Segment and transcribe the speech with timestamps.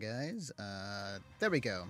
[0.00, 0.50] guys.
[0.58, 1.84] Uh, there we go.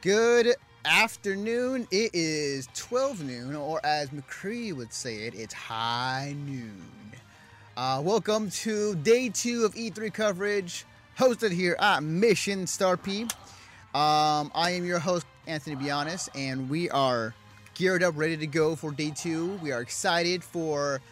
[0.00, 0.54] Good
[0.86, 1.86] afternoon.
[1.90, 7.12] It is 12 noon, or as McCree would say it, it's high noon.
[7.76, 10.86] Uh, welcome to day two of E3 coverage,
[11.18, 13.24] hosted here at Mission Star P.
[13.94, 17.34] Um, I am your host, Anthony Bianis, and we are
[17.74, 19.58] geared up, ready to go for day two.
[19.62, 21.02] We are excited for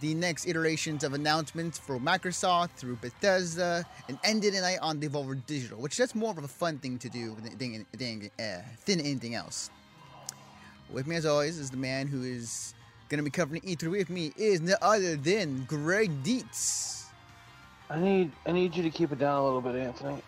[0.00, 5.78] the next iterations of announcements for Microsoft through Bethesda and ended tonight on Devolver Digital,
[5.78, 9.70] which that's more of a fun thing to do than, than, uh, than anything else.
[10.90, 12.74] With me, as always, is the man who is
[13.08, 17.06] going to be covering E3 with me, is no other than Greg Dietz.
[17.90, 20.22] I need I need you to keep it down a little bit, Anthony.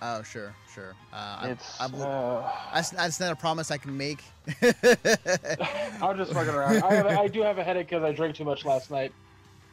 [0.00, 0.94] Oh, sure, sure.
[1.12, 4.22] Uh, It's I, I, uh, that's, that's not a promise I can make.
[4.62, 6.82] I'm just fucking around.
[6.82, 9.12] I, have, I do have a headache because I drank too much last night,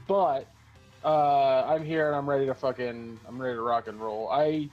[0.07, 0.47] but
[1.03, 4.29] uh, I'm here and I'm ready to fucking I'm ready to rock and roll.
[4.29, 4.69] I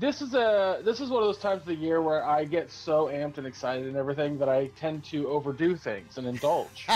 [0.00, 2.70] this is a this is one of those times of the year where I get
[2.70, 6.86] so amped and excited and everything that I tend to overdo things and indulge.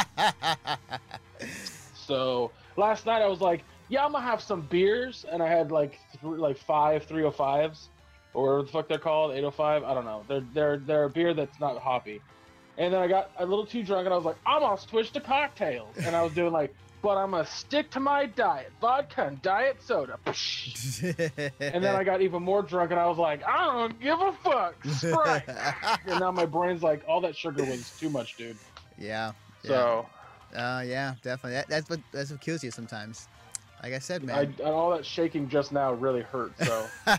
[1.95, 5.71] so last night I was like, yeah, I'm gonna have some beers, and I had
[5.71, 7.89] like th- like five 305s,
[8.35, 9.85] or whatever the fuck they're called, 805.
[9.85, 10.25] I don't know.
[10.29, 12.21] They're they're they're a beer that's not hoppy.
[12.77, 15.11] And then I got a little too drunk, and I was like, I'm gonna switch
[15.13, 19.27] to cocktails, and I was doing like, but I'm gonna stick to my diet, vodka
[19.27, 20.19] and diet soda.
[21.61, 24.33] And then I got even more drunk, and I was like, I don't give a
[24.45, 25.49] fuck, Sprite.
[26.07, 28.59] and now my brain's like, all that sugar was too much, dude.
[28.99, 29.33] yeah.
[29.65, 29.69] yeah.
[29.69, 30.07] So
[30.55, 31.53] Uh, yeah, definitely.
[31.53, 33.29] That, that's what that's what kills you sometimes.
[33.83, 34.55] Like I said, I, man.
[34.59, 36.53] and all that shaking just now really hurt.
[36.65, 36.87] So.
[37.07, 37.19] I,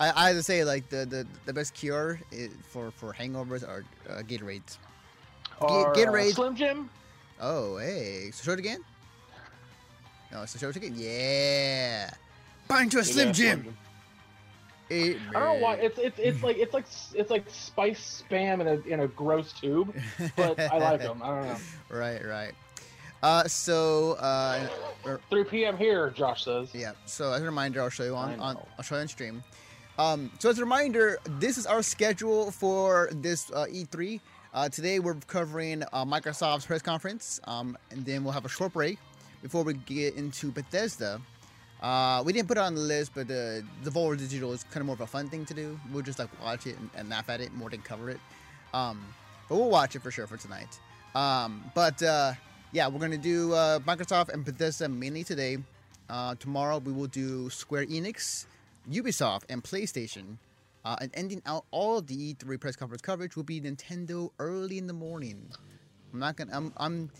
[0.00, 3.84] I have to say, like the, the, the best cure i for for hangovers are
[4.08, 4.78] uh, Gatorades.
[5.60, 6.34] Or, uh, Gatorade.
[6.34, 6.90] Slim Jim.
[7.40, 8.80] Oh, hey, so show it again.
[10.32, 10.94] No, so show it again.
[10.96, 12.10] Yeah,
[12.66, 13.76] bind to a Slim Yeah, Jim.
[14.90, 16.84] It I don't know why it's it's it's like it's like
[17.14, 19.94] it's like spice spam in a in a gross tube,
[20.36, 21.22] but I like them.
[21.22, 21.56] I don't know.
[21.90, 22.52] right, right.
[23.24, 24.68] Uh, so uh,
[25.06, 25.78] er, 3 p.m.
[25.78, 26.74] here, Josh says.
[26.74, 26.92] Yeah.
[27.06, 28.58] So as a reminder, I'll show you on, on.
[28.76, 29.42] I'll show you on stream.
[29.98, 34.20] Um, so as a reminder, this is our schedule for this uh, E3.
[34.52, 38.74] Uh, today we're covering uh, Microsoft's press conference, um, and then we'll have a short
[38.74, 38.98] break
[39.40, 41.18] before we get into Bethesda.
[41.80, 44.82] Uh, we didn't put it on the list, but uh, the Devolver Digital is kind
[44.82, 45.80] of more of a fun thing to do.
[45.90, 48.20] We'll just like watch it and, and laugh at it more than cover it.
[48.74, 49.02] Um,
[49.48, 50.78] but we'll watch it for sure for tonight.
[51.14, 52.34] Um, but uh,
[52.74, 55.58] yeah, we're gonna do uh, Microsoft and Bethesda mainly today.
[56.10, 58.46] Uh, tomorrow we will do Square Enix,
[58.90, 60.36] Ubisoft, and PlayStation.
[60.84, 64.76] Uh, and ending out all of the E3 press conference coverage will be Nintendo early
[64.76, 65.48] in the morning.
[66.12, 66.50] I'm not gonna.
[66.52, 66.72] I'm.
[66.76, 67.10] I'm.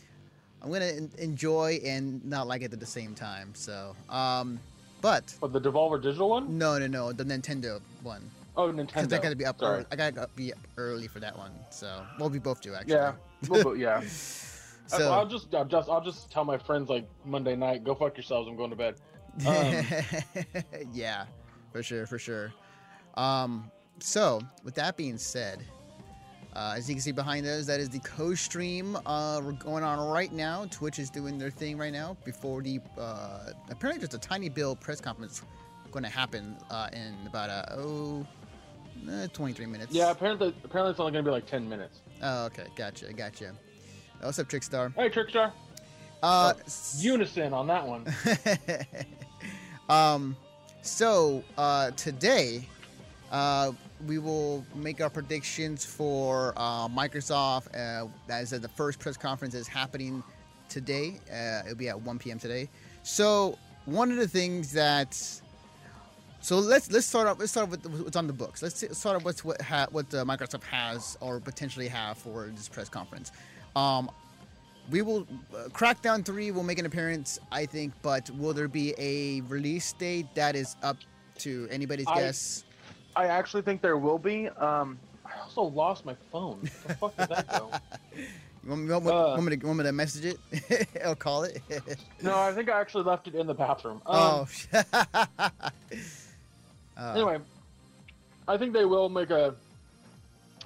[0.60, 3.52] I'm gonna en- enjoy and not like it at the same time.
[3.54, 4.58] So, um,
[5.00, 6.58] but But the Devolver Digital one?
[6.58, 8.28] no, no, no, the Nintendo one.
[8.56, 8.86] Oh, Nintendo.
[9.08, 9.12] Because.
[9.12, 9.60] I gotta be up.
[9.60, 9.76] Sorry.
[9.76, 9.86] Early.
[9.92, 11.52] I gotta be up early for that one.
[11.70, 12.94] So, well, we both do actually.
[12.94, 13.12] Yeah.
[13.48, 14.02] Well, yeah.
[14.86, 18.16] So, I'll just, I'll just, I'll just tell my friends like Monday night, go fuck
[18.16, 18.48] yourselves.
[18.48, 18.96] I'm going to bed.
[19.46, 20.62] um,
[20.92, 21.24] yeah,
[21.72, 22.52] for sure, for sure.
[23.14, 25.64] Um, so with that being said,
[26.54, 29.98] uh, as you can see behind us, that is the co-stream uh, we're going on
[30.08, 30.66] right now.
[30.70, 34.80] Twitch is doing their thing right now before the uh, apparently just a tiny build
[34.80, 35.42] press conference
[35.90, 38.26] going to happen uh, in about uh, oh,
[39.10, 39.92] uh, 23 minutes.
[39.92, 40.10] Yeah.
[40.10, 42.00] Apparently, apparently it's only going to be like 10 minutes.
[42.22, 43.52] Oh, okay, gotcha, gotcha.
[44.24, 44.94] Oh, what's up, Trickstar?
[44.94, 45.52] Hey, Trickstar.
[46.22, 46.54] Uh,
[46.96, 48.06] Unison on that one.
[49.90, 50.34] um,
[50.80, 52.66] so uh, today
[53.30, 53.72] uh,
[54.06, 57.66] we will make our predictions for uh, Microsoft.
[57.74, 60.24] Uh, as I said, the first press conference is happening
[60.70, 61.20] today.
[61.30, 62.38] Uh, it'll be at 1 p.m.
[62.38, 62.70] today.
[63.02, 65.12] So one of the things that
[66.40, 67.38] so let's let's start off.
[67.38, 68.62] Let's start with what's on the books.
[68.62, 72.68] Let's start off with what ha, what uh, Microsoft has or potentially have for this
[72.70, 73.32] press conference.
[73.76, 74.10] Um,
[74.90, 78.94] we will uh, Crackdown Three will make an appearance, I think, but will there be
[78.98, 80.26] a release date?
[80.34, 80.96] That is up
[81.38, 82.64] to anybody's I- guess.
[83.16, 84.48] I actually think there will be.
[84.48, 86.58] Um, I also lost my phone.
[86.58, 87.70] Where the fuck did that go?
[88.64, 90.88] You want, me- want, uh, want me to, want me to message it?
[91.04, 91.60] I'll call it.
[92.22, 94.00] No, I think I actually left it in the bathroom.
[94.06, 94.48] Um, oh.
[96.96, 97.38] Uh, anyway,
[98.46, 99.56] I think they will make a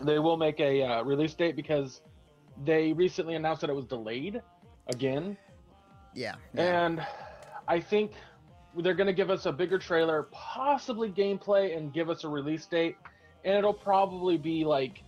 [0.00, 2.02] they will make a uh, release date because
[2.64, 4.42] they recently announced that it was delayed
[4.88, 5.36] again,
[6.14, 6.34] yeah.
[6.54, 6.84] yeah.
[6.84, 7.06] and
[7.66, 8.12] I think
[8.76, 12.66] they're going to give us a bigger trailer, possibly gameplay, and give us a release
[12.66, 12.96] date,
[13.44, 15.02] and it'll probably be like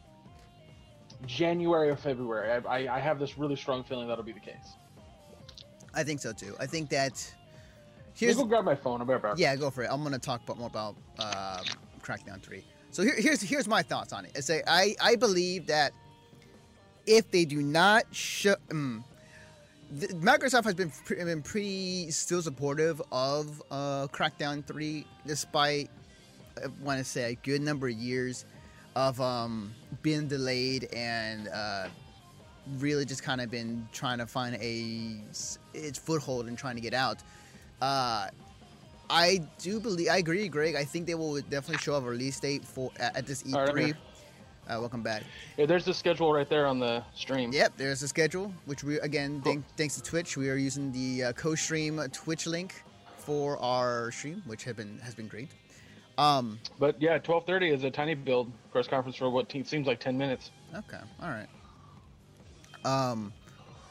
[1.27, 2.51] January or February.
[2.53, 4.77] I, I, I have this really strong feeling that'll be the case.
[5.95, 6.55] I think so too.
[6.61, 7.35] I think that
[8.15, 9.01] here's go grab my phone.
[9.01, 9.35] I'll be right back.
[9.39, 9.89] yeah, go for it.
[9.91, 11.63] I'm gonna talk about more about uh,
[12.03, 12.65] Crackdown Three.
[12.91, 14.33] So here, here's here's my thoughts on it.
[14.37, 15.93] I say I I believe that
[17.07, 18.57] if they do not show.
[19.99, 25.91] Th- Microsoft has been, pre- been pretty still supportive of uh, Crackdown 3, despite,
[26.63, 28.45] I want to say, a good number of years
[28.95, 31.89] of um, being delayed and uh,
[32.79, 35.17] really just kind of been trying to find a
[35.75, 37.19] its foothold and trying to get out.
[37.81, 38.29] Uh,
[39.09, 40.77] I do believe I agree, Greg.
[40.77, 43.55] I think they will definitely show a release date for at, this E3.
[43.55, 43.95] All right.
[44.71, 45.23] Uh, welcome back.
[45.57, 47.53] Yeah, there's the schedule right there on the stream.
[47.53, 51.25] Yep, there's a schedule, which we again thank, thanks to Twitch, we are using the
[51.25, 52.83] uh, co-stream Twitch link
[53.19, 55.49] for our stream, which has been has been great.
[56.19, 60.01] Um, But yeah, 12:30 is a tiny build press conference for what te- seems like
[60.01, 60.51] 10 minutes.
[60.77, 61.49] okay, all right.
[62.85, 63.33] Um,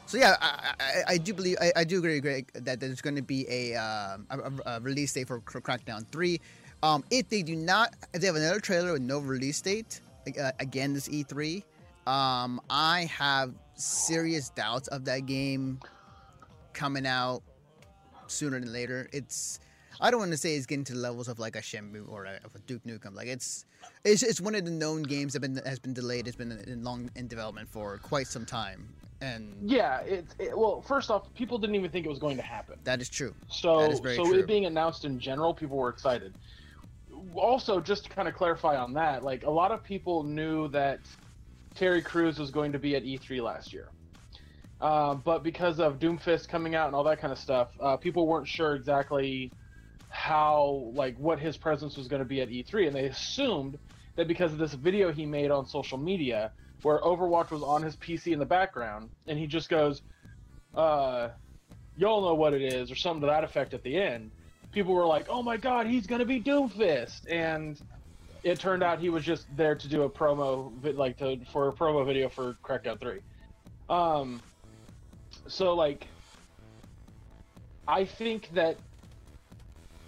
[0.06, 3.16] so yeah, I, I, I do believe I, I do agree, Greg, that there's going
[3.16, 6.40] to be a, uh, a, a- release date for Cr- Crackdown Three.
[6.82, 10.00] Um, if they do not, if they have another trailer with no release date,
[10.38, 11.62] uh, again this E3,
[12.06, 15.80] um, I have serious doubts of that game
[16.72, 17.42] coming out
[18.26, 19.08] sooner than later.
[19.12, 19.60] It's
[20.00, 22.24] I don't want to say it's getting to the levels of like a Shenmue or
[22.24, 23.14] a, of a Duke Nukem.
[23.14, 23.66] Like it's
[24.04, 26.26] it's it's one of the known games that been has been delayed.
[26.26, 28.88] It's been in long in development for quite some time,
[29.20, 32.42] and Yeah, it's it well, first off, people didn't even think it was going to
[32.42, 32.78] happen.
[32.84, 33.34] that is true.
[33.48, 34.38] So, That is very so true.
[34.38, 36.34] it being announced in general, people were excited.
[37.34, 41.00] Also, just to kind of clarify on that, like a lot of people knew that
[41.74, 43.88] Terry Crews was going to be at E3 last year,
[44.80, 48.26] uh, but because of Doomfist coming out and all that kind of stuff, uh, people
[48.26, 49.52] weren't sure exactly
[50.08, 53.78] how, like, what his presence was going to be at E3, and they assumed
[54.16, 56.50] that because of this video he made on social media,
[56.82, 60.02] where Overwatch was on his PC in the background, and he just goes,
[60.74, 61.28] uh,
[61.96, 64.30] y'all know what it is, or something to that effect at the end.
[64.72, 67.80] People were like, "Oh my God, he's gonna be Doomfist," and
[68.44, 71.74] it turned out he was just there to do a promo, like to for a
[71.74, 73.20] promo video for Crackdown Three.
[73.88, 74.42] Um,
[75.48, 76.08] so like,
[77.86, 78.78] I think that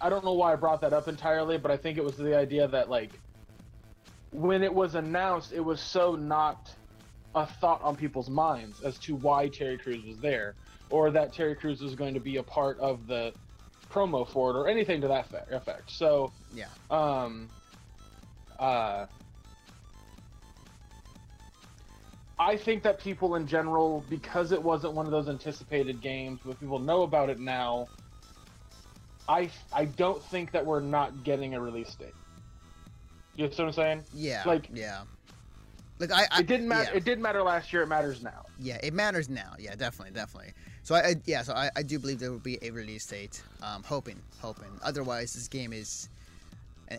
[0.01, 2.37] I don't know why I brought that up entirely, but I think it was the
[2.37, 3.19] idea that like
[4.31, 6.57] when it was announced, it was so not
[7.35, 10.55] a thought on people's minds as to why Terry Crews was there,
[10.89, 13.33] or that Terry Crews was going to be a part of the
[13.93, 15.91] promo for it, or anything to that effect.
[15.91, 17.49] So, Yeah, um,
[18.59, 19.05] uh,
[22.39, 26.59] I think that people in general, because it wasn't one of those anticipated games, but
[26.59, 27.87] people know about it now.
[29.29, 32.13] I I don't think that we're not getting a release date.
[33.35, 34.03] You know what I'm saying?
[34.13, 35.03] yeah, Like- yeah.
[35.99, 36.89] Like I, I It didn't matter.
[36.91, 37.83] Yeah, It didn't matter last year.
[37.83, 38.45] It matters now.
[38.59, 39.53] yeah, it matters now.
[39.59, 40.53] Yeah, definitely, definitely.
[40.83, 43.41] So I, I yeah, so I, I do believe there will be a release date.
[43.61, 44.69] Um, hoping, hoping.
[44.83, 46.09] Otherwise, this game is.
[46.91, 46.97] Uh,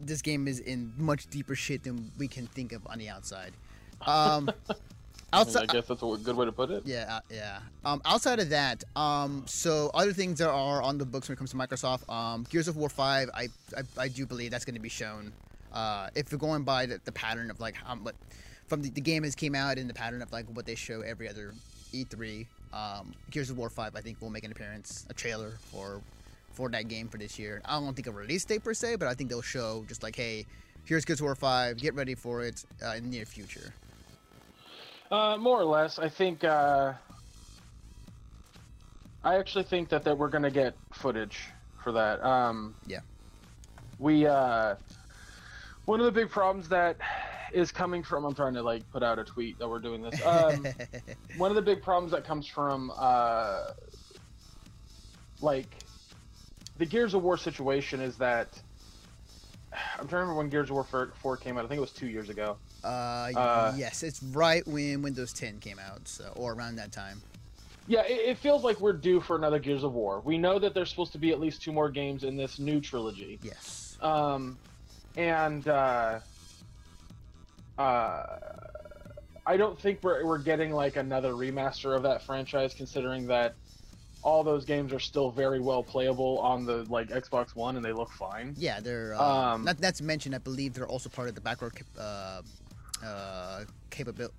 [0.00, 3.52] this game is in much deeper shit than we can think of on the outside.
[4.06, 4.74] Um, I,
[5.40, 6.84] outside, I guess that's a good way to put it.
[6.86, 7.58] Yeah, uh, yeah.
[7.84, 11.38] Um, outside of that, um, so other things that are on the books when it
[11.38, 14.74] comes to Microsoft, um, Gears of War Five, I, I, I do believe that's going
[14.74, 15.32] to be shown.
[15.70, 18.14] Uh, if you're going by the, the pattern of like how what
[18.66, 21.02] from the, the game has came out and the pattern of like what they show
[21.02, 21.52] every other
[21.92, 26.00] E3, um, Gears of War Five, I think will make an appearance, a trailer for
[26.52, 27.60] for that game for this year.
[27.64, 30.16] I don't think a release date per se, but I think they'll show just like,
[30.16, 30.46] hey,
[30.84, 33.72] here's Gears of War Five, get ready for it uh, in the near future.
[35.10, 36.44] Uh, more or less, I think.
[36.44, 36.92] Uh,
[39.24, 41.38] I actually think that, that we're gonna get footage
[41.82, 42.22] for that.
[42.24, 43.00] Um, Yeah.
[43.98, 44.76] We uh,
[45.86, 46.96] one of the big problems that
[47.56, 48.24] is coming from.
[48.24, 50.20] I'm trying to like put out a tweet that we're doing this.
[50.26, 50.66] Um,
[51.38, 53.70] one of the big problems that comes from uh,
[55.40, 55.68] like
[56.78, 58.48] the Gears of War situation is that
[59.72, 61.64] I'm trying to remember when Gears of War 4 4 came out.
[61.64, 62.56] I think it was two years ago.
[62.84, 67.22] Uh, Uh, yes, it's right when Windows 10 came out, so, or around that time.
[67.88, 70.20] Yeah, it, it feels like we're due for another Gears of War.
[70.24, 72.80] We know that there's supposed to be at least two more games in this new
[72.80, 73.38] trilogy.
[73.42, 73.96] Yes.
[74.02, 74.58] Um,
[75.16, 76.18] and uh,
[77.78, 78.24] uh,
[79.46, 83.54] I don't think we're we're getting like another remaster of that franchise, considering that
[84.22, 87.92] all those games are still very well playable on the like Xbox One and they
[87.92, 88.54] look fine.
[88.56, 89.14] Yeah, they're.
[89.14, 89.22] Uh,
[89.54, 90.34] Um, not that's mentioned.
[90.34, 92.42] I believe they're also part of the backward uh,
[93.04, 94.34] uh, capability.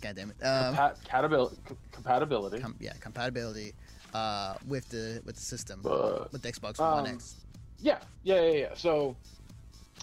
[0.00, 0.36] God damn it.
[0.44, 2.58] Um, Compa- compatibil- c- compatibility.
[2.60, 3.72] com- yeah, compatibility
[4.12, 7.36] uh, with the with the system But- with the Xbox One um, X.
[7.80, 8.68] Yeah, yeah, yeah, yeah.
[8.76, 9.16] So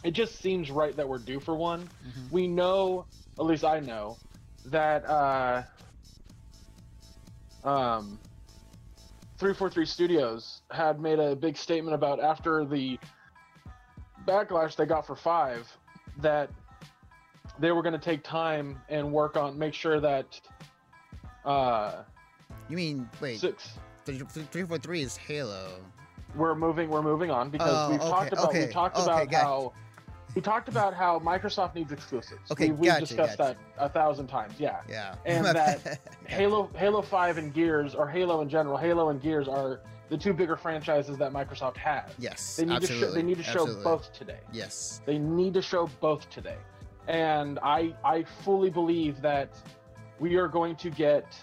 [0.03, 1.81] it just seems right that we're due for one.
[2.05, 2.31] Mhm.
[2.31, 3.05] We know,
[3.39, 4.17] at least I know,
[4.65, 5.63] that uh,
[7.63, 8.19] um,
[9.37, 12.99] 343 Studios had made a big statement about after the
[14.27, 15.67] backlash they got for five
[16.17, 16.49] that
[17.59, 20.39] they were going to take time and work on make sure that
[21.43, 22.03] uh
[22.69, 23.39] You mean wait?
[23.39, 25.71] six Three, three four three is Halo.
[26.35, 29.03] we're moving we're moving on because Oh, we've okay, talked about okay, we talked okay,
[29.05, 29.73] about how
[30.35, 32.51] we talked about how Microsoft needs exclusives.
[32.51, 33.57] Okay, we, we've gotcha, discussed gotcha.
[33.77, 34.53] that a thousand times.
[34.57, 35.15] Yeah, Yeah.
[35.25, 39.81] And that Halo, Halo Five, and Gears, or Halo in general, Halo and Gears are
[40.09, 42.11] the two bigger franchises that Microsoft has.
[42.19, 42.57] yes.
[42.57, 43.07] They need absolutely.
[43.07, 43.83] to show, they need to show absolutely.
[43.83, 44.39] both today.
[44.51, 45.01] Yes.
[45.05, 46.57] They need to show both today.
[47.07, 49.57] And I I fully believe that
[50.19, 51.35] we are going to get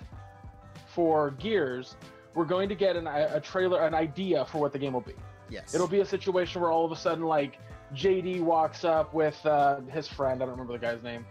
[0.86, 1.96] for Gears,
[2.34, 5.14] we're going to get an, a trailer, an idea for what the game will be.
[5.50, 5.74] Yes.
[5.74, 7.58] It'll be a situation where all of a sudden, like
[7.94, 10.42] JD walks up with uh, his friend.
[10.42, 11.24] I don't remember the guy's name.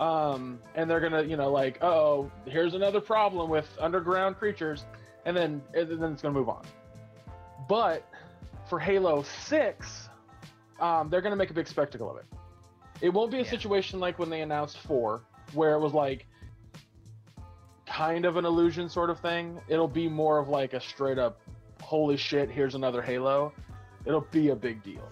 [0.00, 4.84] Um, and they're gonna, you know, like, oh, here's another problem with underground creatures,
[5.24, 6.64] and then and then it's gonna move on.
[7.68, 8.08] But
[8.68, 10.08] for Halo Six,
[10.80, 12.26] um, they're gonna make a big spectacle of it.
[13.00, 13.50] It won't be a Yeah.
[13.50, 15.22] situation like when they announced Four,
[15.52, 16.26] where it was like
[17.86, 19.60] kind of an illusion sort of thing.
[19.68, 21.40] It'll be more of like a straight up,
[21.82, 23.52] holy shit, here's another Halo.
[24.04, 25.08] It'll be a big deal.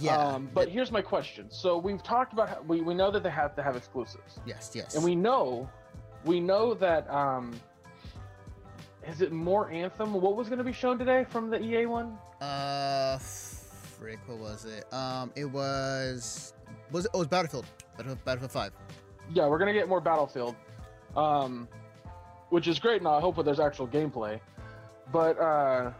[0.00, 0.16] Yeah.
[0.16, 1.46] Um, but here's my question.
[1.50, 4.72] So we've talked about how, we we know that they have to have exclusives, yes.
[4.74, 4.94] Yes.
[4.94, 5.68] and we know
[6.24, 7.54] we know that um,
[9.06, 10.14] is it more Anthem?
[10.14, 12.16] What was going to be shown today from the EA one?
[12.40, 14.92] Uh, frick, what was it?
[14.92, 16.54] Um, it was
[16.90, 17.10] was it?
[17.14, 17.66] Oh, it was Battlefield.
[17.96, 18.72] Battlefield, Battlefield Five.
[19.32, 20.56] Yeah, we're gonna get more Battlefield,
[21.16, 21.68] um,
[22.50, 23.02] which is great.
[23.02, 24.40] Now I hope that there's actual gameplay,
[25.12, 25.92] but uh,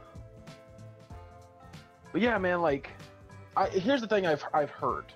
[2.13, 2.91] but yeah, man, like,
[3.57, 5.07] I, here's the thing I've I've heard.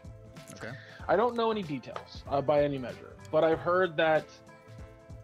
[0.54, 0.72] Okay.
[1.08, 4.24] I don't know any details uh, by any measure, but I've heard that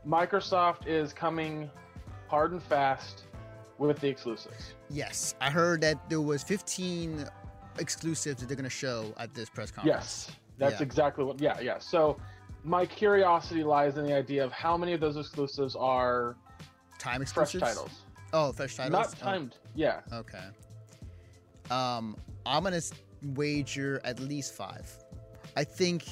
[0.06, 1.70] Microsoft is coming
[2.28, 3.24] hard and fast
[3.78, 4.74] with the exclusives.
[4.90, 7.26] Yes, I heard that there was 15
[7.78, 10.28] exclusives that they're gonna show at this press conference.
[10.28, 10.82] Yes, that's Yeah.
[10.86, 11.40] exactly what.
[11.40, 11.78] Yeah, yeah.
[11.78, 12.16] So
[12.62, 16.36] my curiosity lies in the idea of how many of those exclusives are
[16.98, 17.60] Time exclusives?
[17.62, 17.90] fresh titles,
[18.32, 18.92] Oh, fresh titles.
[18.92, 19.56] not Oh, timed.
[19.74, 20.00] Yeah.
[20.12, 20.44] okay.
[21.70, 22.16] Um,
[22.46, 22.80] I'm gonna
[23.34, 24.90] wager at least five.
[25.56, 26.04] I think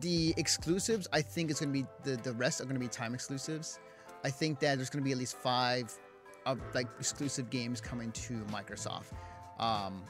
[0.00, 1.08] the exclusives.
[1.12, 3.78] I think it's gonna be the the rest are gonna be time exclusives.
[4.24, 5.96] I think that there's gonna be at least five,
[6.46, 9.12] of like exclusive games coming to Microsoft.
[9.58, 10.02] Um,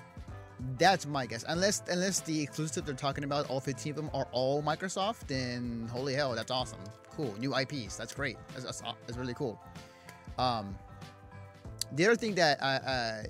[0.79, 1.45] that's my guess.
[1.49, 5.89] Unless unless the exclusive they're talking about, all 15 of them are all Microsoft, then
[5.91, 6.81] holy hell, that's awesome.
[7.11, 7.97] Cool, new IPs.
[7.97, 8.37] That's great.
[8.53, 9.61] That's that's, that's really cool.
[10.39, 10.77] Um,
[11.93, 13.27] the other thing that I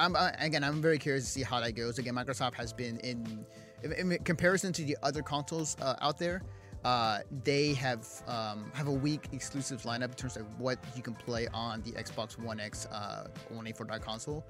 [0.00, 1.98] I'm I, again I'm very curious to see how that goes.
[1.98, 3.44] Again, Microsoft has been in
[3.82, 6.42] in, in comparison to the other consoles uh, out there.
[6.84, 11.14] Uh, they have um, have a weak exclusive lineup in terms of what you can
[11.14, 14.46] play on the Xbox One X uh, only for that console,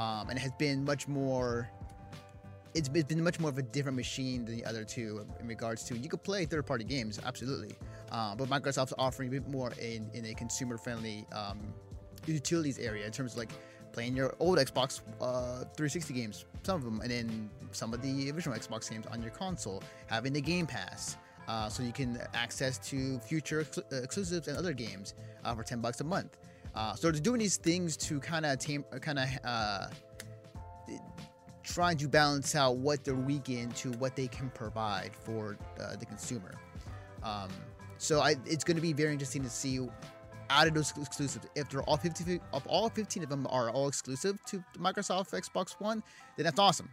[0.00, 1.70] um, and it has been much more.
[2.74, 5.96] It's been, much more of a different machine than the other two in regards to
[5.96, 7.74] you could play third party games absolutely,
[8.12, 11.58] um, but Microsoft's offering a bit more in, in a consumer friendly um,
[12.26, 13.50] utilities area in terms of like
[13.92, 18.30] playing your old Xbox uh, 360 games, some of them, and then some of the
[18.30, 21.16] original Xbox games on your console, having the Game Pass.
[21.46, 25.14] Uh, so you can access to future exclu- uh, exclusives and other games
[25.44, 26.36] uh, for 10 bucks a month.
[26.74, 29.86] Uh, so they're doing these things to kind of tame, kind of uh,
[31.62, 35.96] trying to balance out what they're weak in to what they can provide for uh,
[35.96, 36.54] the consumer.
[37.22, 37.48] Um,
[37.98, 39.80] so I, it's going to be very interesting to see
[40.50, 43.88] out of those exclusives if they're all 50 of all 15 of them are all
[43.88, 46.02] exclusive to Microsoft Xbox One,
[46.36, 46.88] then that's awesome.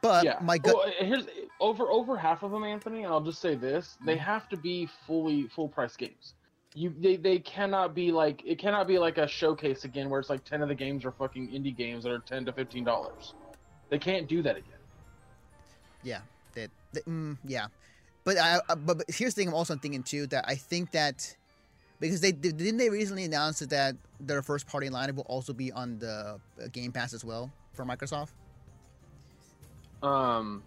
[0.00, 0.38] But yeah.
[0.42, 1.24] my gut, Well, here's
[1.60, 3.04] over over half of them, Anthony.
[3.04, 4.24] I'll just say this: they Mm-hmm.
[4.24, 6.34] have to be fully full price games.
[6.74, 10.30] You they, they cannot be like it cannot be like a showcase again where it's
[10.30, 13.34] like ten of the games are fucking indie games that are ten to fifteen dollars.
[13.88, 14.78] They can't do that again.
[16.04, 16.20] yeah,
[16.54, 17.66] that, that- mm, yeah.
[18.24, 20.92] But I, uh, but, but here's the thing: I'm also thinking too that I think
[20.92, 21.34] that
[22.00, 25.98] because they didn't they recently announce that their first party lineup will also be on
[25.98, 28.30] the uh, Game Pass as well for Microsoft.
[30.02, 30.62] Um.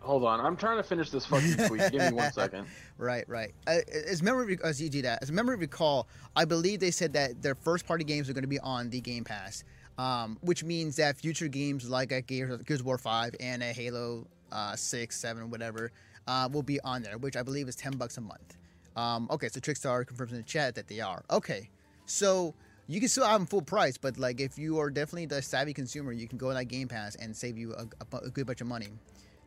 [0.00, 1.90] Hold on, I'm trying to finish this fucking tweet.
[1.90, 2.68] Give me one second.
[2.96, 3.52] Right, right.
[3.66, 6.06] Uh, as memory as you do that, as memory recall,
[6.36, 9.00] I believe they said that their first party games are going to be on the
[9.00, 9.64] Game Pass,
[9.98, 13.72] um, which means that future games like a Gears, Gears of War Five and a
[13.72, 15.90] Halo uh, Six, Seven, whatever,
[16.26, 18.56] uh, will be on there, which I believe is ten bucks a month.
[18.96, 21.22] Um, okay, so Trickstar confirms in the chat that they are.
[21.30, 21.68] Okay,
[22.06, 22.54] so
[22.88, 25.74] you can still have them full price, but like if you are definitely the savvy
[25.74, 28.46] consumer, you can go on that Game Pass and save you a, a a good
[28.46, 28.88] bunch of money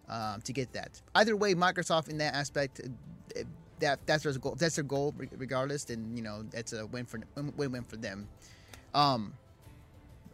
[0.10, 1.02] um, to get that.
[1.16, 3.42] Either way, Microsoft in that aspect, uh,
[3.80, 7.06] that that's their goal, if that's their goal, regardless, then you know that's a win
[7.06, 8.28] for win win for them.
[8.94, 9.34] Um,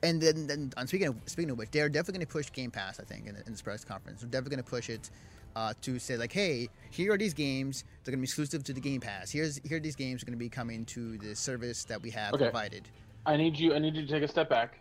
[0.04, 2.72] and then, then on speaking of speaking of which, they're definitely going to push Game
[2.72, 3.00] Pass.
[3.00, 5.10] I think in, in this press conference, they're definitely going to push it
[5.56, 7.84] uh, to say like, hey, here are these games.
[8.04, 9.32] They're going to be exclusive to the Game Pass.
[9.32, 12.10] Here's here are these games are going to be coming to the service that we
[12.12, 12.46] have Okay.
[12.46, 12.88] provided.
[13.26, 13.74] I need you.
[13.74, 14.80] I need you to take a step back.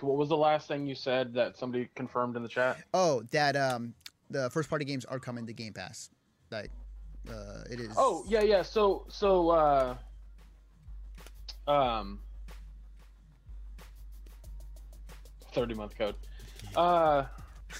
[0.00, 2.78] What was the last thing you said that somebody confirmed in the chat?
[2.92, 3.94] Oh, that um,
[4.30, 6.10] the first party games are coming to Game Pass.
[6.50, 6.70] Like,
[7.30, 7.90] uh, it is.
[7.96, 8.62] Oh yeah, yeah.
[8.62, 9.96] So so uh,
[11.66, 12.20] um,
[15.52, 16.16] thirty month code.
[16.74, 17.24] Uh,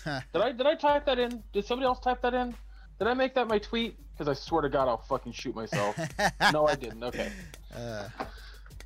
[0.33, 1.43] did I did I type that in?
[1.53, 2.55] Did somebody else type that in?
[2.99, 3.97] Did I make that my tweet?
[4.13, 5.97] Because I swear to God, I'll fucking shoot myself.
[6.53, 7.03] no, I didn't.
[7.05, 7.31] Okay.
[7.75, 8.09] Uh,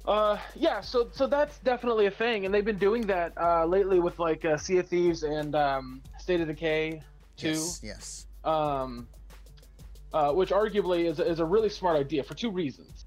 [0.06, 0.80] Uh, yeah.
[0.80, 4.44] So so that's definitely a thing, and they've been doing that uh, lately with like
[4.44, 7.02] uh, Sea of Thieves and um, State of Decay
[7.36, 7.48] two.
[7.50, 7.80] yes.
[7.82, 8.26] Yes.
[8.44, 9.06] um,
[10.12, 13.04] uh, which arguably is, is a really smart idea for two reasons.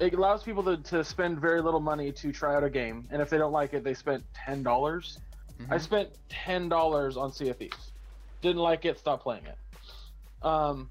[0.00, 3.20] It allows people to, to spend very little money to try out a game, and
[3.20, 5.18] if they don't like it, they spent ten dollars.
[5.70, 5.80] I Mhm.
[5.80, 7.92] spent ten dollars on Sea of Thieves.
[8.42, 9.58] Didn't like it, stopped playing it.
[10.46, 10.90] Um,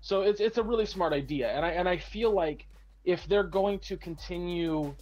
[0.00, 2.66] so it's it's a really smart idea, and I and I feel like
[3.04, 4.94] if they're going to continue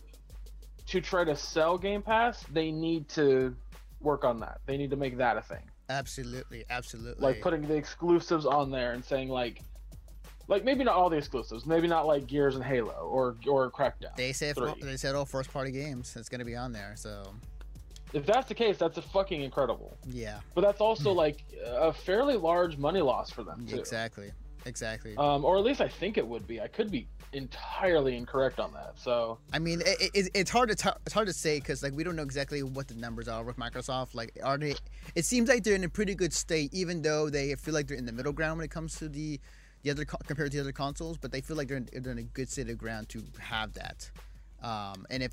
[0.87, 3.57] to try to sell Game Pass, they need to
[4.01, 4.61] work on that.
[4.67, 6.65] They need to make that a thing Absolutely.
[6.69, 7.23] Absolutely.
[7.23, 9.63] like putting the exclusives on there and saying like
[10.49, 14.15] like maybe not all the exclusives maybe not like gears and halo or or crackdown
[14.17, 14.75] They said Three.
[14.83, 16.15] they said all first party games.
[16.17, 16.95] It's gonna be on there.
[16.97, 17.33] So
[18.15, 22.37] if that's the case that's a fucking incredible yeah, but that's also like a fairly
[22.37, 24.31] large money loss for them too exactly,
[24.65, 25.17] exactly.
[25.17, 28.73] um or at least i think it would be i could be entirely incorrect on
[28.73, 31.83] that so I mean, it, it, it's hard to t- it's hard to say because
[31.83, 34.15] like we don't know exactly what the numbers are with Microsoft.
[34.15, 34.75] Like, are they?
[35.15, 37.97] It seems like they're in a pretty good state, even though they feel like they're
[37.97, 39.41] in the middle ground when it comes to the
[39.83, 41.19] the other co- compared to the other consoles.
[41.19, 43.75] But they feel like they're in, they're in a good state of ground to have
[43.75, 44.11] that.
[44.63, 45.33] Um, and if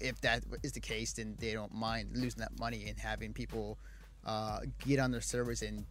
[0.00, 3.78] if that is the case, then they don't mind losing that money and having people
[4.24, 5.84] uh, get on their servers and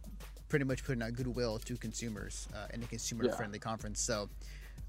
[0.48, 4.00] pretty much putting out goodwill to consumers uh, in a consumer friendly conference.
[4.00, 4.28] So.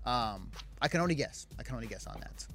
[0.06, 0.52] Um,
[0.82, 1.48] I can only guess.
[1.60, 2.48] I can only guess on that.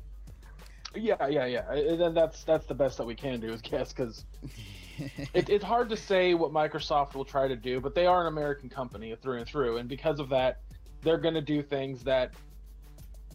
[0.95, 4.25] yeah yeah yeah then that's that's the best that we can do is guess because
[5.33, 8.27] it, it's hard to say what microsoft will try to do but they are an
[8.27, 10.61] american company through and through and because of that
[11.01, 12.33] they're going to do things that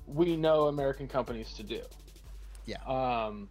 [0.06, 1.82] we know american companies to do
[2.68, 2.78] Yeah.
[2.86, 3.50] um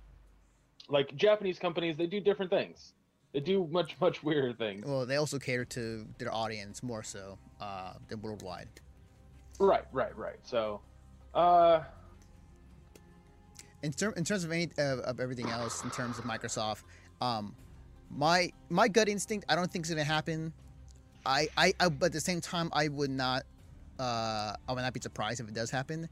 [0.88, 2.92] like japanese companies they do different things
[3.32, 7.38] they do much much weirder things well, they also cater to their audience more so
[7.60, 8.68] uh, than worldwide.
[9.58, 10.80] right right right so
[11.34, 11.80] uh
[13.82, 16.82] In, ter- in terms of any uh, of everything else, in terms of Microsoft,
[17.20, 17.54] um,
[18.10, 20.52] my my gut instinct, I don't think it's gonna happen.
[21.24, 23.42] I, I, I but at the same time, I would not,
[24.00, 26.08] uh, I would not be surprised if it does happen.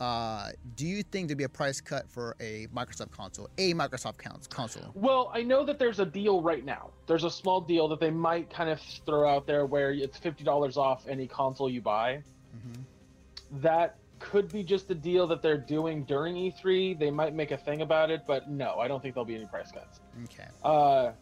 [0.00, 4.18] Uh, do you think there'd be a price cut for a Microsoft console, a Microsoft
[4.18, 4.90] cons- console?
[4.94, 6.90] Well, I know that there's a deal right now.
[7.06, 10.44] There's a small deal that they might kind of throw out there where it's fifty
[10.44, 12.22] dollars off any console you buy.
[12.56, 13.60] Mm-hmm.
[13.62, 16.98] That could be just a deal that they're doing during E3.
[16.98, 19.46] They might make a thing about it, but no, I don't think there'll be any
[19.46, 20.00] price cuts.
[20.24, 20.48] Okay.
[20.64, 21.12] Uh,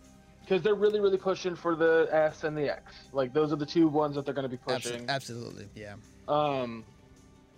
[0.41, 2.95] because they're really, really pushing for the S and the X.
[3.13, 5.07] Like those are the two ones that they're going to be pushing.
[5.07, 5.69] Abso- absolutely.
[5.75, 5.95] Yeah.
[6.29, 6.85] Um,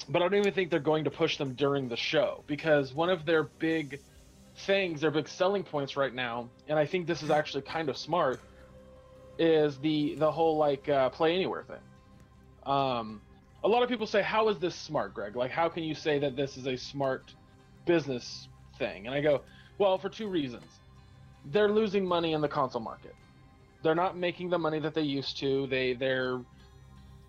[0.09, 3.11] but I don't even think they're going to push them during the show because one
[3.11, 4.01] of their big
[4.59, 7.97] things, their big selling points right now, and I think this is actually kind of
[7.97, 8.41] smart,
[9.39, 12.73] is the the whole like uh, play anywhere thing.
[12.73, 13.21] Um,
[13.65, 15.37] a lot of people say, "How is this smart, Greg?
[15.37, 17.35] Like, how can you say that this is a smart
[17.85, 19.43] business thing?" And I go,
[19.79, 20.65] "Well, for two reasons.
[21.53, 23.15] They're losing money in the console market.
[23.83, 25.67] They're not making the money that they used to.
[25.69, 26.41] They they're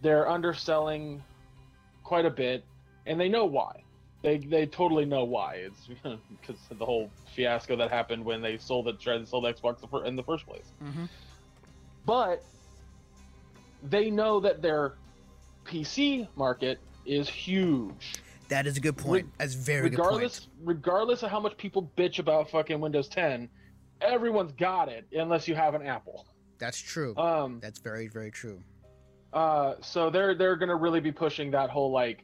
[0.01, 1.23] they're underselling
[2.07, 2.63] quite a bit,
[3.05, 3.83] and they know why.
[4.23, 5.55] They they totally know why.
[5.55, 5.87] It's
[6.41, 9.53] because of the whole fiasco that happened when they sold it, tried to sell the
[9.53, 10.71] Xbox in the first place.
[10.81, 11.05] Mm-hmm.
[12.05, 12.43] But
[13.83, 14.93] they know that their
[15.65, 18.15] PC market is huge.
[18.47, 19.25] That is a good point.
[19.25, 20.07] Re- That's very good point.
[20.07, 23.49] regardless regardless of how much people bitch about fucking Windows 10,
[23.99, 26.25] everyone's got it unless you have an Apple.
[26.57, 27.15] That's true.
[27.17, 28.63] Um, That's very very true.
[29.33, 32.23] Uh, so they're they're gonna really be pushing that whole like,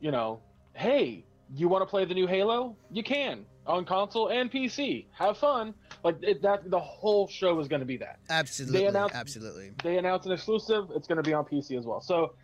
[0.00, 0.40] you know,
[0.74, 2.76] hey, you want to play the new Halo?
[2.90, 5.06] You can on console and PC.
[5.12, 5.74] Have fun.
[6.02, 8.18] Like it, that, the whole show is gonna be that.
[8.30, 8.80] Absolutely.
[8.80, 9.72] they announced- absolutely.
[9.84, 10.90] They announce an exclusive.
[10.94, 12.00] It's gonna be on PC as well.
[12.00, 12.34] So,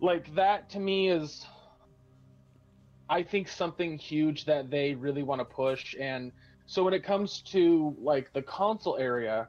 [0.00, 1.44] like that to me is,
[3.08, 5.94] I think something huge that they really want to push.
[5.98, 6.32] And
[6.66, 9.48] so when it comes to like the console area,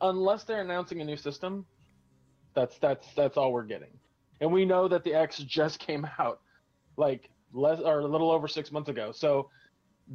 [0.00, 1.66] unless they're announcing a new system,
[2.54, 3.88] that's that's that's all we're getting.
[4.40, 6.40] and we know that the X just came out,
[6.96, 9.12] like less or a little over six months ago.
[9.12, 9.48] So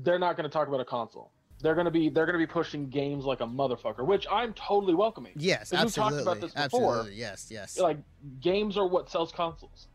[0.04, 1.32] they're not going to talk about a console.
[1.62, 4.54] They're going to be they're going to be pushing games like a motherfucker, which I'm
[4.54, 5.34] totally welcoming.
[5.38, 6.98] Yes, Because we've talked about this before.
[6.98, 7.20] Absolutely.
[7.20, 7.80] Yes, yes.
[7.80, 7.98] Like
[8.42, 9.88] games are what sells consoles.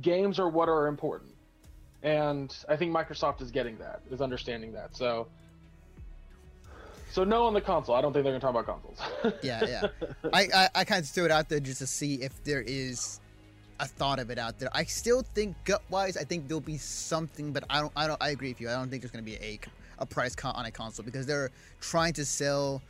[0.00, 1.32] Games are what are important,
[2.02, 4.96] and I think Microsoft is getting that, is understanding that.
[4.96, 5.28] So.
[7.10, 7.94] So no on the console.
[7.94, 9.34] I don't think they're gonna talk about consoles.
[9.42, 10.08] yeah, yeah.
[10.32, 13.20] I, I, I kind of threw it out there just to see if there is
[13.80, 14.68] a thought of it out there.
[14.72, 18.22] I still think gut wise, I think there'll be something, but I don't, I don't,
[18.22, 18.68] I agree with you.
[18.68, 19.58] I don't think there's going to be a,
[19.98, 22.80] a price con- on a console because they're trying to sell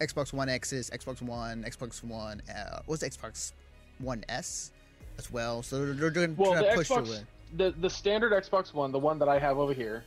[0.00, 3.52] Xbox One X's, Xbox One, Xbox One, uh, what's the Xbox
[3.98, 4.70] One S
[5.18, 5.62] as well.
[5.62, 7.24] So they're, they're doing, well, trying the to push Xbox, through it.
[7.56, 10.04] the the standard Xbox One, the one that I have over here,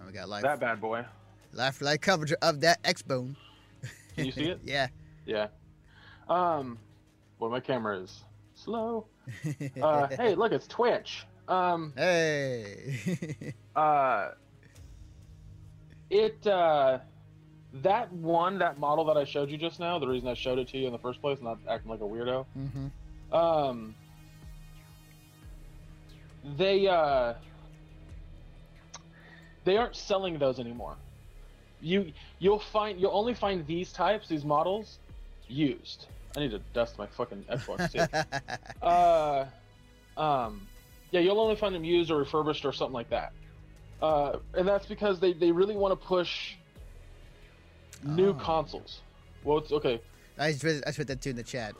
[0.00, 1.04] Oh, we got live, that bad boy.
[1.52, 3.36] Live live coverage of that X Bone.
[4.16, 4.60] Can you see it?
[4.64, 4.88] yeah.
[5.26, 5.48] Yeah.
[6.28, 6.78] Um,
[7.38, 9.06] well, my camera is slow.
[9.80, 11.26] Uh, hey, look, it's Twitch.
[11.46, 13.54] Um, hey.
[13.76, 14.30] uh,
[16.10, 16.98] it uh,
[17.74, 19.98] that one, that model that I showed you just now.
[19.98, 22.04] The reason I showed it to you in the first place, not acting like a
[22.04, 22.46] weirdo.
[22.58, 23.34] Mm-hmm.
[23.34, 23.94] Um,
[26.56, 27.34] they uh,
[29.64, 30.96] they aren't selling those anymore.
[31.80, 34.98] You you'll find you'll only find these types, these models,
[35.48, 36.06] used.
[36.36, 38.06] I need to dust my fucking Xbox too.
[38.86, 39.46] uh,
[40.16, 40.66] um,
[41.10, 43.32] yeah, you'll only find them used or refurbished or something like that.
[44.00, 46.54] Uh, and that's because they, they really want to push
[48.04, 48.34] new Oh.
[48.34, 49.00] consoles.
[49.42, 50.00] Well, it's okay.
[50.38, 51.74] I just read, I just read that too in the chat.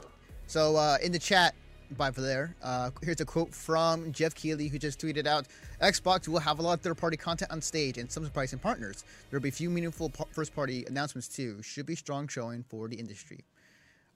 [0.47, 1.55] So uh, in the chat,
[1.97, 5.47] by there, uh, here's a quote from Geoff Keighley, who just tweeted out:
[5.81, 9.05] "Xbox will have a lot of third-party content on stage and some surprising partners.
[9.31, 11.63] There'll be a few meaningful par- first-party announcements too.
[11.63, 13.41] Should be strong showing for the industry."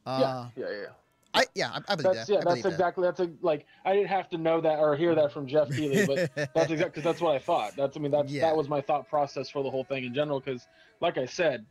[0.04, 0.86] Uh, yeah, yeah, yeah.
[1.34, 2.32] I yeah, I, I believe That's that.
[2.32, 2.68] yeah, I that's believe that.
[2.72, 5.70] exactly that's a, like I didn't have to know that or hear that from Geoff
[5.70, 7.74] Keighley, but that's exactly because that's what I thought.
[7.76, 8.42] That's I mean that's Yeah.
[8.42, 10.40] that was my thought process for the whole thing in general.
[10.40, 10.66] Because
[11.00, 11.64] like I said,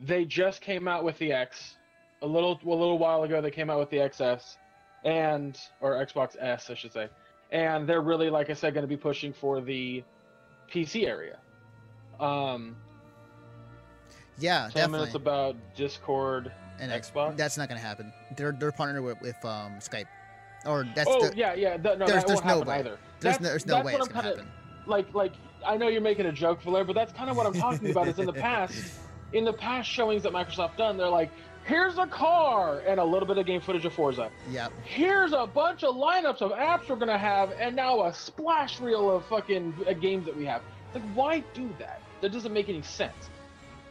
[0.00, 1.76] they just came out with the X
[2.22, 3.40] a little a little while ago.
[3.40, 4.56] They came out with the XS
[5.04, 7.08] and or Xbox S, I should say,
[7.52, 10.02] and they're really like I said going to be pushing for the
[10.72, 11.38] PC area.
[12.20, 12.76] Um,
[14.38, 16.52] yeah, ten minutes about Discord.
[16.80, 17.36] and Xbox?
[17.36, 18.12] That's not gonna happen.
[18.36, 20.06] They're they're partnered with, with um, Skype,
[20.66, 21.76] or that's oh the, yeah, yeah.
[21.76, 22.74] th- no, there's- there's no happen way.
[22.80, 22.98] either.
[23.20, 24.52] there's That's- no, there's no way it's gonna kinda- happen.
[24.86, 25.32] like like
[25.64, 28.08] I know you're making a joke, Valer, but that's kind of what I'm talking about.
[28.08, 28.94] Is in the past,
[29.32, 31.30] in the past showings that Microsoft done, they're like,
[31.64, 34.30] here's a car and a little bit of game footage of Forza.
[34.50, 38.80] Yeah, Here's a bunch of lineups of apps we're gonna have, and now a splash
[38.80, 40.62] reel of fucking uh, games that we have.
[40.94, 42.00] Like, why do that?
[42.20, 43.30] That doesn't make any sense.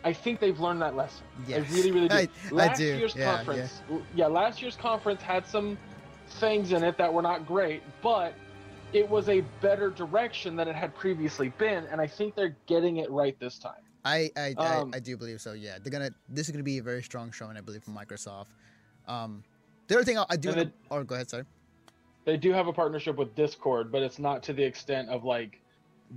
[0.06, 1.24] I think they've learned that lesson.
[1.48, 1.66] Yes.
[1.70, 2.16] I really, really do.
[2.16, 2.86] I- I last do.
[2.86, 3.82] year's Yeah, conference,
[4.16, 5.78] yeah, last year's conference had some
[6.28, 8.34] things in it that were not great, but
[8.92, 12.98] it was a better direction than it had previously been, and I think they're getting
[12.98, 13.74] it right this time.
[14.06, 15.54] I I, Um, I I do believe so.
[15.54, 16.12] Yeah, they're gonna.
[16.30, 18.48] This is gonna be a very strong showing, I believe, from Microsoft.
[19.08, 19.44] Um,
[19.88, 20.50] the other thing I, I do.
[20.50, 21.46] Wanna- it- oh, go ahead, sorry.
[22.26, 25.60] They do have a partnership with Discord, but it's not to the extent of like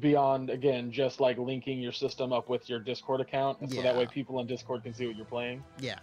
[0.01, 3.97] beyond again just like linking your system up with your Discord account, and so that
[3.97, 5.63] way people on Discord can see what you're playing.
[5.81, 5.99] Yeah.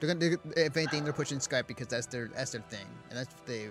[0.00, 0.20] They're gonna.
[0.20, 3.46] They're, if anything, they're pushing Skype because that's their that's their thing, and that's what
[3.46, 3.68] they.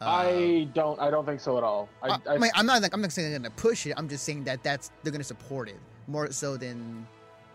[0.00, 0.98] Uh, I don't.
[1.00, 1.88] I don't think so at all.
[2.02, 2.82] I, I, I, I mean, I'm not.
[2.82, 3.94] like- I'm not saying they're gonna push it.
[3.96, 7.06] I'm just saying that that's they're gonna support it more so than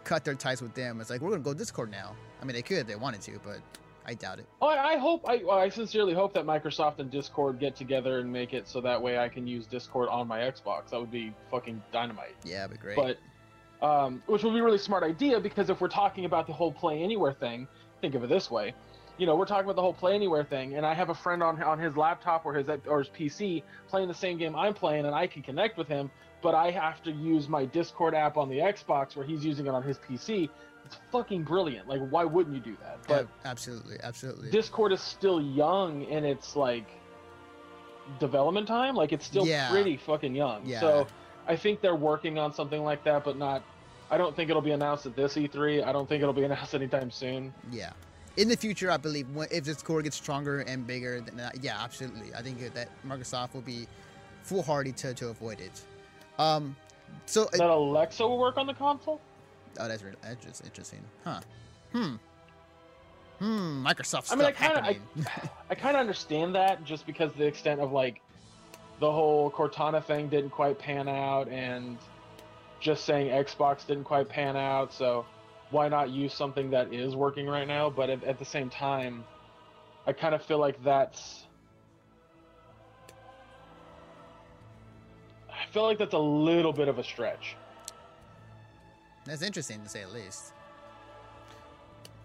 [0.04, 1.02] cut their ties with them.
[1.02, 2.16] It's like we're gonna go Discord now.
[2.42, 3.60] I mean, they could if they wanted to, but
[4.06, 4.48] I doubt it.
[4.62, 5.24] Oh, I, I hope.
[5.28, 9.00] I, I sincerely hope that Microsoft and Discord get together and make it so that
[9.00, 10.90] way I can use Discord on my Xbox.
[10.90, 12.36] That would be fucking dynamite.
[12.44, 12.96] Yeah, it'd be great.
[12.96, 13.18] But,
[13.86, 16.72] um, which would be a really smart idea because if we're talking about the whole
[16.72, 17.68] Play Anywhere thing,
[18.02, 18.74] think of it this way.
[19.20, 21.44] You know, we're talking about the whole Play Anywhere thing, and I have a friend
[21.44, 25.06] on on his laptop or his or his PC playing the same game I'm playing,
[25.06, 26.10] and I can connect with him,
[26.42, 29.70] but I have to use my Discord app on the Xbox where he's using it
[29.70, 30.50] on his PC.
[30.86, 31.88] It's fucking brilliant.
[31.88, 33.00] Like, why wouldn't you do that?
[33.08, 34.50] But Yeah, absolutely, absolutely.
[34.50, 36.88] Discord is still young in its like
[38.20, 38.96] development time.
[38.96, 39.70] Like it's still Yeah.
[39.70, 40.66] pretty fucking young.
[40.66, 40.80] Yeah.
[40.80, 41.08] So
[41.48, 43.62] I think they're working on something like that, but not.
[44.12, 45.86] I don't think it'll be announced at this E3.
[45.86, 47.54] I don't think it'll be announced anytime soon.
[47.72, 47.92] Yeah.
[48.38, 52.34] In the future, I believe if Discord gets stronger and bigger, then uh, yeah, absolutely.
[52.34, 53.86] I think that Microsoft will be
[54.44, 55.82] foolhardy to, to avoid it.
[56.40, 56.76] Um,
[57.26, 59.22] so That Alexa will work on the console.
[59.80, 61.42] oh, that's really, that's just interesting, huh?
[61.92, 62.16] Hmm.
[63.40, 63.86] Hmm.
[63.86, 65.00] Microsoft I mean, I kind of, I.
[65.70, 68.22] I kind of understand that just because the extent of like
[69.00, 71.98] the whole Cortana thing didn't quite pan out, and
[72.80, 74.94] just saying Xbox didn't quite pan out.
[74.94, 75.26] So
[75.72, 77.90] why not use something that is working right now?
[77.90, 79.24] But at, at the same time,
[80.08, 81.46] I kind of feel like that's.
[85.72, 87.56] Feel like that's a little bit of a stretch.
[89.26, 90.54] That's interesting to say at least.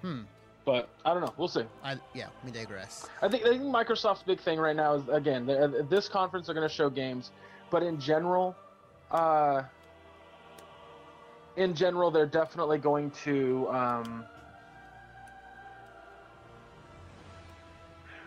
[0.03, 0.23] Hmm.
[0.65, 1.35] But I don't know.
[1.37, 1.65] We'll see.
[1.83, 2.29] I yeah.
[2.45, 3.07] We digress.
[3.21, 6.55] I think I think Microsoft's big thing right now is again they're- this conference they're
[6.55, 7.33] going to show games,
[7.71, 8.57] but in general,
[9.11, 9.63] uh,
[11.57, 13.69] in general they're definitely going to.
[13.69, 14.25] Um,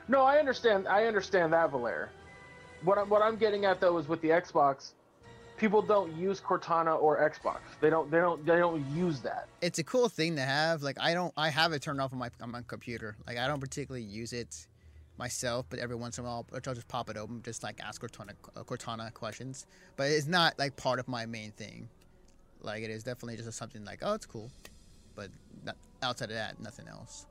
[0.08, 0.88] no, I understand.
[0.88, 2.10] I understand that, Valer.
[2.84, 4.91] What I'm what I'm getting at though is with the Xbox,
[5.58, 7.60] people don't use Cortana or Xbox.
[7.82, 8.10] They don't.
[8.10, 8.46] They don't.
[8.46, 9.48] They don't use that.
[9.62, 10.84] It's a cool thing to have.
[10.84, 11.34] Like I don't.
[11.36, 13.15] I have it turned off on my on my computer.
[13.26, 14.67] Like I don't particularly use it
[15.17, 18.02] myself, but every once in a while, I'll just pop it open, just like ask
[18.02, 19.65] Cortana uh, Cortana questions.
[19.96, 21.89] But it's not like part of my main thing.
[22.62, 24.52] Like it is definitely just something like oh, it's cool,
[25.15, 25.30] but
[25.65, 27.26] not, outside of that, nothing else.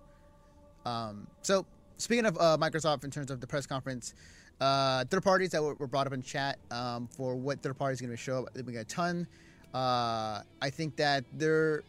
[0.84, 4.14] Um, so speaking of uh, Microsoft, in terms of the press conference,
[4.60, 8.00] uh, third parties that were, were brought up in chat um, for what third parties
[8.00, 9.26] going to show up, we got a ton.
[9.74, 11.82] Uh, I think that there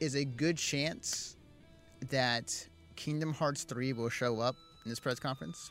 [0.00, 1.36] is a good chance
[2.10, 5.70] that Kingdom Hearts 3 will show up in this press conference.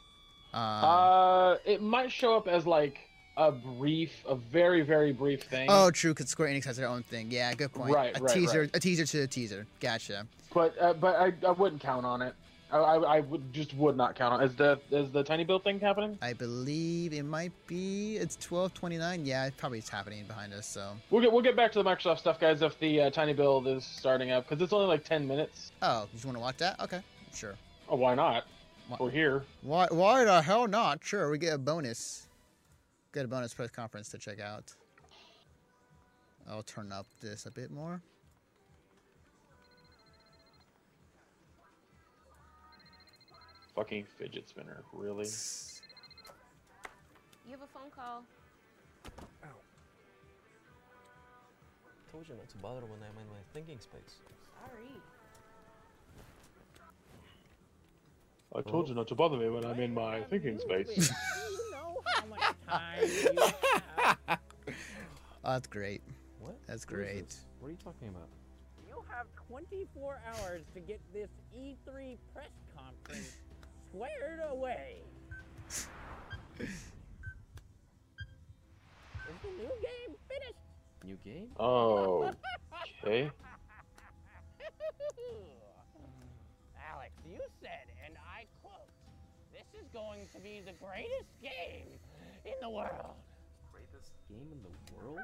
[0.54, 3.00] Um, Uh, it might show up as like
[3.38, 5.68] a brief, a very very brief thing.
[5.70, 7.32] oh, true, because Square Enix has their own thing.
[7.32, 7.94] Yeah, good point.
[7.94, 8.70] Right, a right, teaser, right.
[8.76, 9.66] a teaser to a teaser.
[9.80, 10.28] Gotcha.
[10.54, 12.36] But uh, but I, I wouldn't count on it.
[12.74, 14.44] I, I, I would just would not count on.
[14.44, 16.18] Is the is the tiny build thing happening?
[16.22, 18.18] I believe it might be.
[18.18, 19.26] It's twelve twenty nine.
[19.26, 20.66] Yeah, it probably is happening behind us.
[20.66, 20.94] So.
[21.12, 22.62] We'll get we'll get back to the Microsoft stuff, guys.
[22.62, 25.72] If the uh, tiny build is starting up, because it's only like ten minutes.
[25.82, 26.80] Oh, you want to watch that?
[26.80, 27.02] Okay,
[27.34, 27.56] sure.
[27.90, 28.46] Oh, why not?
[28.88, 29.44] Why- We're here.
[29.62, 29.88] Why?
[29.92, 31.00] Why the hell not?
[31.04, 32.28] Sure, we get a bonus.
[33.14, 34.74] Get a bonus press conference to check out.
[36.50, 38.02] I'll turn up this a bit more.
[43.76, 45.28] Fucking fidget spinner, really?
[47.46, 48.24] You have a phone call.
[52.12, 54.22] Told you not to bother when I'm in my thinking space.
[54.62, 55.02] Sorry.
[58.56, 61.10] I told you not to bother me when I'm in my thinking space.
[61.10, 63.52] you know how much time you
[64.28, 64.40] have.
[65.44, 66.04] Oh, that's great.
[66.40, 66.56] What?
[66.68, 67.26] That's great.
[67.26, 67.42] this?
[67.60, 68.28] What are you talking about?
[68.88, 73.38] You have 24 hours to get this E3 press conference
[73.94, 75.04] squared away.
[75.70, 75.80] Is
[79.42, 80.60] the new game finished?
[81.06, 81.50] New game?
[81.60, 82.32] Oh,
[83.04, 83.30] okay.
[86.92, 88.90] Alex, you said, and I quote,
[89.52, 92.00] this is going to be the greatest game
[92.46, 93.16] in the world.
[93.72, 95.20] Greatest game in the world?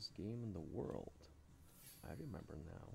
[0.00, 1.12] Greatest game in the world.
[2.04, 2.88] I remember now.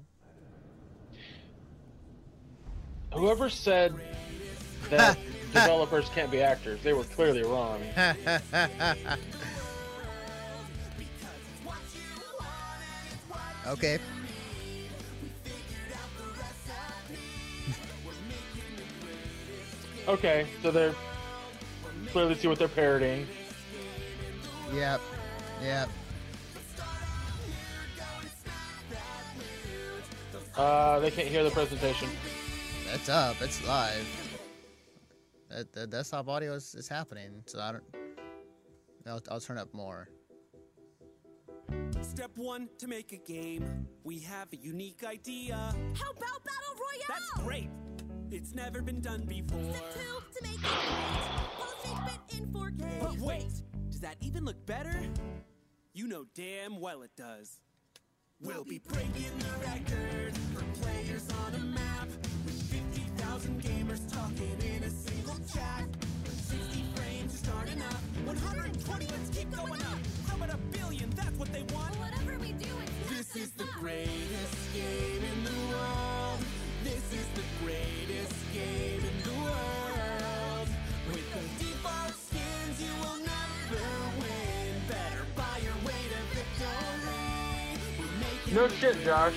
[3.17, 3.93] Whoever said
[4.89, 5.17] that
[5.53, 7.79] developers can't be actors, they were clearly wrong.
[13.67, 13.99] okay.
[20.07, 20.95] Okay, so they're
[22.11, 23.27] clearly see what they're parodying.
[24.73, 25.01] Yep.
[25.61, 25.89] Yep.
[30.57, 32.09] Uh, they can't hear the presentation.
[32.89, 33.41] That's up.
[33.41, 34.07] It's live.
[35.49, 37.83] That, the desktop audio is, is happening, so I don't.
[39.07, 40.07] I'll, I'll turn up more.
[42.01, 43.87] Step one to make a game.
[44.03, 45.55] We have a unique idea.
[45.55, 47.05] How about Battle Royale?
[47.09, 47.69] That's great.
[48.31, 49.61] It's never been done before.
[49.71, 51.45] Step two to make it great.
[51.59, 52.99] We'll in 4K.
[53.01, 53.51] But wait,
[53.89, 54.95] does that even look better?
[55.93, 57.59] You know damn well it does.
[58.41, 62.07] We'll be breaking the record for players on a map
[62.43, 65.85] with 50,000 gamers talking in a single chat.
[66.23, 69.99] With 60 frames starting up, 120 let's keep going up.
[70.27, 71.09] How about a billion?
[71.11, 71.95] That's what they want.
[71.95, 76.39] Whatever we do, it's This is the greatest game in the world.
[76.83, 78.04] This is the greatest
[88.57, 89.33] in shit, Josh.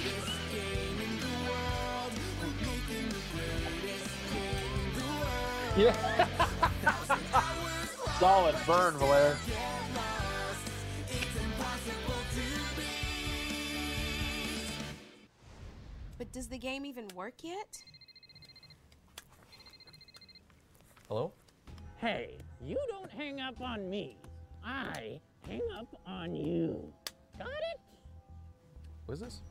[5.77, 6.27] Yeah.
[8.19, 9.37] Solid burn, Valer.
[9.47, 9.57] Get
[9.95, 10.71] lost.
[11.09, 12.41] It's impossible to
[12.77, 12.85] beat.
[16.19, 17.83] But does the game even work yet?
[21.09, 21.33] Hello?
[21.97, 24.17] Hey, you don't hang up on me.
[24.65, 26.93] I hang up on you.
[27.39, 27.88] Got it?
[29.09, 29.41] What is this?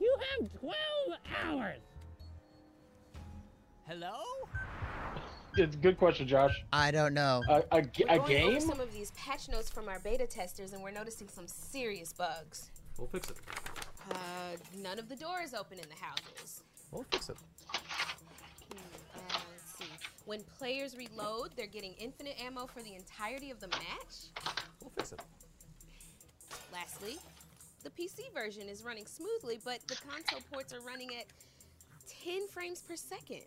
[0.00, 0.74] You have 12
[1.44, 1.78] hours.
[3.86, 4.12] Hello?
[5.56, 6.60] It's a good question, Josh.
[6.72, 7.40] I don't know.
[7.48, 8.60] A, a, g- We're a going over game?
[8.60, 12.70] some of these patch notes from our beta testers, and we're noticing some serious bugs.
[12.98, 13.36] We'll fix it.
[14.10, 14.14] Uh,
[14.82, 16.64] none of the doors open in the houses.
[16.90, 17.36] We'll fix it.
[17.72, 17.78] Uh,
[19.52, 19.84] let's see.
[20.26, 24.32] When players reload, they're getting infinite ammo for the entirety of the match.
[24.80, 25.20] We'll fix it.
[26.72, 27.16] Lastly,
[27.84, 31.26] the PC version is running smoothly, but the console ports are running at
[32.24, 33.42] 10 frames per second.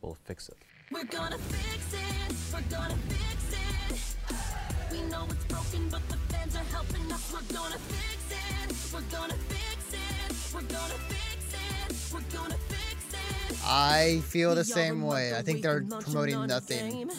[0.00, 0.56] We'll fix it.
[0.90, 2.34] We're gonna fix it.
[2.52, 4.92] We're gonna fix it.
[4.92, 7.32] We know it's broken, but the fans are helping us.
[7.32, 8.92] We're gonna fix it.
[8.92, 10.54] We're gonna fix it.
[10.54, 12.12] We're gonna fix it.
[12.12, 13.58] We're gonna fix it.
[13.64, 15.34] I feel the same way.
[15.34, 17.10] I think they're promoting on a nothing.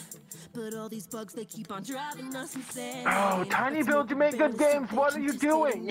[0.53, 0.63] Game.
[0.71, 3.05] But all these bugs, they keep on driving us insane.
[3.07, 4.91] Oh, Tiny Build, you make good games.
[4.91, 5.87] What are you doing?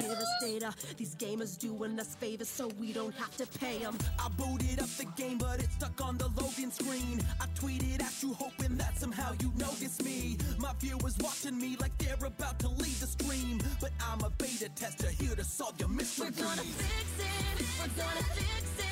[0.96, 3.96] These gamers doing us favors so we don't have to pay them.
[4.18, 7.20] I booted up the game, but it's stuck on the loading screen.
[7.40, 10.38] I tweeted at you, hoping that somehow you notice me.
[10.58, 13.60] My viewers watching me like they're about to leave the stream.
[13.80, 16.26] But I'm a beta tester here to solve your mystery.
[16.26, 17.66] We're gonna fix it.
[17.80, 18.91] We're gonna fix it.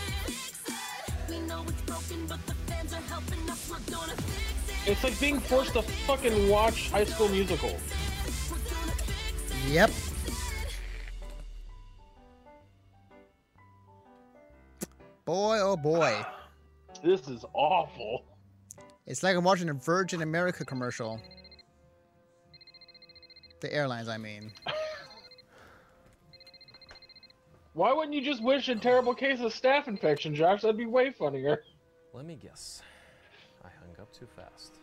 [1.33, 3.71] It's broken, but the fans are helping us.
[3.71, 4.91] We're gonna fix it.
[4.91, 7.69] It's like being forced to fucking watch High School Musical.
[7.69, 9.73] We're gonna fix it.
[9.73, 9.91] Yep.
[15.25, 16.25] Boy, oh boy.
[17.03, 18.25] This is awful.
[19.07, 21.19] It's like I'm watching a Virgin America commercial.
[23.61, 24.53] The airlines, I mean.
[27.73, 30.63] Why wouldn't you just wish a terrible case of staph infection, Josh?
[30.63, 31.63] That'd be way funnier.
[32.13, 32.83] Let me guess.
[33.65, 34.75] I hung up too fast.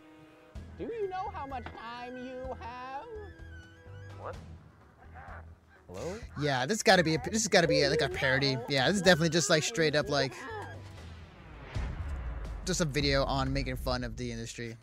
[0.78, 3.04] Do you know how much time you have?
[4.20, 4.36] What?
[5.86, 6.18] Hello?
[6.40, 8.56] Yeah, this got to be a, this has got to be like a parody.
[8.68, 10.32] Yeah, this is definitely just like straight up like
[12.64, 14.76] just a video on making fun of the industry.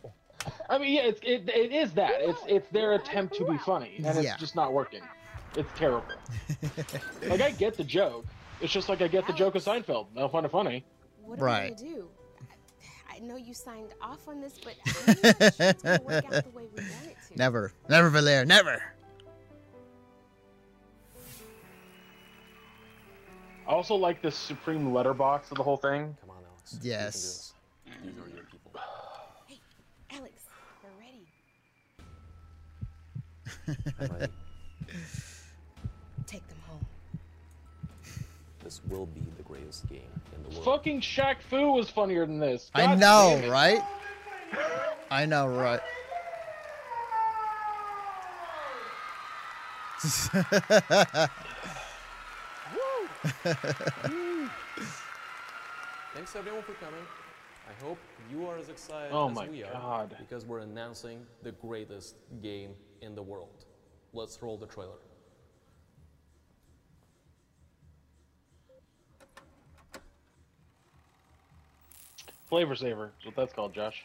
[0.69, 2.13] I mean, yeah, it's, it, it is that.
[2.17, 4.37] It's it's their attempt to be funny, and it's Yeah.
[4.37, 5.01] just not working.
[5.57, 6.07] It's terrible.
[7.27, 8.25] like I get the joke.
[8.61, 10.07] It's just like I get the joke of Seinfeld.
[10.15, 10.83] No fun of funny.
[11.23, 11.71] What Right.
[11.71, 12.07] are we gonna do?
[13.09, 16.25] I, I know you signed off on this, but I'm not sure it's gonna work
[16.25, 17.37] out the way we want it to.
[17.37, 18.81] Never, never Valere, never.
[23.67, 26.15] I also like this supreme letterbox of the whole thing.
[26.21, 26.73] Come on, Alex.
[26.73, 27.13] You can do Yes.
[27.13, 27.53] this.
[28.03, 28.71] These are your people.
[29.47, 29.59] Hey,
[30.11, 30.33] Alex,
[30.83, 31.25] we're ready.
[33.99, 34.33] I'm ready.
[36.27, 36.85] Take them home.
[38.75, 40.01] This will be the greatest game
[40.35, 40.65] in the world.
[40.65, 42.71] Fucking Shaq Fu was funnier than this.
[42.75, 43.81] I know, right?
[45.09, 45.79] I know, right?
[56.13, 56.99] Thanks everyone for coming.
[57.69, 57.97] I hope
[58.29, 60.15] you are as excited Oh as my we are God.
[60.19, 63.63] because we're announcing the greatest game in the world.
[64.13, 64.97] Let's roll the trailer.
[72.49, 74.03] Flavor Saver is what that's called, Josh.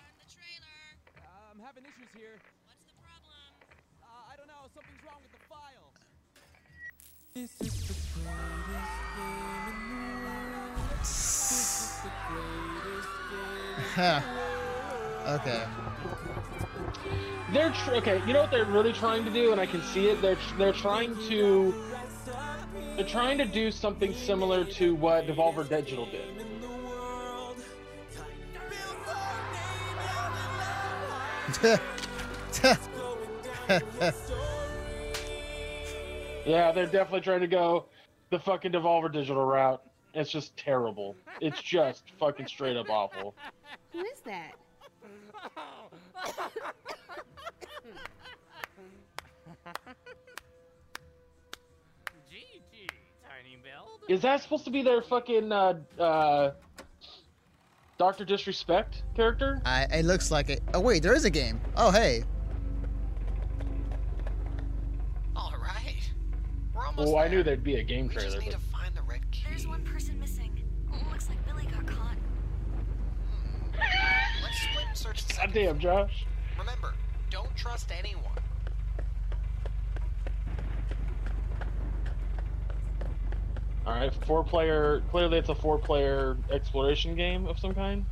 [1.53, 2.39] I'm having issues here.
[2.65, 3.37] What's the problem?
[4.03, 4.67] Uh, I don't know.
[4.75, 5.93] Something's wrong with the file.
[7.35, 10.89] This is the greatest game in the world.
[11.01, 13.09] This is the greatest
[13.97, 14.25] game.
[15.29, 15.65] okay.
[17.53, 18.23] They're tr- okay.
[18.27, 20.23] You know what they're really trying to do, and I can see it.
[20.23, 21.75] They're they're trying to
[22.97, 26.50] they're trying to do something similar to what Devolver Digital did.
[36.47, 37.87] Yeah, they're definitely trying to go
[38.31, 39.83] the fucking Devolver Digital route.
[40.15, 41.15] It's just terrible.
[41.41, 43.35] It's just fucking straight up awful.
[43.93, 44.55] Who is that?
[52.31, 52.89] GG,
[53.29, 54.01] Tiny Build.
[54.09, 56.51] Is that supposed to be their fucking uh, uh,
[58.01, 59.61] Doctor Disrespect character?
[59.67, 60.63] I, it looks like it.
[60.73, 61.61] Oh wait, there is a game.
[61.77, 62.25] Oh hey.
[65.37, 66.11] All right.
[66.75, 68.41] We're almost Well, I knew there'd be a game We just trailer.
[68.41, 68.61] need But...
[68.61, 69.45] to find the red key.
[69.51, 70.67] There's one person missing.
[71.11, 72.17] Looks like Billy got caught.
[73.75, 74.43] Hmm.
[74.45, 76.25] Let's split and search the second Goddamn, Josh.
[76.59, 76.95] Remember,
[77.29, 78.25] don't trust anyone.
[83.91, 85.01] All right, four player.
[85.09, 88.07] Clearly, it's a four player exploration game of some kind.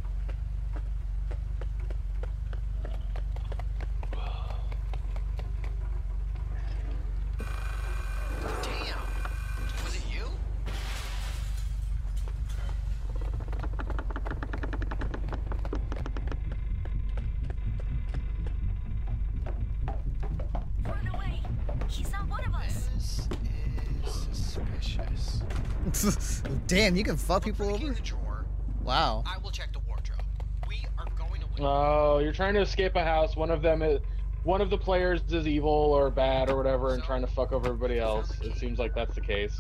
[26.69, 27.99] Damn, you can fuck people Look for the key over.
[27.99, 28.47] in the drawer.
[28.85, 29.25] Wow.
[29.27, 30.21] I will check the wardrobe.
[30.69, 31.57] We are going to win.
[31.61, 33.37] Oh, you're trying to escape a house.
[33.37, 34.01] One of them is,
[34.45, 37.69] one of the players is evil or bad or whatever, and trying to fuck over
[37.69, 38.31] everybody else.
[38.43, 39.57] It seems like that's the case.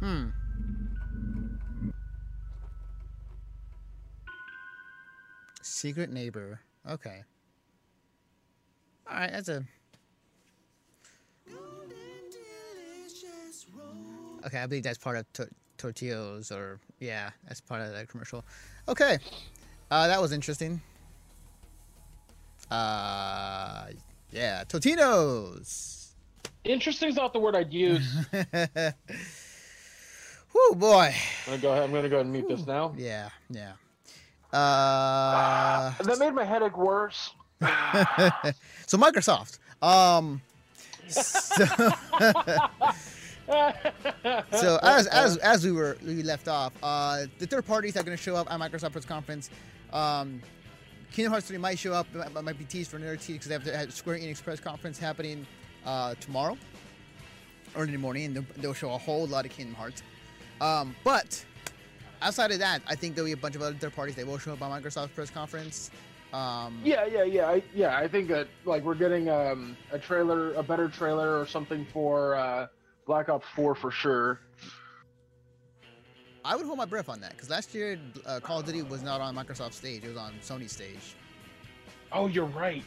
[0.00, 0.28] Hmm.
[5.62, 6.60] Secret neighbor.
[6.88, 7.22] Okay.
[9.08, 9.64] All right, that's a.
[14.46, 15.26] Okay, I believe that's part of
[15.80, 18.44] to- Tortillos, or yeah, that's part of that commercial.
[18.88, 19.18] Okay,
[19.90, 20.80] uh, that was interesting.
[22.70, 23.86] Uh,
[24.30, 26.08] yeah, Totinos.
[26.64, 28.14] Interesting is not the word I'd use.
[30.52, 31.14] Whoo boy.
[31.46, 31.84] I'm gonna go ahead.
[31.84, 32.92] I'm gonna go ahead and mute this now.
[32.96, 33.72] Yeah, yeah.
[34.52, 37.30] Uh, That made my headache worse.
[38.86, 39.58] so Microsoft.
[39.82, 40.42] Um,
[41.08, 41.64] so,
[44.52, 48.04] so as as as we were we left off, uh, the third parties that are
[48.04, 49.50] going to show up at Microsoft press conference.
[49.92, 50.40] Um,
[51.12, 53.48] Kingdom Hearts 3 might show up, it might, might be teased for another tease because
[53.48, 55.44] they have to have Square Enix press conference happening
[55.84, 56.56] uh, tomorrow,
[57.74, 60.04] early in the morning, and they'll, they'll show a whole lot of Kingdom Hearts.
[60.60, 61.44] Um, but
[62.22, 64.38] outside of that, I think there'll be a bunch of other third parties that will
[64.38, 65.90] show up at Microsoft press conference.
[66.32, 67.98] Um, Yeah, yeah, yeah, I, yeah.
[67.98, 72.36] I think that like we're getting um, a trailer, a better trailer or something for
[72.36, 72.68] uh,
[73.10, 74.38] Black Ops 4 for sure.
[76.44, 79.02] I would hold my breath on that because last year uh, Call of Duty was
[79.02, 81.16] not on Microsoft stage; it was on Sony stage.
[82.12, 82.84] Oh, you're right.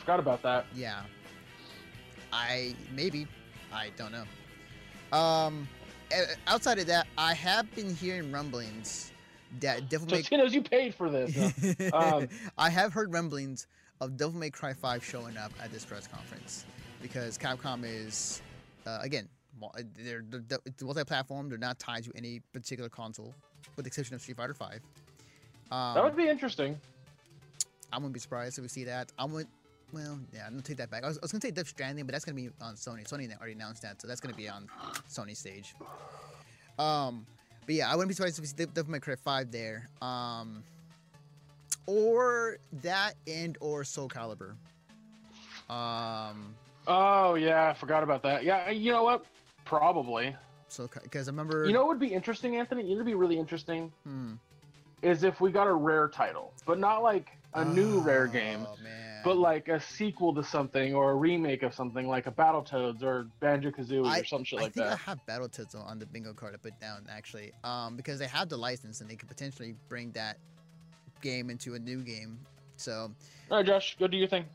[0.00, 0.66] Forgot about that.
[0.74, 1.02] Yeah,
[2.32, 3.28] I maybe,
[3.72, 5.16] I don't know.
[5.16, 5.68] Um,
[6.48, 9.12] outside of that, I have been hearing rumblings
[9.60, 10.22] that Devil May.
[10.22, 11.32] Totinos, you paid for this.
[11.92, 12.16] huh?
[12.16, 13.68] Um, I have heard rumblings
[14.00, 16.64] of Devil May Cry 5 showing up at this press conference
[17.00, 18.42] because Capcom is,
[18.84, 19.28] uh, again,
[19.96, 21.48] they're, they're, it's multi-platform.
[21.48, 23.34] They're not tied to any particular console,
[23.76, 24.80] with the exception of Street Fighter 5.
[25.70, 26.78] Um, that would be interesting.
[27.92, 29.12] I wouldn't be surprised if we see that.
[29.18, 29.46] I would.
[29.92, 31.02] Well, yeah, I'm gonna take that back.
[31.02, 33.08] I was, I was gonna say Death Stranding, but that's gonna be on Sony.
[33.08, 34.68] Sony already announced that, so that's gonna be on
[35.08, 35.74] Sony stage.
[36.78, 37.26] Um,
[37.66, 39.88] but yeah, I wouldn't be surprised if we see Devil May Cry 5 there.
[40.00, 40.62] Um,
[41.86, 44.54] or that and or Soul Calibur.
[45.68, 46.54] Um,
[46.86, 48.42] Oh yeah, I forgot about that.
[48.42, 49.24] Yeah, you know what?
[49.70, 50.34] Probably.
[50.66, 51.64] so because I remember.
[51.64, 52.82] You know what would be interesting, Anthony?
[52.82, 54.32] You know, would be really interesting Hmm.
[55.00, 58.76] is if we got a rare title, but not like a new rare game, Oh
[58.82, 59.20] man.
[59.24, 63.28] but like a sequel to something or a remake of something, like a Battletoads or
[63.38, 64.98] Banjo Kazooie or some shit I like think I that.
[64.98, 68.56] have Battletoads on the bingo card I put down actually, um, because they have the
[68.58, 70.36] license and they could potentially bring that
[71.22, 72.40] game into a new game.
[72.76, 73.12] So
[73.52, 74.46] All right, Josh, go do your thing.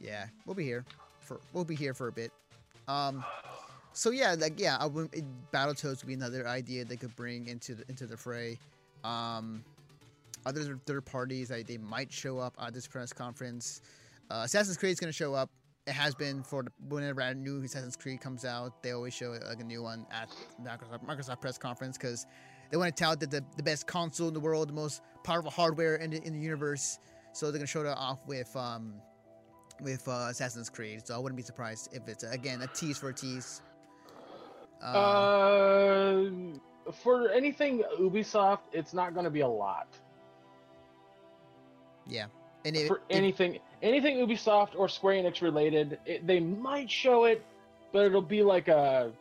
[0.00, 0.86] yeah, we'll be here
[1.20, 2.32] for we'll be here for a bit.
[2.88, 3.22] Um,
[3.98, 7.48] so yeah, like yeah, I would, it, Battletoads would be another idea they could bring
[7.48, 8.56] into the into the fray.
[9.02, 9.64] Um,
[10.46, 13.82] other third parties they might show up at this press conference.
[14.30, 15.50] Uh, Assassin's Creed is going to show up.
[15.88, 19.36] It has been for the, whenever a new Assassin's Creed comes out, they always show
[19.48, 20.28] like a new one at
[20.62, 22.24] Microsoft, Microsoft press conference because
[22.70, 25.50] they want to tout that the, the best console in the world, the most powerful
[25.50, 27.00] hardware in the, in the universe.
[27.32, 28.94] So they're going to show that off with um,
[29.80, 31.04] with uh, Assassin's Creed.
[31.04, 33.60] So I wouldn't be surprised if it's again a tease for a tease.
[34.80, 36.30] Uh,
[37.02, 39.88] for anything Ubisoft, it's not going to be a lot.
[42.06, 42.26] yeah,
[42.64, 47.24] and it, for it- anything anything Ubisoft or Square Enix related, it, they might show
[47.24, 47.44] it,
[47.92, 49.12] but it'll be like a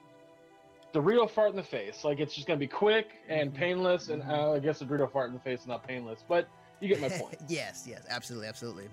[0.93, 2.03] Dorito fart in the face.
[2.03, 3.59] Like it's just gonna be quick and Mm-hmm.
[3.59, 6.47] painless, and uh, I guess a Dorito fart in the face is not painless, but
[6.79, 7.37] you get my point.
[7.47, 8.87] yes, yes, absolutely, absolutely.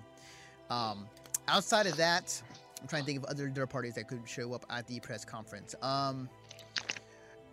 [0.69, 1.07] Um,
[1.47, 2.41] outside of that,
[2.81, 5.23] I'm trying to think of other third parties that could show up at the press
[5.23, 5.73] conference.
[5.81, 6.27] Um,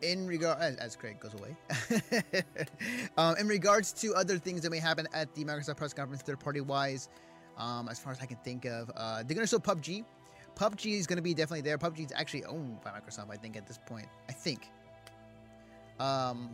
[0.03, 1.57] in regard, as, as Craig goes away,
[3.17, 6.41] um, in regards to other things that may happen at the Microsoft press conference, third
[6.41, 7.09] party wise,
[7.57, 10.05] um, as far as I can think of, uh, they're gonna show PUBG.
[10.57, 11.79] PUBG is gonna be definitely there.
[11.79, 14.07] PUBG is actually owned by Microsoft, I think, at this point.
[14.29, 14.69] I think.
[16.01, 16.51] Um,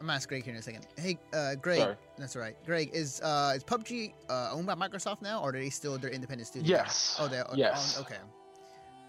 [0.00, 0.86] I'm gonna ask Greg here in a second.
[0.98, 1.78] Hey, uh, Greg.
[1.78, 1.96] Sorry.
[2.18, 2.56] That's all right.
[2.66, 6.10] Greg, is uh, is PUBG uh, owned by Microsoft now, or are they still their
[6.10, 6.68] independent studio?
[6.76, 7.16] Yes.
[7.18, 7.96] Oh, they're Yes.
[7.96, 8.18] owned- okay.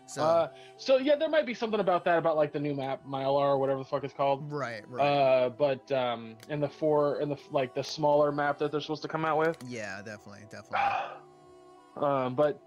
[0.07, 0.47] So Uh,
[0.77, 3.57] so yeah, there might be something about that, about like the new map, Mylar or
[3.57, 4.51] whatever the fuck it's called.
[4.51, 5.03] right, right.
[5.03, 9.01] Uh, but um, in the four, in the like the smaller map that they're supposed
[9.01, 9.57] to come out with.
[9.67, 10.79] yeah, definitely, definitely.
[11.97, 12.59] Um, but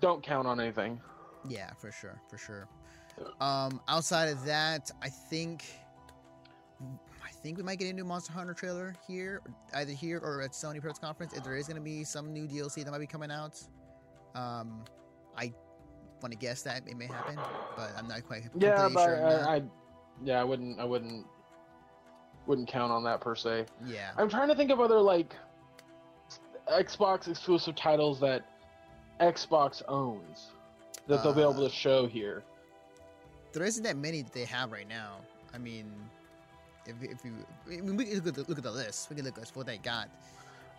[0.00, 1.00] don't count on anything.
[1.48, 2.68] Yeah, for sure, for sure.
[3.40, 5.64] Um, outside of that, I think,
[7.24, 9.42] I think we might get a new Monster Hunter trailer here,
[9.74, 11.32] either here or at Sony press conference.
[11.32, 13.60] If there is going to be some new DLC that might be coming out,
[14.36, 14.84] um,
[15.36, 15.52] I
[16.20, 17.36] want to guess that it may happen,
[17.76, 19.26] but I'm not quite Yeah, but sure.
[19.26, 19.62] I, I,
[20.24, 21.26] yeah, I wouldn't, I wouldn't,
[22.46, 23.66] wouldn't count on that per se.
[23.86, 24.10] Yeah.
[24.16, 25.34] I'm trying to think of other like
[26.70, 28.44] Xbox exclusive titles that
[29.20, 30.50] Xbox owns
[31.08, 32.42] that they'll be able Uh, to show here.
[33.52, 35.16] There isn't that many that they have right now.
[35.52, 35.92] I mean,
[36.86, 37.32] if, if you,
[37.66, 39.10] I mean, we can look at the, look at the list.
[39.10, 40.08] We can look at what they got.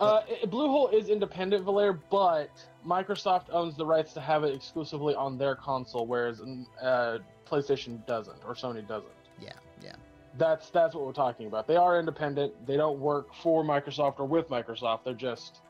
[0.00, 2.50] Uh, i- Bluehole is independent, Valer, but
[2.86, 6.40] Microsoft owns the rights to have it exclusively on their console, whereas
[6.82, 9.12] uh, PlayStation doesn't or Sony doesn't.
[9.40, 9.94] Yeah, yeah.
[10.36, 11.66] That's that's what we're talking about.
[11.68, 12.66] They are independent.
[12.66, 15.04] They don't work for Microsoft or with Microsoft.
[15.04, 15.60] They're just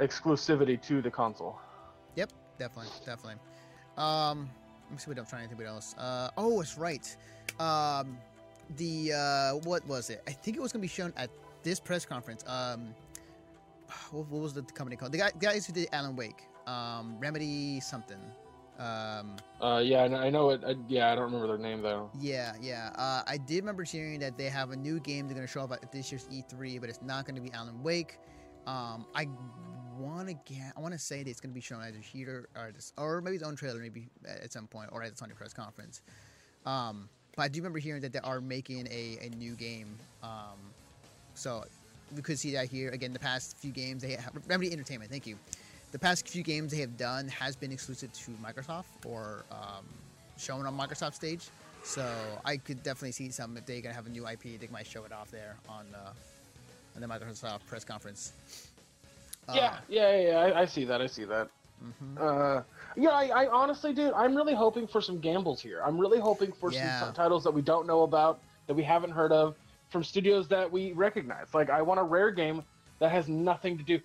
[0.00, 1.58] exclusivity to the console.
[2.16, 3.40] Yep, definitely, definitely.
[3.96, 4.50] Um,
[4.86, 5.58] let me see trying to think.
[5.60, 5.94] What else?
[5.96, 7.14] Uh, oh, it's right.
[7.60, 8.18] Um,
[8.76, 10.22] the uh, what was it?
[10.26, 11.30] I think it was gonna be shown at
[11.62, 12.44] this press conference.
[12.46, 12.94] Um,
[14.10, 15.12] what, what was the company called?
[15.12, 16.42] The guy, guys who did Alan Wake.
[16.66, 18.20] Um, Remedy something.
[18.78, 20.62] Um, Uh, yeah, I know- it.
[20.64, 22.10] I, yeah, I don't remember their name though.
[22.20, 22.90] yeah, yeah.
[22.94, 25.72] Uh, I did remember hearing that they have a new game they're gonna show up
[25.72, 28.18] at this year's E3, but it's not gonna be Alan Wake.
[28.66, 29.26] Um, I
[29.98, 30.74] want to get.
[30.76, 33.36] I want to say that it's gonna be shown either here or this, or maybe
[33.36, 36.02] its own trailer, maybe at some point, or at the Sony press conference.
[36.66, 39.96] Um, but I do remember hearing that they are making a, a new game.
[40.22, 40.58] Um,
[41.34, 41.64] so
[42.14, 43.12] we could see that here again.
[43.12, 45.10] The past few games they have Remedy Entertainment.
[45.10, 45.36] Thank you.
[45.92, 49.84] The past few games they have done has been exclusive to Microsoft or um,
[50.36, 51.48] shown on Microsoft stage.
[51.82, 52.06] So
[52.44, 55.04] I could definitely see some if they're gonna have a new IP, they might show
[55.04, 56.10] it off there on uh,
[56.96, 58.32] on the Microsoft press conference.
[59.48, 60.38] Uh, yeah, yeah, yeah.
[60.38, 61.00] I, I see that.
[61.00, 61.48] I see that.
[61.82, 62.18] mhm.
[62.20, 62.62] Uh,
[62.96, 65.80] yeah, I, I honestly, dude, I'm really hoping for some gambles here.
[65.84, 67.00] I'm really hoping for Yeah.
[67.00, 69.54] some titles that we don't know about, that we haven't heard of,
[69.88, 71.54] from studios that we recognize.
[71.54, 72.62] Like, I want a rare game
[72.98, 74.00] that has nothing to do.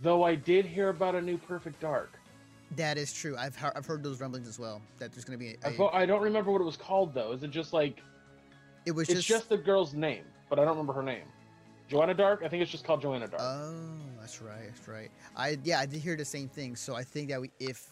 [0.00, 2.12] Though I did hear about a new Perfect Dark.
[2.76, 3.36] That is true.
[3.36, 4.80] I've heard, I've heard those rumblings as well.
[4.98, 5.56] That there's gonna be.
[5.64, 7.32] I A, fo- I don't remember what it was called though.
[7.32, 8.00] Is it just like
[8.86, 9.28] it was it's just.
[9.28, 11.24] just, the girl's name, but I don't remember her name.
[11.88, 12.42] Joanna Dark.
[12.44, 13.42] I think it's just called Joanna Dark.
[13.42, 13.74] Oh,
[14.20, 14.68] that's right.
[14.68, 15.10] That's right.
[15.36, 16.76] I yeah, I did hear the same thing.
[16.76, 17.88] So I think that we, if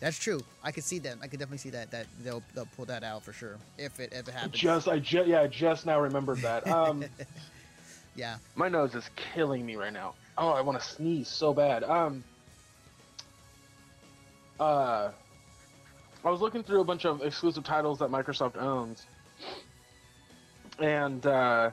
[0.00, 1.16] that's true, I could see that.
[1.22, 4.12] I could definitely see that that they'll they'll pull that out for sure if it
[4.12, 4.58] if it happens.
[4.58, 6.66] just, I just, yeah, I just now remembered that.
[6.66, 7.04] Um,
[8.16, 8.36] yeah.
[8.54, 10.14] my nose is killing me right now.
[10.38, 11.84] Oh, I want to sneeze so bad.
[11.84, 12.24] Um,
[14.58, 15.10] uh,
[16.24, 19.06] I was looking through a bunch of exclusive titles that Microsoft owns,
[20.78, 21.70] and uh,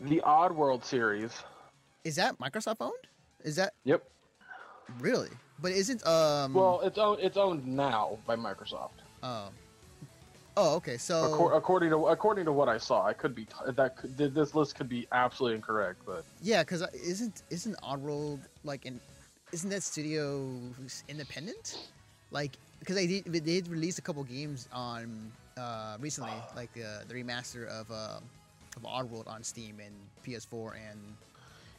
[0.00, 1.32] the Oddworld series.
[2.04, 2.92] Is that Microsoft owned?
[3.44, 4.02] Is that Yep.
[5.00, 5.28] really?
[5.60, 6.54] But isn't um?
[6.54, 7.20] Well, it's owned.
[7.20, 8.90] It's owned now by Microsoft.
[9.22, 9.48] Oh.
[10.60, 10.96] Oh, okay.
[10.96, 14.16] So Accor- according to according to what I saw, I could be t- that could,
[14.16, 19.00] this list could be absolutely incorrect, but yeah, because isn't isn't Oddworld like an
[19.52, 20.50] isn't that studio
[21.08, 21.90] independent?
[22.32, 27.04] Like because they did they did release a couple games on uh recently, like uh,
[27.06, 28.18] the remaster of uh
[28.76, 29.94] of Oddworld on Steam and
[30.26, 30.98] PS4 and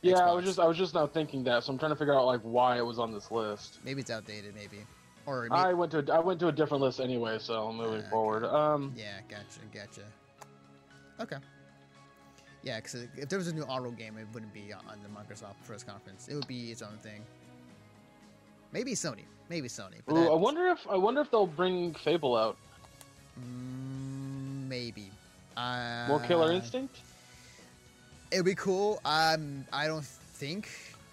[0.01, 2.13] yeah, I was just I was just now thinking that, so I'm trying to figure
[2.15, 3.79] out like why it was on this list.
[3.83, 4.77] maybe it's outdated, maybe
[5.25, 8.09] or maybe, I went to I went to a different list anyway, so moving Ah,
[8.09, 8.45] forward.
[8.45, 10.01] Um, yeah, gotcha, gotcha.
[11.21, 11.37] Okay.
[12.61, 15.55] Yeah, because if there was a new Oddworld game, it wouldn't be on the Microsoft
[15.65, 16.27] press conference.
[16.27, 17.21] It would be its own thing.
[18.73, 19.23] Maybe Sony.
[19.49, 19.95] Maybe Sony.
[20.11, 22.57] Ooh, I wonder if I wonder if they'll bring Fable out.
[23.39, 25.09] Mm, maybe.
[25.57, 26.99] Uh, More Killer Instinct.
[28.31, 28.99] It'd be cool.
[29.05, 30.69] Um, I don't think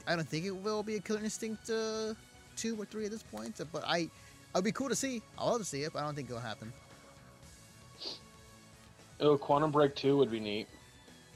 [0.06, 2.14] I don't think it will be a Killer Instinct uh,
[2.56, 3.58] two or three at this point.
[3.72, 4.08] But I,
[4.54, 5.22] it'd be cool to see.
[5.38, 6.72] I'll love to see it, but I don't think it'll happen.
[9.20, 10.68] Oh, Quantum Break Two would be neat.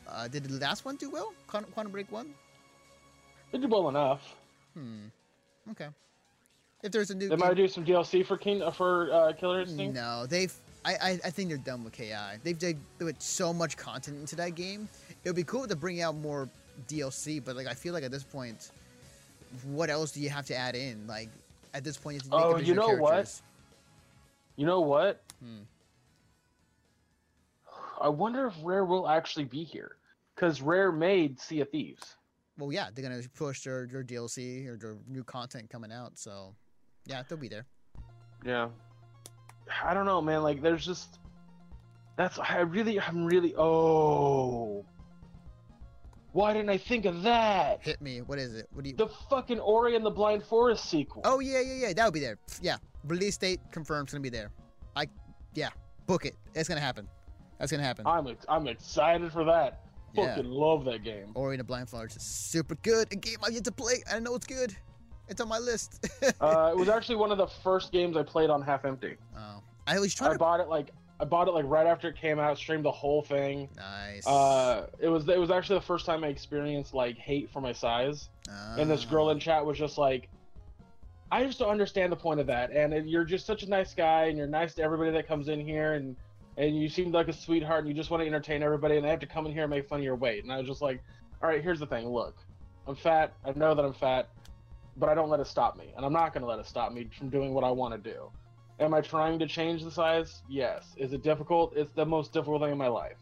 [0.08, 1.32] Uh, did the last one do well?
[1.46, 2.34] Quantum, Quantum Break one?
[3.52, 4.20] They did well enough.
[4.74, 5.06] Hmm.
[5.70, 5.88] Okay.
[6.82, 9.32] If there's a new They game- might do some DLC for King uh, for uh,
[9.32, 9.94] Killer Instinct.
[9.94, 10.52] No, they've.
[10.84, 12.14] I, I, I think they're done with KI.
[12.42, 14.88] They've they put so much content into that game.
[15.24, 16.48] It would be cool to bring out more
[16.88, 18.70] DLC, but like I feel like at this point,
[19.64, 21.06] what else do you have to add in?
[21.06, 21.28] Like
[21.74, 23.40] at this point, you Oh, you know what?
[24.56, 25.22] You know what?
[25.42, 25.62] Hmm.
[28.00, 29.96] I wonder if Rare will actually be here,
[30.34, 32.16] because Rare made Sea of Thieves.
[32.58, 36.18] Well, yeah, they're gonna push their, their DLC or their new content coming out.
[36.18, 36.54] So,
[37.06, 37.66] yeah, they'll be there.
[38.44, 38.68] Yeah.
[39.84, 40.42] I don't know, man.
[40.42, 41.18] Like, there's just
[42.16, 43.54] that's I really, I'm really.
[43.56, 44.84] Oh,
[46.32, 47.80] why didn't I think of that?
[47.82, 48.20] Hit me.
[48.20, 48.68] What is it?
[48.72, 48.96] What do you?
[48.96, 51.22] The fucking Ori and the Blind Forest sequel.
[51.24, 51.92] Oh yeah, yeah, yeah.
[51.92, 52.38] That'll be there.
[52.62, 52.76] Yeah,
[53.06, 54.06] release date confirmed.
[54.06, 54.50] It's gonna be there.
[54.96, 55.06] I,
[55.54, 55.70] yeah,
[56.06, 56.34] book it.
[56.54, 57.08] It's gonna happen.
[57.58, 58.06] That's gonna happen.
[58.06, 59.80] I'm ex- I'm excited for that.
[60.14, 60.34] Yeah.
[60.34, 61.30] Fucking love that game.
[61.34, 63.12] Ori and the Blind Forest is super good.
[63.12, 64.02] A game I get to play.
[64.10, 64.76] I know it's good.
[65.28, 66.04] It's on my list.
[66.40, 69.16] uh, it was actually one of the first games I played on half empty.
[69.36, 70.38] oh, I was trying I to.
[70.38, 72.56] bought it like I bought it like right after it came out.
[72.56, 73.68] Streamed the whole thing.
[73.76, 74.26] Nice.
[74.26, 77.72] Uh, it was it was actually the first time I experienced like hate for my
[77.72, 78.30] size.
[78.80, 80.28] And this girl in chat was just like,
[81.30, 82.70] I just don't understand the point of that.
[82.72, 85.60] And you're just such a nice guy, and you're nice to everybody that comes in
[85.60, 86.16] here, and
[86.56, 89.10] and you seem like a sweetheart, and you just want to entertain everybody, and they
[89.10, 90.42] have to come in here and make fun of your weight.
[90.42, 91.02] And I was just like,
[91.42, 92.08] all right, here's the thing.
[92.08, 92.36] Look,
[92.86, 93.34] I'm fat.
[93.44, 94.30] I know that I'm fat,
[94.96, 96.92] but I don't let it stop me, and I'm not going to let it stop
[96.92, 98.30] me from doing what I want to do.
[98.80, 100.42] Am I trying to change the size?
[100.48, 100.94] Yes.
[100.96, 101.74] Is it difficult?
[101.76, 103.18] It's the most difficult thing in my life.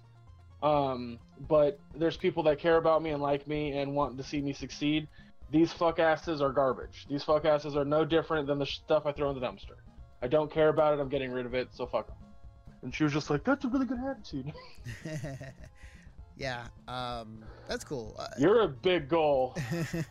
[0.62, 4.40] Um, but there's people that care about me and like me and want to see
[4.40, 5.08] me succeed.
[5.50, 7.06] These fuck asses are garbage.
[7.08, 9.76] These fuck asses are no different than the stuff I throw in the dumpster.
[10.22, 11.00] I don't care about it.
[11.00, 11.68] I'm getting rid of it.
[11.72, 12.16] So fuck them.
[12.82, 14.52] And she was just like, "That's a really good attitude.
[16.36, 16.66] yeah.
[16.86, 18.14] Um, that's cool.
[18.18, 19.56] Uh, You're a big goal."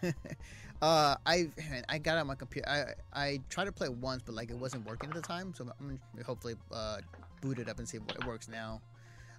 [0.82, 1.49] uh, I
[1.89, 2.67] I got it on my computer.
[2.69, 5.53] I I tried to play it once, but like it wasn't working at the time.
[5.55, 6.97] So I'm gonna hopefully uh,
[7.41, 8.82] boot it up and see what it works now.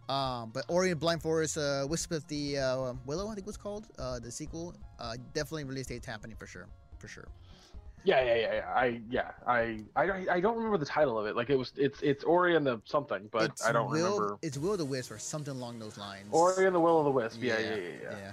[0.08, 3.46] Um, but Ori and Blind Forest, uh, Wisp of the uh, Willow, I think it
[3.46, 4.74] was called, uh, the sequel.
[4.98, 6.66] Uh, definitely release date's happening for sure,
[6.98, 7.28] for sure.
[8.04, 8.72] Yeah, yeah, yeah, yeah.
[8.74, 11.36] I yeah, I, I I don't remember the title of it.
[11.36, 14.38] Like it was, it's it's Ori and the something, but It's I don't Will, remember.
[14.40, 16.28] It's Will of the Wisp or something along those lines.
[16.30, 17.38] Ori and the Will of the Wisp.
[17.42, 18.18] Yeah, yeah, yeah, yeah.
[18.18, 18.32] Yeah.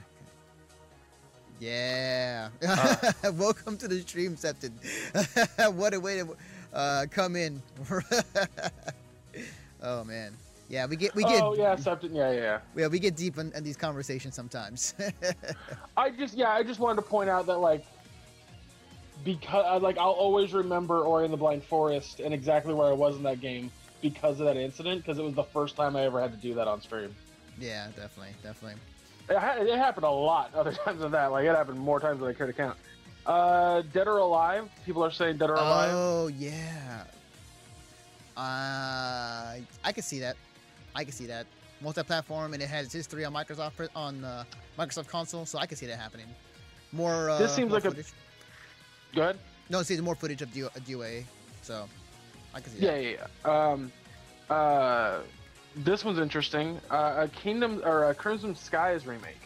[1.59, 2.49] Yeah.
[3.33, 4.73] Welcome to the stream, Septon.
[5.75, 6.35] what a way to
[6.73, 7.61] uh, come in.
[9.81, 10.33] oh man.
[10.67, 12.13] Yeah, we get we get oh yeah, Septon.
[12.13, 12.87] Yeah, yeah, yeah.
[12.87, 14.95] we get deep in, in these conversations sometimes.
[15.95, 17.85] I just yeah, I just wanted to point out that like
[19.23, 23.15] because like I'll always remember Ori and the Blind Forest and exactly where I was
[23.15, 26.19] in that game because of that incident because it was the first time I ever
[26.19, 27.15] had to do that on stream.
[27.59, 28.79] yeah, definitely, definitely.
[29.29, 31.27] It, ha- it happened a lot other times than that.
[31.31, 32.77] Like it happened more times than I care to count.
[33.25, 34.69] Uh, Dead or Alive.
[34.85, 35.89] People are saying Dead or Alive.
[35.93, 37.03] Oh yeah.
[38.37, 40.35] Uh, I can see that.
[40.93, 41.45] I can see that.
[41.81, 44.43] Multi-platform, and it has history on Microsoft on uh,
[44.77, 46.25] Microsoft console, so I can see that happening.
[46.91, 47.29] More.
[47.29, 48.13] Uh, This seems more like a- footage.
[49.13, 49.37] Go ahead.
[49.69, 51.23] No, see, more footage of DOA,
[51.63, 51.87] so
[52.53, 53.03] I can see Yeah, that.
[53.03, 53.69] yeah, yeah.
[53.71, 53.91] Um,
[54.49, 55.19] uh,
[55.75, 56.79] this one's interesting.
[56.89, 59.37] Uh, a Kingdom or a Crimson Skies remake.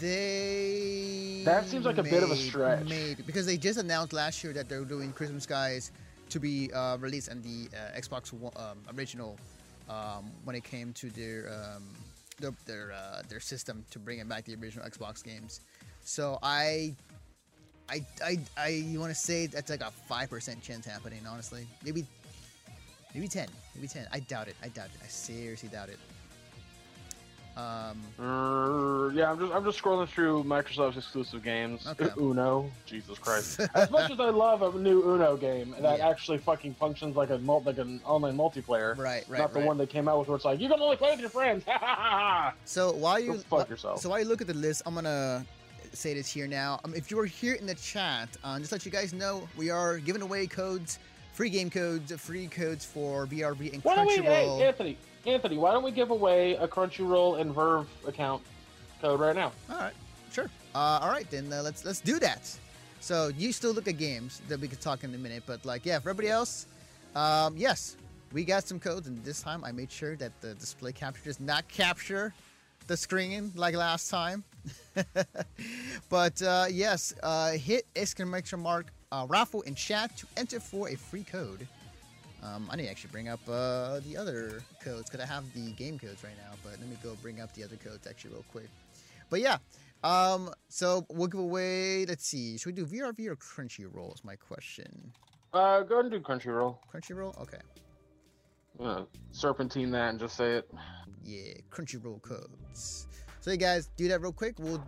[0.00, 1.42] They.
[1.44, 2.88] That seems like a bit of a stretch.
[2.88, 5.92] Maybe because they just announced last year that they're doing Crimson Skies
[6.28, 9.38] to be uh, released on the uh, Xbox One, um, original
[9.88, 11.84] um, when it came to their um,
[12.38, 15.60] their their, uh, their system to bring it back the original Xbox games.
[16.02, 16.94] So I.
[17.88, 21.20] I, I, I want to say that's like a five percent chance happening.
[21.28, 22.06] Honestly, maybe,
[23.12, 24.06] maybe ten, maybe ten.
[24.12, 24.56] I doubt it.
[24.62, 25.00] I doubt it.
[25.02, 25.98] I seriously doubt it.
[27.54, 31.86] Um, Uh, yeah, I'm just I'm just scrolling through Microsoft's exclusive games.
[31.86, 32.08] Okay.
[32.16, 33.60] Uno, Jesus Christ!
[33.74, 36.08] as much as I love a new Uno game that Yeah.
[36.08, 39.68] actually fucking functions like a like an online multiplayer, right, right, not the right.
[39.68, 41.64] one they came out with where it's like you can only play with your friends.
[42.64, 44.00] So while you Go fuck yourself.
[44.00, 45.44] so while you look at the list, I'm gonna
[45.92, 46.80] say this here now.
[46.84, 49.68] Um, if you are here in the chat, um, just let you guys know, we
[49.68, 50.98] are giving away codes,
[51.32, 54.60] free game codes, free codes for VRV and why don't we, hey, Crunchyroll.
[54.60, 58.42] Anthony, Anthony, why don't we give away a Crunchyroll and VRV account
[59.00, 59.52] code right now?
[59.70, 59.94] All right,
[60.30, 60.50] sure.
[60.74, 62.50] Uh, all right, then uh, let's let's do that.
[63.00, 65.84] So you still look at games that we could talk in a minute, but like
[65.84, 66.66] yeah, for everybody else,
[67.16, 67.96] um, yes,
[68.32, 71.40] we got some codes, and this time I made sure that the display capture does
[71.40, 72.32] not capture
[72.86, 74.44] the screen like last time.
[76.08, 80.96] but uh, yes, uh, hit exclamation mark uh, raffle in chat to enter for a
[80.96, 81.68] free code.
[82.42, 85.70] Um, I need to actually bring up uh, the other codes because I have the
[85.72, 86.54] game codes right now.
[86.64, 88.68] But let me go bring up the other codes actually real quick.
[89.30, 89.58] But yeah,
[90.02, 92.04] um, so we'll give away.
[92.06, 94.14] Let's see, should we do VRV or Crunchyroll?
[94.14, 95.12] Is my question.
[95.52, 96.78] Uh, go ahead and do Crunchyroll.
[96.92, 97.58] Crunchyroll, okay.
[98.80, 100.70] Uh, serpentine that and just say it.
[101.24, 103.06] Yeah, Crunchyroll codes.
[103.40, 104.58] So you guys do that real quick.
[104.58, 104.82] We'll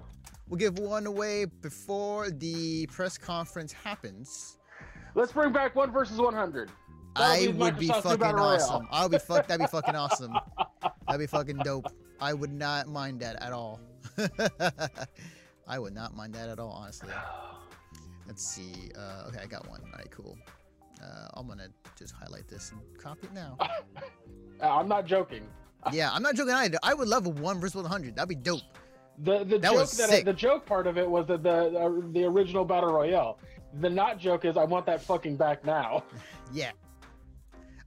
[0.49, 4.59] we'll give one away before the press conference happens.
[5.15, 6.71] Let's bring back one versus one hundred.
[7.17, 8.89] I would be fucking awesome.
[8.91, 9.47] I would be fuck.
[9.47, 10.33] That'd be fucking awesome.
[11.07, 11.87] That'd be fucking dope.
[12.21, 13.81] I would not mind that at all.
[15.69, 17.13] I would not mind that at all, honestly.
[18.27, 18.91] Let's see.
[18.99, 19.81] Uh, okay, I got one.
[19.85, 20.37] All right, cool.
[21.03, 21.69] Uh, I'm gonna
[21.99, 23.57] just highlight this and copy it now.
[24.63, 25.43] Uh, I'm not joking.
[25.93, 26.79] yeah, I'm not joking either.
[26.85, 28.15] I would love a one versus 100.
[28.15, 28.63] That'd be dope.
[29.19, 32.25] The the That joke that the joke part of it was that the uh, the
[32.25, 33.39] original battle royale.
[33.81, 36.05] The not joke is I want that fucking back now.
[36.53, 36.73] Yeah.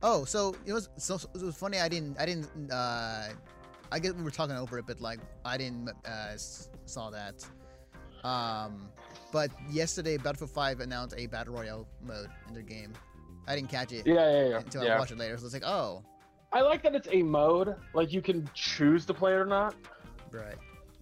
[0.02, 1.80] Oh, so it was so it was funny.
[1.80, 3.30] I didn't I didn't uh
[3.92, 6.36] I guess we were talking over it, but like I didn't uh
[6.86, 7.46] saw that.
[8.24, 8.90] Um,
[9.32, 12.94] but yesterday Battlefield 5 announced a battle royale mode in their game.
[13.48, 14.58] I didn't catch it Yeah, yeah, yeah.
[14.58, 15.00] until I yeah.
[15.00, 15.38] watched it later.
[15.38, 16.04] So it's like, oh,
[16.52, 17.76] I like that it's a mode.
[17.94, 19.76] Like you can choose to play it or not.
[20.32, 20.56] Right.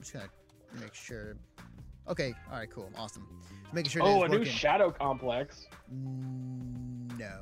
[0.06, 0.30] Just gonna
[0.82, 1.36] make sure.
[2.08, 2.34] Okay.
[2.52, 2.70] All right.
[2.70, 2.92] Cool.
[2.98, 3.28] Awesome.
[3.64, 4.04] Just making sure.
[4.04, 4.46] Oh, a it's new.
[4.46, 5.68] Shadow Complex.
[5.94, 7.42] Mm, No.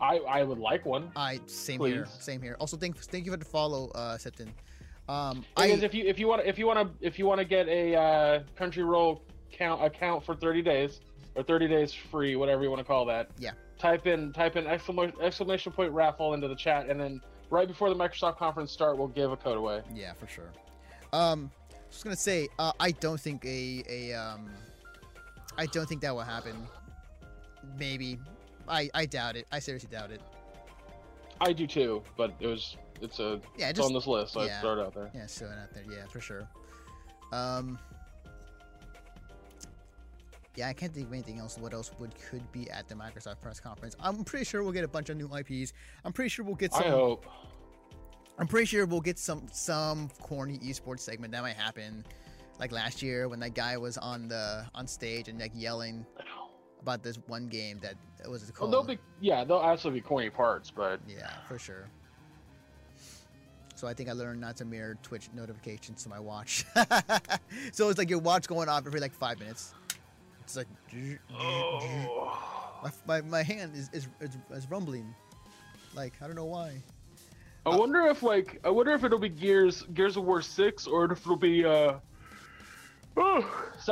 [0.00, 1.10] I I would like one.
[1.16, 2.06] I same here.
[2.06, 2.56] Same here.
[2.58, 4.48] Also, thank thank you for the follow, uh, Septon.
[5.08, 7.38] Um, Because I if you if you want if you want to if you want
[7.40, 9.20] to get a uh, Crunchyroll
[9.52, 11.00] count account for 30 days
[11.34, 13.30] or 30 days free, whatever you want to call that.
[13.38, 13.50] Yeah.
[13.78, 17.20] Type in type in exclamation exclamation point raffle into the chat, and then
[17.50, 19.82] right before the Microsoft conference start, we'll give a code away.
[19.94, 20.52] yeah, for sure.
[21.12, 21.50] Um,
[21.90, 24.50] just gonna say, uh, I don't think a a um,
[25.58, 26.66] I don't think that will happen.
[27.78, 28.18] Maybe,
[28.68, 29.46] I I doubt it.
[29.52, 30.20] I seriously doubt it.
[31.40, 34.42] I do too, but it was it's a Yeah, it's just on this list, so
[34.42, 34.58] yeah.
[34.58, 35.10] I throw it out there.
[35.14, 35.84] Yeah, showing out there.
[35.90, 36.48] Yeah, for sure.
[37.32, 37.78] Um.
[40.56, 41.56] Yeah, I can't think of anything else.
[41.58, 43.96] What else would could be at the Microsoft press conference?
[44.00, 45.72] I'm pretty sure we'll get a bunch of new IPs.
[46.04, 46.84] I'm pretty sure we'll get some.
[46.84, 47.24] I hope.
[48.40, 52.04] I'm pretty sure we'll get some some corny esports segment that might happen,
[52.58, 56.06] like last year when that guy was on the on stage and like yelling
[56.80, 57.96] about this one game that
[58.28, 58.72] was it Well, called?
[58.72, 61.90] there'll be yeah, there'll absolutely be corny parts, but Yeah, for sure.
[63.74, 66.64] So I think I learned not to mirror Twitch notifications to my watch.
[67.72, 69.74] so it's like your watch going off every like five minutes.
[70.40, 70.66] It's like
[71.34, 72.38] oh.
[72.82, 75.14] my, my, my hand is, is, is, is rumbling.
[75.94, 76.82] Like I don't know why.
[77.66, 81.04] I wonder if like I wonder if it'll be Gears Gears of War six or
[81.04, 81.94] if it'll be uh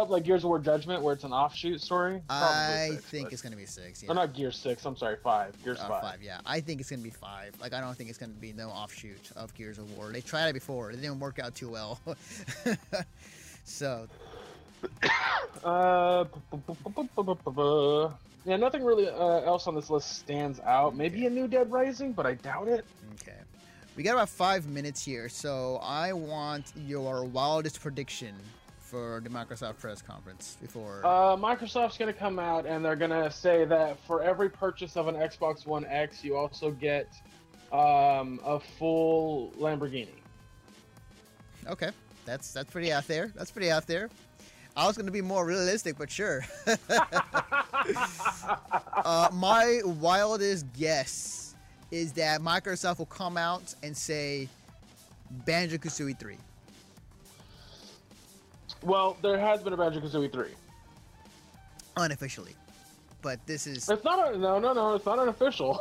[0.08, 2.22] like Gears of War Judgment where it's an offshoot story.
[2.28, 3.32] Probably I six, think but...
[3.32, 4.02] it's gonna be six.
[4.02, 4.10] Yeah.
[4.10, 4.84] Or not Gear six.
[4.86, 5.52] I'm sorry, five.
[5.64, 6.02] Gears uh, five.
[6.02, 6.22] Five.
[6.22, 7.54] Yeah, I think it's gonna be five.
[7.60, 10.10] Like I don't think it's gonna be no offshoot of Gears of War.
[10.12, 10.90] They tried it before.
[10.90, 12.00] It didn't work out too well.
[13.64, 14.06] so.
[15.64, 16.24] uh,
[18.44, 20.96] yeah, nothing really uh, else on this list stands out.
[20.96, 22.84] Maybe a new Dead Rising, but I doubt it.
[23.14, 23.36] Okay.
[23.98, 28.32] We got about five minutes here, so I want your wildest prediction
[28.78, 31.04] for the Microsoft press conference before.
[31.04, 34.96] Uh, Microsoft's going to come out and they're going to say that for every purchase
[34.96, 37.12] of an Xbox One X, you also get
[37.72, 40.10] um, a full Lamborghini.
[41.66, 41.90] okay,
[42.24, 43.32] that's that's pretty out there.
[43.34, 44.10] That's pretty out there.
[44.76, 46.44] I was gonna be more realistic, but sure.
[48.94, 51.47] uh, my wildest guess
[51.90, 54.48] is that Microsoft will come out and say
[55.46, 56.36] Banjo Kazooie 3.
[58.82, 60.46] Well, there has been a Banjo Kazooie 3.
[61.96, 62.54] unofficially.
[63.22, 64.94] But this is It's not a, no, no, no.
[64.94, 65.80] It's not unofficial.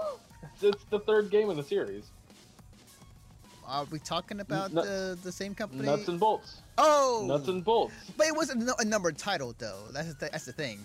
[0.55, 2.05] It's, it's the third game in the series.
[3.67, 5.83] are we talking about Nut- the the same company?
[5.85, 6.61] Nuts and bolts.
[6.79, 7.93] oh, Nuts and bolts.
[8.17, 9.83] but it wasn't a numbered title though.
[9.93, 10.79] That's the that's the thing.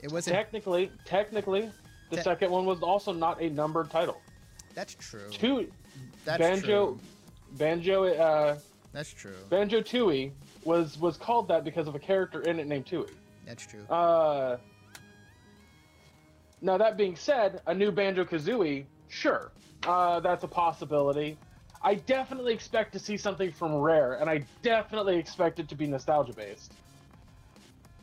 [0.00, 0.36] It wasn't.
[0.36, 1.70] Technically, technically,
[2.10, 4.20] the Te- second one was also not a numbered title.
[4.76, 5.28] That's true.
[5.30, 5.68] Two
[6.26, 7.00] That's Banjo, true.
[7.52, 8.58] Banjo, uh,
[8.92, 9.34] That's true.
[9.48, 10.32] Banjo Tooie
[10.64, 13.10] was was called that because of a character in it named Tooie.
[13.46, 13.84] That's true.
[13.86, 14.58] Uh,
[16.60, 19.50] now that being said, a new Banjo Kazooie, sure,
[19.86, 21.38] uh, that's a possibility.
[21.82, 25.86] I definitely expect to see something from Rare, and I definitely expect it to be
[25.86, 26.74] nostalgia based.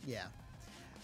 [0.07, 0.23] Yeah.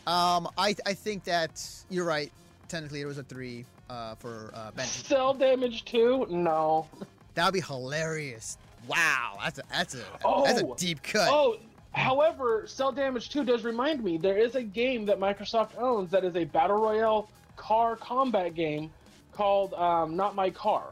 [0.07, 2.31] Um, I I think that you're right.
[2.69, 5.03] Technically, it was a three uh, for uh, Banjo.
[5.03, 6.25] Cel Damage too?
[6.29, 6.87] No.
[7.35, 8.57] That would be hilarious.
[8.87, 11.29] Wow, that's a that's a Oh, that's a deep cut.
[11.31, 11.57] Oh,
[11.93, 16.25] however, Cel Damage 2 does remind me there is a game that Microsoft owns that
[16.25, 18.91] is a battle royale car combat game
[19.31, 20.91] called um, Not My Car.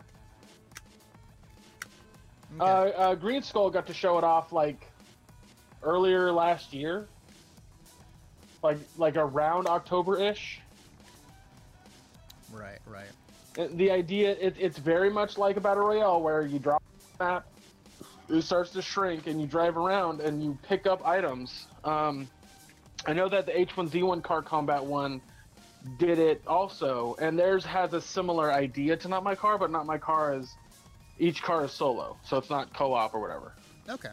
[2.62, 2.64] Okay.
[2.64, 4.90] Uh, uh, Green Skull got to show it off like
[5.84, 7.08] earlier last year,
[8.64, 10.62] like like around October ish.
[12.52, 13.08] Right, right.
[13.78, 16.84] The idea it, it's very much like a battle royale where you drop
[17.18, 17.48] the map,
[18.30, 21.66] it starts to shrink, and you drive around and you pick up items.
[21.84, 22.28] Um,
[23.06, 25.22] I know that the H1Z1 car combat one
[25.98, 29.86] did it also, and theirs has a similar idea to Not My Car, but Not
[29.86, 30.54] My Car is
[31.20, 33.54] each car is solo, so it's not co-op or whatever.
[33.89, 34.10] Okay,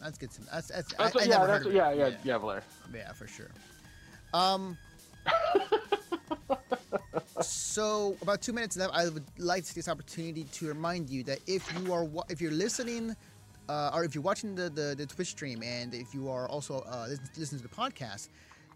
[0.00, 0.30] that's good.
[0.32, 2.38] To, that's that's, That's I, what, I yeah, that's heard what, of yeah, yeah, yeah,
[2.38, 2.62] Valer.
[2.94, 3.50] Yeah, for sure.
[4.32, 4.76] Um.
[7.42, 8.94] so about two minutes left.
[8.94, 12.40] I would like to take this opportunity to remind you that if you are if
[12.40, 13.16] you're listening,
[13.68, 16.80] uh, or if you're watching the, the the Twitch stream, and if you are also
[16.80, 18.28] uh, listening to the podcast,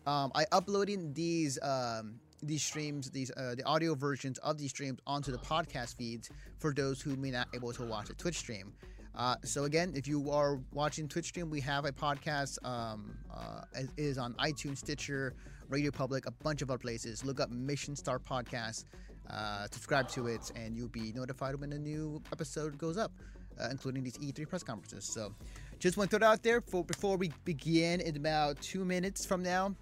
[0.06, 4.98] um, I uploading these um, these streams, these uh, the audio versions of these streams
[5.06, 8.72] onto the podcast feeds for those who may not able to watch the Twitch stream.
[9.16, 12.64] Uh, so again, if you are watching Twitch stream, we have a podcast.
[12.66, 15.34] Um, uh, it is on iTunes, Stitcher,
[15.68, 17.24] Radio Public, a bunch of other places.
[17.24, 18.84] Look up Mission Star Podcast.
[19.30, 23.10] uh, subscribe to it, and you'll be notified when a new episode goes up,
[23.58, 25.04] uh, including these E3 press conferences.
[25.04, 25.34] So,
[25.78, 29.24] just want to throw it out there for, before we begin in about two minutes
[29.24, 29.74] from now.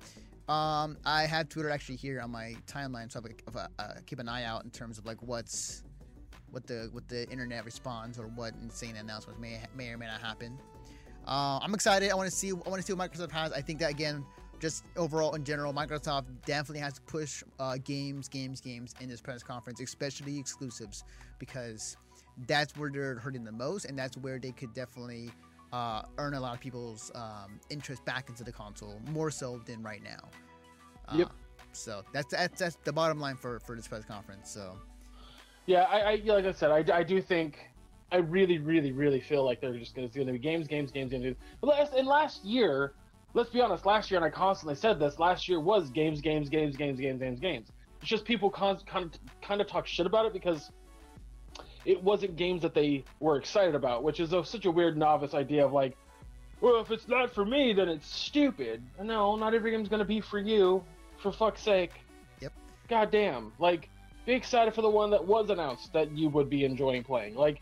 [0.49, 3.21] Um, I have Twitter actually here on my timeline, so
[3.55, 5.83] I uh, keep an eye out in terms of like what's
[6.51, 10.21] what the what the internet responds or what insane announcements may may or may not
[10.21, 10.59] happen.
[11.27, 12.11] Uh, I'm excited.
[12.11, 12.51] I want to see.
[12.51, 13.53] I want to see what Microsoft has.
[13.53, 14.25] I think that again,
[14.63, 19.21] just overall in general, Microsoft definitely has to push uh, games, games, games in this
[19.21, 21.03] press conference, especially exclusives,
[21.41, 21.97] because
[22.47, 25.31] that's where they're hurting the most, and that's where they could definitely
[25.73, 29.83] uh, earn a lot of people's um, interest back into the console more so than
[29.83, 30.29] right now.
[31.09, 31.33] Uh, Yep.
[31.75, 34.51] So that's that's that's the bottom line for for this press conference.
[34.51, 34.79] So
[35.67, 37.59] Yeah, I, I like I said, I, I do think,
[38.13, 41.37] I really, really, really feel like they're just going to be games, games, games, games.
[41.63, 42.93] But last, and last year,
[43.35, 46.49] let's be honest, last year, and I constantly said this, last year was games, games,
[46.49, 47.69] games, games, games, games, games.
[48.01, 50.71] It's just people con- kind of kind of talk shit about it because
[51.85, 55.35] it wasn't games that they were excited about, which is a, such a weird novice
[55.35, 55.97] idea of like,
[56.61, 58.83] well, if it's not for me, then it's stupid.
[59.03, 60.85] No, not every game's going to be for you,
[61.21, 61.93] for fuck's sake.
[62.41, 62.53] Yep.
[62.89, 63.53] God damn.
[63.59, 63.89] Like,
[64.27, 67.35] be excited for the one that was announced that you would be enjoying playing.
[67.35, 67.61] Like,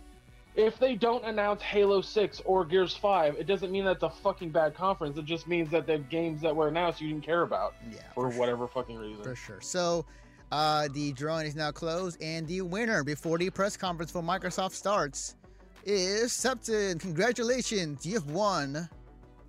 [0.57, 4.51] if they don't announce Halo 6 or Gears 5, it doesn't mean that's a fucking
[4.51, 5.17] bad conference.
[5.17, 8.31] It just means that the games that were announced you didn't care about yeah, for
[8.31, 9.23] whatever fucking reason.
[9.23, 9.61] For sure.
[9.61, 10.05] So,
[10.51, 14.73] uh, the drawing is now closed, and the winner before the press conference for Microsoft
[14.73, 15.37] starts
[15.85, 16.99] is Septon.
[16.99, 18.89] Congratulations, you have won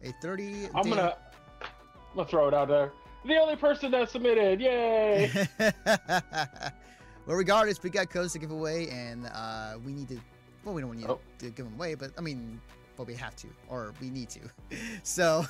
[0.04, 0.70] a 30.
[0.76, 1.18] I'm gonna,
[1.62, 1.68] I'm
[2.16, 2.92] gonna throw it out there.
[3.26, 5.32] The only person that submitted, yay!
[5.86, 10.20] well, regardless, we got codes to give away, and uh, we need to.
[10.64, 11.20] Well, we don't need Oh.
[11.40, 12.60] to give them away, but I mean,
[12.98, 14.40] but we have to, or we need to.
[15.04, 15.44] So,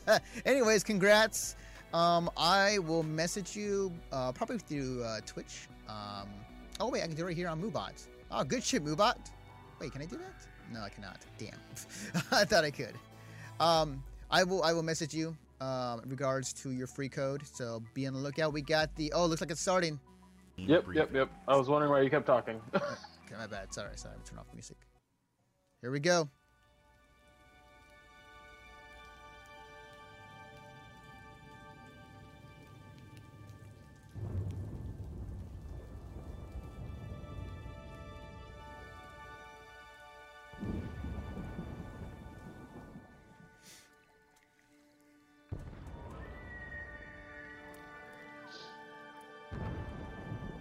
[0.46, 1.56] anyways, congrats.
[1.92, 5.68] Um, I will message you uh, probably through uh, Twitch.
[5.88, 6.28] Um,
[6.80, 8.06] oh wait, I can do it right here on Moobot.
[8.30, 9.16] Oh, good shit, Moobot.
[9.80, 10.46] Wait, can I do that?
[10.72, 11.18] No, I cannot.
[11.36, 11.50] Damn.
[12.32, 12.94] I thought I could.
[13.60, 14.62] Um, I will.
[14.62, 17.42] I will message you um, in regards to your free code.
[17.52, 18.52] So be on the lookout.
[18.54, 19.12] We got the.
[19.12, 20.00] Oh, looks like it's starting.
[20.56, 21.28] yep, yep, yep.
[21.46, 22.58] I was wondering why you kept talking.
[23.32, 23.72] Okay, my bad.
[23.72, 24.16] Sorry, sorry.
[24.28, 24.76] Turn off the music.
[25.80, 26.28] Here we go.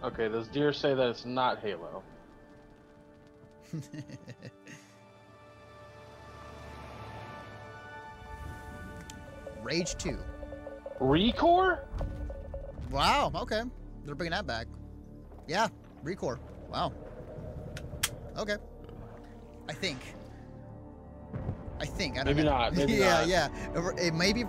[0.04, 2.04] okay, those deer say that it's not Halo.
[9.64, 10.18] Rage 2.
[11.00, 11.80] Recore?
[12.90, 13.62] Wow, okay.
[14.06, 14.68] They're bringing that back.
[15.48, 15.68] Yeah,
[16.04, 16.40] Recore.
[16.70, 16.94] Wow.
[18.38, 18.58] Okay.
[19.70, 20.00] I think.
[21.80, 22.14] I think.
[22.16, 22.52] I don't Maybe know.
[22.58, 23.28] not, maybe yeah, not.
[23.28, 23.48] yeah.
[23.76, 24.46] It- It may be.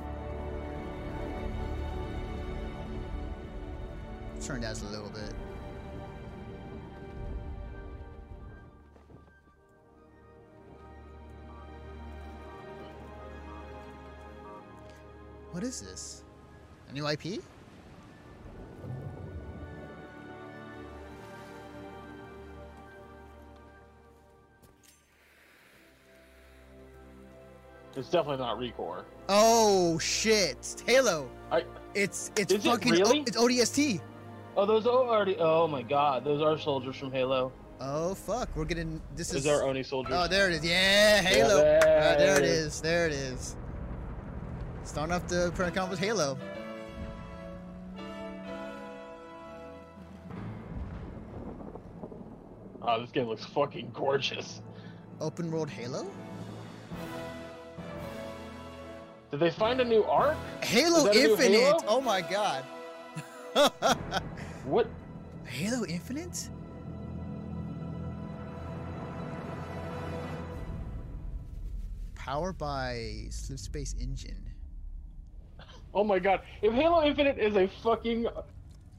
[4.44, 5.32] Turn down just a little bit.
[15.62, 16.24] What is this?
[16.88, 17.40] A new IP?
[27.94, 29.04] It's definitely not Recore.
[29.28, 30.56] Oh shit!
[30.56, 31.30] It's Halo.
[31.52, 31.62] I.
[31.94, 33.20] It's it's Is it fucking really?
[33.20, 34.00] it's ODST.
[34.56, 35.36] Oh, those are already.
[35.38, 37.52] Oh my God, those are soldiers from Halo.
[37.80, 38.48] Oh fuck!
[38.56, 40.12] We're getting this Those is our Oni soldiers.
[40.12, 40.64] Oh, there it is.
[40.64, 41.58] Yeah, Halo.
[41.58, 42.80] there Ah, there it it is.
[42.80, 43.54] There it is.
[44.92, 46.36] Starting off the press conference with Halo.
[52.82, 54.60] Oh, this game looks fucking gorgeous.
[55.18, 56.06] Open world Halo.
[59.30, 60.36] Did they find a new arc?
[60.62, 61.60] Halo Is that a new Infinite.
[61.60, 61.78] Halo?
[61.88, 62.62] Oh my god.
[64.66, 64.90] What?
[65.46, 66.50] Halo Infinite?
[72.14, 74.50] Powered by Slipspace Engine.
[75.94, 76.40] Oh my God!
[76.62, 78.26] If Halo Infinite is a fucking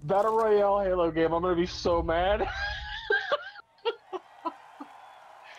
[0.03, 2.47] battle royale Halo game, I'm gonna be so mad.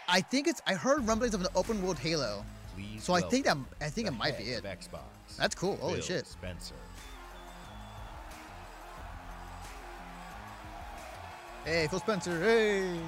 [0.09, 0.63] I think it's.
[0.67, 2.45] I heard rumblings of an open world Halo.
[2.75, 4.65] Please So I think that I think it might be it.
[4.65, 5.37] Xbox.
[5.37, 5.77] That's cool.
[5.77, 6.27] Holy Phil shit.
[6.27, 6.75] Spencer.
[11.65, 12.41] Hey, Phil Spencer.
[12.41, 13.01] Hey.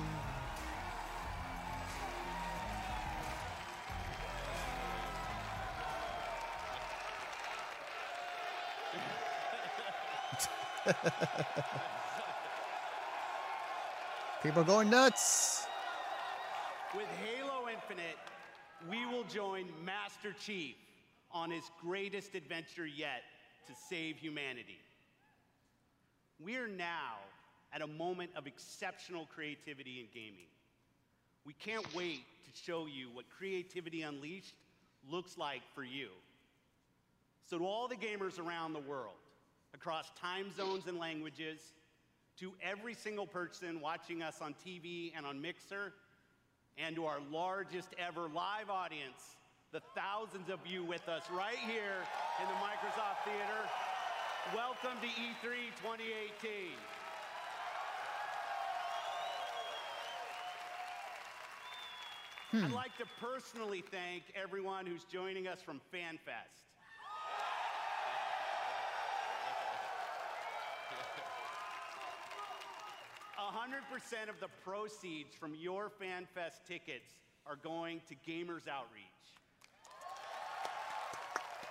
[14.43, 15.67] People going nuts.
[16.95, 18.19] With Halo Infinite,
[18.89, 20.77] we will join Master Chief
[21.33, 23.23] on his greatest adventure yet
[23.67, 24.79] to save humanity.
[26.39, 27.17] We are now
[27.73, 30.47] at a moment of exceptional creativity in gaming.
[31.45, 34.55] We can't wait to show you what Creativity Unleashed
[35.11, 36.09] looks like for you.
[37.49, 39.17] So, to all the gamers around the world,
[39.77, 41.61] across time zones and languages,
[42.41, 45.93] to every single person watching us on TV and on Mixer,
[46.79, 49.37] and to our largest ever live audience,
[49.73, 52.01] the thousands of you with us right here
[52.41, 53.69] in the Microsoft Theater,
[54.55, 55.53] welcome to E E3
[55.83, 56.73] 2018.
[62.53, 62.65] Hmm.
[62.65, 66.66] I'd like to personally thank everyone who's joining us from FanFest.
[73.57, 77.15] Hundred percent of the proceeds from your FanFest tickets
[77.47, 79.25] are going to Gamers Outreach.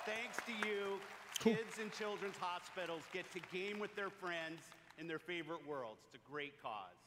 [0.03, 0.99] Thanks to you,
[1.39, 4.61] kids in children's hospitals get to game with their friends
[4.97, 5.99] in their favorite worlds.
[6.05, 6.97] It's a great cause.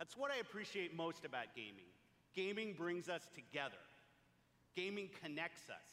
[0.00, 1.86] That's what I appreciate most about gaming.
[2.34, 3.82] Gaming brings us together.
[4.74, 5.86] Gaming connects us.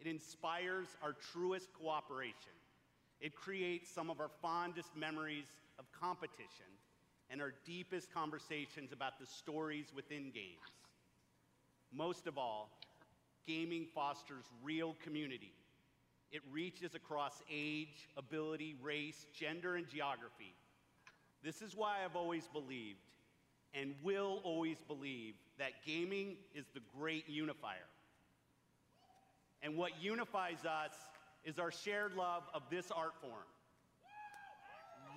[0.00, 2.56] It inspires our truest cooperation.
[3.20, 5.46] It creates some of our fondest memories
[5.78, 6.72] of competition
[7.30, 10.60] and our deepest conversations about the stories within games.
[11.92, 12.70] Most of all,
[13.46, 15.52] gaming fosters real community.
[16.30, 20.54] It reaches across age, ability, race, gender, and geography.
[21.42, 22.98] This is why I've always believed
[23.74, 27.76] and will always believe that gaming is the great unifier.
[29.62, 30.92] And what unifies us
[31.44, 33.32] is our shared love of this art form.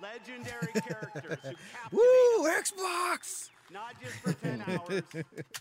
[0.00, 3.50] Legendary characters who captivate Woo, us, Xbox!
[3.72, 5.02] not just for 10 hours,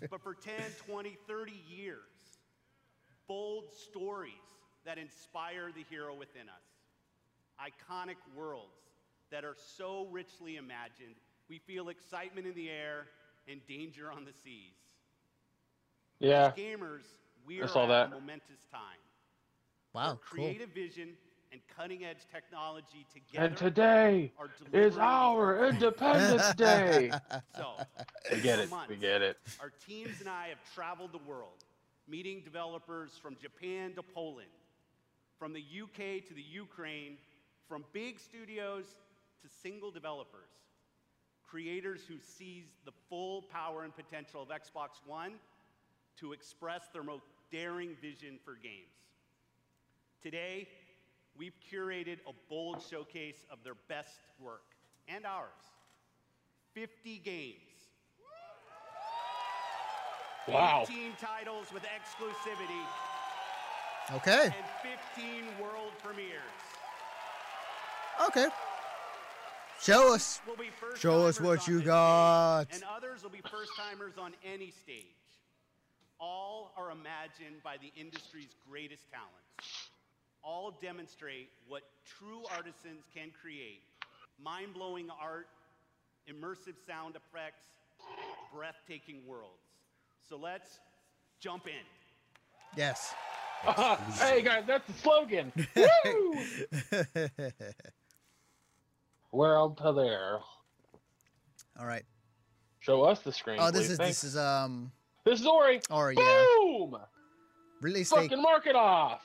[0.10, 0.54] but for 10,
[0.88, 1.98] 20, 30 years.
[3.28, 4.34] Bold stories
[4.86, 6.64] that inspire the hero within us.
[7.62, 8.68] Iconic worlds
[9.32, 11.16] that are so richly imagined,
[11.50, 13.08] we feel excitement in the air
[13.48, 14.74] and danger on the seas.
[16.20, 16.48] Yeah.
[16.48, 17.06] As gamers,
[17.46, 18.08] we I are saw at that.
[18.08, 18.82] a momentous time.
[19.94, 20.66] Wow, Where cool.
[20.74, 21.10] vision
[21.52, 23.48] and cutting edge technology together.
[23.48, 24.32] And today
[24.72, 27.12] is our Independence Day.
[27.56, 27.74] So,
[28.32, 28.70] We get it.
[28.70, 29.38] months, We get it.
[29.60, 31.66] Our teams and I have traveled the world,
[32.08, 34.48] meeting developers from Japan to Poland,
[35.38, 37.18] from the UK to the Ukraine,
[37.68, 38.86] from big studios
[39.44, 40.50] to single developers,
[41.48, 45.34] creators who seize the full power and potential of Xbox One
[46.18, 48.96] to express their most daring vision for games.
[50.22, 50.68] Today,
[51.38, 54.64] we've curated a bold showcase of their best work
[55.08, 55.48] and ours
[56.74, 57.56] 50 games.
[60.48, 60.86] Wow.
[60.90, 62.86] 18 titles with exclusivity
[64.16, 64.66] Okay, and
[65.16, 66.42] 15 world premieres.
[68.28, 68.48] okay.
[69.82, 70.42] Show us.
[70.48, 72.64] Will be first Show us what you got.
[72.66, 75.06] stage, and others will be first timers on any stage.
[76.20, 79.91] All are imagined by the industry's greatest talents.
[80.44, 83.82] All demonstrate what true artisans can create
[84.44, 85.48] mind blowing art,
[86.30, 87.64] immersive sound effects,
[88.54, 89.62] breathtaking worlds.
[90.28, 90.80] So let's
[91.40, 91.86] jump in.
[92.76, 93.14] Yes.
[94.20, 95.52] hey guys, that's the slogan.
[96.06, 96.36] Woo!
[99.32, 100.40] World to there.
[101.80, 102.04] All right.
[102.80, 103.58] Show us the screen.
[103.60, 103.92] Oh, this please.
[103.92, 104.22] is Thanks.
[104.22, 104.92] this is um.
[105.24, 105.82] This is Ori.
[105.92, 106.98] Or yeah, Boom!
[107.82, 108.24] release date.
[108.24, 109.22] Fucking mark it off.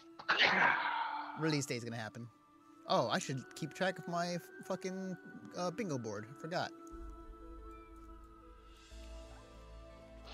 [1.38, 2.26] Release date's gonna happen.
[2.88, 5.16] Oh, I should keep track of my f- fucking
[5.56, 6.24] uh, bingo board.
[6.40, 6.70] Forgot.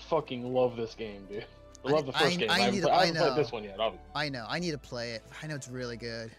[0.09, 1.45] Fucking love this game, dude.
[1.85, 2.49] I I- love the I- first game.
[2.49, 3.35] I I, haven't, I I haven't played know.
[3.35, 3.79] this one yet.
[3.79, 4.07] Obviously.
[4.15, 4.45] I know.
[4.47, 5.23] I need to play it.
[5.41, 6.31] I know it's really good.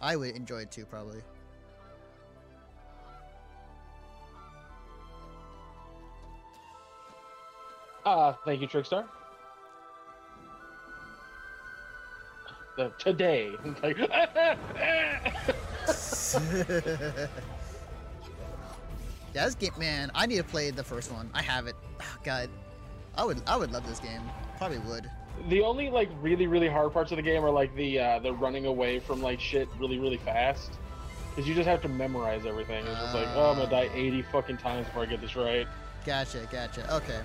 [0.00, 1.20] I would enjoy it too, probably.
[8.04, 9.06] Uh, thank you, Trickstar.
[12.76, 13.52] The, today,
[13.82, 13.96] like,
[19.32, 20.10] this game, man.
[20.14, 21.30] I need to play the first one.
[21.34, 21.76] I have it.
[22.00, 22.48] Oh, God,
[23.16, 23.40] I would.
[23.46, 24.22] I would love this game.
[24.58, 25.08] Probably would.
[25.48, 28.32] the only like really really hard parts of the game are like the uh, the
[28.32, 30.72] running away from like shit really really fast,
[31.30, 32.84] because you just have to memorize everything.
[32.86, 35.66] It's just like, oh, I'm gonna die 80 fucking times before I get this right.
[36.04, 36.48] Gotcha.
[36.50, 36.92] Gotcha.
[36.96, 37.20] Okay.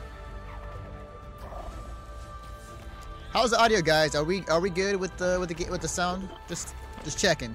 [3.31, 4.15] How's the audio, guys?
[4.15, 6.29] Are we are we good with the with the with the sound?
[6.47, 6.73] Just
[7.03, 7.53] just checking.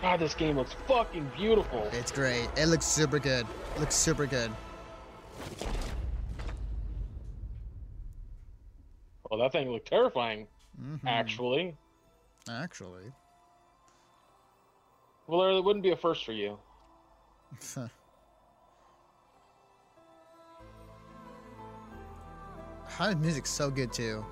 [0.00, 1.88] God, this game looks fucking beautiful.
[1.92, 2.48] It's great.
[2.56, 3.46] It looks super good.
[3.74, 4.50] It looks super good.
[9.30, 10.46] Well, that thing looked terrifying,
[10.80, 11.00] Mhm.
[11.06, 11.76] actually.
[12.48, 13.12] Actually.
[15.26, 16.58] Well, it wouldn't be a first for you.
[22.96, 24.24] How the music's so good too.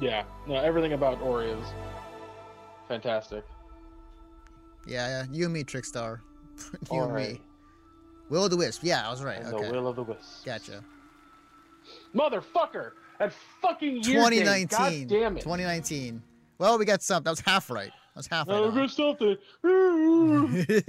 [0.00, 1.66] Yeah, no, everything about Ori is
[2.86, 3.44] fantastic.
[4.86, 5.24] Yeah, yeah.
[5.32, 6.20] You and me, Trickstar.
[6.92, 7.40] you and me.
[8.28, 8.82] Will o' the Wisp.
[8.84, 9.38] Yeah, I was right.
[9.38, 9.66] And okay.
[9.66, 10.44] the will of the wisp.
[10.44, 10.84] Gotcha.
[12.14, 12.92] Motherfucker!
[13.18, 14.68] That fucking year date, 2019.
[14.68, 15.40] God damn it!
[15.40, 16.22] 2019.
[16.58, 17.24] Well, we got something.
[17.24, 17.90] That was half right.
[18.14, 18.56] That was half right.
[18.56, 18.74] Oh, on.
[18.76, 19.36] there's something.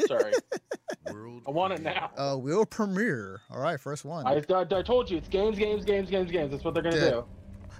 [0.08, 0.34] Sorry.
[1.48, 2.12] I want it now.
[2.16, 3.42] Uh, will premiere.
[3.50, 4.28] All right, first one.
[4.28, 6.52] I, I, I told you it's games, games, games, games, games.
[6.52, 7.12] That's what they're gonna Dude.
[7.12, 7.26] do.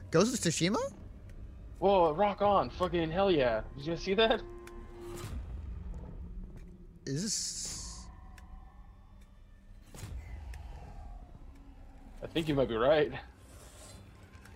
[0.10, 0.80] Ghost of Tsushima?
[1.78, 2.72] Whoa, rock on!
[2.72, 3.62] Fucking hell yeah!
[3.78, 4.42] Did you see that?
[7.06, 8.06] Is this?
[12.24, 13.12] I think you might be right.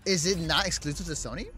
[0.05, 1.49] Is it not exclusive to Sony?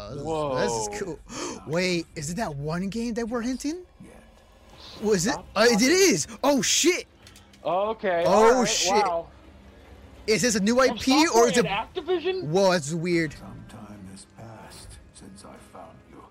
[0.00, 0.56] Oh, this, Whoa.
[0.58, 1.62] Is, this is cool.
[1.66, 3.78] Wait, is it that one game that we're hinting?
[4.02, 4.12] Yet.
[5.02, 5.32] Was it?
[5.32, 5.88] Stop Uh, it talking.
[5.88, 6.26] is.
[6.42, 7.06] Oh shit!
[7.64, 8.24] Okay.
[8.26, 8.92] Oh, alright, shit.
[8.92, 9.28] Wow.
[10.26, 11.66] Is this a new From IP or is it?
[11.66, 12.44] and Activision?
[12.44, 13.32] Whoa, that's weird.
[13.32, 16.22] Some time has passed since I found you.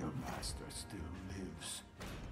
[0.00, 1.82] Your master still lives.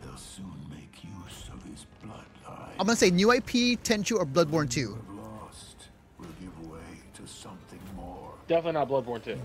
[0.03, 2.71] They'll soon make use of his bloodline.
[2.81, 4.99] I'm gonna say new IP, Tenchu, or Bloodborne 2.
[5.17, 5.89] Lost
[6.19, 6.79] will give way
[7.15, 9.39] to something more Definitely not Bloodborne 2.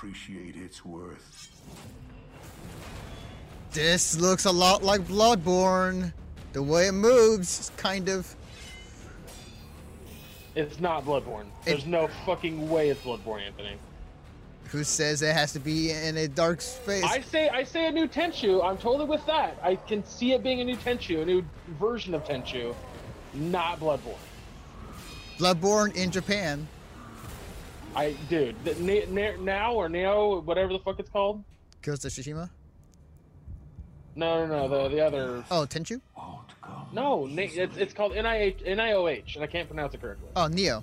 [0.00, 1.50] Appreciate its worth.
[3.72, 6.14] This looks a lot like Bloodborne.
[6.54, 8.34] The way it moves, is kind of.
[10.54, 11.44] It's not Bloodborne.
[11.66, 13.76] There's no fucking way it's Bloodborne, Anthony.
[14.70, 17.04] Who says it has to be in a dark space?
[17.04, 18.64] I say I say a new Tenchu.
[18.64, 19.58] I'm totally with that.
[19.62, 21.44] I can see it being a new Tenchu, a new
[21.78, 22.74] version of Tenchu,
[23.34, 24.16] not Bloodborne.
[25.36, 26.66] Bloodborne in Japan.
[27.94, 31.42] I dude, the, ne, ne, now or Neo, whatever the fuck it's called.
[31.82, 32.50] Ghost of Tsushima.
[34.14, 35.44] No, no, no, the the other.
[35.50, 36.00] Oh, Tenchu.
[36.16, 36.52] Won't
[36.92, 40.28] No, it's it's called NIH NIOH, and I can't pronounce it correctly.
[40.36, 40.82] Oh, Neo.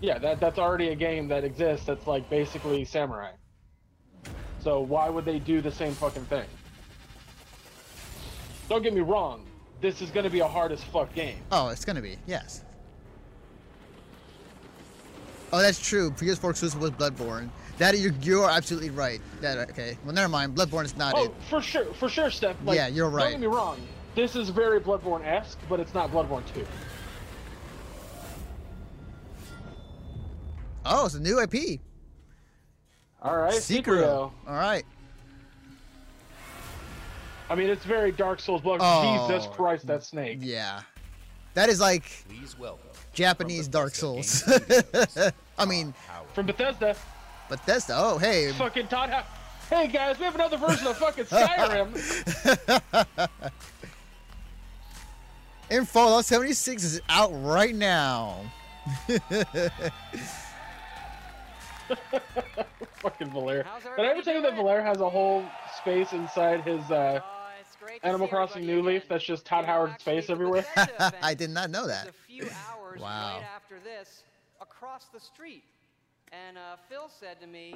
[0.00, 1.86] Yeah, that that's already a game that exists.
[1.86, 3.32] That's like basically samurai.
[4.62, 6.46] So why would they do the same fucking thing?
[8.68, 9.46] Don't get me wrong.
[9.80, 11.38] This is gonna be a hard as fuck game.
[11.50, 12.62] Oh, it's gonna be yes.
[15.52, 16.10] Oh, that's true.
[16.12, 17.48] PS4 exclusive was Bloodborne.
[17.78, 19.20] That you're you're absolutely right.
[19.40, 19.96] That okay.
[20.04, 20.54] Well, never mind.
[20.54, 21.32] Bloodborne is not oh, it.
[21.48, 22.56] for sure, for sure, Steph.
[22.64, 23.22] Like, Yeah, you're right.
[23.22, 23.30] Don't right.
[23.32, 23.80] get me wrong.
[24.14, 26.66] This is very Bloodborne-esque, but it's not Bloodborne 2.
[30.84, 31.80] Oh, it's a new IP.
[33.22, 34.02] All right, Secret.
[34.02, 34.32] Sekiro.
[34.46, 34.84] All right.
[37.48, 38.62] I mean, it's very Dark Souls.
[38.62, 38.80] Blood.
[38.82, 39.28] Oh.
[39.28, 40.38] Jesus Christ, that snake.
[40.40, 40.82] Yeah.
[41.54, 44.42] That is like Please welcome Japanese Dark Souls.
[45.58, 45.94] I mean,
[46.34, 46.96] From Bethesda.
[47.48, 47.94] Bethesda.
[47.96, 48.52] Oh, hey.
[48.52, 49.10] Fucking Todd.
[49.10, 49.26] Ha-
[49.68, 53.28] hey guys, we have another version of fucking Skyrim.
[55.70, 58.40] And Fallout 76 is out right now.
[62.96, 63.62] fucking Valera.
[63.64, 65.44] How's Did I ever tell you that everybody Valera has a whole
[65.76, 67.20] space inside his uh, Uh,
[67.60, 70.66] it's great to Animal Crossing New Leaf that's just Todd Howard's face everywhere?
[71.22, 72.08] I did not know is that.
[72.90, 73.36] Hours Wow.
[73.38, 74.22] right after this,
[74.60, 75.64] across the street.
[76.32, 77.74] And uh, Phil said to me,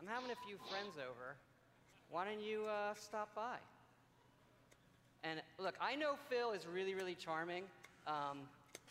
[0.00, 1.36] I'm having a few friends over.
[2.10, 3.56] Why don't you uh, stop by?
[5.24, 7.64] And look, I know Phil is really, really charming,
[8.06, 8.38] um,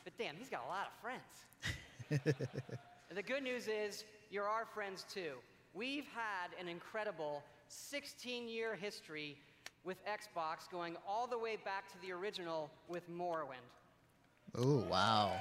[0.04, 2.36] but damn, he's got a lot of friends.
[3.10, 5.34] And the good news is, you're our friends too.
[5.74, 9.38] We've had an incredible 16 year history
[9.86, 13.64] with Xbox going all the way back to the original with Morrowind.
[14.58, 15.34] Oh, wow.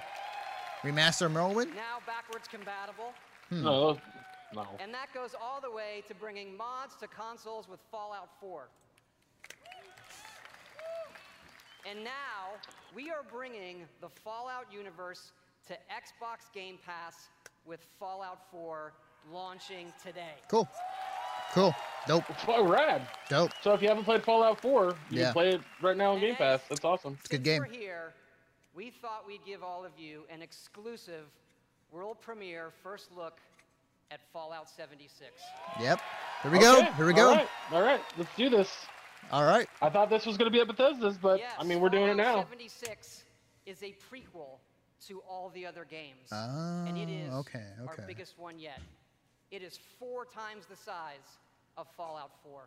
[0.83, 1.75] Remaster Morrowind?
[1.75, 3.13] Now backwards compatible.
[3.49, 3.63] Hmm.
[3.63, 3.99] No,
[4.55, 4.67] no.
[4.81, 8.69] And that goes all the way to bringing mods to consoles with Fallout 4.
[11.89, 12.59] And now
[12.95, 15.33] we are bringing the Fallout universe
[15.69, 17.29] to Xbox Game Pass
[17.67, 18.93] with Fallout 4
[19.33, 20.35] launching today.
[20.49, 20.69] Cool.
[21.53, 21.75] Cool.
[22.07, 22.25] Dope.
[22.49, 23.07] Oh, rad.
[23.29, 23.53] Dope.
[23.63, 25.25] So if you haven't played Fallout 4, you Yeah.
[25.27, 26.61] can play it right now on Game Pass.
[26.69, 27.17] That's awesome.
[27.21, 27.61] It's a good game.
[27.61, 28.13] we're here,
[28.75, 31.27] we thought we'd give all of you an exclusive
[31.91, 33.39] world premiere first look
[34.11, 35.31] at Fallout 76.
[35.81, 36.01] Yep.
[36.43, 36.83] Here we go.
[36.83, 37.29] Here we go.
[37.31, 38.71] All right, all right, let's do this.
[39.33, 39.67] All right.
[39.81, 42.09] I thought this was going to be at Bethesda's, but Yes, I mean, we're doing
[42.09, 42.41] it now.
[42.41, 43.23] 76
[43.65, 44.59] is a prequel
[45.09, 46.29] to all the other games.
[46.33, 48.81] Ah, and it is Oh, okay, our biggest one yet.
[49.51, 51.39] It is four times the size
[51.79, 52.63] of Fallout 4.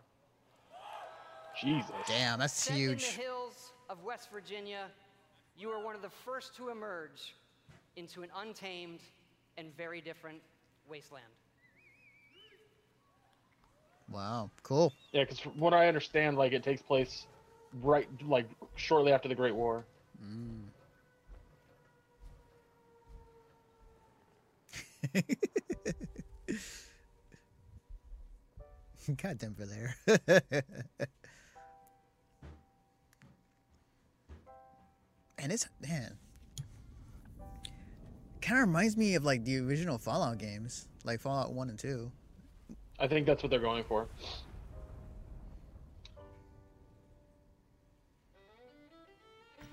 [1.61, 1.91] Jesus.
[2.07, 3.15] Damn, that's Set in huge.
[3.15, 4.85] the hills of West Virginia,
[5.57, 7.33] you are one of the first to emerge
[7.95, 8.99] into an untamed
[9.57, 10.39] and very different
[10.89, 11.25] wasteland.
[14.09, 14.93] Wow, cool.
[15.11, 17.25] Yeah, because from what I understand, like it takes place
[17.81, 19.83] right, like shortly after the Great War.
[29.21, 29.95] Got for there.
[35.37, 36.17] And it's man,
[38.41, 42.11] kind of reminds me of like the original Fallout games, like Fallout One and Two.
[42.99, 44.07] I think that's what they're going for.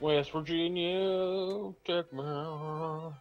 [0.01, 3.15] West Virginia, check me out.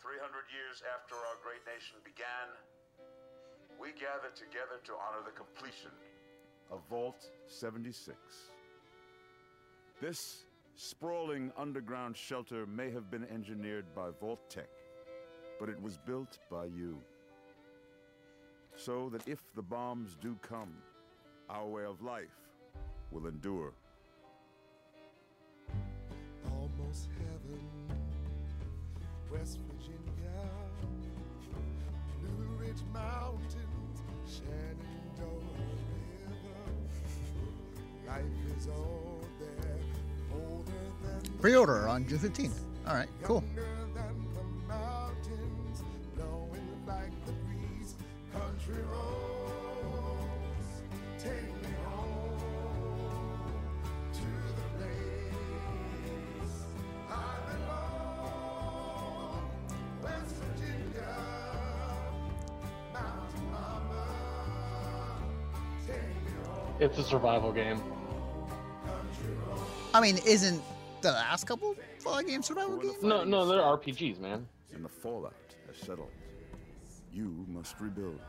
[0.00, 2.48] 300 years after our great nation began,
[3.80, 5.92] we gather together to honor the completion
[6.72, 8.16] of Vault 76.
[10.02, 14.68] This sprawling underground shelter may have been engineered by Vault Tech,
[15.60, 16.98] but it was built by you.
[18.74, 20.74] So that if the bombs do come,
[21.48, 22.34] our way of life
[23.12, 23.74] will endure.
[26.50, 27.62] Almost heaven,
[29.30, 30.50] West Virginia,
[32.20, 35.62] Blue Ridge Mountains, Shenandoah
[36.26, 36.72] River.
[38.08, 38.66] Life is
[41.40, 42.60] Pre-order on June fifteenth.
[42.86, 43.42] All right, cool.
[43.54, 45.82] younger than the mountains,
[46.16, 47.94] blowing like the breeze.
[48.32, 50.68] Country roads,
[51.18, 52.38] take me home
[54.14, 56.54] to the place
[57.10, 57.12] I
[57.50, 59.42] belong.
[60.02, 61.14] West Virginia,
[62.92, 64.04] Mountain Mama,
[65.86, 66.76] take me home.
[66.80, 67.80] It's a survival game.
[69.94, 70.62] I mean, isn't
[71.02, 73.02] the last couple Fallout games survival games?
[73.02, 74.46] No, no, they're RPGs, man.
[74.74, 75.34] And the fallout
[75.66, 76.10] has settled.
[77.12, 78.20] You must rebuild.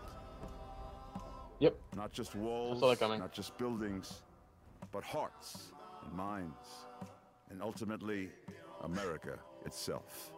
[1.59, 1.75] Yep.
[1.95, 3.19] Not just walls, saw that coming.
[3.19, 4.21] not just buildings,
[4.91, 5.71] but hearts
[6.03, 6.67] and minds,
[7.49, 8.29] and ultimately,
[8.83, 10.31] America itself.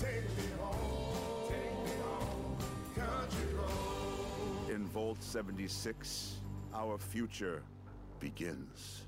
[0.00, 2.56] Take me home, take me home,
[2.96, 4.70] country roads.
[4.70, 6.40] In Vault 76,
[6.74, 7.62] our future
[8.22, 9.02] begins.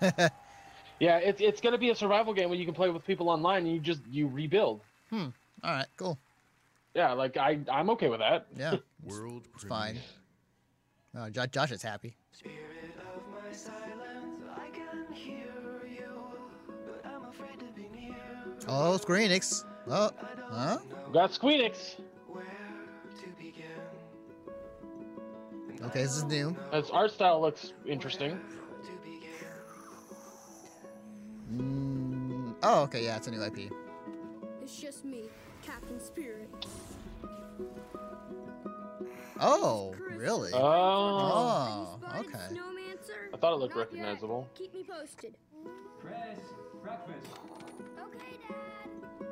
[1.00, 3.64] Yeah, it's it's gonna be a survival game where you can play with people online
[3.66, 4.80] and you just you rebuild.
[5.10, 5.26] Hmm.
[5.62, 6.18] All right, cool.
[6.92, 8.48] Yeah, like I I'm okay with that.
[8.56, 9.98] Yeah, World it's fine.
[11.16, 12.16] Uh, Jo- Josh is happy.
[18.66, 19.64] Oh, Square Enix.
[19.88, 20.10] Oh,
[20.50, 20.78] huh?
[21.12, 21.96] Got Squeenix.
[25.82, 26.56] Okay, this is new.
[26.72, 28.38] Its art style looks interesting.
[31.52, 33.72] Mm, oh, okay, yeah, it's a new IP.
[34.60, 35.24] It's just me,
[35.62, 36.48] Captain Spirit.
[39.40, 40.50] Oh, really?
[40.52, 41.98] Oh.
[42.02, 42.38] Oh, okay.
[43.32, 44.00] I thought it looked Not yet.
[44.00, 44.48] recognizable.
[44.54, 45.36] Keep me posted.
[46.00, 46.16] Chris,
[46.82, 47.26] breakfast.
[47.98, 49.26] Okay, Dad.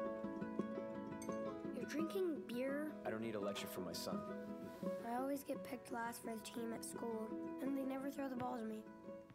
[1.77, 2.93] You're drinking beer?
[3.05, 4.20] I don't need a lecture from my son.
[4.85, 7.28] I always get picked last for the team at school,
[7.62, 8.82] and they never throw the ball to me.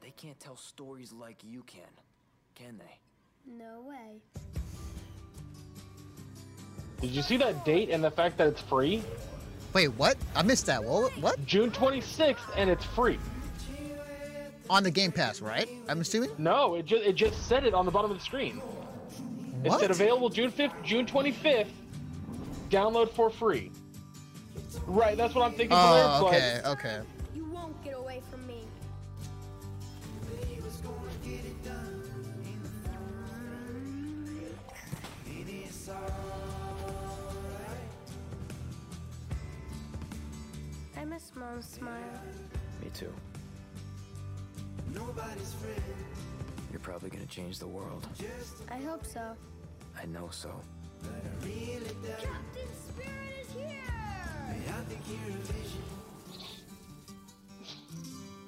[0.02, 1.82] They can't tell stories like you can,
[2.56, 3.00] can they?
[3.48, 4.22] No way.
[7.02, 9.04] Did you see that date and the fact that it's free?
[9.74, 10.18] Wait, what?
[10.36, 10.84] I missed that.
[10.84, 11.18] What?
[11.18, 11.44] What?
[11.46, 13.18] June 26th and it's free.
[14.70, 15.68] On the Game Pass, right?
[15.90, 16.30] I'm assuming.
[16.38, 18.58] No, it just it just said it on the bottom of the screen.
[19.64, 19.78] What?
[19.78, 21.68] It said available June 5th, June 25th.
[22.70, 23.72] Download for free.
[24.86, 25.70] Right, that's what I'm thinking.
[25.70, 25.80] from.
[25.80, 26.34] Oh, It's like-
[26.66, 27.00] okay, okay.
[27.36, 28.66] You won't get away from me.
[40.98, 41.98] I miss Mom's smile.
[42.82, 43.12] Me too.
[46.72, 48.08] You're probably gonna change the world.
[48.70, 49.36] I hope so.
[50.00, 50.50] I know so.
[51.02, 52.91] Captain Spirit is here!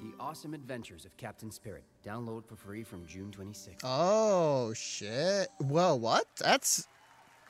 [0.02, 1.84] The Awesome Adventures of Captain Spirit.
[2.04, 3.80] Download for free from June 26th.
[3.84, 5.48] Oh shit.
[5.58, 6.26] Whoa, what?
[6.38, 6.88] That's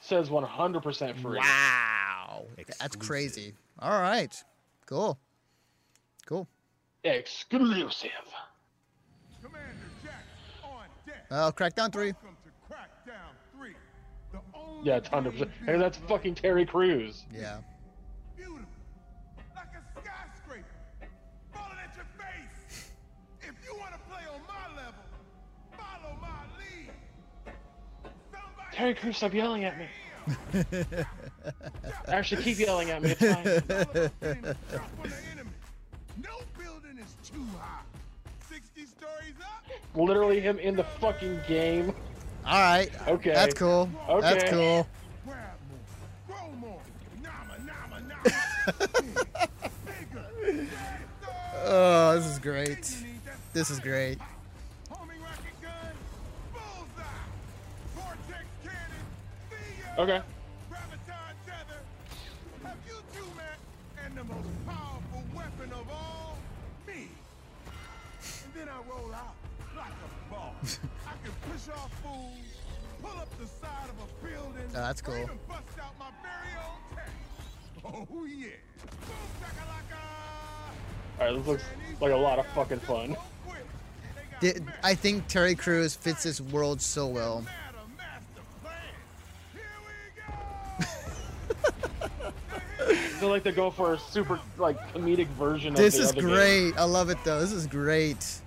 [0.01, 1.39] says 100% free.
[1.39, 2.45] wow.
[2.78, 3.55] That's crazy.
[3.78, 4.35] All right.
[4.86, 5.19] Cool.
[6.27, 6.47] Cool.
[7.05, 8.11] Exclusive.
[9.43, 9.69] Commander
[10.03, 10.24] Jack
[10.62, 11.27] on deck.
[11.31, 12.12] Oh, Crackdown 3.
[14.85, 15.51] Yeah, it's hundred percent.
[15.65, 17.24] Hey, that's fucking Terry Crews.
[17.35, 17.61] Yeah.
[28.75, 29.87] Terry Crews, stop yelling at me.
[32.09, 33.11] Actually, keep yelling at me.
[33.11, 33.45] It's fine.
[36.21, 37.83] No building is too high.
[38.49, 39.65] 60 stories up.
[39.95, 41.95] Literally him in the fucking game.
[42.45, 42.91] All right.
[43.07, 43.33] Okay.
[43.33, 43.89] That's cool.
[44.21, 44.87] That's cool.
[51.67, 52.95] Oh, this is great.
[53.55, 54.19] This is great.
[68.45, 69.35] And then I roll out
[69.77, 70.79] like a boss.
[71.07, 72.39] I can push off fools,
[73.03, 75.15] pull up the side of a building, Oh, that's cool.
[75.16, 78.09] even bust out my very own tank.
[78.12, 78.47] Oh yeah.
[79.01, 79.11] Boom
[79.43, 81.21] shakalaka.
[81.21, 81.65] All right, this looks
[82.01, 83.16] like a lot of fucking fun.
[84.83, 87.47] I think Terry Crews fits this world so well.
[93.19, 96.31] Feel like they're going for a super like comedic version This the is other game.
[96.31, 96.73] great.
[96.77, 97.41] I love it though.
[97.41, 98.41] This is great.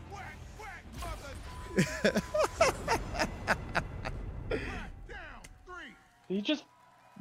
[6.27, 6.64] He just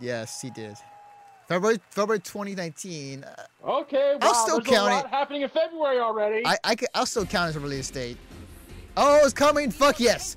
[0.00, 0.76] Yes, he did.
[1.48, 3.24] February February 2019.
[3.24, 3.46] uh,
[3.80, 4.14] okay.
[4.20, 5.10] Wow, I'll still there's count a lot it.
[5.10, 6.44] happening in February already.
[6.46, 8.18] I I could, I'll still count as a release date.
[8.96, 9.70] Oh, it's coming.
[9.70, 10.36] Fuck yes.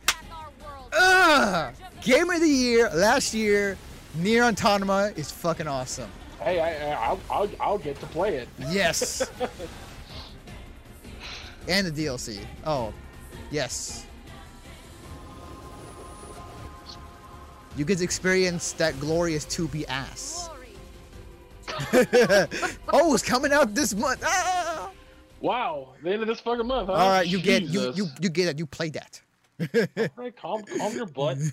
[0.93, 1.73] Ugh.
[2.03, 3.77] Game of the year last year.
[4.17, 6.09] NieR Automata is fucking awesome.
[6.41, 8.47] hey, I, I, I'll, I'll I'll get to play it.
[8.69, 9.29] Yes.
[11.67, 12.39] and the DLC.
[12.65, 12.93] Oh,
[13.51, 14.05] yes.
[17.77, 20.49] You get to experience that glorious 2B ass.
[22.91, 24.21] oh, it's coming out this month.
[24.25, 24.89] Ah!
[25.39, 26.87] Wow, the end of this fucking month.
[26.87, 26.93] Huh?
[26.93, 28.59] All right, you get you you you get it.
[28.59, 29.21] You play that.
[29.61, 31.37] All right, calm calm your butt.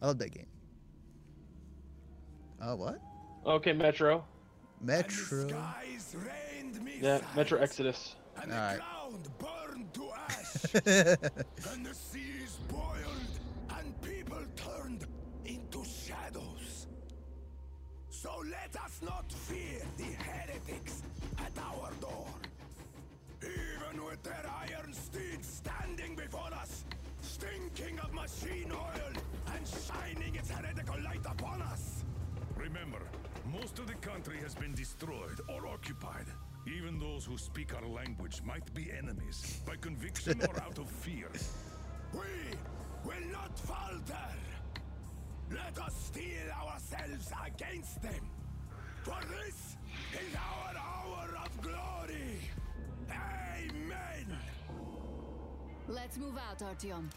[0.00, 0.46] I love that game.
[2.62, 3.00] Oh, what?
[3.46, 4.24] Okay, Metro.
[4.80, 5.48] Metro.
[7.00, 8.16] Yeah, Metro Exodus.
[8.40, 8.78] All right.
[9.38, 10.74] Burned to ash.
[10.74, 13.38] and the seas boiled
[13.78, 15.06] and people turned
[15.44, 16.86] into shadows.
[18.10, 21.02] So let us not fear the heretics
[21.38, 22.26] at our door.
[23.42, 26.84] Even with their iron steeds standing before us,
[27.20, 29.07] stinking of machine oil and
[29.88, 32.04] shining its heretical light upon us.
[32.56, 33.02] Remember,
[33.52, 36.26] most of the country has been destroyed or occupied.
[36.66, 41.30] Even those who speak our language might be enemies, by conviction or out of fear.
[42.12, 42.20] We
[43.04, 44.28] will not falter.
[45.50, 48.28] Let us steel ourselves against them.
[49.02, 49.76] For this
[50.12, 52.40] is our hour of glory.
[53.10, 54.36] Amen.
[55.86, 57.08] Let's move out, Artyom.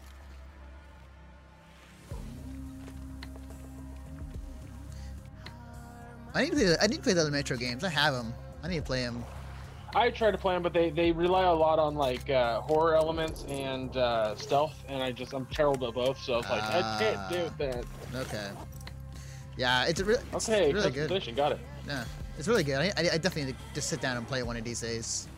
[6.34, 6.64] I need to play.
[6.64, 7.84] The, I need to play the other Metro games.
[7.84, 8.32] I have them.
[8.62, 9.24] I need to play them.
[9.94, 12.94] I try to play them, but they, they rely a lot on like uh, horror
[12.94, 16.62] elements and uh, stealth, and I just I'm terrible at both, so I was like,
[16.62, 17.84] I can't do that.
[18.14, 18.48] Okay.
[19.58, 21.10] Yeah, it's a re- it's Okay, really good.
[21.10, 21.58] customization, got it.
[21.86, 22.04] Yeah,
[22.38, 22.76] it's really good.
[22.76, 25.28] I, I, I definitely need to just sit down and play one of these days.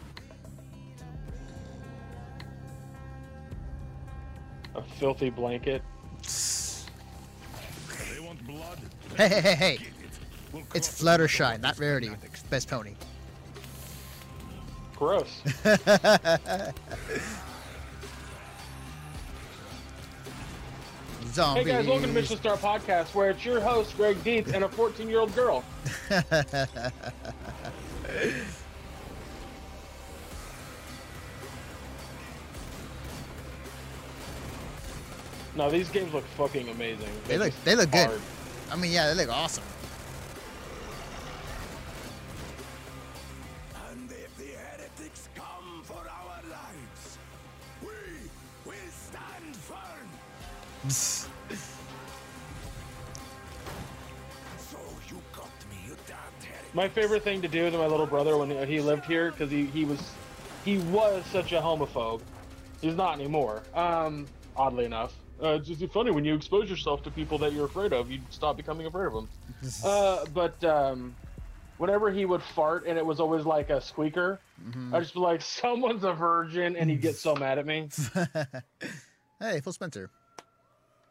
[4.76, 5.82] A filthy blanket.
[8.12, 8.78] They want blood?
[9.16, 9.78] Hey, hey, hey, hey!
[10.74, 12.10] It's Fluttershy, not Rarity.
[12.50, 12.94] Best pony.
[14.96, 15.42] Gross.
[21.32, 21.64] Zombies.
[21.64, 24.68] Hey guys, welcome to Mission Star Podcast, where it's your host Greg Dietz and a
[24.68, 25.64] 14 year old girl.
[35.56, 37.08] No, these games look fucking amazing.
[37.28, 37.64] they They're look.
[37.64, 38.20] They look good.
[38.72, 39.62] I mean, yeah, they look awesome.
[56.84, 59.64] My favorite thing to do to my little brother when he lived here, because he,
[59.64, 59.98] he was
[60.66, 62.20] he was such a homophobe.
[62.82, 63.62] He's not anymore.
[63.72, 67.64] Um, oddly enough, uh, it's just funny when you expose yourself to people that you're
[67.64, 69.28] afraid of, you stop becoming afraid of them.
[69.84, 71.16] uh, but um,
[71.78, 74.92] whenever he would fart and it was always like a squeaker, Mhm.
[74.94, 77.88] I'd just be like, "Someone's a virgin," and he'd get so mad at me.
[79.40, 80.10] hey, Phil Spencer.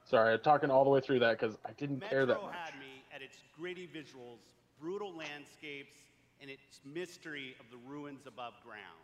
[0.06, 2.56] Sorry, I'm talking all the way through that because I didn't care that Metro much.
[2.56, 4.38] had me at its gritty visuals,
[4.84, 5.96] brutal landscapes,
[6.42, 9.00] and its mystery of the ruins above ground.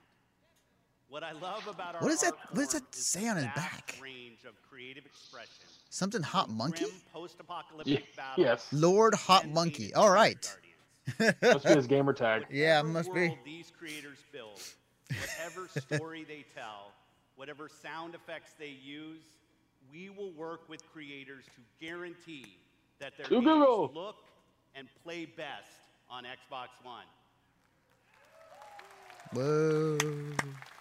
[1.08, 3.98] What I love about our What is that- what does that say on his back?
[4.02, 5.66] Range of creative expression.
[5.90, 6.84] Something hot monkey?
[6.84, 8.68] Grim post-apocalyptic Ye- battles yes.
[8.74, 9.94] Lord Hot Monkey.
[9.94, 10.46] All right.
[11.42, 12.46] Must be his gamer tag.
[12.52, 13.36] Yeah, Whatever must be.
[13.44, 14.62] these creators build,
[15.08, 16.92] whatever story they tell,
[17.38, 19.24] whatever sound effects they use,
[19.92, 22.58] we will work with creators to guarantee
[23.00, 24.18] that their To games look
[24.76, 25.70] and play best
[26.10, 27.06] on Xbox One.
[29.34, 29.98] Whoa.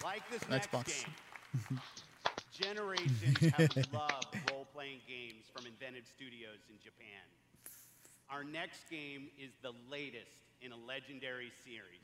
[0.02, 0.86] Like this next Xbox.
[0.86, 1.80] game,
[2.52, 7.22] generations have loved role-playing games from Invented Studios in Japan.
[8.30, 10.30] Our next game is the latest
[10.62, 12.00] in a legendary series.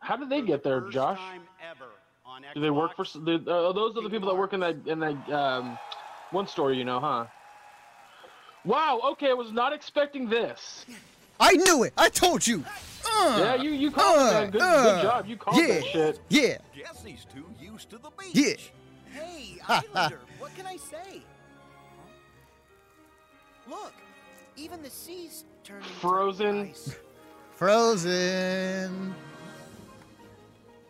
[0.00, 1.18] How did they get there, First Josh?
[1.18, 1.90] time ever
[2.24, 3.02] on Do they work for?
[3.02, 5.78] s- do- Uh, those are the people that work in that in that um,
[6.30, 7.26] one store, you know, huh?
[8.64, 9.00] Wow.
[9.12, 10.86] Okay, I was not expecting this.
[11.40, 11.92] I knew it.
[11.96, 12.64] I told you.
[13.12, 14.50] Uh, yeah, you you called it, man.
[14.50, 15.26] Good, uh, good job.
[15.26, 16.20] You called yeah, that shit.
[16.28, 16.58] Yeah.
[16.76, 18.30] Guess he's too used to the beach.
[18.34, 18.54] Yeah.
[19.20, 19.98] Hey, Ha, ha.
[19.98, 21.22] Islander, what can I say?
[23.68, 23.94] Look,
[24.56, 26.72] even the sea's turning Frozen.
[27.56, 29.14] Frozen.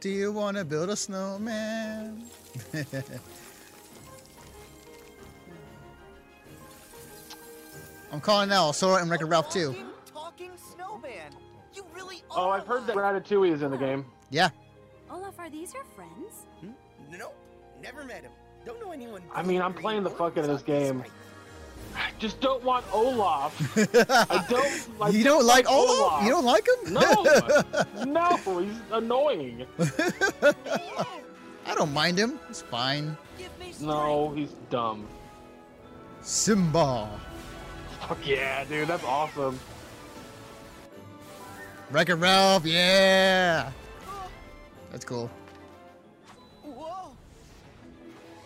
[0.01, 2.25] Do you want to build a snowman?
[8.13, 8.73] I'm calling now.
[8.73, 9.75] Sora and Wreck-It Ralph too.
[12.35, 14.05] Oh, I've heard that Ratatouille is in the game.
[14.31, 14.51] Yeah.
[15.11, 16.47] Olaf, are these your friends?
[16.61, 16.71] Hmm?
[17.11, 17.35] Nope,
[17.83, 18.31] never met him.
[18.65, 19.23] Don't know anyone.
[19.35, 21.03] I mean, I'm playing the fuck out of this game.
[21.97, 23.57] I just don't want Olaf.
[23.77, 24.89] I don't.
[25.01, 25.91] I you don't like Olaf?
[25.91, 26.23] Olaf.
[26.25, 26.93] You don't like him?
[26.95, 29.67] No, no, he's annoying.
[31.67, 32.39] I don't mind him.
[32.49, 33.17] It's fine.
[33.81, 35.07] No, he's dumb.
[36.21, 37.09] Simba.
[38.07, 39.59] Fuck yeah, dude, that's awesome.
[41.91, 42.65] Wreck-It Ralph.
[42.65, 43.71] Yeah.
[44.93, 45.31] That's cool.
[46.63, 47.17] Whoa!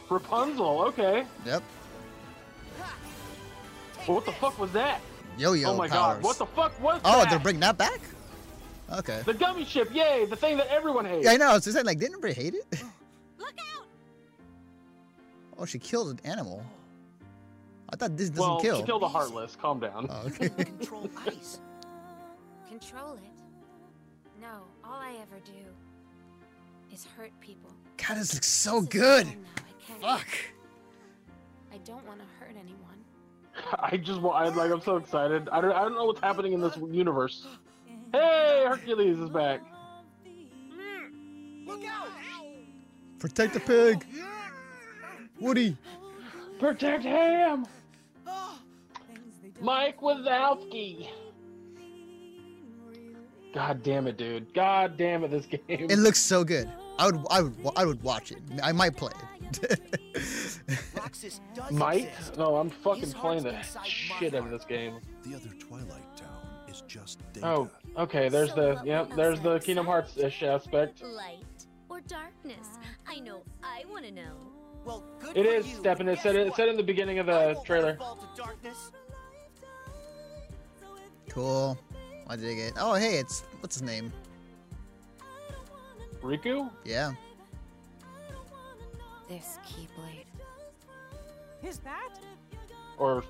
[0.09, 1.25] Rapunzel, okay.
[1.47, 1.63] Yep.
[4.07, 5.01] Well, what the fuck was that?
[5.39, 6.17] Yo-yo Oh my powers.
[6.17, 7.31] god, what the fuck was Oh, that?
[7.31, 8.01] they're bringing that back?
[8.93, 9.23] Okay.
[9.25, 11.25] The gummy ship, yay, the thing that everyone hates.
[11.25, 11.49] Yeah, I know.
[11.49, 12.67] I was just saying, like, didn't everybody hate it?
[13.39, 13.87] Look out!
[15.59, 16.63] Oh, she killed an animal.
[17.91, 18.77] I thought this doesn't well, kill.
[18.81, 19.57] she killed a heartless.
[19.57, 20.07] Calm down.
[20.11, 20.49] Oh, okay.
[20.51, 21.61] Control ice.
[22.69, 23.21] Control it.
[25.05, 27.71] No, all I ever do is hurt people.
[27.97, 29.27] God, this looks so good.
[29.27, 30.01] Now I can't.
[30.01, 30.29] Fuck.
[31.73, 33.05] I don't want to hurt anyone.
[33.81, 35.49] I just want, I, like, I'm so excited.
[35.51, 37.47] I don't, I don't know what's happening in this universe.
[38.13, 39.61] Hey, Hercules is back.
[40.25, 41.67] Mm.
[41.67, 42.07] Look out!
[43.19, 44.07] Protect the pig.
[45.41, 45.77] Woody.
[46.61, 47.67] Protect Ham.
[49.61, 51.09] Mike Wazowski.
[53.55, 54.53] God damn it, dude.
[54.53, 55.61] God damn it, this game.
[55.69, 56.69] It looks so good.
[56.99, 58.39] I would, I would, I would watch it.
[58.63, 59.13] I might play
[59.63, 59.81] it.
[60.97, 61.41] Roxas
[61.71, 62.09] Might?
[62.09, 62.37] exist.
[62.37, 64.99] No, I'm fucking His playing the heart's inside my shit out of this game.
[65.23, 66.29] The other Twilight Town
[66.69, 67.47] is just data.
[67.47, 68.29] Oh, okay.
[68.29, 69.11] There's the yep.
[69.15, 71.03] There's the Kingdom Hearts ish aspect.
[71.03, 71.45] Light
[71.89, 72.69] or darkness?
[73.07, 73.43] I know.
[73.63, 74.33] I want to know.
[74.85, 76.09] Well, good It for you, Stephen.
[76.09, 77.97] It said it, it said in the beginning of the won't let it trailer.
[77.97, 78.91] fall to darkness.
[81.29, 81.79] cool.
[82.29, 82.75] I dig it.
[82.79, 84.13] Oh, hey, it's what's his name?
[86.23, 86.71] Riku?
[86.85, 87.13] Yeah.
[89.29, 90.25] This Keyblade.
[91.63, 92.11] Is that?
[92.99, 93.25] Or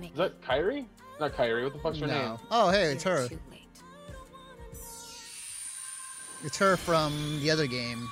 [0.00, 0.12] Mickey.
[0.12, 0.88] is that Kyrie?
[1.18, 1.64] Not Kyrie.
[1.64, 2.36] What the fuck's her name?
[2.50, 3.28] Oh, hey, it's her.
[6.44, 8.08] It's her from the other game.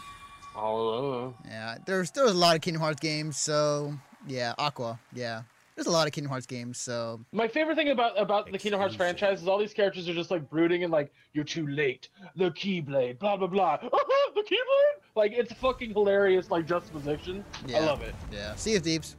[0.56, 1.48] Oh, uh.
[1.48, 1.76] Yeah.
[1.86, 3.94] There's there's a lot of Kingdom Hearts games, so
[4.26, 4.98] yeah, Aqua.
[5.12, 5.43] Yeah.
[5.76, 8.80] There's a lot of Kingdom Hearts games, so My favorite thing about about the Kingdom
[8.80, 12.08] Hearts franchise is all these characters are just like brooding and like you're too late.
[12.34, 13.76] The Keyblade, blah blah blah.
[13.80, 17.44] the Keyblade, like it's fucking hilarious, like juxtaposition.
[17.66, 17.76] yeah.
[17.76, 18.14] I love it.
[18.32, 18.54] Yeah.
[18.54, 19.16] Sea of Thieves.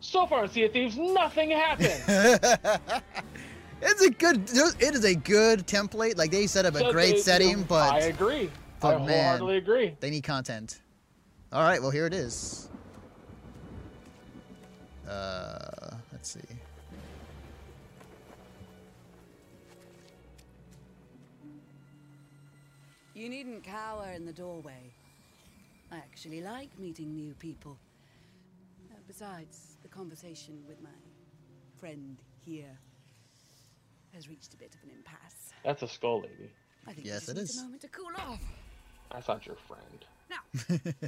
[0.00, 2.02] So far in Sea of Thieves, nothing happened.
[3.80, 4.50] it's a good.
[4.80, 6.18] It is a good template.
[6.18, 8.50] Like they set up a So great they- setting, but I agree.
[8.80, 9.06] but I man,
[9.38, 9.96] wholeheartedly agree.
[10.00, 10.80] They need content.
[11.52, 11.80] All right.
[11.80, 12.68] Well, here it is.
[15.08, 15.81] Uh,
[16.22, 16.56] let's see.
[23.14, 24.92] You needn't cower in the doorway.
[25.90, 27.76] I actually like meeting new people.
[28.90, 30.88] Uh, besides, the conversation with my
[31.78, 32.16] friend
[32.46, 32.78] here.
[34.14, 35.52] has reached a bit of an impasse.
[35.64, 36.50] That's a skull lady.
[36.86, 37.38] I think Yes, it is.
[37.38, 37.58] it just need is.
[37.58, 38.40] a moment to cool off.
[39.10, 40.04] That's not your friend.
[40.30, 40.38] Now,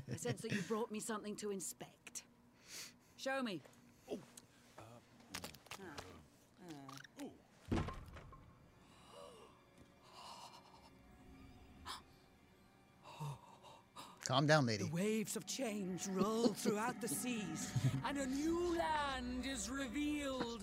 [0.12, 2.24] I sense that you brought me something to inspect.
[3.16, 3.62] Show me.
[14.24, 14.84] Calm down, lady.
[14.84, 17.70] The waves of change roll throughout the seas,
[18.08, 20.62] and a new land is revealed.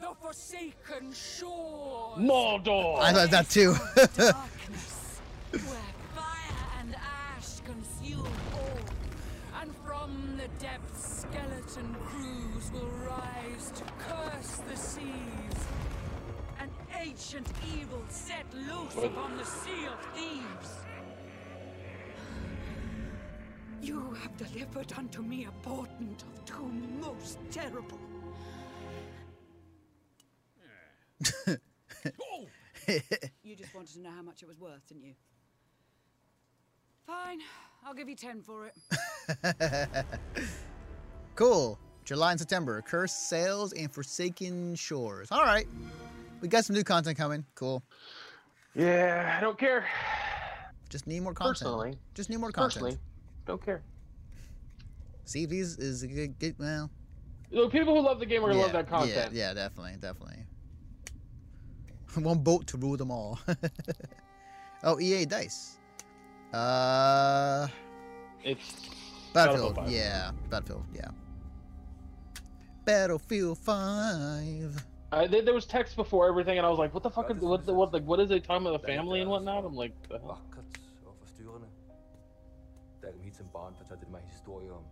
[0.00, 2.14] The forsaken shore.
[2.16, 3.00] Mordor.
[3.00, 3.74] I thought that too.
[3.96, 5.20] Darkness,
[5.50, 5.60] where
[6.14, 14.56] fire and ash consume all, and from the depths skeleton crews will rise to curse
[14.70, 15.66] the seas.
[16.58, 17.46] An ancient
[17.78, 20.82] evil set loose upon the sea of thieves.
[23.82, 27.98] You have delivered unto me a portent of doom most terrible.
[33.44, 35.14] You just wanted to know how much it was worth, didn't you?
[37.06, 37.38] Fine,
[37.86, 38.74] I'll give you ten for it.
[41.36, 41.78] cool.
[42.04, 42.82] July and September.
[42.82, 45.28] Cursed Sails and Forsaken Shores.
[45.30, 45.66] All right.
[46.40, 47.44] We got some new content coming.
[47.54, 47.82] Cool.
[48.74, 49.86] Yeah, I don't care.
[50.88, 51.58] Just need more content.
[51.58, 51.98] Personally.
[52.14, 52.72] Just need more content.
[52.72, 52.98] Personally,
[53.46, 53.82] don't care.
[55.24, 56.90] See, these is a good, good well.
[57.50, 59.32] The people who love the game are gonna love that yeah, content.
[59.32, 60.44] Yeah, yeah, definitely, definitely.
[62.14, 63.38] One boat to rule them all.
[64.84, 65.78] oh, EA Dice.
[66.52, 67.68] Uh,
[68.44, 68.90] It's
[69.32, 69.76] Battlefield.
[69.76, 70.84] Battlefield yeah, Battlefield.
[70.94, 71.08] Yeah.
[72.84, 74.84] Battlefield Five.
[75.12, 77.30] Uh, there, there was text before everything, and I was like, "What the fuck?
[77.30, 79.74] Is, what, the, what, like, what is they talking about the family and whatnot?" I'm
[79.74, 80.18] like, the
[83.02, 84.84] Da Eremit som barn fortalte mig historier om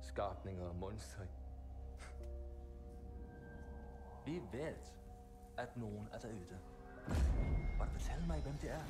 [0.00, 1.22] skabninger og monstre.
[4.26, 4.74] Vi ved,
[5.58, 6.58] at nogen er derude.
[7.78, 8.82] Må du fortælle mig, hvem det er?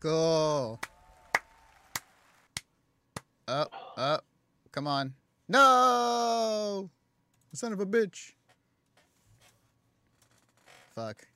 [0.00, 0.76] Go.
[3.52, 4.24] Up, up.
[4.70, 5.12] Come on.
[5.46, 6.88] No!
[7.52, 8.32] Son of a bitch.
[10.94, 11.28] Fuck.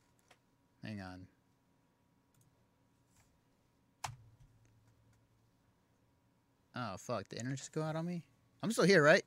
[0.83, 1.27] Hang on.
[6.75, 7.29] Oh, fuck.
[7.29, 8.23] The internet just go out on me?
[8.63, 9.23] I'm still here, right?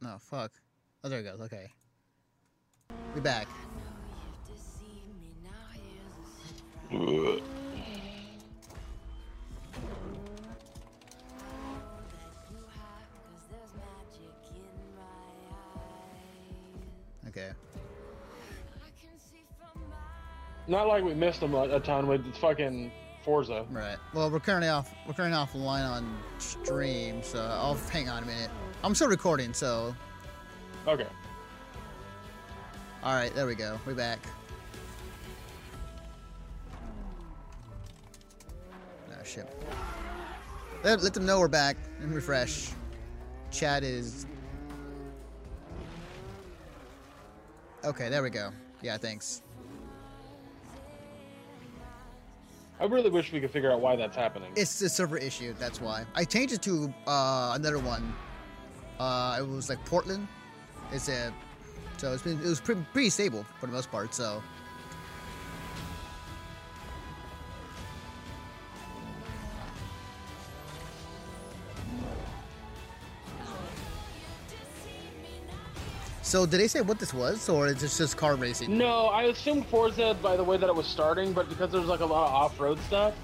[0.00, 0.50] No, oh, fuck.
[1.04, 1.40] Oh, there it goes.
[1.42, 1.70] Okay.
[3.14, 3.46] We back.
[17.28, 17.50] Okay.
[20.68, 22.90] Not like we missed them a, a ton with fucking
[23.22, 23.66] Forza.
[23.70, 23.96] Right.
[24.14, 24.92] Well, we're currently off.
[25.06, 28.50] We're currently offline on stream, so I'll hang on a minute.
[28.84, 29.94] I'm still recording, so.
[30.86, 31.06] Okay.
[33.02, 33.78] All right, there we go.
[33.84, 34.20] We're back.
[39.26, 39.48] Shit.
[40.84, 42.70] Let, let them know we're back and refresh.
[43.50, 44.26] Chat is.
[47.84, 48.50] Okay, there we go.
[48.82, 49.42] Yeah, thanks.
[52.78, 54.52] I really wish we could figure out why that's happening.
[54.54, 55.54] It's a server issue.
[55.58, 58.14] That's why I changed it to uh, another one.
[59.00, 60.28] Uh, it was like Portland.
[60.92, 61.32] It's a
[61.96, 64.14] so it's been it was pretty, pretty stable for the most part.
[64.14, 64.42] So
[76.26, 78.76] So did they say what this was, or is this just car racing?
[78.76, 82.00] No, I assumed Forza by the way that it was starting, but because there's like
[82.00, 83.14] a lot of off-road stuff,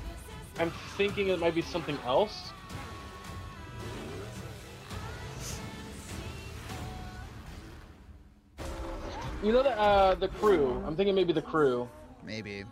[0.61, 2.53] I'm thinking it might be something else.
[9.43, 10.81] You know the uh, the crew.
[10.87, 11.89] I'm thinking maybe the crew.
[12.25, 12.63] Maybe.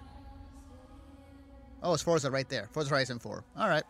[1.83, 2.69] Oh, it's Forza right there.
[2.71, 3.45] Forza Horizon 4.
[3.59, 3.83] All right.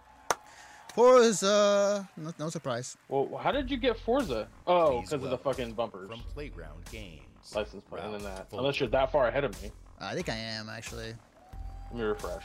[0.94, 2.08] Forza.
[2.16, 2.96] No, no surprise.
[3.08, 4.48] Well, how did you get Forza?
[4.66, 6.08] Oh, because of the fucking bumpers.
[6.08, 7.20] From Playground Games.
[7.54, 8.50] License plate and then that.
[8.50, 9.70] Full- Unless you're that far ahead of me.
[10.00, 11.14] I think I am actually.
[11.90, 12.44] Let me refresh.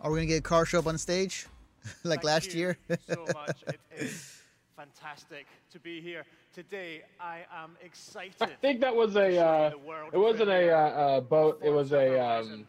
[0.00, 1.46] Are we gonna get a car show up on stage,
[2.04, 2.78] like Thank last you year?
[3.08, 3.64] so much.
[3.66, 4.40] It is
[4.76, 6.24] fantastic to be here
[6.54, 7.02] today.
[7.20, 8.34] I am excited.
[8.40, 9.38] I think that was a.
[9.38, 9.70] Uh,
[10.12, 11.60] it wasn't a uh, uh, boat.
[11.64, 12.66] It was a um,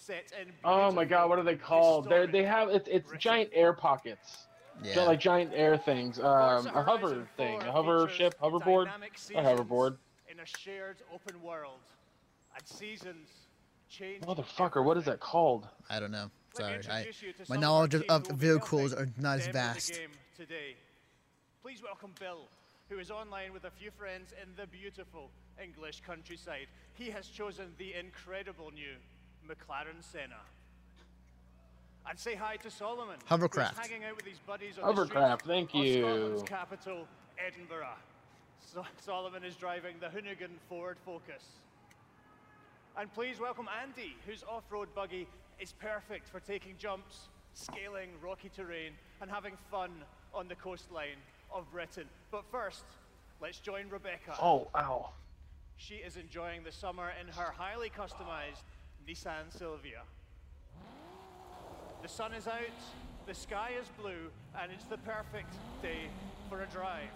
[0.00, 2.08] set in Oh my god, what are they called?
[2.08, 4.46] They they have it's it's giant air pockets.
[4.82, 4.94] Yeah.
[4.94, 6.18] So, like giant air things.
[6.18, 8.88] Um, a hover thing, a hover ship, hoverboard,
[9.34, 9.98] a hoverboard.
[10.30, 11.80] in a shared open world.
[12.56, 13.28] And seasons
[13.90, 14.24] change.
[14.24, 15.68] Motherfucker, what is that called?
[15.90, 16.30] I don't know.
[16.54, 19.38] Sorry, I introduce you to my knowledge of, of who will be vehicles are not
[19.38, 20.00] as vast.
[20.36, 20.76] today.
[21.62, 22.48] Please welcome Bill,
[22.88, 25.30] who is online with a few friends in the beautiful
[25.62, 26.66] English countryside.
[26.94, 28.96] He has chosen the incredible new
[29.54, 30.40] McLaren Senna.
[32.08, 33.16] And say hi to Solomon.
[33.20, 33.76] who's Hovercraft.
[33.78, 36.02] hanging out with his buddies on Hovercraft, streets thank you.
[36.02, 37.06] Scotland's capital,
[37.44, 37.96] Edinburgh.
[38.60, 41.42] So- Solomon is driving the Hoonigan Ford Focus.
[42.96, 45.26] And please welcome Andy, whose off-road buggy
[45.58, 49.90] is perfect for taking jumps, scaling rocky terrain, and having fun
[50.34, 51.18] on the coastline
[51.52, 52.06] of Britain.
[52.30, 52.84] But first,
[53.40, 54.36] let's join Rebecca.
[54.40, 55.10] Oh, ow.
[55.76, 58.64] She is enjoying the summer in her highly customized
[59.10, 60.02] Nissan Silvia.
[62.00, 62.78] The sun is out,
[63.26, 64.30] the sky is blue,
[64.62, 66.02] and it's the perfect day
[66.48, 67.10] for a drive.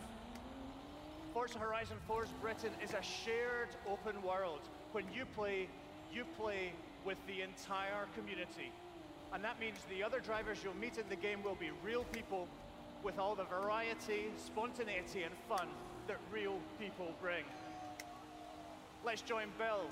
[1.33, 4.59] Forza Horizon 4's Britain is a shared open world.
[4.91, 5.69] When you play,
[6.12, 6.73] you play
[7.05, 8.73] with the entire community.
[9.33, 12.49] And that means the other drivers you'll meet in the game will be real people
[13.05, 15.69] with all the variety, spontaneity, and fun
[16.09, 17.45] that real people bring.
[19.05, 19.87] Let's join Bill.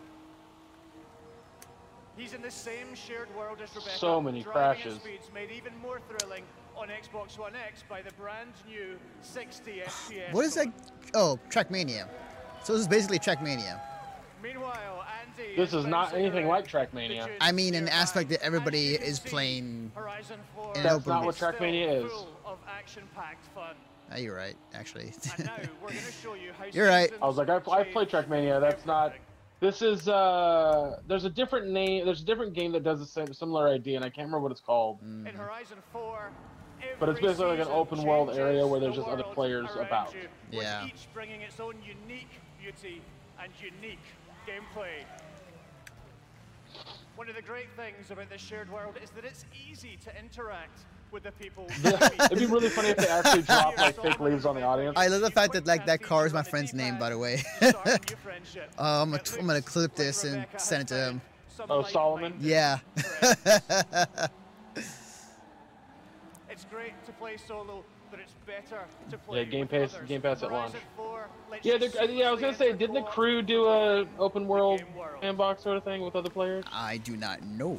[2.17, 3.97] He's in the same shared world as Rebecca.
[3.97, 4.97] So many crashes.
[4.97, 6.45] speeds made even more thrilling
[6.77, 10.33] on Xbox One X by the brand new 60 FPS.
[10.33, 10.69] What is that?
[11.15, 12.09] Oh, Trackmania.
[12.65, 13.81] So this is basically Trackmania.
[14.43, 17.29] Meanwhile, Andy This is not anything like Trackmania.
[17.41, 21.13] I mean, an aspect that everybody is playing Horizon 4 in That's open.
[21.13, 22.13] not what Trackmania is.
[22.45, 23.75] of action-packed fun.
[24.11, 25.13] Ah, you're right, actually.
[25.39, 27.11] And now we're going to show you how You're right.
[27.23, 28.61] I was like, I've, I've played Trackmania.
[28.61, 29.15] That's not.
[29.63, 30.97] This is uh.
[31.07, 32.05] There's a different name.
[32.05, 34.51] There's a different game that does the same similar idea, and I can't remember what
[34.51, 35.01] it's called.
[35.05, 35.29] Mm.
[35.29, 36.33] In Horizon 4,
[36.99, 40.13] But it's basically like an open world area where there's the just other players about.
[40.15, 40.85] you, with Yeah.
[40.85, 43.03] each bringing its own unique beauty
[43.41, 44.03] and unique
[44.49, 45.05] gameplay.
[47.15, 50.81] One of the great things about this shared world is that it's easy to interact
[51.13, 51.67] with the people.
[51.85, 54.97] It'd be really funny if they actually dropped like fake leaves on the audience.
[54.97, 57.43] I love the fact that like that car is my friend's name, by the way.
[57.61, 57.73] uh,
[58.79, 61.21] I'm, gonna, I'm gonna clip this and send it to him.
[61.69, 62.35] Oh, Solomon.
[62.41, 62.79] Yeah.
[66.51, 69.95] It's great to play solo, but it's better to play Yeah, Game Pass.
[69.95, 70.09] others.
[70.09, 70.73] Game Pass at launch.
[70.73, 72.29] Horizon 4 lets Yeah, you yeah.
[72.29, 74.83] I was gonna say, didn't the crew do a open world
[75.21, 76.65] sandbox sort of thing with other players?
[76.73, 77.79] I do not know.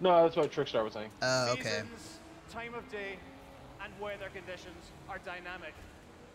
[0.00, 1.08] No, that's what Trickstar was saying.
[1.22, 1.62] Uh, okay.
[1.82, 2.15] Seasons,
[2.50, 3.16] time of day,
[3.82, 5.74] and weather conditions are dynamic,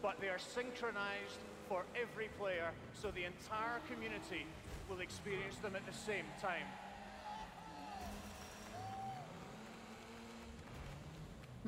[0.01, 4.45] but they are synchronized for every player, so the entire community
[4.89, 6.65] will experience them at the same time.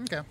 [0.01, 0.27] Okay.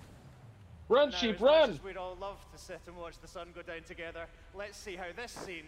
[0.89, 1.71] Run, Now, sheep, as much run!
[1.71, 4.97] as we'd all love to sit and watch the sun go down together, let's see
[4.97, 5.65] how this scene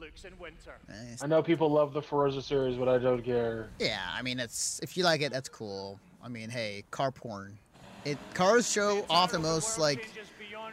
[0.00, 0.74] looks in winter.
[0.88, 1.22] Nice.
[1.22, 3.68] I know people love the Forza series, but I don't care.
[3.78, 6.00] Yeah, I mean, it's if you like it, that's cool.
[6.22, 7.58] I mean, hey, car porn.
[8.04, 10.08] It cars show off the most like.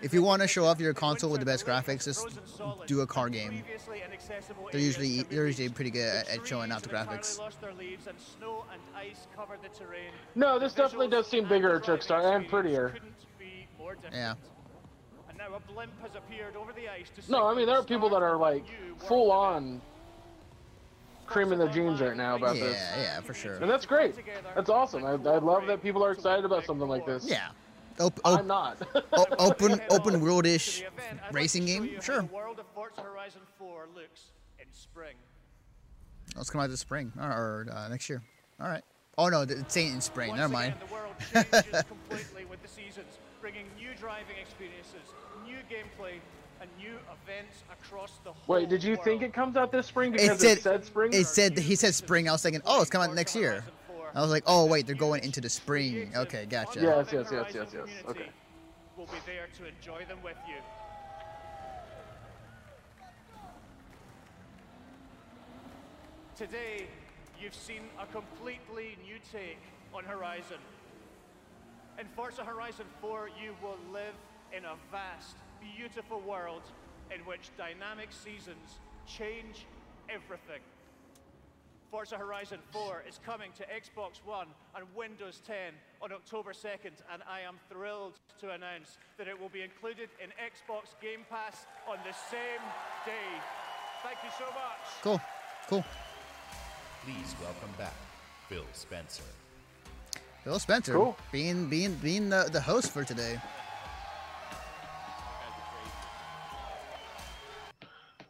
[0.02, 2.28] If you want to show off your console with the best graphics, just
[2.86, 3.64] do a car game.
[4.72, 7.40] They're usually they're usually pretty good at, at showing off the graphics.
[7.40, 10.12] Lost their leaves and snow and ice covered the terrain.
[10.36, 12.96] No, this definitely does seem bigger at Trickstar and prettier.
[13.40, 14.16] Be more different.
[14.16, 14.34] Yeah.
[15.30, 17.84] And now a blimp has appeared over the ice to No, I mean there are
[17.84, 19.82] people that are like a new world full on
[21.26, 22.74] creaming their jeans right now about Yeah, this.
[22.98, 23.56] yeah, yeah, for sure.
[23.56, 24.16] And that's great.
[24.56, 25.04] That's awesome.
[25.06, 27.26] I, I love that people are excited about something like this.
[27.26, 27.48] Yeah.
[28.00, 28.78] Op- I'm not.
[29.14, 30.84] o- open open worldish
[31.32, 32.24] racing game, sure.
[32.24, 35.16] world of Forza Horizon 4 looks in spring.
[36.36, 38.22] Let's come out this spring or, or uh, next year.
[38.60, 38.84] All right.
[39.18, 40.30] Oh no, it's ain't in spring.
[40.30, 40.74] Once Never mind.
[40.74, 41.16] Again, the world
[41.64, 45.08] changes completely with the seasons, bringing new driving experiences,
[45.46, 46.22] new gameplay, and
[46.86, 50.22] new events across the whole Wait, did you think it comes out this spring It
[50.22, 51.14] because said it said spring?
[51.14, 52.30] It said he said spring.
[52.30, 53.64] I was thinking, oh, it's coming out next year.
[54.14, 56.12] I was like, oh wait, they're going into the spring.
[56.16, 56.80] Okay, gotcha.
[56.80, 57.88] Yes, yes, yes, yes, yes.
[58.08, 58.30] Okay.
[58.98, 60.56] We'll be there to enjoy them with you.
[66.36, 66.88] Today,
[67.40, 69.60] you've seen a completely new take
[69.94, 70.58] on Horizon.
[72.00, 74.16] In Forza Horizon 4, you will live
[74.56, 75.36] in a vast,
[75.78, 76.62] beautiful world
[77.14, 79.66] in which dynamic seasons change
[80.10, 80.62] everything.
[81.92, 85.56] Forza Horizon 4 is coming to Xbox One and Windows 10
[86.02, 90.30] on October 2nd, and I am thrilled to announce that it will be included in
[90.32, 92.62] Xbox Game Pass on the same
[93.06, 93.30] day.
[94.04, 95.02] Thank you so much.
[95.04, 95.22] Cool.
[95.70, 95.86] Cool.
[97.06, 97.94] Please welcome back
[98.50, 99.24] Phil Spencer.
[100.44, 101.18] Phil Spencer Cool.
[101.32, 103.40] being being being the, the host for today.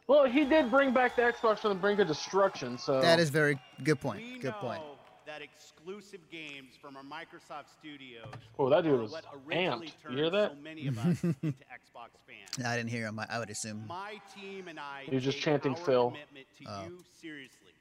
[0.08, 3.30] Well, he did bring back the Xbox from the brink of destruction, so That is
[3.30, 4.22] very good point.
[4.22, 4.82] We Good know point.
[5.26, 8.26] that exclusive games from our Microsoft studios
[8.58, 9.90] Oh, that dude are was what amped.
[10.08, 10.52] You hear that?
[10.52, 12.64] so many of us into Xbox fans.
[12.64, 13.18] I didn't hear him.
[13.18, 13.84] I I would assume.
[13.88, 16.10] My team and I He was just take chanting our Phil.
[16.10, 16.84] commitment to Oh.
[16.86, 17.72] you seriously.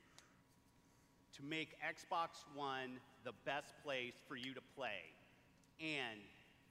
[1.37, 5.13] To make Xbox One the best place for you to play
[5.79, 6.19] and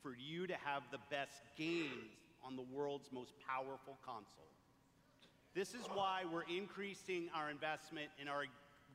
[0.03, 4.51] for you to have the best games on the world's most powerful console.
[5.55, 8.45] This is why we're increasing our investment in our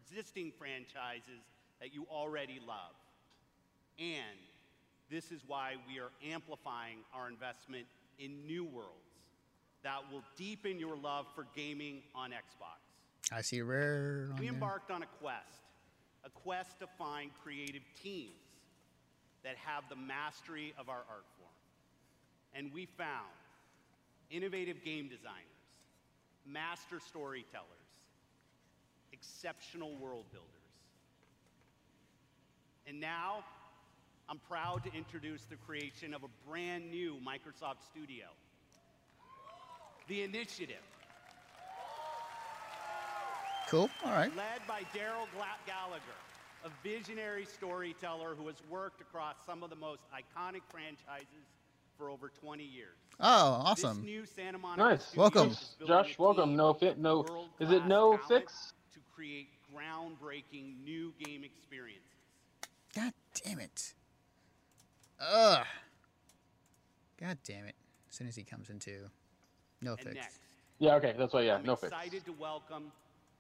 [0.03, 1.41] existing franchises
[1.79, 2.95] that you already love.
[3.97, 4.37] And
[5.09, 7.85] this is why we are amplifying our investment
[8.19, 8.93] in new worlds
[9.83, 12.79] that will deepen your love for gaming on Xbox.
[13.31, 14.29] I see rare.
[14.37, 14.53] We there.
[14.53, 15.63] embarked on a quest,
[16.25, 18.33] a quest to find creative teams
[19.43, 21.49] that have the mastery of our art form.
[22.53, 23.27] And we found
[24.29, 25.58] innovative game designers,
[26.51, 27.65] master storytellers,
[29.11, 30.47] exceptional world builders.
[32.87, 33.43] And now,
[34.29, 38.25] I'm proud to introduce the creation of a brand new Microsoft studio,
[40.07, 40.83] The Initiative.
[43.69, 43.89] Cool.
[44.03, 44.35] All right.
[44.35, 45.27] Led by Darrell
[45.67, 46.01] Gallagher,
[46.65, 51.45] a visionary storyteller who has worked across some of the most iconic franchises
[51.97, 52.97] for over 20 years.
[53.21, 53.97] Oh, awesome.
[53.97, 55.15] This new Santa Monica nice.
[55.15, 55.55] Welcome.
[55.85, 56.17] Josh.
[56.17, 56.55] Welcome.
[56.55, 56.97] No fit.
[56.97, 57.25] No.
[57.59, 58.73] Is it no world-class fix?
[58.93, 62.05] To create groundbreaking new game experiences.
[62.95, 63.11] God
[63.43, 63.93] damn it.
[65.19, 65.65] Ugh.
[67.19, 67.75] God damn it.
[68.09, 69.09] As soon as he comes into
[69.81, 70.15] no And fix.
[70.15, 70.39] next,
[70.79, 70.95] Yeah.
[70.95, 71.13] Okay.
[71.17, 71.41] That's why.
[71.41, 71.55] Yeah.
[71.55, 71.91] I'm no fix.
[71.91, 72.89] excited to welcome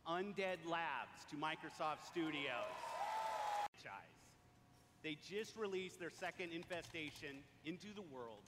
[0.07, 2.75] Undead Labs to Microsoft Studios.
[3.81, 4.03] Franchise.
[5.03, 8.43] They just released their second infestation into the world,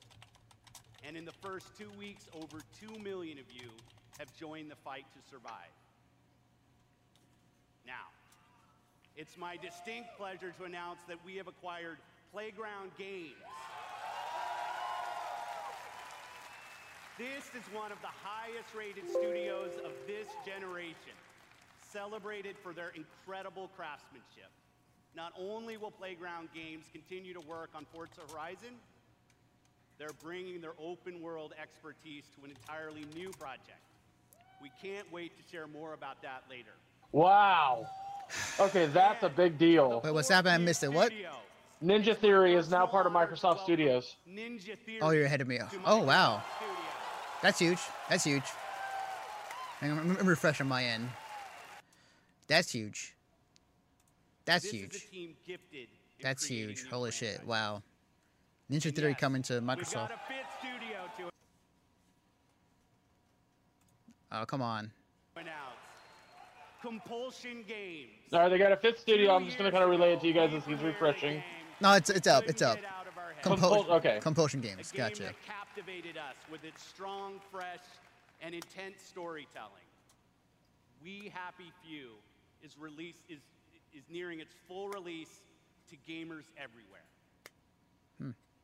[1.05, 3.69] and in the first two weeks, over 2 million of you
[4.19, 5.73] have joined the fight to survive.
[7.85, 8.13] Now,
[9.15, 11.97] it's my distinct pleasure to announce that we have acquired
[12.31, 13.33] Playground Games.
[17.17, 21.13] This is one of the highest rated studios of this generation,
[21.91, 24.49] celebrated for their incredible craftsmanship.
[25.15, 28.79] Not only will Playground Games continue to work on Forza Horizon,
[30.01, 33.77] they're bringing their open world expertise to an entirely new project.
[34.59, 36.71] We can't wait to share more about that later.
[37.11, 37.85] Wow.
[38.59, 40.01] Okay, that's a big deal.
[40.03, 40.55] Wait, what's happening?
[40.55, 40.91] I missed it.
[40.91, 41.11] What?
[41.83, 44.15] Ninja Theory is now part of Microsoft Studios.
[44.27, 45.59] Ninja Theory Oh, you're ahead of me.
[45.85, 46.41] Oh, wow.
[47.43, 47.79] That's huge.
[48.09, 48.43] That's huge.
[49.81, 51.09] Hang on, I'm I'm refreshing my end.
[52.47, 53.13] That's huge.
[54.45, 54.95] That's huge.
[54.95, 55.87] is a team gifted in
[56.23, 56.87] That's huge.
[56.87, 57.45] Holy shit.
[57.45, 57.81] Wow.
[58.71, 59.93] Ninja Theory coming to We've Microsoft.
[59.93, 61.29] got a studio to
[64.31, 64.91] Oh, come on.
[66.81, 68.09] Compulsion Games.
[68.33, 69.35] All right, they got a fifth studio.
[69.35, 71.43] I'm just gonna kind of relay it to you guys as he's refreshing.
[71.79, 72.45] No, it's it's up.
[72.47, 72.79] It's up.
[73.43, 74.17] Compul- okay.
[74.19, 74.91] Compulsion games.
[74.91, 75.23] A game Gotcha.
[75.23, 77.83] that captivated us with its strong, fresh,
[78.41, 79.85] and intense storytelling.
[81.03, 82.13] We Happy Few
[82.63, 83.41] is release is
[83.93, 85.41] is nearing its full release
[85.89, 87.05] to gamers everywhere.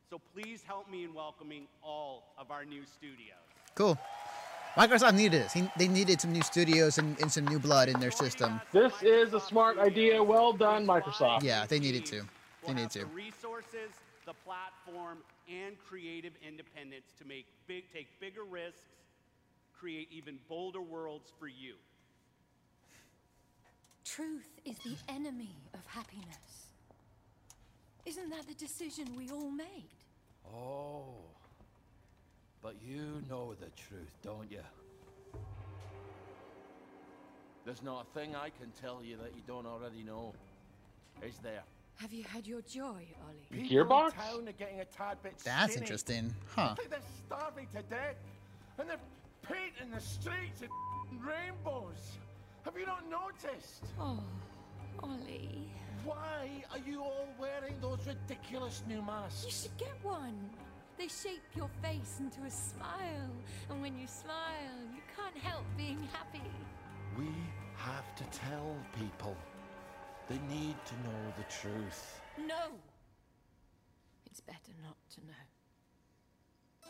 [0.10, 3.44] So please help me in welcoming all of our new studios.
[3.76, 3.98] Cool.
[4.78, 5.52] Microsoft needed this.
[5.52, 8.62] He, they needed some new studios and, and some new blood in their system.
[8.72, 10.24] This is a smart idea.
[10.24, 11.44] Well done, Microsoft.
[11.44, 12.16] Yeah, they needed to.
[12.16, 12.24] They
[12.68, 13.00] will need have to.
[13.00, 13.90] the resources,
[14.26, 15.18] the platform,
[15.52, 18.80] and creative independence to make big, take bigger risks,
[19.78, 21.74] create even bolder worlds for you.
[24.06, 26.47] Truth is the enemy of happiness.
[28.08, 29.90] Isn't that the decision we all made?
[30.56, 31.16] Oh.
[32.62, 34.62] But you know the truth, don't you?
[37.66, 40.34] There's not a thing I can tell you that you don't already know.
[41.22, 41.64] Is there?
[41.98, 43.48] Have you had your joy, Ollie?
[43.52, 44.06] People Gearbox?
[44.06, 45.84] in town are getting a tad bit That's skinny.
[45.86, 46.34] interesting.
[46.56, 46.70] Huh.
[46.72, 48.16] I think they're starving to death,
[48.80, 48.98] and they're
[49.42, 50.70] painting the streets in
[51.20, 52.14] rainbows.
[52.64, 53.84] Have you not noticed?
[54.00, 54.24] Oh,
[55.04, 55.70] Ollie.
[56.08, 59.44] Why are you all wearing those ridiculous new masks?
[59.44, 60.40] You should get one.
[60.98, 63.30] They shape your face into a smile,
[63.70, 66.50] and when you smile, you can't help being happy.
[67.18, 67.28] We
[67.76, 69.36] have to tell people.
[70.30, 72.22] They need to know the truth.
[72.48, 72.72] No!
[74.26, 76.90] It's better not to know.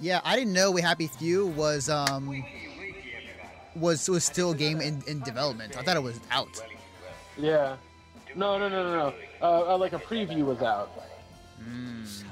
[0.00, 2.42] Yeah, I didn't know We Happy Few was um
[3.74, 5.76] was was still a game in, in development.
[5.76, 6.62] I thought it was out.
[7.38, 7.76] Yeah.
[8.34, 9.14] No, no, no, no, no.
[9.42, 10.90] Uh, uh, like a preview was out.
[12.04, 12.30] Sorry.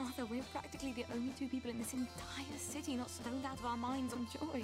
[0.00, 3.64] Arthur, we're practically the only two people in this entire city not stoned out of
[3.64, 4.62] our minds on joy.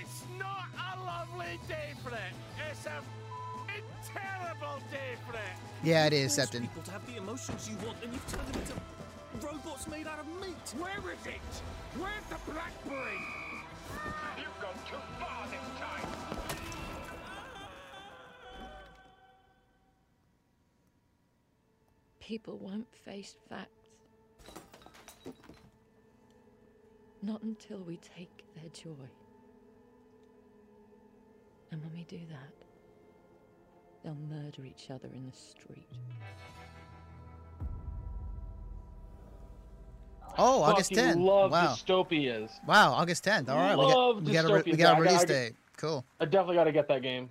[0.00, 2.32] It's not a lovely day for it.
[2.70, 3.82] It's a f***ing
[4.12, 5.56] terrible day for it.
[5.82, 6.62] Yeah, it is, Force Septon.
[6.62, 8.74] people to have the emotions you want, and you've turned them into
[9.46, 10.74] robots made out of meat.
[10.78, 11.40] Where is it?
[11.98, 13.20] Where's the blackberry?
[14.36, 16.29] You've gone too far this time.
[22.30, 23.70] People won't face facts.
[27.24, 29.08] Not until we take their joy.
[31.72, 32.54] And when we do that,
[34.04, 35.88] they'll murder each other in the street.
[40.38, 41.20] Oh, August 10th.
[41.20, 41.74] love wow.
[41.74, 42.52] dystopias.
[42.64, 43.48] Wow, August 10th.
[43.48, 45.24] All right, Love we got we got a, re- we got I a release I
[45.24, 45.52] got- date.
[45.78, 46.04] Cool.
[46.20, 47.28] I definitely got to get that game.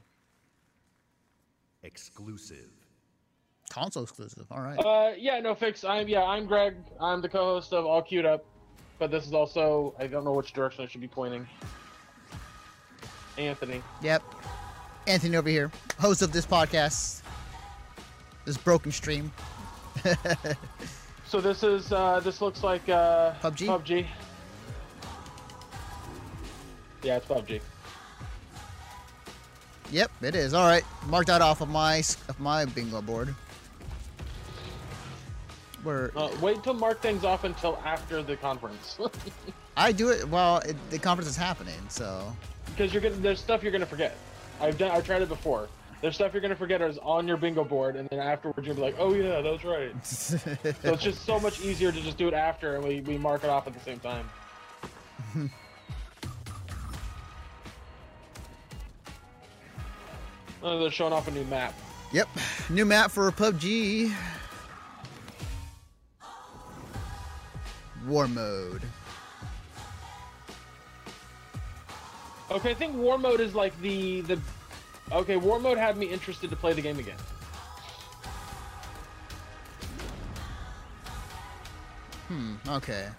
[1.83, 2.78] Exclusive.
[3.69, 4.45] Console exclusive.
[4.51, 4.77] All right.
[4.77, 5.83] Uh, yeah, no fix.
[5.83, 6.75] I'm yeah, I'm Greg.
[6.99, 8.43] I'm the co-host of All Queued Up,
[8.97, 11.47] but this is also I don't know which direction I should be pointing.
[13.37, 13.81] Anthony.
[14.01, 14.23] Yep.
[15.07, 17.21] Anthony over here, host of this podcast,
[18.45, 19.31] this broken stream.
[21.29, 23.67] So this is uh, this looks like uh, PUBG?
[23.67, 24.05] PUBG.
[27.03, 27.61] Yeah, it's PUBG.
[29.91, 30.55] Yep, it is.
[30.55, 31.97] All right, mark that off of my
[32.29, 33.35] of my bingo board.
[35.83, 38.97] Where Uh, wait to mark things off until after the conference,
[39.77, 41.79] I do it while it, the conference is happening.
[41.89, 42.35] So
[42.65, 44.15] because you're gonna there's stuff you're gonna forget.
[44.61, 45.69] I've done I've tried it before.
[46.01, 48.81] There's stuff you're gonna forget is on your bingo board, and then afterwards you'll be
[48.81, 50.05] like, oh yeah, that was right.
[50.05, 53.43] so it's just so much easier to just do it after, and we, we mark
[53.43, 54.29] it off at the same time.
[60.61, 61.73] Oh, they're showing off a new map.
[62.11, 62.27] Yep,
[62.69, 64.13] new map for PUBG.
[68.05, 68.81] War mode.
[72.51, 74.39] Okay, I think war mode is like the the.
[75.11, 77.17] Okay, war mode had me interested to play the game again.
[82.27, 82.55] Hmm.
[82.67, 83.09] Okay.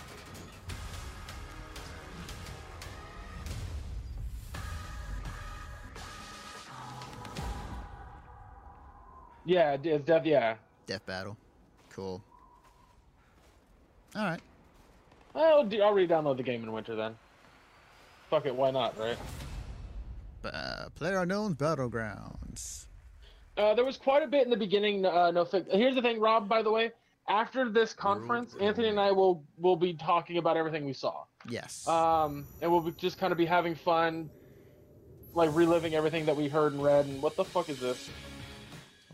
[9.44, 10.56] Yeah, it's def- yeah.
[10.86, 11.36] Death battle.
[11.90, 12.22] Cool.
[14.14, 14.40] All right.
[15.34, 17.16] I'll, I'll re-download the game in winter then.
[18.28, 19.18] Fuck it, why not, right?
[20.44, 22.86] Uh, Player Unknown's Battlegrounds.
[23.56, 25.04] Uh, there was quite a bit in the beginning.
[25.04, 26.48] Uh, no, here's the thing, Rob.
[26.48, 26.92] By the way,
[27.28, 31.24] after this conference, Anthony and I will will be talking about everything we saw.
[31.48, 31.86] Yes.
[31.86, 34.30] Um, and we'll be, just kind of be having fun,
[35.34, 37.06] like reliving everything that we heard and read.
[37.06, 38.08] And what the fuck is this?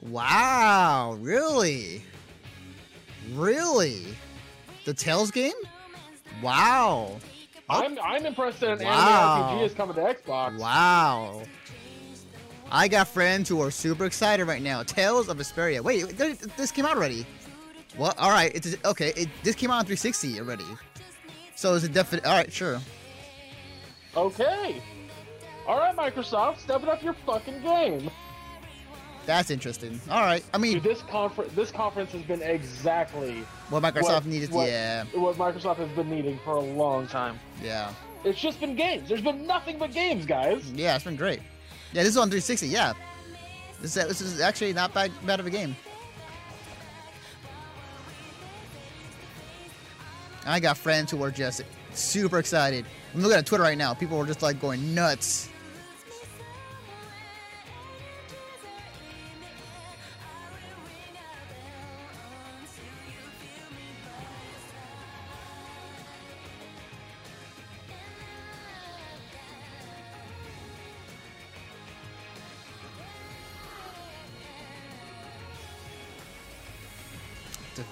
[0.02, 2.02] Wow, really?
[3.32, 4.05] Really?
[4.84, 5.52] The Tales game?
[6.42, 7.16] Wow.
[7.68, 9.46] I'm I'm impressed that an Wow.
[9.48, 10.58] anime RPG is coming to Xbox.
[10.58, 11.42] Wow.
[12.70, 14.82] I got friends who are super excited right now.
[14.82, 15.80] Tales of Vesperia.
[15.80, 16.16] Wait,
[16.56, 17.26] this came out already.
[17.96, 18.18] What?
[18.18, 18.52] All right.
[18.54, 19.12] It's okay.
[19.16, 20.64] It, this came out on 360 already.
[21.54, 22.26] So it's it definite?
[22.26, 22.80] All right, sure.
[24.16, 24.82] Okay.
[25.66, 28.10] All right, Microsoft, step it up your fucking game.
[29.27, 30.01] That's interesting.
[30.09, 30.43] All right.
[30.55, 35.05] I mean, Dude, this conference this conference has been exactly What Microsoft needed- what- yeah.
[35.15, 37.39] What Microsoft has been needing for a long time.
[37.62, 37.93] yeah.
[38.24, 39.09] It's just been games.
[39.09, 40.65] There's been nothing but games, guys.
[40.73, 41.40] Yeah, it's been great.
[41.93, 42.66] Yeah, this is on 360.
[42.66, 42.93] Yeah.
[43.81, 45.77] This is, this is actually not bad, bad of a game.
[50.44, 51.62] I got friends who are just
[51.93, 52.85] super excited.
[53.15, 53.94] I'm looking at Twitter right now.
[53.94, 55.48] People are just like going nuts.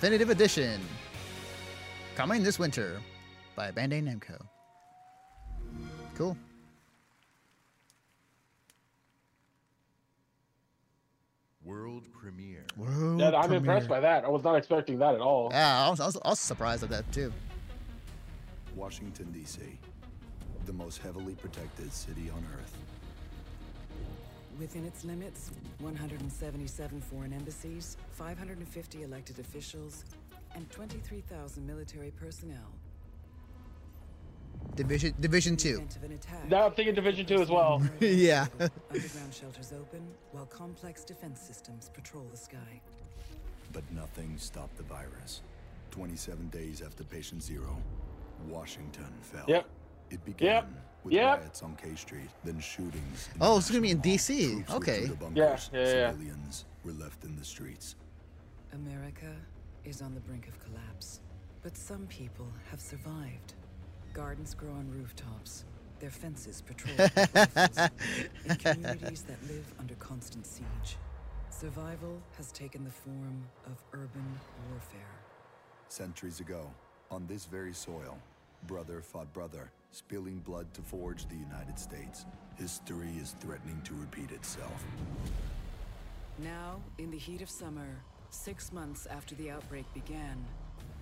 [0.05, 0.81] Definitive Edition.
[2.15, 3.01] Coming this winter
[3.57, 4.39] by Bandai Namco.
[6.15, 6.37] Cool.
[11.65, 12.67] World premiere.
[12.77, 14.27] World Yeah, I'm impressed by that.
[14.27, 15.49] I was not expecting that at all.
[15.51, 17.33] Yeah, I was, I was, I was surprised at that too.
[18.77, 19.63] Washington, D.C.,
[20.67, 22.77] the most heavily protected city on Earth.
[24.59, 25.51] Within its limits,
[25.81, 30.05] 177 foreign embassies, 550 elected officials,
[30.55, 32.73] and 23,000 military personnel.
[34.77, 35.75] Division Division Two.
[35.75, 36.49] Event of an attack.
[36.49, 37.83] Now I'm thinking Division Two as well.
[38.01, 38.47] yeah.
[38.59, 42.81] Underground shelters open while complex defense systems patrol the sky.
[43.73, 45.43] But nothing stopped the virus.
[45.91, 47.77] 27 days after patient zero,
[48.49, 49.45] Washington fell.
[49.49, 49.67] Yep.
[50.11, 50.69] It began Yep.
[51.05, 51.41] With Yep.
[51.41, 53.29] riots on K Street, then shootings.
[53.41, 54.65] Oh, it's gonna be in DC.
[54.71, 55.01] Okay.
[55.09, 55.71] withdrew Yeah, bunkers.
[55.73, 56.11] yeah, yeah.
[56.11, 57.97] Civilians were left in the streets.
[58.73, 59.33] America
[59.85, 61.21] is on the brink of collapse.
[61.63, 63.55] But some people have survived.
[64.13, 65.65] Gardens grow on rooftops.
[66.01, 67.79] Their fences patrol rifles
[68.45, 70.97] in communities that live under constant siege.
[71.51, 74.39] Survival has taken the form of urban
[74.71, 75.01] warfare.
[75.89, 76.69] Centuries ago,
[77.11, 78.19] on this very soil,
[78.67, 82.27] brother fought brother, spilling blood to forge the United States.
[82.57, 84.85] History is threatening to repeat itself.
[86.39, 87.87] Now, in the heat of summer,
[88.31, 90.45] six months after the outbreak began,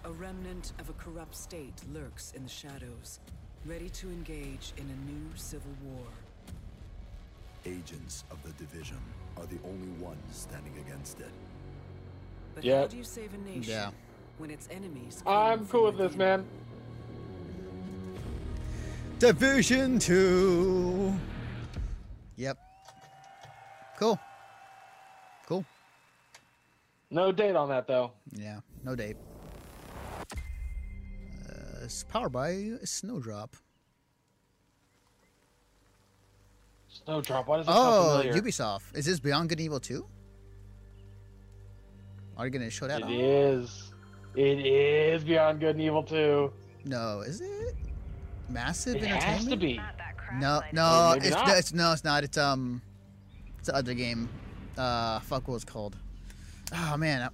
[0.04, 3.20] a remnant of a corrupt state lurks in the shadows,
[3.64, 6.06] ready to engage in a new civil war.
[7.64, 8.98] Agents of the division
[9.38, 11.30] are the only ones standing against it.
[12.54, 12.80] But Yeah.
[12.82, 13.90] how do you save a nation Yeah.
[14.36, 16.44] when its enemies I'm cool with this, man.
[19.22, 21.14] Division Two.
[22.34, 22.58] Yep.
[23.96, 24.18] Cool.
[25.46, 25.64] Cool.
[27.08, 28.10] No date on that though.
[28.32, 28.58] Yeah.
[28.82, 29.16] No date.
[30.28, 33.54] Uh, it's powered by Snowdrop.
[36.88, 37.46] Snowdrop.
[37.46, 38.42] Why does it sound Oh, familiar?
[38.42, 38.96] Ubisoft.
[38.96, 40.04] Is this Beyond Good and Evil 2?
[42.36, 43.10] Are you gonna show that It off?
[43.12, 43.92] is.
[44.34, 46.52] It is Beyond Good and Evil 2.
[46.86, 47.76] No, is it?
[48.52, 49.22] Massive It Entertainment?
[49.24, 49.80] has to be.
[50.38, 52.24] No, no, maybe it's, it's no, it's not.
[52.24, 52.80] It's um,
[53.58, 54.28] it's the other game.
[54.78, 55.96] Uh, fuck, what was called?
[56.74, 57.28] Oh man, uh,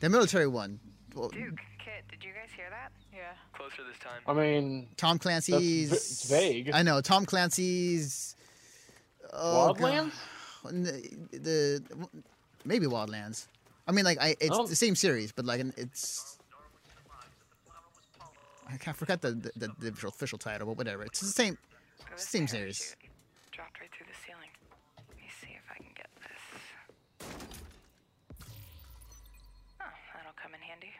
[0.00, 0.80] the military one.
[1.14, 2.92] Well, Duke, Kit, did you guys hear that?
[3.14, 3.32] Yeah.
[3.52, 4.22] Closer this time.
[4.26, 5.92] I mean, Tom Clancy's.
[5.92, 6.70] it's vague.
[6.72, 8.36] I know Tom Clancy's.
[9.32, 9.78] Oh, God.
[9.78, 10.12] Wildlands?
[11.32, 11.84] The, the
[12.64, 13.46] maybe Wildlands.
[13.86, 14.66] I mean, like I, it's Oh.
[14.66, 16.38] the same series, but like it's.
[18.72, 21.02] I can't forget the, the the official- official title, but whatever.
[21.04, 21.58] It's the same,
[22.16, 22.94] same series.
[23.50, 24.50] Dropped right through the ceiling.
[25.08, 27.26] Let me see if I can get this.
[29.80, 29.84] Oh,
[30.14, 30.92] that'll come in handy.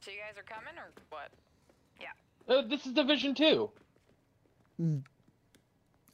[0.00, 1.30] So you guys are coming or what?
[2.00, 2.54] Yeah.
[2.54, 3.70] Uh, this is Division 2.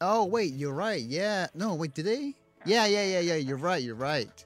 [0.01, 1.01] Oh wait, you're right.
[1.01, 1.47] Yeah.
[1.55, 2.34] No, wait, did they?
[2.64, 3.34] Yeah, yeah, yeah, yeah.
[3.36, 3.80] You're right.
[3.82, 4.44] You're right.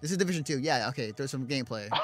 [0.00, 0.58] This is Division Two.
[0.58, 0.88] Yeah.
[0.90, 1.12] Okay.
[1.16, 1.88] There's some gameplay.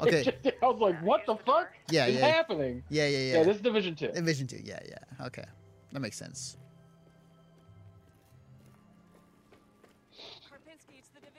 [0.00, 0.24] Okay.
[0.62, 2.26] I was like, what the fuck Yeah, is yeah.
[2.26, 2.82] happening?
[2.88, 3.32] Yeah, yeah, yeah.
[3.38, 4.08] Yeah, this is Division 2.
[4.08, 4.60] Division Two.
[4.64, 5.26] Yeah, yeah.
[5.26, 5.44] Okay.
[5.92, 6.56] That makes sense.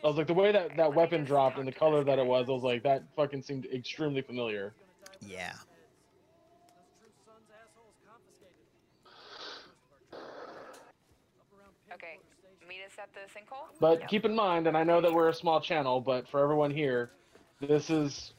[0.03, 2.47] I was like, the way that that weapon dropped and the color that it was,
[2.47, 4.73] I was like, that fucking seemed extremely familiar.
[5.19, 5.53] Yeah.
[11.93, 12.19] Okay.
[12.67, 13.65] Meet us at the sinkhole?
[13.79, 16.71] But keep in mind, and I know that we're a small channel, but for everyone
[16.71, 17.11] here,
[17.59, 18.33] this is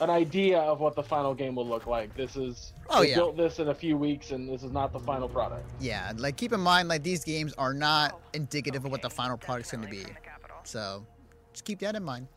[0.00, 2.14] an idea of what the final game will look like.
[2.16, 3.14] This is Oh, they yeah.
[3.16, 5.68] built this in a few weeks, and this is not the final product.
[5.80, 6.12] Yeah.
[6.16, 9.72] Like keep in mind, like these games are not indicative of what the final product's
[9.72, 10.04] going to be.
[10.64, 11.04] So,
[11.52, 12.28] just keep that in mind.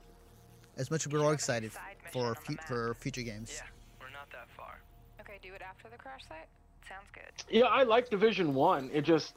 [0.77, 1.71] As much as we're all excited
[2.11, 3.51] for fu- for future games.
[3.55, 3.61] Yeah,
[4.01, 4.79] we're not that far.
[5.21, 6.47] Okay, do it after the crash site?
[6.89, 7.23] Sounds good.
[7.49, 8.89] Yeah, I like Division One.
[8.91, 9.35] It just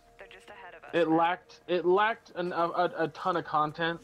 [0.93, 4.01] it lacked it lacked an, a, a, a ton of content.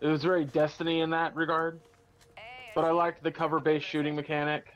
[0.00, 1.80] It was very Destiny in that regard.
[2.74, 4.66] But I liked the cover-based shooting mechanic.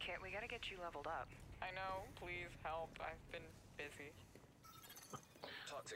[0.00, 1.28] Kit, we gotta get you leveled up.
[1.60, 2.02] I know.
[2.20, 2.90] Please help.
[3.00, 3.42] I've been
[3.76, 4.10] busy.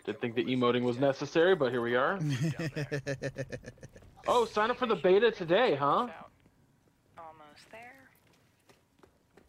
[0.04, 2.20] Didn't think the emoting was necessary, but here we are.
[4.28, 6.06] oh, sign up for the beta today, huh?
[7.18, 7.94] Almost there.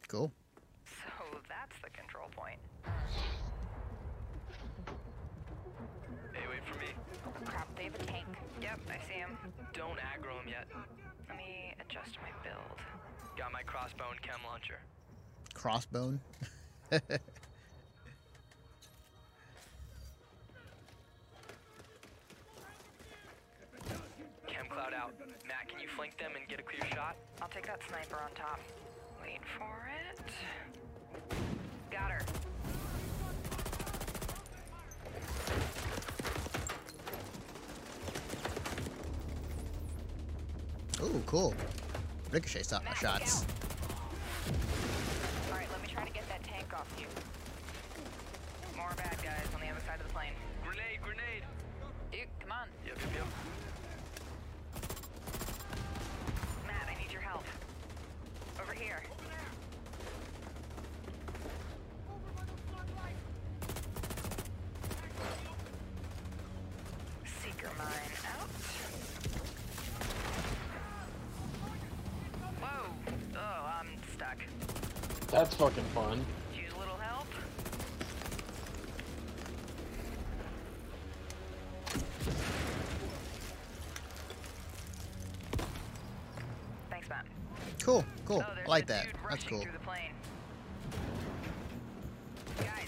[0.07, 0.31] Cool.
[13.77, 14.79] Got my crossbow and chem launcher.
[15.53, 16.19] Crossbone.
[24.47, 25.13] Chem cloud out.
[25.47, 27.15] Matt, can you flank them and get a clear shot?
[27.41, 28.59] I'll take that sniper on top.
[29.21, 30.31] Wait for it.
[31.91, 32.25] Got her.
[41.03, 41.53] Ooh, cool.
[42.31, 43.45] Ricochet stop my shots.
[46.77, 47.07] off you.
[48.77, 50.33] More bad guys on the other side of the plane.
[50.63, 51.43] Grenade, grenade!
[52.39, 52.67] Come on.
[52.85, 53.25] Yep, yep, yep.
[56.67, 57.43] Matt, I need your help.
[58.61, 59.01] Over here.
[59.11, 59.49] Over there!
[67.41, 68.49] Seeker mine out.
[72.61, 72.93] Whoa!
[73.35, 74.37] Oh, I'm stuck.
[75.31, 76.25] That's fucking fun.
[88.77, 89.07] Like that.
[89.27, 89.61] That's cool.
[89.61, 90.11] Through the plane.
[92.59, 92.87] Guys.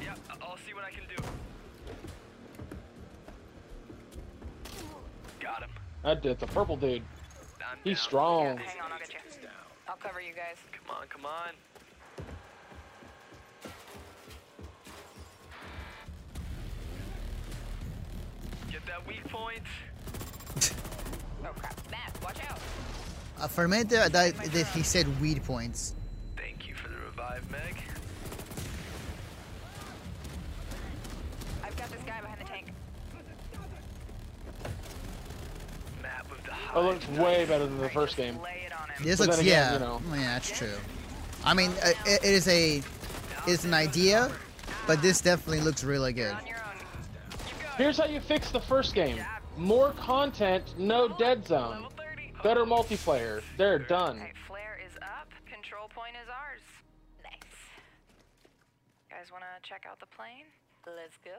[0.00, 1.20] Yeah, I'll see what I can do.
[5.40, 5.70] Got him.
[6.04, 7.02] That it's a purple dude.
[7.60, 8.04] I'm He's down.
[8.04, 8.56] strong.
[8.58, 9.48] Hang on, I'll get you.
[9.88, 10.56] I'll cover you guys.
[10.70, 11.54] Come on, come on.
[18.70, 19.62] Get that weak point.
[21.44, 22.60] oh crap, Matt, watch out.
[23.40, 24.34] Uh, for a minute there, that
[24.74, 25.94] he said weed points.
[26.36, 27.76] Thank you for the revive, Meg.
[31.62, 32.66] I've got this guy behind the tank.
[36.02, 38.38] Matt with the It looks way better than the first game.
[39.00, 40.02] This But looks, again, yeah, you know.
[40.10, 40.74] yeah, that's true.
[41.44, 42.82] I mean, uh, it, it is a,
[43.46, 44.32] it's an idea,
[44.88, 46.34] but this definitely looks really good.
[47.76, 49.20] Here's how you fix the first game.
[49.56, 51.86] More content, no dead zone.
[52.42, 53.42] Better multiplayer.
[53.56, 54.22] They're done.
[54.46, 55.28] Flare is up.
[55.50, 56.60] Control point is ours.
[57.22, 57.32] Nice.
[59.10, 60.46] Guys want to check out the plane?
[60.86, 61.30] Let's go.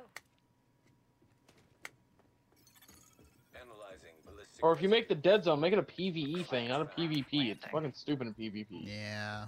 [3.56, 4.64] Analyzing ballistic.
[4.64, 7.52] Or if you make the dead zone, make it a PVE thing, not a PvP.
[7.52, 8.68] It's fucking stupid in PvP.
[8.84, 9.46] Yeah.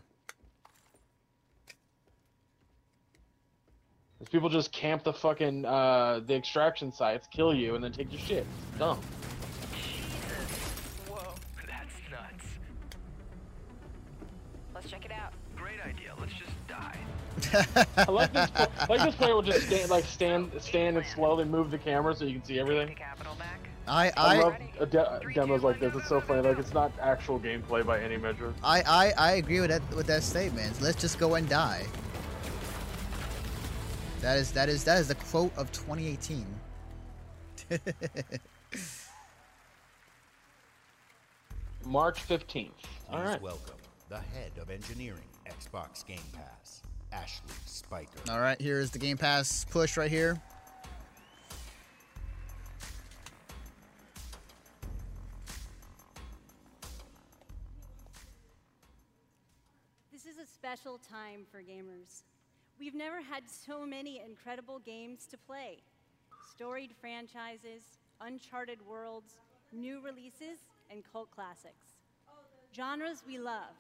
[4.22, 8.12] If people just camp the fucking uh, the extraction sites, kill you, and then take
[8.12, 8.46] your shit.
[8.70, 9.00] It's dumb.
[17.98, 18.50] I like this.
[18.52, 21.78] pla- I like this player will just stand, like stand, stand and slowly move the
[21.78, 22.96] camera so you can see everything.
[23.88, 25.96] I, I I, love uh, de- demos like this.
[25.96, 26.42] It's so funny.
[26.42, 28.54] Like it's not actual gameplay by any measure.
[28.64, 30.82] I, I, I agree with that with that statement.
[30.82, 31.86] Let's just go and die.
[34.22, 36.46] That is that is that is the quote of 2018.
[41.86, 42.46] March 15th.
[42.48, 42.72] Please
[43.10, 43.42] All right.
[43.42, 43.76] welcome
[44.12, 46.82] the head of engineering, Xbox Game Pass,
[47.12, 48.20] Ashley Spiker.
[48.30, 50.42] All right, here is the Game Pass push right here.
[60.12, 62.24] This is a special time for gamers.
[62.80, 65.80] We've never had so many incredible games to play
[66.50, 67.84] storied franchises,
[68.20, 69.36] uncharted worlds,
[69.72, 70.60] new releases,
[70.90, 71.98] and cult classics.
[72.76, 73.76] Genres we love,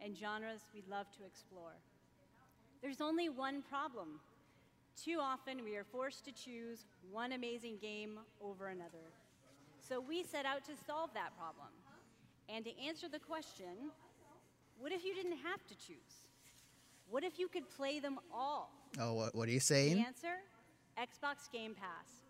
[0.00, 1.74] and genres we love to explore.
[2.86, 4.20] There's only one problem.
[4.96, 9.10] Too often we are forced to choose one amazing game over another.
[9.80, 11.66] So we set out to solve that problem.
[12.48, 13.90] And to answer the question,
[14.78, 16.28] what if you didn't have to choose?
[17.10, 18.70] What if you could play them all?
[19.00, 19.96] Oh, what, what are you saying?
[19.96, 20.36] The answer
[20.96, 22.22] Xbox Game Pass.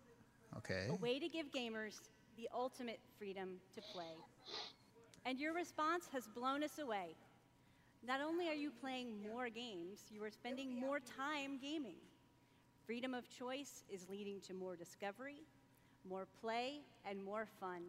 [0.57, 0.87] Okay.
[0.89, 2.01] A way to give gamers
[2.35, 4.15] the ultimate freedom to play.
[5.23, 7.15] And your response has blown us away.
[8.05, 11.95] Not only are you playing more games, you are spending more time gaming.
[12.85, 15.41] Freedom of choice is leading to more discovery,
[16.07, 16.79] more play,
[17.09, 17.81] and more fun.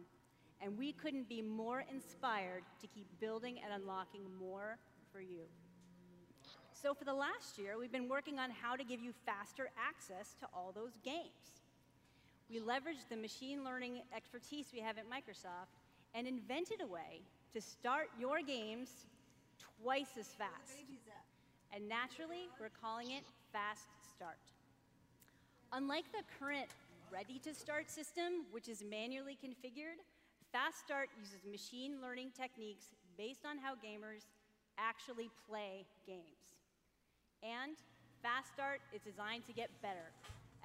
[0.61, 4.77] And we couldn't be more inspired to keep building and unlocking more
[5.13, 5.43] for you.
[6.73, 10.35] So, for the last year, we've been working on how to give you faster access
[10.39, 11.63] to all those games.
[12.49, 15.75] We leveraged the machine learning expertise we have at Microsoft
[16.13, 17.21] and invented a way
[17.53, 18.89] to start your games
[19.81, 20.83] twice as fast.
[21.73, 23.23] And naturally, we're calling it
[23.53, 24.39] Fast Start.
[25.71, 26.67] Unlike the current
[27.11, 30.01] Ready to Start system, which is manually configured,
[30.51, 34.25] Fast Start uses machine learning techniques based on how gamers
[34.77, 36.57] actually play games.
[37.43, 37.77] And
[38.21, 40.11] Fast Start is designed to get better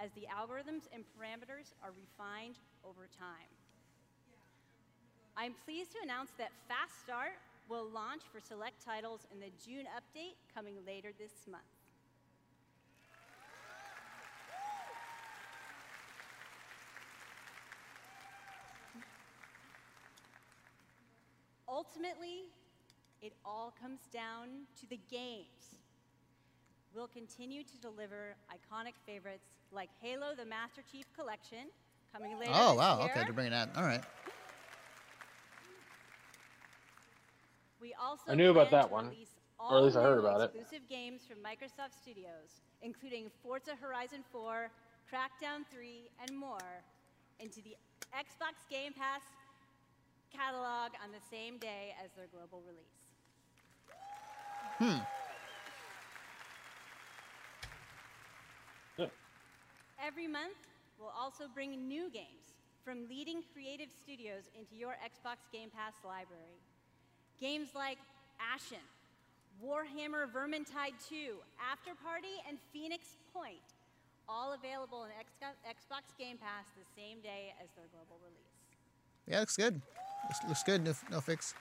[0.02, 3.50] as the algorithms and parameters are refined over time.
[5.36, 7.36] I'm pleased to announce that Fast Start
[7.68, 11.62] will launch for select titles in the June update coming later this month.
[21.68, 22.52] Ultimately,
[23.22, 24.48] it all comes down
[24.80, 25.80] to the games.
[26.94, 31.66] We'll continue to deliver iconic favorites like Halo the Master Chief Collection,
[32.12, 33.00] coming later Oh wow.
[33.00, 33.10] year.
[33.10, 33.70] Okay, they're bringing that.
[33.76, 34.02] All right.
[38.28, 39.12] I knew about that one,
[39.58, 40.60] or at least I heard about exclusive it.
[40.60, 44.70] Exclusive games from Microsoft Studios, including Forza Horizon 4,
[45.12, 46.82] Crackdown 3, and more,
[47.40, 47.76] into the
[48.14, 49.22] Xbox Game Pass
[50.32, 53.04] catalog on the same day as their global release.
[54.78, 55.04] Hmm.
[60.04, 60.58] Every month,
[60.98, 62.52] we'll also bring new games
[62.84, 66.60] from leading creative studios into your Xbox Game Pass library.
[67.40, 67.98] Games like
[68.40, 68.84] Ashen,
[69.62, 73.74] Warhammer Vermintide 2, After Party, and Phoenix Point,
[74.28, 78.54] all available in Xbox Game Pass the same day as their global release.
[79.26, 79.80] Yeah, looks good.
[80.24, 80.84] Looks, looks good.
[80.84, 81.54] No, no fix.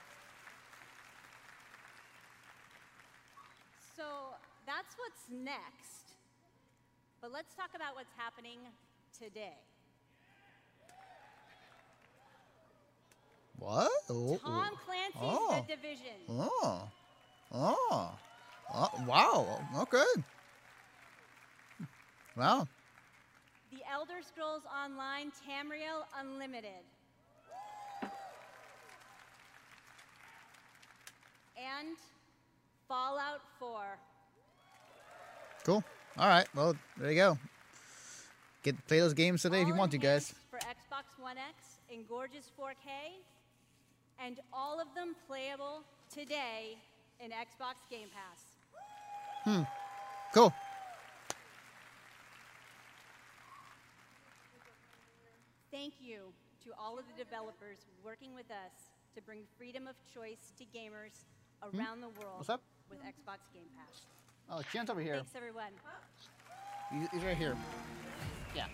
[3.96, 4.04] So
[4.66, 6.14] that's what's next.
[7.20, 8.58] But let's talk about what's happening
[9.18, 9.58] today.
[13.58, 13.90] What?
[14.10, 15.64] Oh, oh, Tom Clancy's oh.
[15.66, 16.18] The Division.
[16.28, 16.88] Oh.
[17.52, 18.10] Oh.
[18.74, 18.90] oh.
[19.06, 19.60] Wow.
[19.82, 20.04] Okay.
[22.36, 22.66] Wow.
[23.70, 26.82] The Elder Scrolls Online Tamriel Unlimited.
[31.56, 31.96] And
[32.88, 33.80] Fallout 4.
[35.64, 35.84] Cool.
[36.18, 36.46] All right.
[36.54, 37.38] Well, there you go.
[38.62, 40.34] Get play those games today if you want to, guys.
[40.50, 43.12] For Xbox One X in gorgeous 4K,
[44.18, 45.82] and all of them playable
[46.12, 46.76] today
[47.20, 48.40] in Xbox Game Pass.
[49.44, 49.62] Hmm.
[50.32, 50.52] Cool.
[55.70, 56.32] Thank you
[56.64, 61.24] to all of the developers working with us to bring freedom of choice to gamers
[61.62, 62.38] around the world Hmm?
[62.38, 62.62] What's up?
[62.90, 64.06] with Xbox Game Pass.
[64.50, 65.16] Oh, Chan's over here.
[65.16, 65.72] Thanks, everyone.
[67.12, 67.56] He's right here.
[68.54, 68.66] Yeah.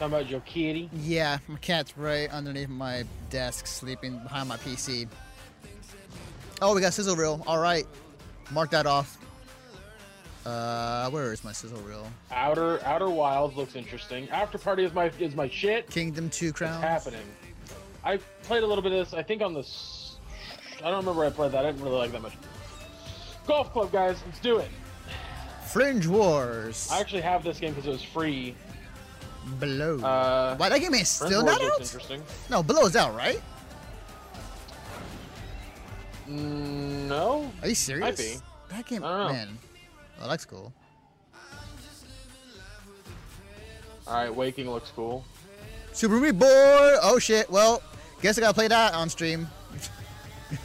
[0.00, 0.88] Talking about your kitty?
[0.94, 5.06] Yeah, my cat's right underneath my desk, sleeping behind my PC.
[6.62, 7.44] Oh, we got sizzle reel.
[7.46, 7.86] All right,
[8.50, 9.18] mark that off.
[10.46, 12.06] Uh, where is my sizzle reel?
[12.30, 14.26] Outer Outer Wilds looks interesting.
[14.30, 15.90] After Party is my is my shit.
[15.90, 16.76] Kingdom Two Crowns.
[16.76, 17.26] It's happening.
[18.02, 19.12] I played a little bit of this.
[19.12, 19.68] I think on the.
[20.78, 21.66] I don't remember where I played that.
[21.66, 22.38] I didn't really like that much.
[23.46, 24.16] Golf club, guys.
[24.24, 24.70] Let's do it.
[25.66, 26.88] Fringe Wars.
[26.90, 28.56] I actually have this game because it was free.
[29.58, 29.98] Below.
[30.00, 31.80] Uh, Why that game is still not out?
[31.80, 32.22] Interesting.
[32.48, 33.40] No, Below's out, right?
[36.28, 37.50] Mm, no.
[37.62, 38.00] Are you serious?
[38.02, 38.36] Might be.
[38.68, 39.32] That game, I don't know.
[39.32, 39.58] man.
[40.22, 40.72] Oh, that's cool.
[44.06, 45.24] All right, Waking looks cool.
[45.92, 46.46] Super Meat Boy.
[47.02, 47.50] Oh shit.
[47.50, 47.82] Well,
[48.22, 49.48] guess I gotta play that on stream.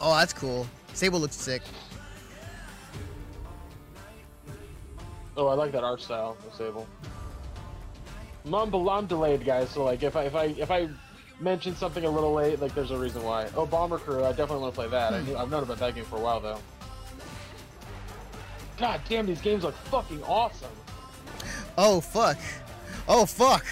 [0.00, 0.66] oh, that's cool.
[0.94, 1.62] Sable looks sick.
[5.36, 6.86] Oh, I like that art style Sable.
[8.46, 9.70] I'm, I'm delayed, guys.
[9.70, 10.88] So like, if I if I if I
[11.40, 13.48] mention something a little late, like there's a reason why.
[13.56, 14.24] Oh, Bomber Crew.
[14.24, 15.12] I definitely want to play that.
[15.12, 16.58] I knew, I've known about that game for a while though.
[18.78, 20.70] God damn, these games look fucking awesome.
[21.78, 22.38] Oh fuck.
[23.08, 23.64] Oh fuck.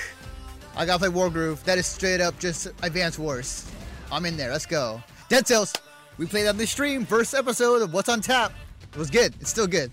[0.77, 1.63] I gotta play Wargroove.
[1.65, 3.71] That is straight up just Advance Wars.
[4.11, 4.51] I'm in there.
[4.51, 5.03] Let's go.
[5.29, 5.73] Dead Cells.
[6.19, 7.05] We played on the stream.
[7.05, 8.53] First episode of What's on Tap.
[8.93, 9.35] It was good.
[9.41, 9.91] It's still good.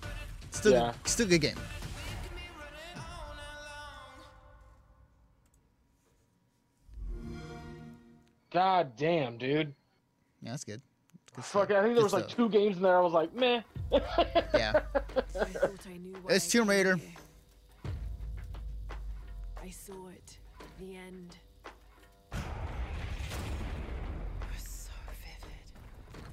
[0.51, 0.93] Still, Yeah.
[1.05, 1.57] still good game.
[8.51, 9.73] God damn, dude.
[10.41, 10.81] Yeah, that's good.
[11.35, 11.77] Good Fuck, stuff.
[11.79, 12.35] I think there Good was like stuff.
[12.35, 12.97] two games in there.
[12.97, 13.61] I was like, meh.
[14.53, 14.81] Yeah.
[16.29, 16.99] It's Tomb Raider.
[19.63, 20.37] I saw it.
[20.79, 21.37] The end.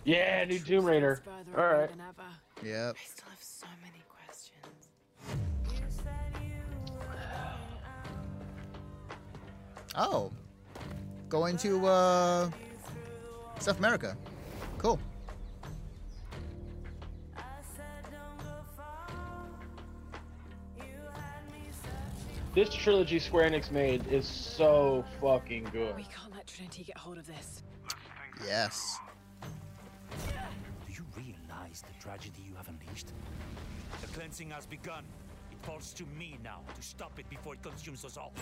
[0.05, 1.21] Yeah, new Tomb Raider.
[1.25, 1.91] Further All away right.
[1.91, 2.67] than ever.
[2.67, 2.97] Yep.
[2.97, 3.98] I still have so many
[9.99, 10.31] Oh.
[11.29, 12.51] Going to uh
[13.59, 14.17] South America.
[14.79, 15.01] Cool.
[22.55, 25.95] This trilogy Square Enix made is so fucking good.
[25.97, 27.63] We can't let Trinity get hold of this.
[28.47, 28.99] Yes.
[30.87, 33.13] Do you realize the tragedy you have unleashed?
[34.01, 35.05] The cleansing has begun.
[35.53, 38.33] It falls to me now to stop it before it consumes us all.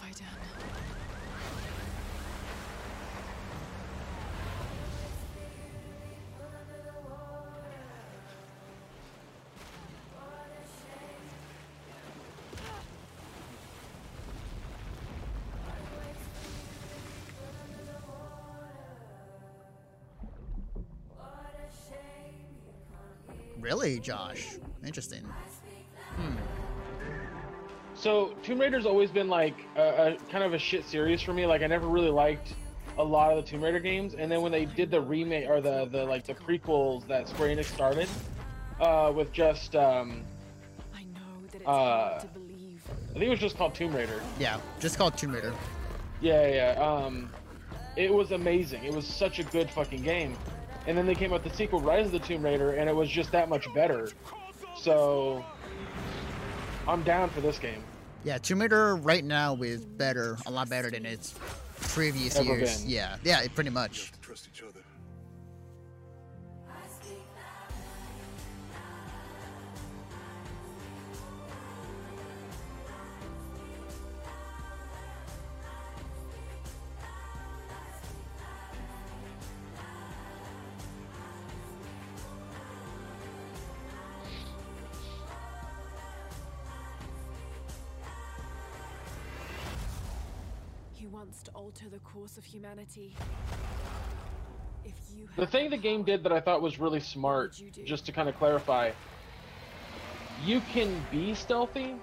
[0.00, 0.28] Have I done?
[23.58, 24.58] Really, Josh?
[24.86, 25.24] Interesting.
[27.98, 31.46] So Tomb Raider's always been like a, a kind of a shit series for me.
[31.46, 32.54] Like I never really liked
[32.96, 35.60] a lot of the Tomb Raider games, and then when they did the remake or
[35.60, 38.08] the the like the prequels that Square Enix started
[38.80, 40.22] uh, with just um,
[40.94, 42.82] I know that it's uh, hard to believe.
[43.10, 44.22] I think it was just called Tomb Raider.
[44.38, 45.52] Yeah, just called Tomb Raider.
[46.20, 46.82] Yeah, yeah.
[46.82, 47.30] Um,
[47.96, 48.84] It was amazing.
[48.84, 50.36] It was such a good fucking game.
[50.86, 52.94] And then they came out with the sequel, Rise of the Tomb Raider, and it
[52.94, 54.08] was just that much better.
[54.76, 55.44] So
[56.88, 57.82] I'm down for this game.
[58.24, 61.34] Yeah, Tomb Raider right now is better, a lot better than its
[61.80, 62.80] previous Ever years.
[62.80, 62.90] been.
[62.90, 64.10] Yeah, yeah, it- pretty much.
[64.22, 64.80] Trust each other.
[92.18, 93.14] Course of humanity.
[94.84, 98.12] If you The thing the game did that I thought was really smart, just to
[98.12, 98.90] kind of clarify,
[100.44, 101.94] you can be stealthy,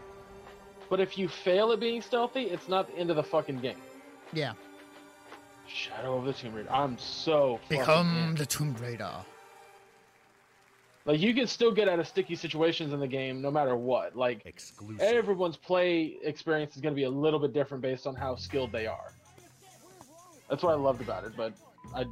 [0.90, 3.82] but if you fail at being stealthy, it's not the end of the fucking game.
[4.32, 4.54] Yeah.
[5.68, 6.72] Shadow of the Tomb Raider.
[6.72, 8.36] I'm so Become in.
[8.36, 9.12] the Tomb Raider.
[11.06, 14.16] Like you can still get out of sticky situations in the game no matter what.
[14.16, 14.56] Like
[15.00, 18.72] everyone's play experience is going to be a little bit different based on how skilled
[18.72, 19.12] they are.
[20.50, 21.34] That's what I loved about it.
[21.36, 21.54] But
[21.96, 22.06] I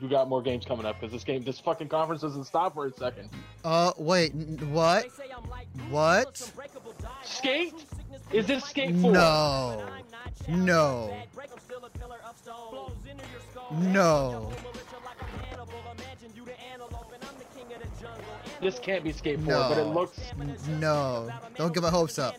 [0.00, 2.86] we got more games coming up because this game, this fucking conference doesn't stop for
[2.86, 3.28] a second.
[3.64, 5.06] Uh, wait, n- what?
[5.90, 6.52] What?
[7.22, 7.74] Skate?
[8.32, 9.12] Is this Skate 4?
[9.12, 9.84] No.
[10.48, 11.16] No.
[13.72, 14.52] No.
[18.60, 19.68] This can't be Skate 4, No.
[19.68, 20.20] but it looks.
[20.80, 21.28] No.
[21.56, 22.36] Don't get my hopes up.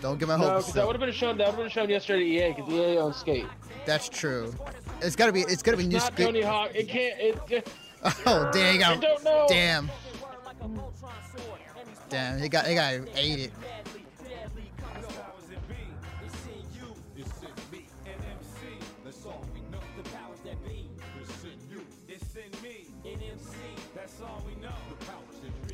[0.00, 1.38] Don't get my No, hopes because that would have been shown.
[1.38, 3.46] That would have been shown yesterday at EA because EA owns Skate.
[3.84, 4.54] That's true.
[5.00, 5.40] It's gotta be.
[5.42, 5.96] It's gotta be new.
[5.96, 6.70] Not script- Tony Hawk.
[6.74, 7.20] It can't.
[7.20, 7.68] It, it,
[8.26, 8.82] Oh dang!
[8.84, 9.46] I don't know.
[9.48, 9.90] Damn.
[12.08, 12.40] Damn.
[12.40, 12.64] They got.
[12.64, 13.52] They got ate it.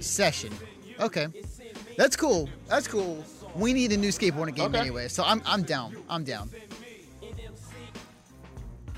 [0.01, 0.53] Session.
[1.01, 1.27] Okay.
[1.97, 2.49] That's cool.
[2.69, 3.25] That's cool.
[3.55, 4.79] We need a new skateboarding game Okay.
[4.81, 5.97] anyway, so I'm I'm down.
[6.09, 6.51] I'm down.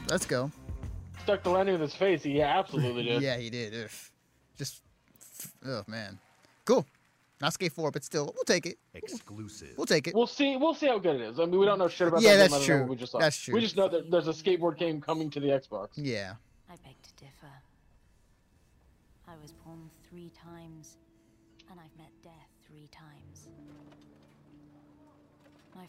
[0.09, 0.51] Let's go.
[1.23, 2.23] stuck the landing with his face.
[2.23, 3.23] He absolutely did.
[3.23, 3.75] Yeah, he did.
[3.85, 3.91] Ugh.
[4.57, 4.83] Just,
[5.67, 6.19] oh man,
[6.65, 6.87] cool.
[7.39, 8.79] Not Skate 4, but still, we'll take it.
[8.95, 9.75] Exclusive.
[9.77, 10.15] We'll take it.
[10.15, 10.57] We'll see.
[10.57, 11.39] We'll see how good it is.
[11.39, 12.87] I mean, we don't know shit about Yeah, that that's game true.
[12.87, 13.19] We just saw.
[13.19, 13.53] That's true.
[13.53, 15.89] We just know that there's a skateboard game coming to the Xbox.
[15.97, 16.35] Yeah.
[16.71, 16.95] I beg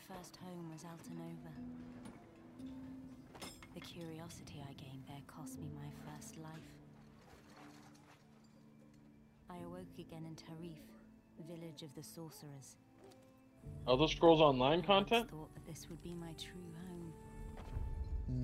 [0.07, 1.51] first home was Altinova.
[3.73, 6.71] The curiosity I gained there cost me my first life.
[9.49, 10.77] I awoke again in Tarif,
[11.47, 12.77] village of the sorcerers.
[13.85, 15.11] Are those Scrolls Online content?
[15.11, 15.31] I content?
[15.31, 17.13] thought that this would be my true home.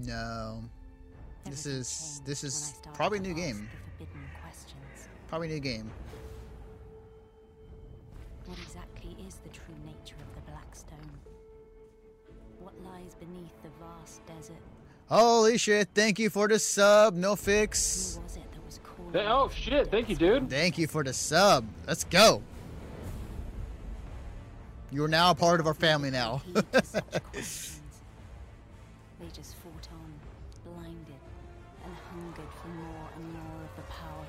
[0.06, 0.64] No.
[1.46, 3.70] This is this is probably a new game.
[4.00, 5.08] the forbidden questions.
[5.28, 5.92] Probably a new game.
[8.46, 11.23] What exactly is the true nature of the Blackstone?
[12.94, 14.56] What lies beneath the vast desert?
[15.10, 15.90] Holy shit!
[15.96, 17.16] Thank you for the sub.
[17.16, 18.16] No fix.
[18.18, 19.14] Who was it that was calling?
[19.14, 19.90] Th- Oh shit!
[19.92, 20.50] Thank you, dude.
[20.50, 21.66] Thank you for the sub.
[21.88, 22.42] Let's go.
[24.92, 26.42] You're now a part of our family now.
[26.46, 27.80] heed to such questions.
[29.20, 30.14] They just fought on,
[30.74, 31.22] blinded,
[31.86, 34.26] and hungered for more and more of the power.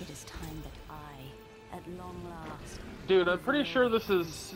[0.00, 4.54] It is time that I, at long last, Dude, I'm pretty sure this is.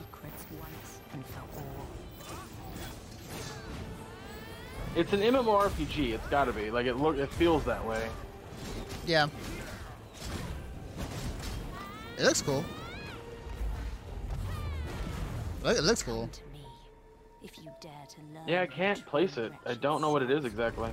[4.99, 6.13] It's an MMORPG.
[6.15, 6.73] It's got to be.
[6.73, 7.17] Like it look.
[7.17, 8.09] It feels that way.
[9.07, 9.29] yeah.
[12.19, 12.65] It looks cool.
[15.65, 16.29] It looks cool.
[17.45, 18.49] If you dare to learn.
[18.49, 19.53] Yeah, I can't place it.
[19.65, 20.91] I don't know what it is exactly.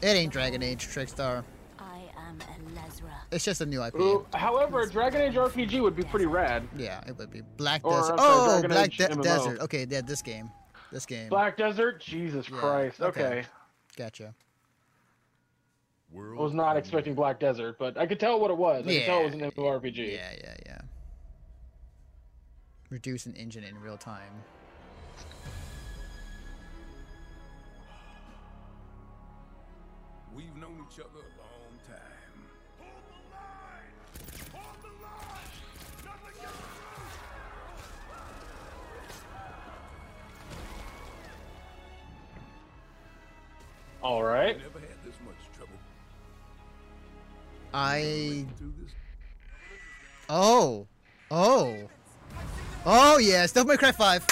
[0.00, 1.44] It ain't Dragon Age Trickstar.
[1.78, 3.10] I am Elezra.
[3.30, 3.96] It's just a new IP.
[3.96, 6.66] Ooh, however, a Dragon Age RPG would be pretty rad.
[6.78, 8.12] Yeah, it would be Black Desert.
[8.12, 9.60] I'm sorry, Oh, Dragon Black De- Desert.
[9.60, 10.50] Okay, yeah, this game.
[10.92, 11.30] This game.
[11.30, 12.00] Black Desert.
[12.00, 13.00] Jesus Christ.
[13.00, 13.24] okay.
[13.24, 13.44] Okay.
[13.96, 14.34] Gotcha.
[16.14, 18.86] I was not expecting Black Desert, but I could tell what it was.
[18.86, 19.50] I could tell it was an Yeah.
[19.50, 20.12] MMORPG.
[20.12, 20.80] Yeah, yeah, yeah.
[22.90, 24.44] Reduce an engine in real time.
[30.34, 31.24] We've known each other
[44.02, 44.58] All right.
[44.58, 45.74] Never had this much trouble.
[47.72, 48.44] I.
[50.28, 50.86] Oh.
[51.30, 51.76] Oh.
[52.84, 53.52] Oh, yes.
[53.52, 54.26] Devil May Cry 5.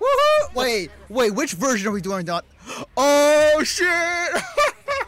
[0.00, 0.54] Woohoo!
[0.54, 2.24] Wait, wait, which version are we doing?
[2.24, 2.44] Not.
[2.96, 3.88] Oh shit!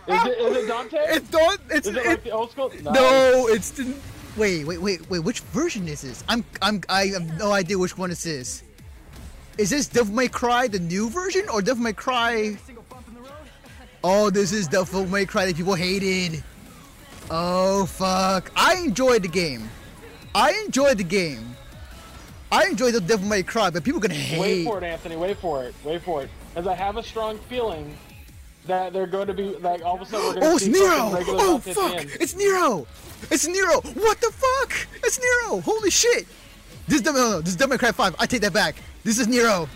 [0.09, 0.99] Is it, is it Dante?
[1.09, 1.57] It's Don.
[1.71, 2.73] It's Is it like the old school?
[2.83, 3.95] No, it's the.
[4.37, 5.21] Wait, wait, wait, wait.
[5.21, 6.25] Which version is this?
[6.29, 8.63] I'm, I'm, I have no idea which one this is.
[9.59, 12.57] Is this Devil May Cry, the new version, or Devil May Cry?
[14.03, 16.43] Oh, this is the Devil May Cry that people hated.
[17.31, 18.51] Oh fuck!
[18.57, 19.69] I enjoyed the game.
[20.35, 21.57] I enjoyed the game.
[22.51, 24.41] I enjoyed the Devil May Cry, but people gonna hate.
[24.41, 25.17] Wait for it, Anthony.
[25.17, 25.75] Wait for it.
[25.85, 26.31] Wait for it.
[26.55, 27.97] Because I have a strong feeling
[28.67, 30.67] that they're going to be like all of a sudden we're going to Oh, it's
[30.67, 30.87] Nero!
[30.89, 32.21] Oh Dante at the fuck!
[32.21, 32.87] It's Nero!
[33.31, 33.81] It's Nero!
[33.81, 34.89] What the fuck?
[35.03, 35.61] It's Nero!
[35.61, 36.27] Holy shit!
[36.87, 38.17] This is Devil, no, no, this is Devil May Cry 5.
[38.19, 38.77] I take that back.
[39.05, 39.69] This is Nero.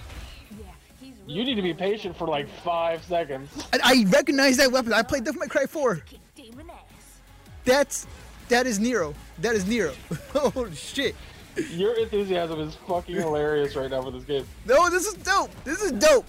[1.26, 3.50] You need to be patient for like five seconds.
[3.72, 4.92] I, I recognize that weapon.
[4.92, 6.02] I played Devil May Cry 4.
[7.64, 8.06] That's
[8.48, 9.14] that is Nero.
[9.38, 9.94] That is Nero.
[10.34, 11.16] oh shit.
[11.70, 14.44] Your enthusiasm is fucking hilarious right now for this game.
[14.66, 15.50] No, this is dope.
[15.64, 16.26] This is dope.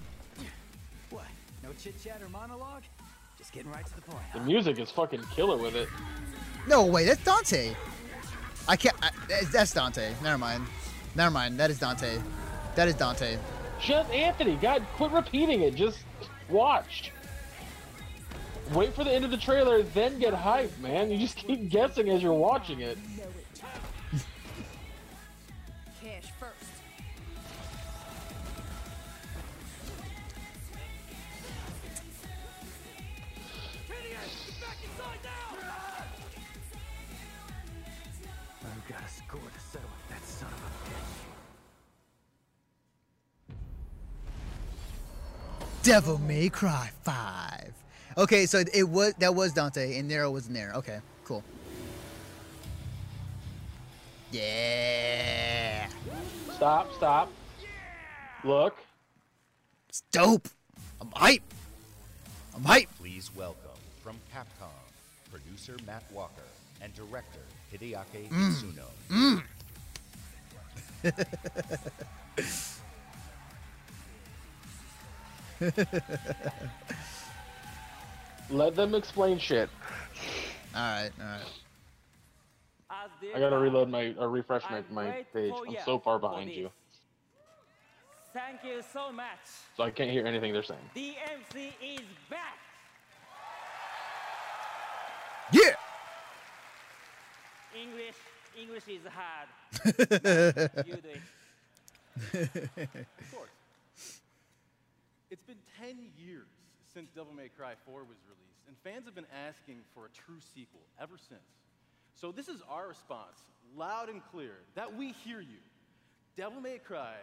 [1.09, 1.25] What?
[1.63, 2.83] No chit chat or monologue?
[3.37, 4.23] Just getting right to the point.
[4.33, 5.89] The music is fucking killer with it.
[6.67, 7.75] No way, that's Dante.
[8.67, 8.95] I can't.
[9.01, 10.13] I, that's- that's Dante.
[10.23, 10.65] Never mind.
[11.15, 11.59] Never mind.
[11.59, 12.17] That is Dante.
[12.75, 13.37] That is Dante.
[13.85, 15.75] Just Anthony, God, quit repeating it.
[15.75, 15.99] Just
[16.49, 17.11] watch.
[18.73, 21.11] Wait for the end of the trailer, then get hyped, man.
[21.11, 22.97] You just keep guessing as you're watching it.
[45.85, 47.71] Devil May Cry 5.
[48.17, 50.73] Okay, so it was that was Dante and Nero was Nero.
[50.77, 51.43] Okay, cool.
[54.31, 55.87] Yeah.
[56.55, 57.31] Stop, stop.
[58.43, 58.75] Look.
[59.87, 60.47] It's dope.
[60.99, 61.43] I'm hype.
[62.55, 62.89] I'm hype.
[62.97, 64.71] Please welcome from Capcom,
[65.29, 66.41] producer Matt Walker
[66.81, 68.51] and director Hideaki Mm.
[68.51, 69.43] Itsuno.
[71.03, 72.71] Mm.
[78.49, 79.69] Let them explain shit.
[80.75, 81.41] All right, all right.
[83.33, 85.53] I gotta reload my or refresh my, my page.
[85.67, 86.69] I'm so far behind you,
[88.33, 89.39] Thank you so much.
[89.77, 90.79] so I can't hear anything they're saying.
[90.95, 92.57] DMC is back.
[95.51, 95.71] Yeah.
[97.73, 98.15] English,
[98.59, 99.47] English is hard.
[100.87, 101.21] you do it.
[102.75, 103.54] Of course.
[105.31, 106.47] It's been 10 years
[106.93, 110.39] since Devil May Cry 4 was released, and fans have been asking for a true
[110.53, 111.41] sequel ever since.
[112.13, 113.39] So this is our response,
[113.75, 115.59] loud and clear, that we hear you.
[116.37, 117.15] Devil May Cry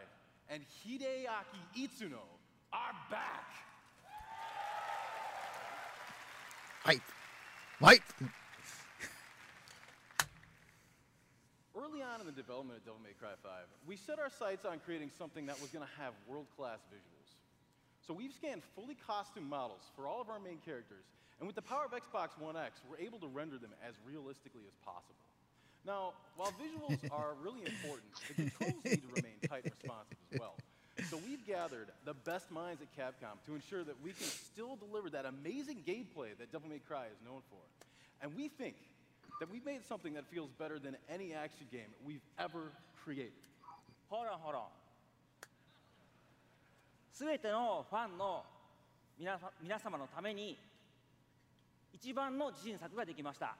[0.50, 2.26] and Hideaki Itsuno
[2.72, 3.50] are back.
[6.84, 7.00] Hype.
[7.80, 8.02] Hype.
[11.76, 13.52] Early on in the development of Devil May Cry 5,
[13.86, 17.21] we set our sights on creating something that was going to have world-class visuals.
[18.06, 21.04] So we've scanned fully costumed models for all of our main characters,
[21.38, 24.62] and with the power of Xbox One X, we're able to render them as realistically
[24.66, 25.18] as possible.
[25.86, 30.40] Now, while visuals are really important, the controls need to remain tight and responsive as
[30.40, 30.54] well.
[31.10, 35.10] So we've gathered the best minds at Capcom to ensure that we can still deliver
[35.10, 37.62] that amazing gameplay that Devil May Cry is known for.
[38.20, 38.76] And we think
[39.40, 42.70] that we've made something that feels better than any action game we've ever
[43.02, 43.32] created.
[44.10, 44.70] Hold on, hold on.
[47.12, 48.42] すべてのファンの
[49.18, 50.58] 皆さ皆様のために
[51.92, 53.54] 一番の自信作ができました、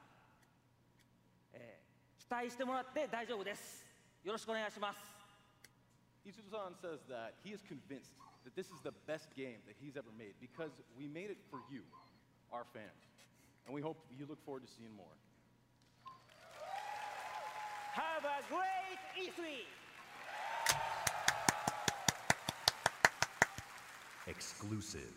[1.53, 1.83] えー
[2.23, 3.85] 期待してもらって大丈夫です
[4.23, 4.99] よろしくお願いします
[6.25, 8.15] Itsudo-san says that he is convinced
[8.45, 11.59] that this is the best game that he's ever made because we made it for
[11.69, 11.81] you,
[12.51, 13.03] our fans.
[13.67, 15.11] And we hope you look forward to seeing more.
[17.91, 19.82] Have a great E3!
[24.27, 25.11] Exclusive.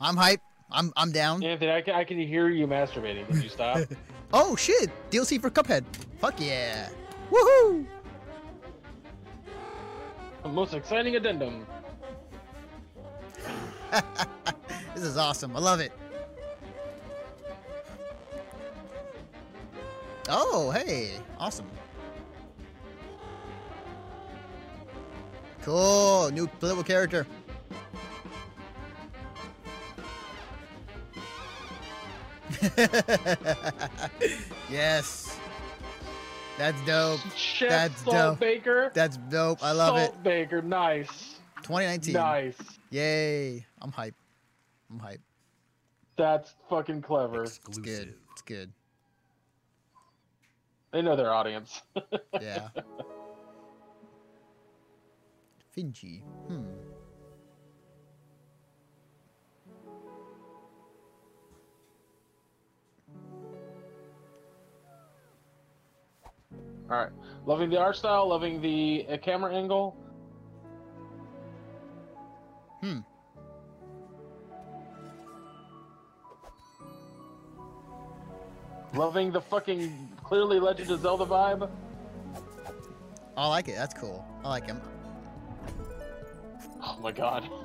[0.00, 0.40] I'm hype.
[0.70, 1.42] I'm I'm down.
[1.42, 3.30] Anthony, I can, I can hear you masturbating.
[3.30, 3.78] Did you stop?
[4.32, 4.90] Oh shit!
[5.12, 5.84] DLC for Cuphead.
[6.18, 6.88] Fuck yeah!
[7.30, 7.86] Woohoo!
[10.42, 11.64] The most exciting addendum.
[14.96, 15.54] This is awesome.
[15.54, 15.92] I love it.
[20.26, 21.10] Oh, hey.
[21.38, 21.66] Awesome.
[25.60, 26.30] Cool.
[26.30, 27.26] New playable character.
[34.70, 35.38] yes.
[36.58, 37.20] That's dope.
[37.36, 38.40] Chef That's Salt dope.
[38.40, 38.90] Baker.
[38.94, 39.62] That's dope.
[39.62, 40.06] I love it.
[40.06, 41.36] Salt Baker, nice.
[41.62, 42.14] 2019.
[42.14, 42.56] Nice.
[42.90, 43.66] Yay.
[43.82, 44.14] I'm hyped.
[44.90, 45.20] I'm hype.
[46.16, 47.44] That's fucking clever.
[47.44, 48.14] It's good.
[48.32, 48.72] It's good.
[50.92, 51.82] They know their audience.
[52.40, 52.68] Yeah.
[55.76, 56.22] Finchi.
[56.48, 56.64] Hmm.
[66.90, 67.10] All right.
[67.46, 69.96] Loving the art style, loving the uh, camera angle.
[72.80, 73.00] Hmm.
[78.94, 81.68] Loving the fucking clearly Legend of Zelda vibe.
[83.36, 83.74] I like it.
[83.74, 84.24] That's cool.
[84.44, 84.80] I like him.
[86.82, 87.48] Oh my god.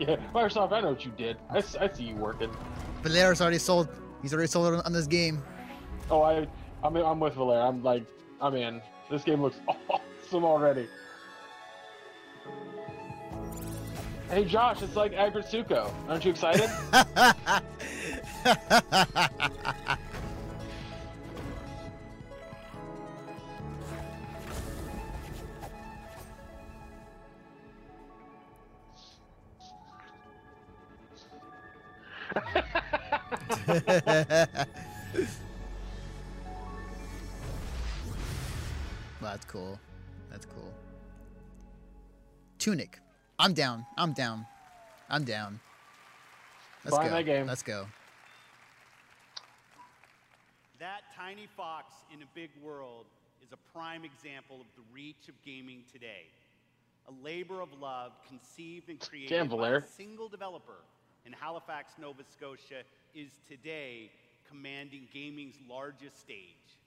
[0.00, 1.36] Yeah, Microsoft, I know what you did.
[1.50, 2.50] I see you working.
[3.02, 3.88] Valera's already sold.
[4.20, 5.40] He's already sold on, on this game.
[6.10, 6.48] Oh, I,
[6.82, 7.68] I'm, I'm with Valera.
[7.68, 8.04] I'm like,
[8.42, 8.82] I'm in.
[9.08, 10.88] This game looks awesome already.
[14.28, 15.92] Hey Josh, it's like Aggretsuko.
[16.08, 16.68] Aren't you excited?
[39.22, 39.78] That's cool.
[40.30, 40.72] That's cool.
[42.58, 42.98] Tunic.
[43.38, 43.86] I'm down.
[43.96, 44.46] I'm down.
[45.08, 45.60] I'm down.
[46.84, 47.16] Let's Buying go.
[47.16, 47.46] that game.
[47.46, 47.86] Let's go.
[50.78, 53.06] That tiny fox in a big world
[53.42, 56.26] is a prime example of the reach of gaming today.
[57.08, 60.82] A labor of love conceived and created Damn, by a single developer
[61.24, 62.82] in Halifax, Nova Scotia
[63.14, 64.10] is today
[64.48, 66.80] commanding gaming's largest stage.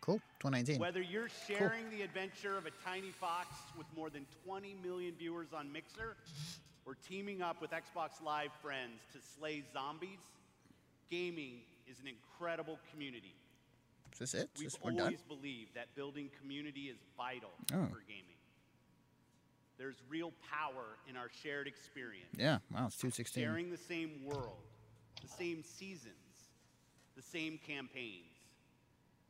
[0.00, 0.20] Cool.
[0.40, 0.78] 2019.
[0.78, 5.48] Whether you're sharing the adventure of a tiny fox with more than 20 million viewers
[5.56, 6.16] on Mixer
[6.84, 10.20] or teaming up with Xbox Live friends to slay zombies,
[11.10, 11.60] gaming
[11.90, 13.34] is an incredible community.
[14.12, 14.50] Is this it?
[14.58, 15.16] We've Is this, always done?
[15.28, 17.86] believed that building community is vital Oh.
[17.86, 18.22] for gaming.
[19.78, 22.30] There's real power in our shared experience.
[22.38, 22.58] Yeah.
[22.72, 22.86] Wow.
[22.86, 23.42] It's 216.
[23.42, 24.62] Sharing the same world,
[25.20, 26.14] the same seasons,
[27.16, 28.35] the same campaigns.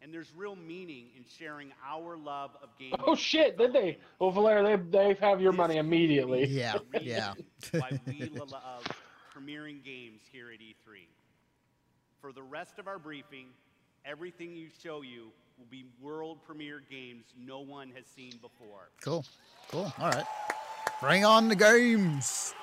[0.06, 3.00] And there's real meaning in sharing our love of gaming.
[3.04, 3.98] oh shit, did they?
[4.20, 6.46] Well, Valera, they they have your money immediately.
[6.46, 6.76] Yeah.
[7.02, 7.34] Yeah.
[7.72, 8.86] why we love
[9.36, 11.08] premiering games here at E3.
[12.20, 13.46] For the rest of our briefing,
[14.04, 18.90] everything you show you will be world premiere games no one has seen before.
[19.00, 19.24] Cool.
[19.72, 19.92] Cool.
[19.98, 20.24] All right.
[21.00, 22.54] Bring on the games.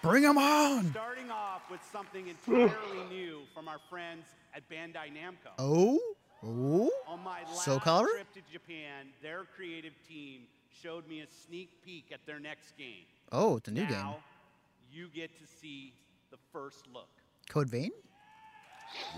[0.00, 0.92] Bring them on.
[0.92, 5.50] Starting off with something entirely new from our friends at Bandai Namco.
[5.58, 5.98] Oh.
[6.44, 6.90] Oh.
[7.08, 8.06] On my last So color?
[8.14, 10.42] trip to Japan, their creative team
[10.82, 13.04] showed me a sneak peek at their next game.
[13.32, 13.90] Oh, it's a new game.
[13.92, 14.18] now,
[14.92, 15.94] you get to see
[16.30, 17.08] the first look.
[17.48, 17.90] Code Vein.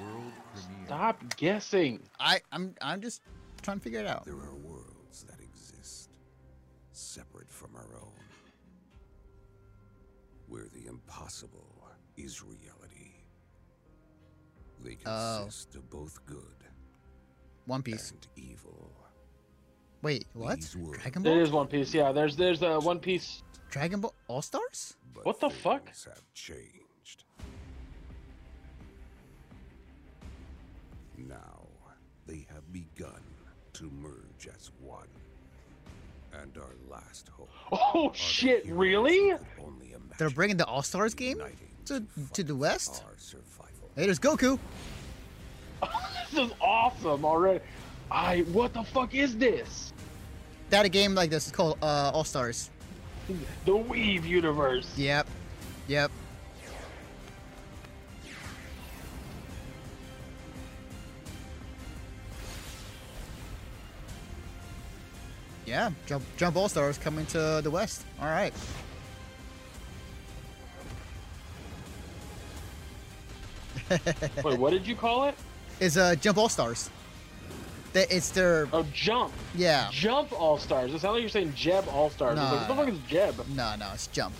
[0.00, 0.86] World premiere.
[0.86, 2.00] Stop guessing.
[2.18, 3.20] I I'm I'm just
[3.62, 4.24] trying to figure it out.
[4.24, 6.10] There are worlds that exist
[6.92, 8.12] separate from our own,
[10.48, 11.84] where the impossible
[12.16, 13.12] is reality.
[14.82, 15.40] They Oh.
[15.42, 16.64] consist of both good
[17.68, 18.10] One Piece.
[18.10, 18.90] and evil.
[20.02, 20.56] Wait, what?
[20.56, 21.38] These worlds Dragon Ball?
[21.40, 21.92] is One Piece.
[21.94, 23.42] Yeah, there's there's a One Piece.
[23.70, 24.96] Dragon Ball All Stars?
[25.22, 25.84] What the fuck?
[25.84, 27.24] things have changed.
[31.16, 31.66] Now
[32.26, 33.22] they have begun
[33.74, 35.08] to merge as one.
[36.32, 37.50] And our last hope.
[37.72, 39.32] Oh shit, really?
[39.62, 41.42] Only They're bringing the All Stars game
[41.86, 43.02] to to the West.
[43.06, 43.90] our survival.
[43.96, 44.58] Hey, there's Goku.
[46.30, 47.60] This is awesome already.
[48.10, 49.92] I what the fuck is this?
[50.70, 51.46] That a game like this.
[51.46, 52.70] is called uh, All Stars.
[53.64, 54.92] The Weave universe.
[54.96, 55.26] Yep.
[55.86, 56.10] Yep.
[65.68, 68.04] Yeah, Jump, Jump All Stars coming to the West.
[68.20, 68.54] All right.
[74.44, 75.34] Wait, what did you call it?
[75.80, 76.90] It's uh, Jump All Stars.
[77.92, 78.68] They, it's their.
[78.72, 79.32] Oh, Jump.
[79.54, 79.88] Yeah.
[79.90, 80.92] Jump All Stars.
[80.92, 82.36] It sounds like you're saying Jeb All Stars.
[82.36, 83.48] Nah, like, what the fuck is Jeb?
[83.54, 84.34] No, no, it's Jump.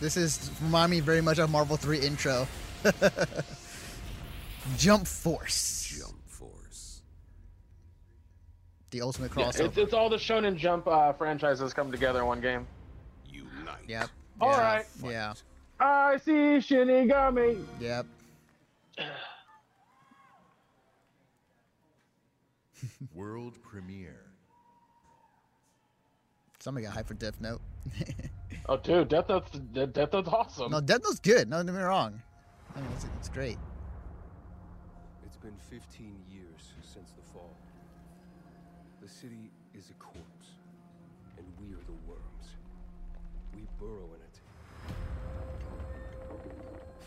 [0.00, 2.46] This is remind me very much of Marvel 3 intro.
[4.76, 5.94] Jump Force.
[5.98, 7.00] Jump Force.
[8.90, 9.60] The ultimate Yeah, crossover.
[9.60, 12.66] it's, it's all the Shonen Jump uh, franchises come together in one game.
[13.66, 13.82] Unite.
[13.88, 14.10] Yep.
[14.40, 14.60] All yeah.
[14.60, 14.86] right.
[15.04, 15.34] Yeah.
[15.80, 17.64] I see Shinigami.
[17.80, 18.06] Yep.
[23.14, 24.22] World premiere.
[26.60, 27.60] Somebody got hyped for Death Note.
[28.68, 30.72] Oh, dude, Death Note's Death Note's awesome.
[30.72, 31.48] no, Death Note's good.
[31.48, 32.20] No, Don't get me wrong.
[32.74, 33.58] I mean, it's, it's great.
[35.24, 36.16] It's been 15
[43.86, 44.40] We in it,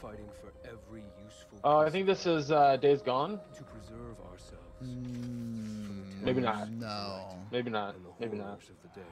[0.02, 1.60] fighting for every useful.
[1.64, 3.40] Oh, I think this is uh, Days Gone.
[3.58, 4.84] To preserve ourselves.
[4.84, 6.72] Mm, Maybe not.
[6.72, 7.36] No.
[7.52, 7.96] Maybe not.
[8.20, 8.54] Maybe not.
[8.54, 9.08] Of the day.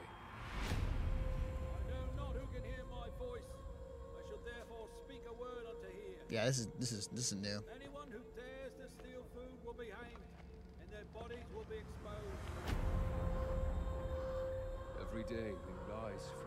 [6.30, 7.64] Yeah, this is this is this is new.
[7.80, 10.28] Anyone who dares to steal food will be hanged,
[10.82, 12.44] and their bodies will be exposed.
[15.00, 16.47] Every day we rise from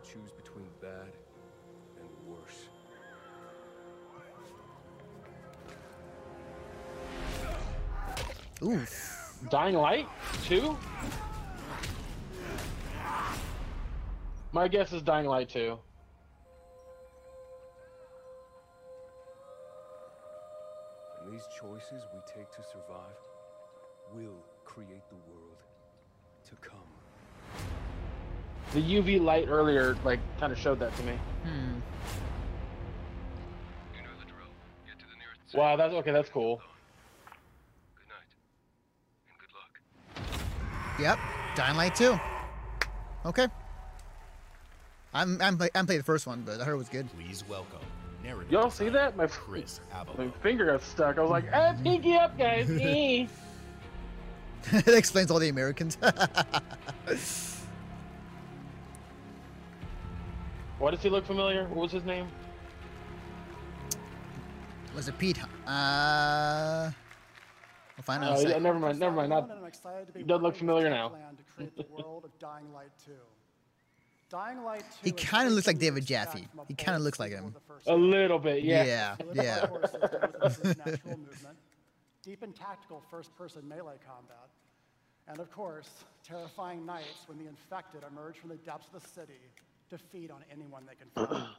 [0.00, 1.12] to choose between bad
[1.98, 2.68] and worse.
[8.62, 9.16] Oof.
[9.48, 10.06] Dying Light
[10.44, 10.76] 2?
[14.52, 15.78] My guess is Dying Light 2.
[21.22, 23.16] And these choices we take to survive
[24.12, 25.62] will create the world
[26.44, 26.79] to come.
[28.72, 31.18] The UV light earlier, like, kind of showed that to me.
[31.44, 31.80] Hmm.
[35.56, 36.12] Wow, that's okay.
[36.12, 36.60] That's cool.
[41.00, 41.18] Yep.
[41.56, 42.18] Dying Light 2.
[43.26, 43.48] Okay.
[45.12, 47.08] I'm I'm play, I'm playing the first one, but I heard it was good.
[47.16, 47.80] Please welcome
[48.22, 49.16] narrative Y'all see that?
[49.16, 49.80] My, Chris
[50.16, 51.18] my finger got stuck.
[51.18, 52.68] I was like, eh, pinky up, guys.
[54.72, 55.96] That explains all the Americans.
[60.80, 61.66] Why does he look familiar?
[61.68, 62.26] What was his name?
[64.96, 65.38] was it Pete?
[65.66, 66.92] Uh, I'll
[68.02, 68.40] find out.
[68.40, 68.98] in a Oh, yeah, never mind.
[68.98, 69.28] Never mind.
[69.28, 71.10] Not, I'm excited to be he doesn't look familiar now.
[71.10, 73.12] Techland to create the world of Dying Light 2.
[74.30, 76.48] Dying Light 2 He kind of looks like David Jaffe.
[76.66, 77.48] He kind of looks like him.
[77.48, 78.84] to the first A little bit, yeah.
[78.84, 79.66] Yeah, yeah.
[79.66, 81.56] core systems with improved natural movement,
[82.22, 84.48] deep and tactical first-person melee combat,
[85.28, 85.90] and of course,
[86.24, 89.40] terrifying nights when the infected emerge from the depths of the city
[89.90, 91.42] to feed on anyone they can find.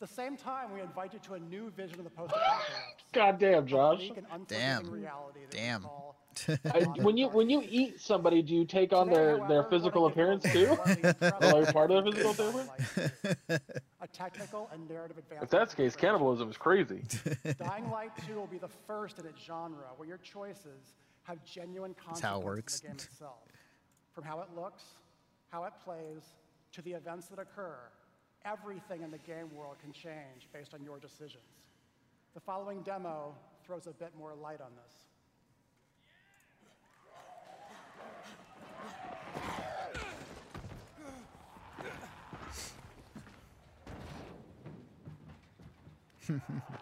[0.00, 3.04] At the same time, we invite you to a new vision of the post-apocalypse.
[3.12, 3.98] God damn, a Josh.
[3.98, 4.90] bleak and unforgiving Damn.
[4.92, 5.82] reality that we Damn.
[5.82, 6.16] call
[6.72, 10.44] I, when you when you eat somebody, do you take on their, their physical appearance
[10.52, 10.76] too?
[11.40, 12.70] Or like part of their physical appearance?
[14.00, 15.42] a technical and narrative advancement.
[15.42, 17.02] If that's the case, cannibalism is crazy.
[17.58, 21.94] Dying Light 2 will be the first in its genre where your choices have genuine
[22.06, 22.80] That's how it consequences works.
[22.80, 23.38] in the game itself.
[24.12, 24.84] From how it looks,
[25.50, 26.22] how it plays,
[26.72, 27.78] to the events that occur,
[28.44, 31.42] everything in the game world can change based on your decisions.
[32.34, 33.34] The following demo
[33.66, 34.94] throws a bit more light on this.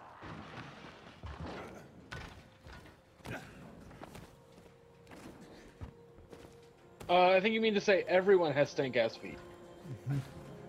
[7.08, 9.38] Uh, I think you mean to say everyone has stank ass feet.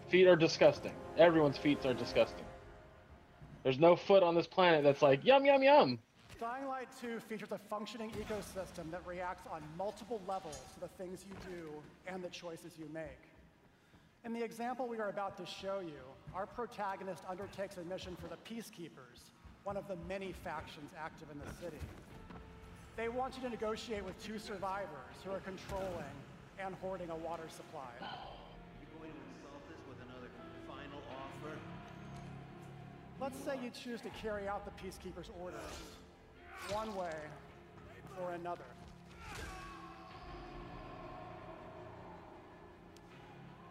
[0.09, 0.93] Feet are disgusting.
[1.17, 2.45] Everyone's feet are disgusting.
[3.63, 5.99] There's no foot on this planet that's like yum yum yum.
[6.39, 11.25] Dying Light 2 features a functioning ecosystem that reacts on multiple levels to the things
[11.27, 11.69] you do
[12.05, 13.19] and the choices you make.
[14.23, 15.99] In the example we are about to show you,
[16.33, 19.31] our protagonist undertakes a mission for the Peacekeepers,
[19.63, 21.81] one of the many factions active in the city.
[22.95, 26.15] They want you to negotiate with two survivors who are controlling
[26.63, 27.91] and hoarding a water supply.
[33.19, 35.59] Let's say you choose to carry out the Peacekeepers' orders,
[36.71, 37.15] one way
[38.21, 38.63] or another.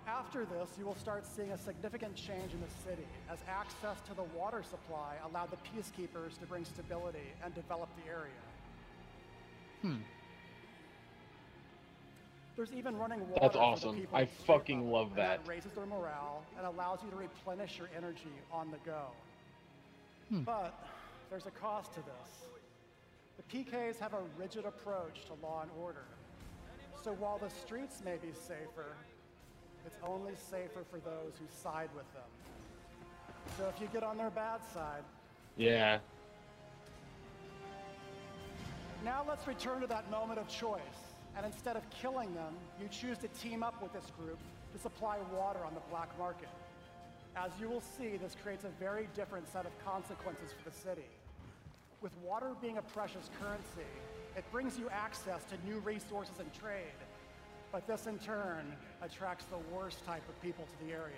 [0.08, 4.14] After this, you will start seeing a significant change in the city as access to
[4.14, 8.32] the water supply allowed the Peacekeepers to bring stability and develop the area.
[9.82, 10.02] Hmm.
[12.56, 13.40] There's even running water.
[13.42, 14.06] That's awesome.
[14.14, 15.46] I fucking love that.
[15.46, 19.08] raises their morale and allows you to replenish your energy on the go.
[20.28, 20.42] Hmm.
[20.42, 20.86] But
[21.30, 22.46] there's a cost to this.
[23.36, 26.04] The PKs have a rigid approach to law and order.
[27.02, 28.96] So while the streets may be safer,
[29.84, 32.22] it's only safer for those who side with them.
[33.56, 35.02] So if you get on their bad side,
[35.56, 35.98] Yeah.
[39.04, 40.80] Now let's return to that moment of choice.
[41.36, 44.38] And instead of killing them, you choose to team up with this group
[44.72, 46.48] to supply water on the black market.
[47.36, 51.06] As you will see, this creates a very different set of consequences for the city.
[52.00, 53.86] With water being a precious currency,
[54.36, 56.96] it brings you access to new resources and trade.
[57.72, 61.12] But this in turn attracts the worst type of people to the area.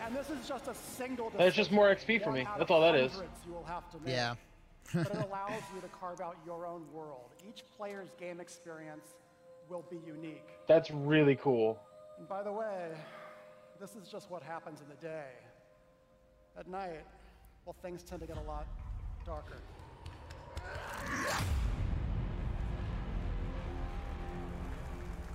[0.00, 2.46] And this is just a single That's just more XP for me.
[2.56, 3.12] That's all that is.
[3.46, 4.14] You will have to make.
[4.14, 4.34] Yeah.
[4.94, 7.28] but it allows you to carve out your own world.
[7.46, 9.08] Each player's game experience
[9.68, 10.48] will be unique.
[10.66, 11.78] That's really cool.
[12.20, 12.90] And by the way,
[13.80, 15.30] this is just what happens in the day.
[16.58, 17.06] At night,
[17.64, 18.66] well, things tend to get a lot
[19.24, 19.56] darker.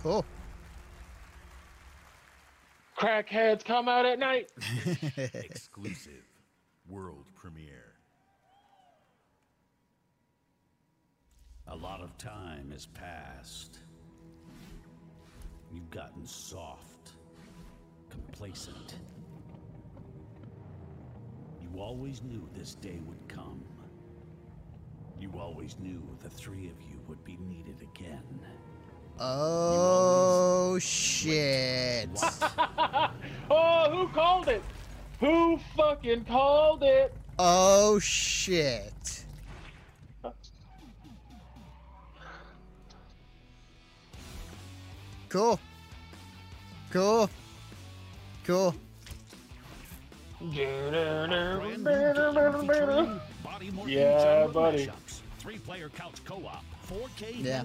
[0.03, 0.23] Cool.
[2.95, 4.51] Crackheads come out at night.
[5.33, 6.23] Exclusive
[6.87, 7.93] world premiere.
[11.67, 13.79] A lot of time has passed.
[15.75, 17.11] You've gotten soft,
[18.09, 18.95] complacent.
[21.59, 23.61] You always knew this day would come.
[25.19, 28.23] You always knew the three of you would be needed again.
[29.19, 32.09] Oh shit.
[33.51, 34.63] oh, who called it?
[35.19, 37.13] Who fucking called it?
[37.37, 39.24] Oh shit.
[45.35, 45.59] Cool.
[46.91, 47.29] Cool.
[48.45, 48.73] Cool.
[53.85, 54.89] Yeah, buddy.
[55.39, 57.63] Three-player couch co-op, 4K Yeah.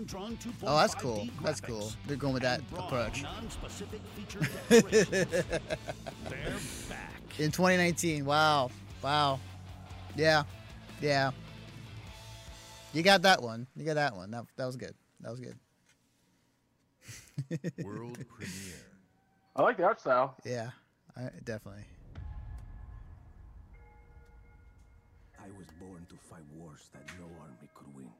[0.64, 1.28] Oh, that's cool.
[1.44, 1.92] That's cool.
[2.08, 3.22] They're going with that approach.
[3.22, 5.30] non-specific feature declarations.
[6.28, 6.56] They're
[6.88, 7.22] back.
[7.38, 8.24] In 2019.
[8.24, 8.72] Wow.
[9.00, 9.38] Wow.
[10.16, 10.42] Yeah.
[11.00, 11.30] Yeah.
[12.92, 13.68] You got that one.
[13.76, 14.32] You got that one.
[14.32, 14.96] That, that was good.
[15.20, 15.54] That was good.
[17.84, 18.86] World premiere.
[19.56, 20.36] I like the art style.
[20.44, 20.70] Yeah.
[21.16, 21.84] I, definitely.
[25.38, 28.10] I was born to fight wars that no army could win.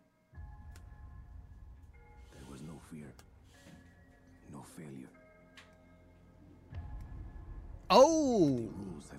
[2.33, 3.13] There was no fear,
[4.53, 5.09] no failure.
[7.91, 8.69] Oh.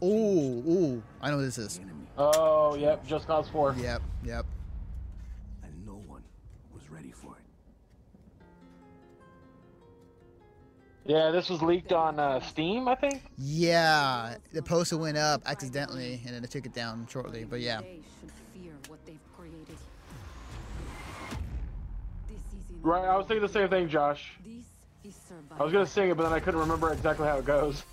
[0.02, 1.04] oh, oh!
[1.22, 1.82] I know what this is.
[2.18, 3.06] Oh, yep.
[3.06, 3.76] Just Cause 4.
[3.78, 4.02] Yep.
[4.26, 4.41] Yep.
[11.06, 13.24] Yeah, this was leaked on uh, Steam, I think.
[13.38, 14.36] Yeah.
[14.54, 17.44] The poster went up accidentally, and then they took it down shortly.
[17.44, 17.82] But yeah.
[17.82, 19.78] They should fear what they've created.
[22.28, 24.34] This is in Right, I was thinking the same thing, Josh.
[24.46, 24.66] This
[25.04, 25.58] is survival.
[25.60, 27.84] I was gonna sing it, but then I couldn't remember exactly how it goes.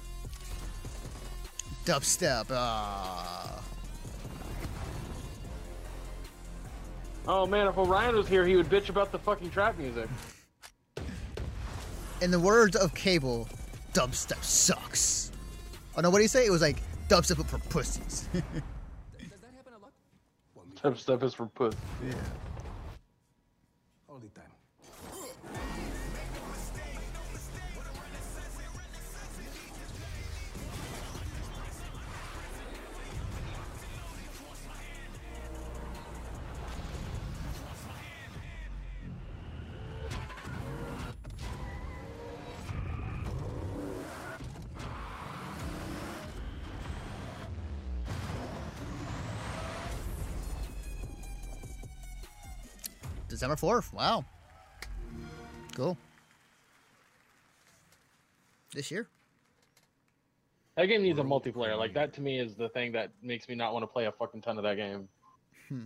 [1.86, 2.46] Dubstep.
[2.50, 3.62] Ah.
[7.26, 10.08] Oh man, if Orion was here, he would bitch about the fucking trap music.
[12.20, 13.48] In the words of Cable,
[13.92, 15.30] dubstep sucks.
[15.96, 16.46] Oh no, what did he say?
[16.46, 18.28] It was like dubstep for pussies.
[20.82, 21.74] Dubstep is for puss.
[22.04, 22.12] Yeah.
[24.08, 24.47] All the time.
[53.48, 53.92] December 4th.
[53.92, 54.24] Wow.
[55.74, 55.96] Cool.
[58.74, 59.08] This year?
[60.76, 61.76] That game needs a multiplayer.
[61.76, 64.12] Like that to me is the thing that makes me not want to play a
[64.12, 65.08] fucking ton of that game.
[65.68, 65.84] Hmm.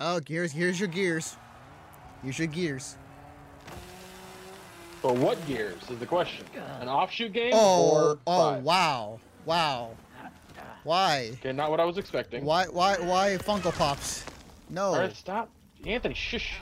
[0.00, 0.52] Oh, gears.
[0.52, 1.36] Here's your gears.
[2.22, 2.96] Here's your gears.
[5.00, 6.44] But what gears is the question?
[6.80, 8.64] An offshoot game Oh, or oh, five?
[8.64, 9.90] wow, wow.
[10.82, 11.30] Why?
[11.34, 12.44] Okay, not what I was expecting.
[12.44, 14.24] Why, why, why Funko Pops?
[14.70, 14.86] No.
[14.86, 15.50] All right, stop,
[15.86, 16.14] Anthony.
[16.14, 16.60] Shush.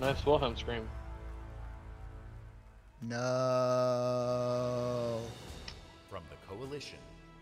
[0.00, 0.88] Nice Wilhelm scream.
[3.02, 3.16] No.
[6.08, 6.98] From the Coalition,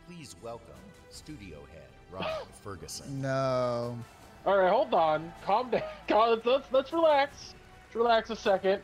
[0.07, 0.75] please welcome
[1.09, 3.09] Studio Head Rod Fergusson.
[3.11, 3.99] No.
[4.47, 5.33] All right, hold on.
[5.45, 5.83] Calm down.
[6.09, 7.55] Calm, let's, let's let's relax.
[7.85, 8.83] Let's relax a second,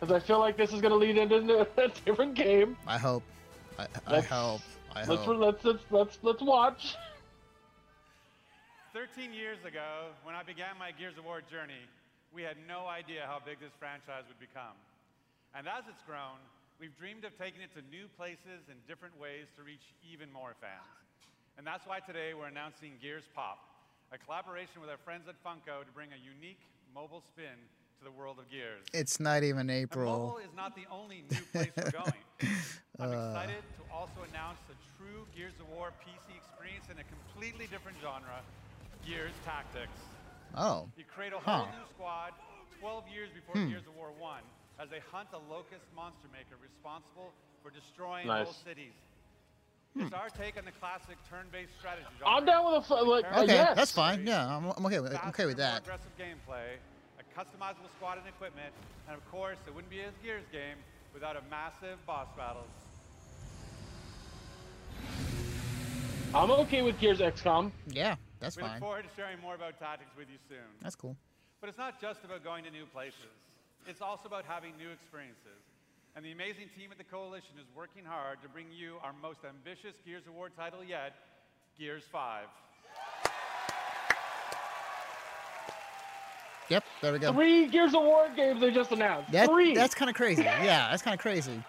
[0.00, 2.76] because I feel like this is gonna lead into a different game.
[2.86, 3.22] I hope.
[3.78, 4.60] I, I Let's- hope.
[4.94, 5.38] I let's, hope.
[5.38, 6.94] let's let's let's let's watch.
[8.92, 11.82] 13 years ago, when I began my Gears of War journey,
[12.32, 14.78] we had no idea how big this franchise would become.
[15.54, 16.38] And as it's grown,
[16.78, 20.54] we've dreamed of taking it to new places and different ways to reach even more
[20.62, 21.03] fans.
[21.56, 23.58] And that's why today we're announcing Gears Pop,
[24.12, 26.58] a collaboration with our friends at Funko to bring a unique
[26.94, 27.54] mobile spin
[27.98, 28.82] to the world of Gears.
[28.92, 30.10] It's not even And April.
[30.34, 32.22] mobile is not the only new place we're going.
[32.98, 33.30] I'm Uh.
[33.30, 37.98] excited to also announce the true Gears of War PC experience in a completely different
[38.02, 38.42] genre,
[39.06, 39.98] Gears Tactics.
[40.58, 40.90] Oh.
[40.98, 41.70] You create a whole Huh.
[41.70, 42.32] new squad
[42.80, 43.70] 12 years before Hmm.
[43.70, 44.42] Gears of War 1
[44.78, 47.30] as they hunt a locust monster maker responsible
[47.62, 48.44] for destroying Nice.
[48.46, 48.94] whole cities.
[49.94, 50.02] Hmm.
[50.02, 52.36] It's our take on the classic turn-based strategy genre.
[52.36, 53.24] I'm down with a fu- like.
[53.30, 53.76] uh, Okay, yes.
[53.76, 54.26] that's fine.
[54.26, 55.82] Yeah, I'm, I'm okay with I'm okay with that.
[55.82, 56.82] Aggressive gameplay,
[57.20, 58.74] a customizable squad and equipment,
[59.06, 60.78] and of course, it wouldn't be a Gears game
[61.12, 62.66] without a massive boss battles.
[66.34, 67.70] I'm okay with Gears XCOM.
[67.86, 68.72] Yeah, that's we fine.
[68.72, 70.66] look forward to sharing more about tactics with you soon.
[70.82, 71.16] That's cool.
[71.60, 73.30] But it's not just about going to new places.
[73.86, 75.62] It's also about having new experiences.
[76.16, 79.40] And the amazing team at the Coalition is working hard to bring you our most
[79.42, 81.14] ambitious Gears of War title yet,
[81.76, 82.46] Gears 5.
[86.70, 87.32] Yep, there we go.
[87.32, 89.32] Three Gears of War games they just announced.
[89.32, 89.74] That, Three.
[89.74, 90.42] That's kind of crazy.
[90.44, 91.62] Yeah, that's kind of crazy.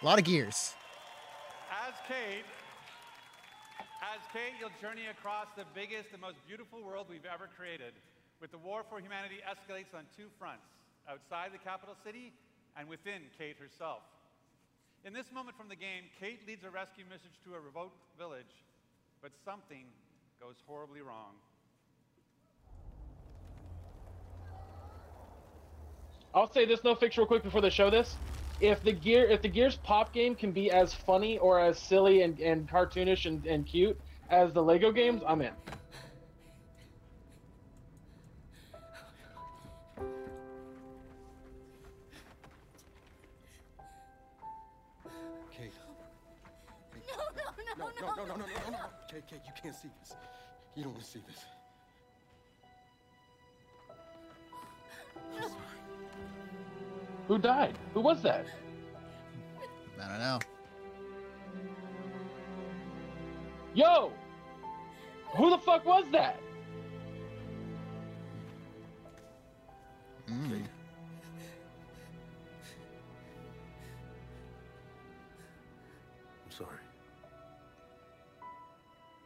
[0.00, 0.72] A lot of gears.
[1.70, 2.42] As Kait,
[4.00, 7.92] as Kait, you'll journey across the biggest and most beautiful world we've ever created.
[8.40, 10.64] With the war for humanity escalates on two fronts,
[11.06, 12.32] outside the capital city
[12.76, 14.02] and within Kait herself.
[15.04, 18.64] In this moment from the game, Kait leads a rescue mission to a remote village,
[19.22, 19.84] but something
[20.40, 21.34] goes horribly wrong.
[26.34, 28.18] I'll say this no fix real quick before they show this.
[28.60, 32.22] If the gear if the Gears Pop game can be as funny or as silly
[32.22, 33.96] and, and cartoonish and, and cute
[34.30, 35.52] as the Lego games, I'm in.
[47.76, 48.78] No, no, no, no, no, no, no, no, no, no.
[49.10, 50.16] Kait, Kait, you can't see this.
[50.76, 51.44] You don't want to see this.
[57.28, 57.76] Who died?
[57.94, 58.46] Who was that?
[60.00, 60.38] I don't know.
[63.74, 64.12] Yo!
[65.36, 66.38] Who the fuck was that?
[70.30, 70.62] Mm.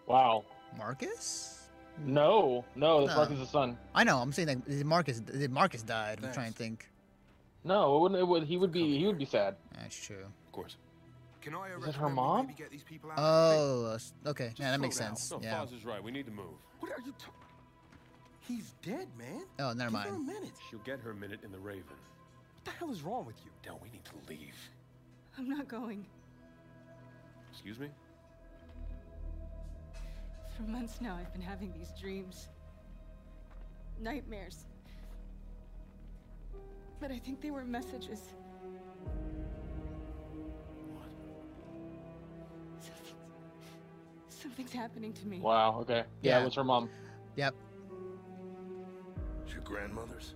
[0.09, 0.45] Wow.
[0.77, 1.69] Marcus?
[2.05, 3.25] No, no, that's No.
[3.27, 3.79] Marcus' son.
[3.95, 4.19] I know.
[4.19, 5.21] I'm saying that did Marcus.
[5.21, 6.21] Did Marcus died?
[6.23, 6.89] I'm trying to think.
[7.65, 8.21] No, it wouldn't.
[8.21, 8.45] It would.
[8.45, 8.99] He would be.
[8.99, 9.57] He would be sad.
[9.77, 10.25] That's true.
[10.47, 10.77] Of course.
[11.41, 12.49] Can I Is it her mom?
[12.57, 13.17] get these people out?
[13.19, 14.53] Oh, s- okay.
[14.57, 15.17] Yeah, that makes down.
[15.17, 15.31] sense.
[15.31, 15.55] No, Yeah.
[15.65, 16.03] Fahz is right.
[16.03, 16.55] We need to move.
[16.81, 17.35] What are you talking?
[18.41, 19.43] He's dead, man.
[19.59, 20.27] Oh, never Give her a mind.
[20.27, 20.53] minute.
[20.71, 21.85] She'll get her minute in the Raven.
[21.87, 23.51] What the hell is wrong with you?
[23.63, 24.55] Del, we need to leave.
[25.37, 26.07] I'm not going.
[27.53, 27.89] Excuse me?
[30.59, 32.49] For months now, I've been having these dreams.
[34.01, 34.65] Nightmares.
[37.01, 38.35] But I think they were messages.
[42.81, 43.15] Something's,
[44.29, 45.39] something's happening to me.
[45.39, 45.79] Wow.
[45.83, 46.03] Okay.
[46.23, 46.43] Yeah, Yeah.
[46.43, 46.91] it was her mom.
[47.37, 47.55] Yep.
[49.45, 50.35] It's your grandmother's.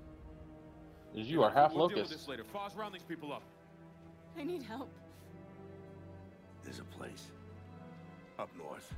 [1.14, 2.20] You are half we'll deal with locust.
[2.20, 2.44] this later.
[2.44, 3.42] Fahz, round these people up.
[4.38, 4.88] I need help.
[6.62, 7.26] There's a place
[8.38, 8.94] up north.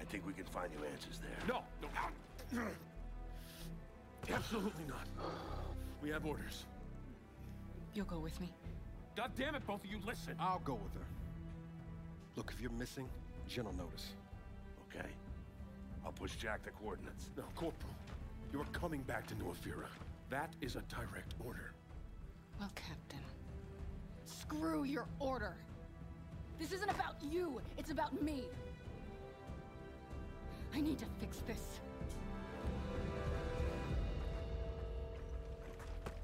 [0.00, 1.48] I think we can find you answers there.
[1.48, 2.62] No, no.
[4.32, 5.06] Absolutely not.
[6.02, 6.64] We have orders.
[7.94, 8.52] You'll go with me.
[9.16, 10.34] God damn it, both of you, listen.
[10.40, 11.06] I'll go with her.
[12.36, 13.08] Look, if you're missing,
[13.48, 14.14] Jen will notice.
[14.88, 15.08] Okay.
[16.04, 17.30] I'll push Jack the coordinates.
[17.36, 17.94] No, Corporal.
[18.52, 19.52] You are coming back to New
[20.30, 21.72] That is a direct order.
[22.58, 23.24] Well, Captain.
[24.26, 25.56] Screw your order.
[26.58, 28.44] This isn't about you, it's about me.
[30.74, 31.80] I need to fix this.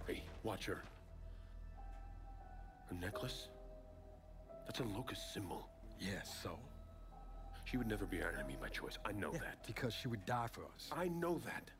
[0.06, 0.82] Hey, watch her.
[2.88, 3.48] Her necklace?
[4.66, 5.68] That's a locust symbol.
[6.00, 6.58] Yeah, so?
[7.64, 8.98] She would never be our enemy by choice.
[9.04, 9.66] I know Yeah, that.
[9.66, 10.90] Because she would die for us.
[10.90, 11.70] I know that.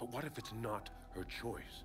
[0.00, 1.84] But what if it's not her choice?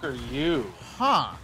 [0.00, 0.72] Fuck are you?
[0.96, 1.34] Huh.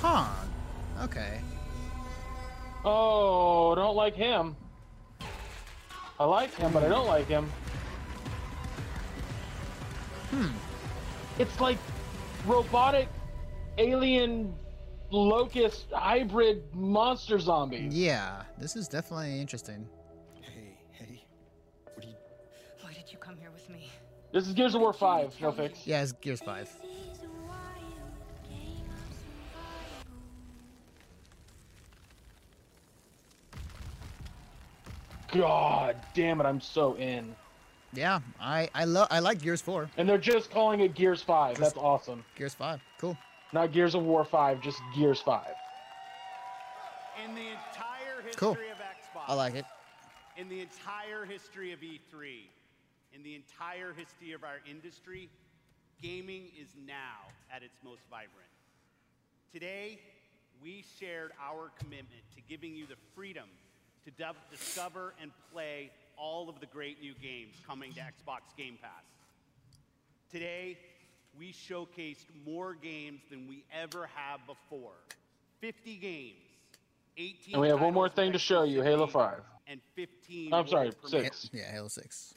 [0.00, 0.26] Huh.
[1.02, 1.40] Okay.
[2.84, 4.56] Oh, don't like him.
[6.18, 7.50] I like him, but I don't like him.
[10.30, 10.48] Hmm.
[11.38, 11.78] It's like
[12.46, 13.08] robotic
[13.78, 14.54] alien
[15.10, 17.94] locust hybrid monster zombies.
[17.94, 19.86] Yeah, this is definitely interesting.
[20.40, 21.24] Hey, hey.
[21.94, 22.14] What do you?
[22.82, 23.90] Why did you come here with me?
[24.32, 25.86] This is Gears of War 5, no fix.
[25.86, 26.68] Yeah, it's Gears 5.
[35.32, 37.34] God damn it, I'm so in.
[37.92, 39.90] Yeah, I I love I like Gears 4.
[39.96, 41.58] And they're just calling it Gears 5.
[41.58, 42.24] That's awesome.
[42.36, 42.80] Gears 5.
[42.98, 43.16] Cool.
[43.52, 45.44] Not Gears of War 5, just Gears 5.
[47.24, 48.52] In the entire history Cool.
[48.52, 49.24] of Xbox.
[49.28, 49.64] I like it.
[50.36, 52.48] In the entire history of E3,
[53.14, 55.30] in the entire history of our industry,
[56.02, 58.50] gaming is now at its most vibrant.
[59.52, 59.98] Today,
[60.62, 63.48] we shared our commitment to giving you the freedom
[64.04, 68.76] to dub- discover and play all of the great new games coming to Xbox Game
[68.82, 69.04] Pass.
[70.30, 70.76] Today,
[71.38, 74.92] we showcased more games than we ever have before
[75.60, 76.36] 50 games,
[77.16, 79.40] 18 And we have one more thing to show you Halo 5.
[79.66, 81.26] and 15 I'm sorry, world premieres.
[81.26, 81.50] 6.
[81.52, 82.34] Yeah, Halo 6.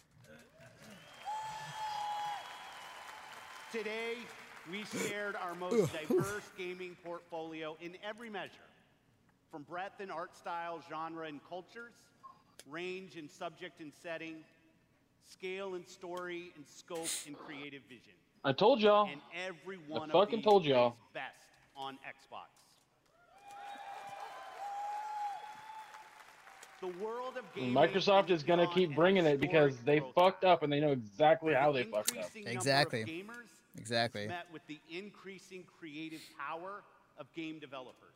[3.72, 4.16] Today,
[4.72, 8.50] we shared our most diverse gaming portfolio in every measure
[9.52, 11.94] from breadth in art style, genre, and cultures,
[12.70, 14.38] range in subject and setting,
[15.32, 18.14] scale and story, and scope and creative vision.
[18.44, 19.10] I told y'all.
[19.12, 20.96] And every I one of fucking told y'all.
[21.14, 21.26] best
[21.76, 22.48] on Xbox.
[26.82, 30.64] The world of gaming Microsoft is going to keep bringing it because they fucked up
[30.64, 32.16] and they know exactly how they fucked up.
[32.18, 33.04] increasing number of Exactly.
[33.04, 34.28] gamers Exactly.
[34.28, 36.84] met with the increasing creative power
[37.18, 38.16] of game developers.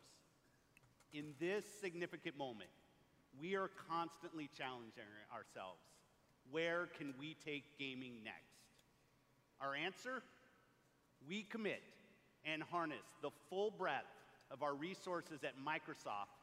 [1.13, 2.69] In this significant moment,
[3.39, 5.03] we are constantly challenging
[5.33, 5.81] ourselves.
[6.49, 8.52] Where can we take gaming next?
[9.63, 10.21] Our answer?
[11.27, 11.81] We commit
[12.45, 14.03] and harness the full breadth
[14.51, 16.35] of our resources at Microsoft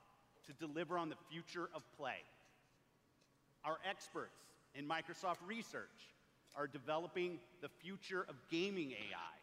[0.46, 2.24] to deliver on the future of play.
[3.64, 4.40] Our experts
[4.74, 6.14] in Microsoft Research
[6.56, 9.36] are developing the future of gaming AI.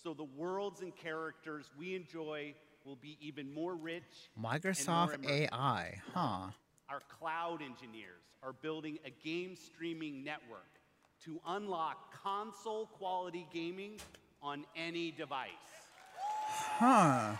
[0.00, 4.30] So the worlds and characters we enjoy will be even more rich.
[4.36, 5.28] and more Microsoft.
[5.28, 6.00] AI.
[6.14, 6.50] Huh.
[6.88, 10.71] Our cloud engineers are building a game streaming network
[11.24, 13.98] to unlock console quality gaming
[14.42, 15.50] on any device.
[16.48, 17.36] Huh.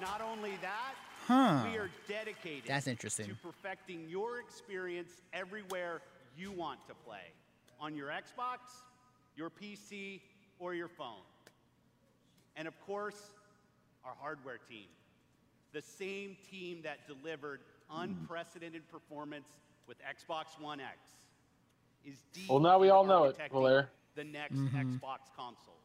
[0.00, 0.94] Not only that,
[1.26, 1.64] Huh.
[1.68, 3.26] we are dedicated That's interesting.
[3.28, 6.02] to perfecting your experience everywhere
[6.36, 7.32] you want to play
[7.80, 8.58] on your Xbox,
[9.34, 10.20] your PC,
[10.58, 11.22] or your phone.
[12.54, 13.32] And of course,
[14.04, 14.86] our hardware team,
[15.72, 18.02] the same team that delivered hmm.
[18.02, 19.48] unprecedented performance
[19.88, 20.98] with Xbox One X,
[22.06, 23.88] is deep Well, now we all know it, architecting Valaire.
[24.14, 25.00] The next Mhm.
[25.00, 25.84] Xbox consoles,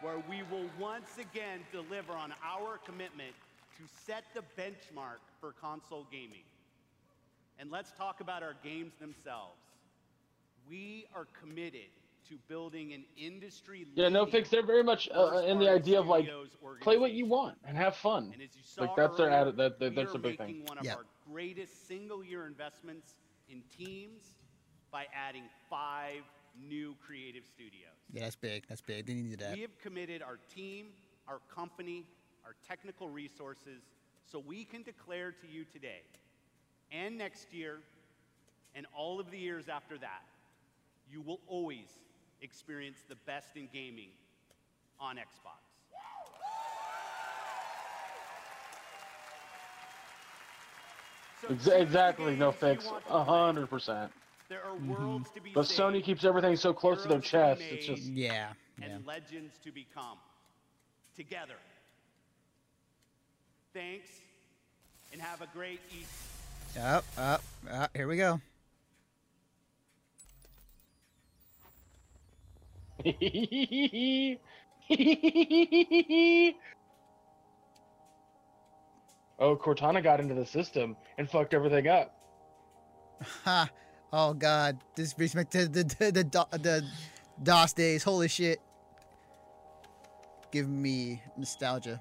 [0.00, 3.34] where we will once again deliver on our commitment
[3.76, 6.44] to set the benchmark for console gaming.
[7.58, 9.60] And let's talk about our games themselves.
[10.68, 11.90] We are committed
[12.28, 14.48] to building an industry Yeah, no fix.
[14.48, 16.26] They're very much uh, in the idea of like
[16.80, 18.30] play what you want and have fun.
[18.32, 20.18] And as you saw Like that's their earlier, atti- that, that we that's are a
[20.18, 20.64] big making thing.
[20.66, 23.16] one of our greatest single-year investments
[23.48, 24.34] in teams
[24.94, 26.22] by adding five
[26.56, 27.98] new creative studios.
[28.12, 28.62] Yeah, that's big.
[28.68, 29.06] That's big.
[29.06, 29.54] They that.
[29.54, 30.86] We have committed our team,
[31.26, 32.04] our company,
[32.44, 33.82] our technical resources,
[34.24, 36.02] so we can declare to you today
[36.92, 37.80] and next year
[38.76, 40.22] and all of the years after that,
[41.10, 41.88] you will always
[42.40, 44.10] experience the best in gaming
[45.00, 45.58] on Xbox.
[51.42, 52.86] So exactly, no fix.
[53.10, 54.08] 100%.
[54.48, 54.92] There are Mm-hmm.
[54.92, 57.38] worlds to be But saved, Sony keeps everything so close to their heroes to be
[57.38, 57.62] chest.
[57.72, 58.52] It's made, just Yeah.
[58.82, 60.18] and legends to become
[61.16, 61.54] together.
[63.72, 64.08] Thanks,
[65.12, 66.80] and have a great E3.
[66.82, 67.90] Up, up, up.
[67.96, 68.40] Here we go.
[79.38, 82.14] oh, Cortana got into the system and fucked everything up.
[83.44, 83.68] Ha.
[84.16, 84.78] Oh God.
[84.94, 86.84] This brings me to the the the, the,
[87.42, 88.04] DOS days.
[88.04, 88.60] Holy shit.
[90.52, 92.00] Give me nostalgia.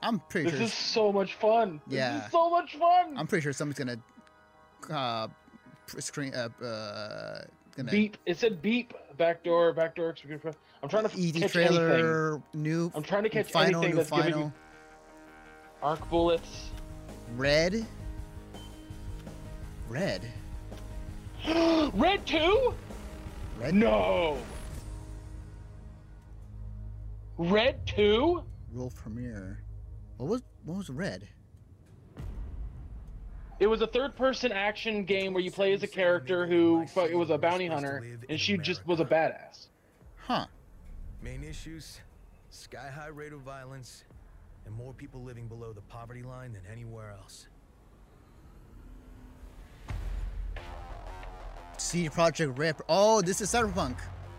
[0.00, 0.66] I'm pretty This sure.
[0.66, 1.80] is so much fun.
[1.88, 2.24] This Yeah.
[2.24, 3.18] is so much fun.
[3.18, 3.98] I'm pretty sure someone's gonna
[4.88, 5.26] uh,
[5.98, 7.42] screen uh, uh
[7.76, 8.16] gonna Beep.
[8.26, 8.94] It said beep.
[9.16, 9.72] Backdoor.
[9.72, 10.14] Backdoor.
[10.84, 11.76] I'm trying to ED catch anything.
[11.78, 12.92] trailer new.
[12.94, 14.52] I'm trying to catch final anything new that's giving final me
[15.82, 16.70] arc bullets.
[17.34, 17.84] red.
[19.88, 20.30] Red.
[21.94, 22.74] Red two?
[23.58, 23.74] Red.
[23.74, 24.38] No.
[27.38, 28.44] Red two?
[28.72, 29.62] World premiere.
[30.18, 31.28] What was what was red?
[33.60, 37.16] It was a third-person action game where you play as a character who fu- it
[37.16, 39.66] was a bounty hunter, and she just was a badass.
[40.16, 40.46] Huh.
[41.22, 42.00] Main issues
[42.50, 44.04] sky high rate of violence,
[44.66, 47.48] and more people living below the poverty line than anywhere else.
[51.78, 52.80] CD Projekt Rip.
[52.88, 53.96] Oh, this is Cyberpunk.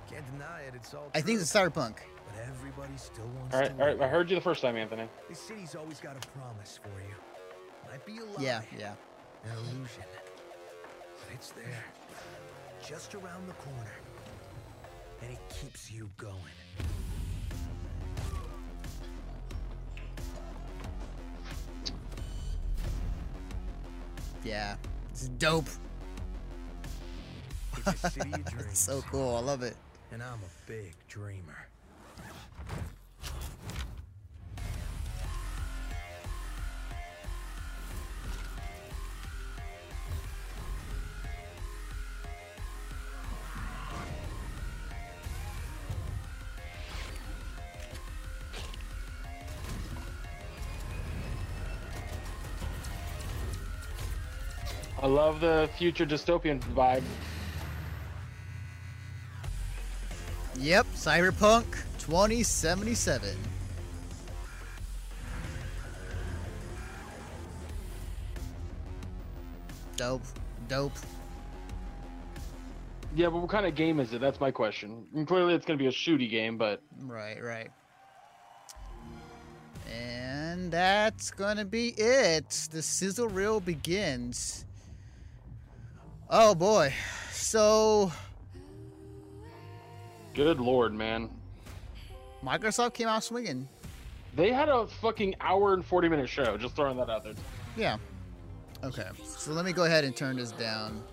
[0.09, 1.95] Can't deny it, it's all I think it's Cyberpunk.
[2.25, 4.01] But everybody still wants All to right, all right.
[4.01, 5.07] I heard you the first time, Anthony.
[5.29, 7.15] This city's always got a promise for you.
[7.89, 8.93] Might be a lie, Yeah, yeah.
[9.45, 10.03] an illusion,
[10.83, 11.83] but it's there,
[12.85, 13.91] just around the corner,
[15.21, 16.35] and it keeps you going.
[24.43, 24.75] Yeah.
[25.11, 25.67] It's dope.
[27.85, 28.77] It's a city of dreams.
[28.77, 29.35] So cool.
[29.35, 29.75] I love it.
[30.11, 31.67] And I'm a big dreamer.
[55.01, 57.03] I love the future dystopian vibe.
[60.59, 61.63] Yep, Cyberpunk
[61.99, 63.29] 2077.
[69.95, 70.21] Dope.
[70.67, 70.91] Dope.
[73.15, 74.21] Yeah, but what kind of game is it?
[74.21, 75.05] That's my question.
[75.15, 77.69] And clearly, it's going to be a shooty game, but Right, right.
[79.91, 82.49] And that's gonna be it.
[82.71, 84.65] The sizzle reel begins.
[86.29, 86.93] Oh boy.
[87.31, 88.11] So
[90.33, 91.29] good lord, man.
[92.43, 93.67] Microsoft came out swinging.
[94.35, 96.57] They had a fucking hour and 40 minute show.
[96.57, 97.33] Just throwing that out there.
[97.75, 97.97] Yeah.
[98.83, 99.07] Okay.
[99.23, 101.03] So let me go ahead and turn this down.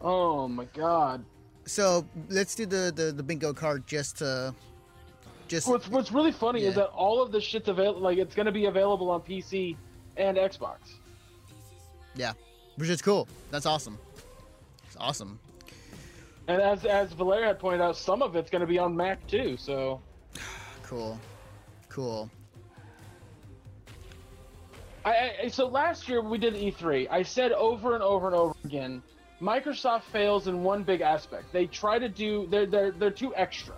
[0.00, 1.24] Oh my god.
[1.66, 4.54] So let's do the the, the bingo card just to
[5.48, 8.00] just What's What's really funny is that all of this shit's available.
[8.00, 9.76] Like it's going to be available on PC
[10.16, 10.78] and Xbox.
[12.16, 12.32] yeah,
[12.76, 13.28] which is cool.
[13.50, 13.98] That's awesome.
[14.86, 15.38] It's awesome.
[16.48, 19.26] And as as Valeria had pointed out, some of it's going to be on Mac
[19.26, 19.56] too.
[19.56, 20.00] So
[20.82, 21.18] Cool.
[21.88, 22.30] Cool.
[25.04, 28.54] I, I so last year we did E3, I said over and over and over
[28.64, 29.02] again,
[29.40, 31.52] Microsoft fails in one big aspect.
[31.52, 33.74] They try to do they're they're they're too extra.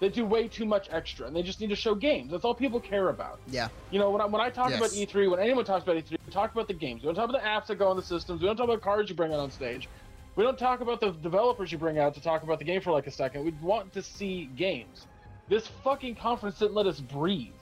[0.00, 2.30] They do way too much extra, and they just need to show games.
[2.30, 3.38] That's all people care about.
[3.48, 3.68] Yeah.
[3.90, 6.32] You know, when I, when I talk about E3, when anyone talks about E3, we
[6.32, 7.02] talk about the games.
[7.02, 8.40] We don't talk about the apps that go on the systems.
[8.40, 9.90] We don't talk about cards you bring out on stage.
[10.36, 12.92] We don't talk about the developers you bring out to talk about the game for
[12.92, 13.44] like a second.
[13.44, 15.06] We want to see games.
[15.48, 17.52] This fucking conference didn't let us breathe.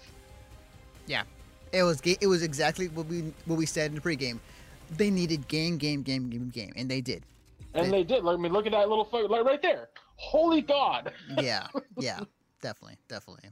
[1.07, 1.23] Yeah.
[1.73, 4.39] It was it was exactly what we what we said in the pregame.
[4.97, 7.25] They needed game, game, game, game, game, and they did.
[7.75, 8.25] And they did.
[8.25, 9.89] Like, I mean, look at that little fuck, like right there.
[10.17, 11.13] Holy God!
[11.39, 11.67] yeah,
[11.99, 12.21] yeah,
[12.63, 13.51] definitely, definitely.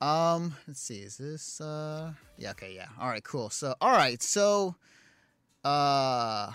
[0.00, 2.88] Um, let's see, is this uh yeah, okay, yeah.
[3.00, 3.50] All right, cool.
[3.50, 4.74] So all right, so
[5.64, 6.52] uh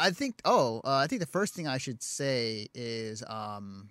[0.00, 3.90] I think oh, uh, I think the first thing I should say is um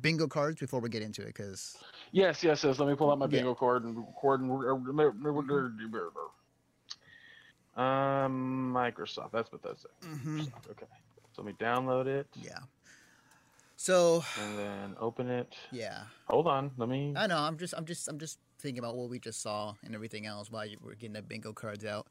[0.00, 1.76] bingo cards before we get into it cuz
[2.12, 2.78] Yes, yes, yes.
[2.78, 3.38] Let me pull out my Yeah.
[3.38, 4.52] bingo card and record and.
[7.76, 9.32] Um, Microsoft.
[9.32, 9.84] That's what that's.
[10.02, 10.38] Mhm.
[10.40, 10.86] Microsoft, Okay.
[11.32, 12.28] So let me download it.
[12.40, 12.60] Yeah.
[13.76, 15.52] So And then open it.
[15.72, 16.04] yeah.
[16.28, 16.70] Hold on.
[16.76, 17.14] Let me.
[17.16, 19.94] I know, I'm just I'm just I'm just thinking about what we just saw and
[19.94, 22.06] everything else while you were getting the bingo cards out.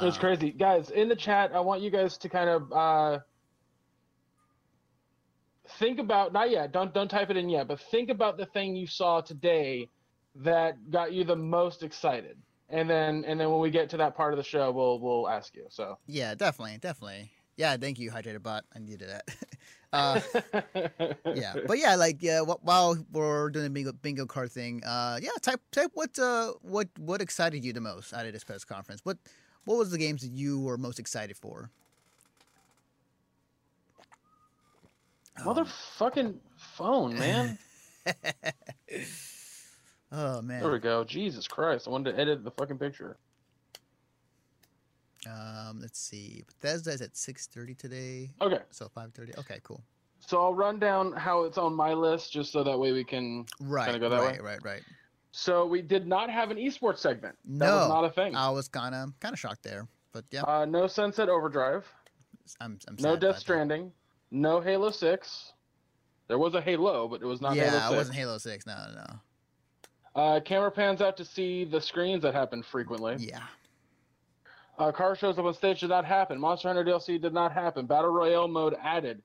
[0.00, 0.90] It's Uh, crazy, guys.
[0.90, 3.18] In the chat, I want you guys to kind of uh,
[5.78, 6.72] think about not yet.
[6.72, 9.88] Don't don't type it in yet, but think about the thing you saw today
[10.34, 12.36] that got you the most excited,
[12.70, 15.28] and then and then when we get to that part of the show, we'll we'll
[15.28, 15.66] ask you.
[15.70, 17.30] So Yeah, definitely, definitely.
[17.56, 18.64] Yeah, thank you, Hydrated Bot.
[18.74, 19.28] I needed that.
[19.92, 20.20] uh,
[21.36, 25.30] yeah, but yeah, like yeah, while we're doing the bingo, bingo card thing, uh, yeah,
[25.40, 29.02] type type what uh what what excited you the most out of this press conference?
[29.04, 29.18] What
[29.64, 31.70] what was the games that you were most excited for?
[35.40, 37.58] motherfucking phone, man.
[40.16, 40.60] Oh man.
[40.62, 41.02] There we go.
[41.02, 41.88] Jesus Christ!
[41.88, 43.16] I wanted to edit the fucking picture.
[45.26, 46.44] Um, let's see.
[46.46, 48.30] Bethesda's at six thirty today.
[48.40, 48.60] Okay.
[48.70, 49.32] So five thirty.
[49.38, 49.82] Okay, cool.
[50.20, 53.44] So I'll run down how it's on my list, just so that way we can
[53.58, 53.86] Right.
[53.86, 54.38] kind of go that way.
[54.38, 54.42] right.
[54.42, 54.62] Right.
[54.62, 54.82] Right.
[55.36, 57.36] So we did not have an esports segment.
[57.44, 58.36] That no, was not a thing.
[58.36, 60.42] I was kind of kind of shocked there, but yeah.
[60.42, 61.84] Uh, no Sunset Overdrive.
[62.60, 63.90] I'm, I'm no Death Stranding.
[64.30, 65.54] No Halo Six.
[66.28, 67.96] There was a Halo, but it was not yeah, Halo it 6.
[67.96, 68.64] wasn't Halo Six.
[68.64, 69.02] No, no,
[70.14, 70.22] no.
[70.22, 73.16] Uh, camera pans out to see the screens that happen frequently.
[73.18, 73.42] Yeah.
[74.78, 76.38] Uh, car shows up on stage did not happen.
[76.38, 77.86] Monster Hunter DLC did not happen.
[77.86, 79.20] Battle Royale mode added.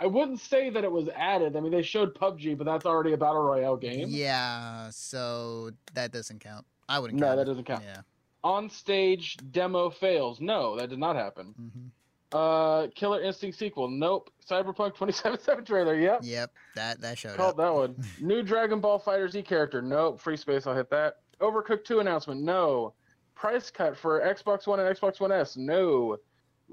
[0.00, 1.56] I wouldn't say that it was added.
[1.56, 4.08] I mean, they showed PUBG, but that's already a Battle Royale game.
[4.10, 6.66] Yeah, so that doesn't count.
[6.88, 7.18] I wouldn't.
[7.20, 7.46] No, count that it.
[7.46, 7.82] doesn't count.
[7.84, 8.00] Yeah.
[8.44, 10.40] On stage demo fails.
[10.40, 11.54] No, that did not happen.
[11.60, 11.86] Mm-hmm.
[12.32, 13.88] Uh, Killer Instinct sequel.
[13.88, 14.30] Nope.
[14.48, 15.98] Cyberpunk 2077 trailer.
[15.98, 16.20] Yep.
[16.22, 16.50] Yep.
[16.74, 17.56] That that showed Called up.
[17.58, 17.96] that one.
[18.20, 19.80] New Dragon Ball FighterZ character.
[19.80, 20.20] Nope.
[20.20, 20.66] Free space.
[20.66, 21.14] I'll hit that.
[21.40, 22.42] Overcooked 2 announcement.
[22.42, 22.92] No.
[23.34, 25.56] Price cut for Xbox One and Xbox One S.
[25.56, 26.16] No.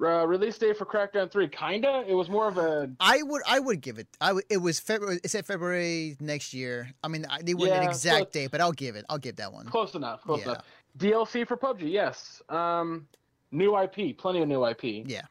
[0.01, 1.47] Uh, release date for Crackdown 3.
[1.49, 2.03] Kinda.
[2.07, 2.89] It was more of a.
[2.99, 4.07] I would I would give it.
[4.19, 5.19] I would, it was February.
[5.23, 6.91] It said February next year.
[7.03, 9.05] I mean, I- they wouldn't an exact date, but I'll give it.
[9.09, 9.67] I'll give that one.
[9.67, 10.21] Close enough.
[10.23, 10.53] Close Yeah.
[10.53, 10.65] enough.
[10.97, 11.91] DLC for PUBG.
[11.91, 12.41] Yes.
[12.49, 13.07] Um,
[13.51, 14.17] new IP.
[14.17, 15.03] Plenty of new IP.
[15.05, 15.21] Yeah.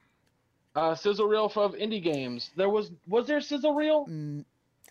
[0.74, 2.50] Uh, sizzle reel of indie games.
[2.56, 4.06] There was was there sizzle reel?
[4.06, 4.44] Mm,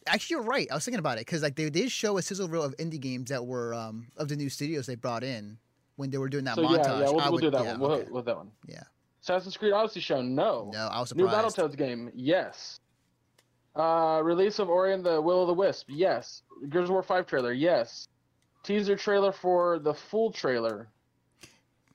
[0.08, 0.68] Actually, you're right.
[0.72, 3.00] I was thinking about it because like they did show a sizzle reel of indie
[3.00, 5.58] games that were um of the new studios they brought in
[5.96, 6.86] when they were doing that so montage.
[6.86, 7.80] yeah, yeah, we'll, I we'll would, do that yeah, one.
[7.80, 8.08] We'll, okay.
[8.12, 8.52] we'll that one.
[8.68, 8.84] Yeah.
[9.22, 10.22] Assassin's Creed Odyssey show.
[10.22, 10.72] No.
[10.74, 11.32] No, I was surprised.
[11.32, 11.64] New.
[11.64, 12.12] Battletoads game.
[12.14, 12.80] Yes.
[13.76, 15.88] Uh, release of Ori and the Will of the Wisp.
[15.90, 16.44] Yes.
[16.70, 17.54] Gears of War 5 trailer.
[17.54, 18.08] Yes.
[18.64, 20.88] Teaser trailer for the full trailer.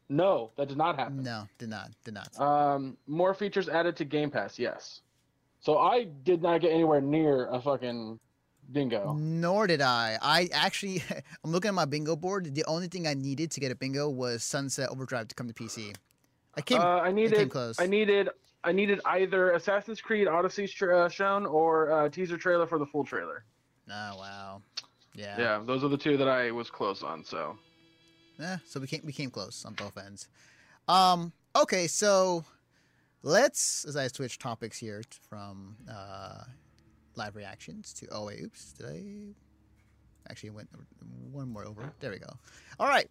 [0.09, 1.23] No, that did not happen.
[1.23, 1.91] No, did not.
[2.05, 2.41] Did not.
[2.41, 4.59] Um, more features added to Game Pass.
[4.59, 5.01] Yes.
[5.61, 8.21] So I did not get anywhere near a fucking
[8.73, 9.17] bingo.
[9.19, 10.17] Nor did I.
[10.23, 11.03] I actually,
[11.45, 12.55] I'm looking at my bingo board.
[12.55, 15.55] The only thing I needed to get a bingo was Sunset Overdrive to come to
[15.55, 15.95] PC.
[16.57, 16.81] I came.
[16.81, 17.37] uh, I I needed.
[17.37, 17.79] came close.
[17.81, 18.31] I needed.
[18.65, 22.87] I needed either Assassin's Creed Odyssey tra- uh, shown or uh, teaser trailer for the
[22.87, 23.45] full trailer.
[23.89, 24.63] Oh wow.
[25.15, 25.39] Yeah.
[25.39, 27.25] Yeah, those are the two that I was close on.
[27.25, 27.57] So
[28.39, 30.29] Yeah, so we came we came close on both ends.
[30.89, 32.45] Um, okay, so
[33.23, 36.43] let's as I switch topics here from uh,
[37.15, 39.03] live reactions to oh wait, oops, did I
[40.31, 40.69] actually went
[41.33, 41.93] one more over?
[42.01, 42.29] There we go.
[42.79, 43.09] All right,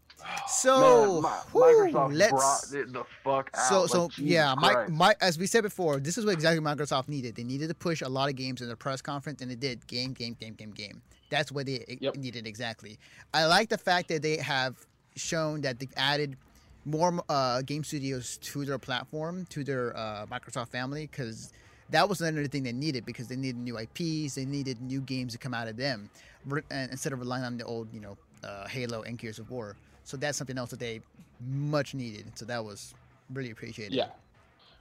[0.47, 3.65] so Man, Mi- whew, Microsoft let's brought it the fuck out.
[3.67, 4.91] so like, so Jesus yeah, my, Christ.
[4.91, 7.35] my as we said before, this is what exactly Microsoft needed.
[7.35, 9.85] They needed to push a lot of games in their press conference, and they did
[9.87, 11.01] game, game, game, game, game.
[11.31, 12.99] That's what they e- needed exactly.
[13.33, 14.75] I like the fact that they have
[15.15, 16.37] shown that they've added
[16.85, 21.51] more uh, game studios to their platform, to their uh, Microsoft family, because
[21.89, 25.33] that was another thing they needed because they needed new IPs, they needed new games
[25.33, 26.09] to come out of them,
[26.45, 29.49] re- and instead of relying on the old, you know, uh, Halo and Gears of
[29.51, 29.75] War.
[30.03, 31.01] So that's something else that they
[31.47, 32.31] much needed.
[32.35, 32.93] So that was
[33.33, 33.93] really appreciated.
[33.93, 34.09] Yeah.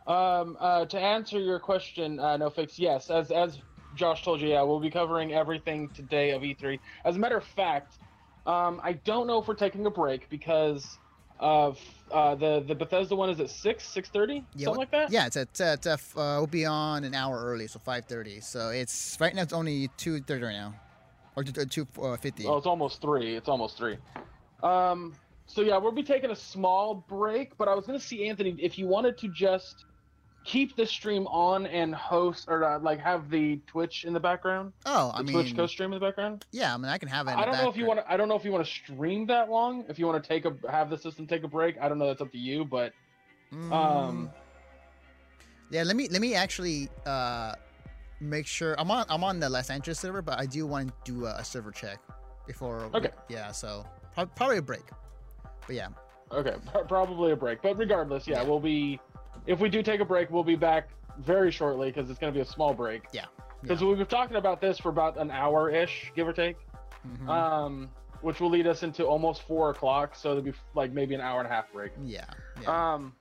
[0.07, 2.79] Um, uh, to answer your question, uh, no fix.
[2.79, 3.59] Yes, as as
[3.95, 6.79] Josh told you, yeah, we'll be covering everything today of E3.
[7.05, 7.99] As a matter of fact,
[8.47, 10.99] um, I don't know if we're taking a break because
[11.41, 11.79] of
[12.13, 15.11] uh, the the Bethesda one is at six six thirty Yeah, something like that.
[15.11, 18.05] Yeah, it's at, it's at uh, uh, we'll be on an hour early, so five
[18.05, 18.41] thirty.
[18.41, 19.43] So it's right now.
[19.43, 20.75] It's only two thirty right now,
[21.37, 22.47] or two two uh, fifty.
[22.47, 23.35] Oh, it's almost three.
[23.35, 23.97] It's almost three.
[24.63, 25.15] Um,
[25.47, 28.79] so yeah, we'll be taking a small break, but I was gonna see Anthony if
[28.79, 29.85] you wanted to just
[30.45, 34.73] keep the stream on and host or uh, like have the Twitch in the background.
[34.87, 36.45] Oh, I the Twitch mean- co-stream in the background.
[36.53, 37.33] Yeah, I mean I can have it.
[37.33, 38.13] In I don't know if you want to.
[38.13, 39.85] I don't know if you want to stream that long.
[39.89, 42.07] If you want to take a have the system take a break, I don't know.
[42.07, 42.65] That's up to you.
[42.65, 42.93] But
[43.53, 43.71] Mm.
[43.73, 44.31] um,
[45.71, 47.55] Yeah, let me let me actually uh
[48.21, 51.13] make sure I'm on I'm on the Los Angeles server, but I do want to
[51.13, 51.99] do a, a server check
[52.47, 52.89] before.
[52.95, 53.11] Okay.
[53.29, 53.85] Yeah, so
[54.37, 54.83] probably a break.
[55.67, 55.89] But yeah.
[56.33, 57.63] okay, pr- probably a break.
[57.63, 59.01] But regardless, yeah, we'll be.
[59.47, 62.37] If we do take a break, we'll be back very shortly because it's going to
[62.37, 63.05] be a small break.
[63.13, 63.27] Yeah.
[63.63, 66.57] Because we've been talking about this for about an hour ish, give or take.
[67.07, 67.29] Mhm.
[67.29, 67.91] Um,
[68.23, 70.15] which will lead us into almost four o'clock.
[70.15, 71.93] So there'll be like maybe an hour and a half break.
[72.05, 72.25] Yeah.
[72.67, 73.15] Um.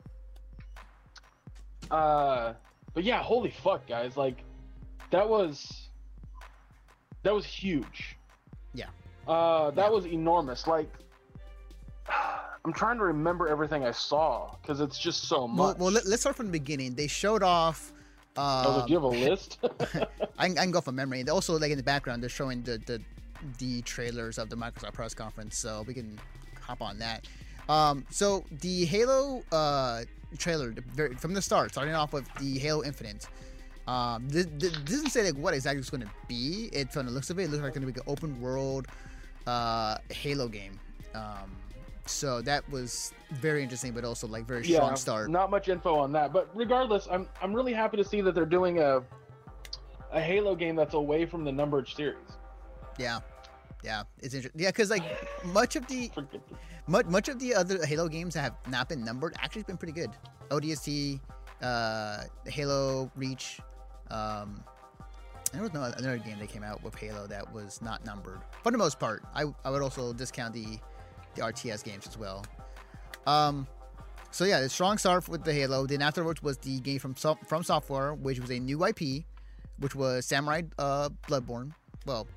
[1.92, 2.54] Uh,
[2.94, 4.16] but yeah, holy fuck, guys!
[4.16, 4.44] Like,
[5.12, 5.90] that was
[7.24, 8.18] that was huge.
[8.74, 8.88] Yeah.
[9.28, 10.68] Uh, that was enormous.
[10.68, 10.90] Like,
[12.66, 15.78] I'm trying to remember everything I saw because it's just so much.
[15.78, 16.96] well let, us start from the beginning.
[16.96, 17.92] They showed off.
[18.38, 19.60] Uh, Oh, do you have a list?
[20.38, 21.20] I, can, I can go from memory.
[21.20, 23.02] And also, like in the background, they're showing the the,
[23.58, 26.20] the trailers of the Microsoft press conference, so we can
[26.62, 27.28] hop on that.
[27.70, 30.04] Um, so the Halo uh,
[30.38, 33.28] trailer the from the start, starting off with the Halo Infinite.
[33.86, 36.70] Um, this, this doesn't say like what exactly it's going to be.
[36.72, 38.40] It from the looks of it, it looks like it's going to be an open
[38.42, 38.88] world
[39.46, 40.80] uh, Halo game.
[41.14, 41.52] Um,
[42.06, 45.30] so that was very interesting, but also like very yeah, strong start.
[45.30, 48.46] Not much info on that, but regardless, I'm I'm really happy to see that they're
[48.46, 49.02] doing a
[50.12, 52.18] a Halo game that's away from the numbered series.
[53.00, 53.20] Yeah,
[53.84, 54.62] yeah, it's interesting.
[54.62, 55.04] Yeah, because like
[55.46, 56.12] much of the
[56.88, 59.94] much much of the other Halo games that have not been numbered actually been pretty
[59.94, 60.12] good.
[60.50, 61.20] ODST,
[61.62, 63.60] uh, Halo Reach.
[64.12, 64.64] Um,
[65.54, 68.42] there was no another game that came out with Halo that was not numbered.
[68.64, 70.80] For the most part, I I would also discount the
[71.36, 72.46] the RTS games as well.
[73.26, 73.68] Um,
[74.32, 75.86] so yeah, the strong start with the Halo.
[75.86, 79.24] Then afterwards was the game from from Software, which was a new IP,
[79.80, 81.72] which was Samurai uh, Bloodborne.
[82.06, 82.28] Well,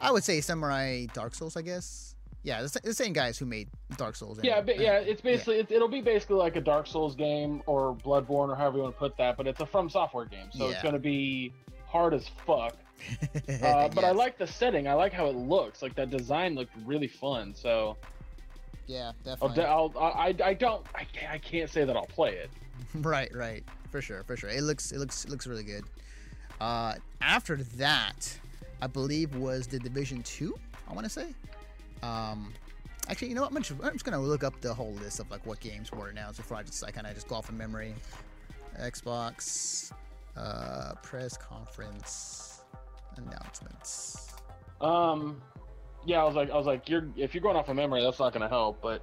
[0.00, 2.14] I would say Samurai Dark Souls, I guess.
[2.42, 4.38] Yeah, the, the same guys who made Dark Souls.
[4.38, 7.60] and- Yeah, but yeah, it's basically it, it'll be basically like a Dark Souls game
[7.66, 10.48] or Bloodborne or however you want to put that, but it's a From Software game,
[10.52, 11.52] so it's going to be
[11.86, 12.76] hard as fuck.
[13.62, 14.88] Uh, but I like the setting.
[14.88, 15.82] I like how it looks.
[15.82, 17.54] Like that design looked really fun.
[17.54, 17.96] So
[18.86, 19.64] Yeah, I'll, definitely.
[19.64, 22.50] I'll I I don't I can't, I can't say that I'll play it.
[22.94, 24.50] right, right, for sure, for sure.
[24.50, 25.84] It looks, it looks, it looks really good.
[26.60, 28.38] Uh, after that,
[28.80, 30.58] I believe was the Division Two.
[30.88, 31.34] I want to say.
[32.02, 32.52] Um,
[33.08, 33.50] actually, you know what?
[33.50, 36.08] I'm just, I'm just gonna look up the whole list of like what games were
[36.08, 37.94] announced before I just I kind of just go off of memory.
[38.80, 39.90] Xbox,
[40.36, 42.62] uh, press conference
[43.16, 44.34] announcements.
[44.80, 45.40] Um,
[46.06, 48.18] yeah, I was like, I was like, you're if you're going off of memory, that's
[48.18, 48.80] not going to help.
[48.80, 49.02] But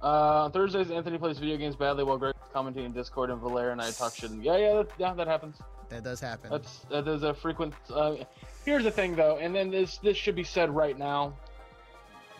[0.00, 3.80] uh, Thursdays, Anthony plays video games badly while Greg's commenting in Discord, and Valera and
[3.80, 4.30] I talk shit.
[4.40, 5.58] Yeah, yeah, that, yeah, that happens.
[5.90, 6.50] That does happen.
[6.50, 7.74] That's that is a frequent.
[7.92, 8.16] Uh,
[8.64, 11.34] here's the thing, though, and then this this should be said right now.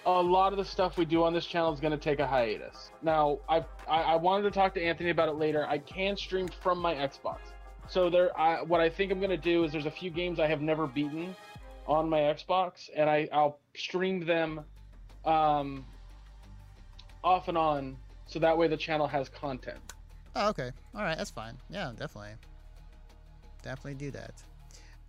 [0.04, 2.26] A lot of the stuff we do on this channel is going to take a
[2.26, 2.90] hiatus.
[3.02, 5.66] Now, I've, I I wanted to talk to Anthony about it later.
[5.66, 7.38] I can stream from my Xbox,
[7.88, 8.36] so there.
[8.38, 10.60] I, what I think I'm going to do is there's a few games I have
[10.60, 11.36] never beaten
[11.86, 14.60] on my Xbox, and I I'll stream them,
[15.24, 15.84] um,
[17.24, 17.96] off and on,
[18.26, 19.78] so that way the channel has content.
[20.34, 20.70] Oh, okay.
[20.94, 21.56] All right, that's fine.
[21.70, 22.32] Yeah, definitely.
[23.62, 24.34] Definitely do that.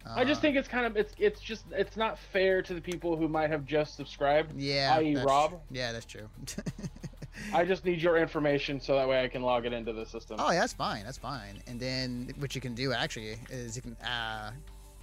[0.05, 2.81] I just Uh, think it's kind of it's it's just it's not fair to the
[2.81, 4.53] people who might have just subscribed.
[4.59, 5.15] Yeah, i.e.
[5.15, 5.61] Rob.
[5.71, 6.29] Yeah, that's true.
[7.53, 10.37] I just need your information so that way I can log it into the system.
[10.39, 11.03] Oh, yeah, that's fine.
[11.03, 11.63] That's fine.
[11.67, 14.51] And then what you can do actually is you can uh,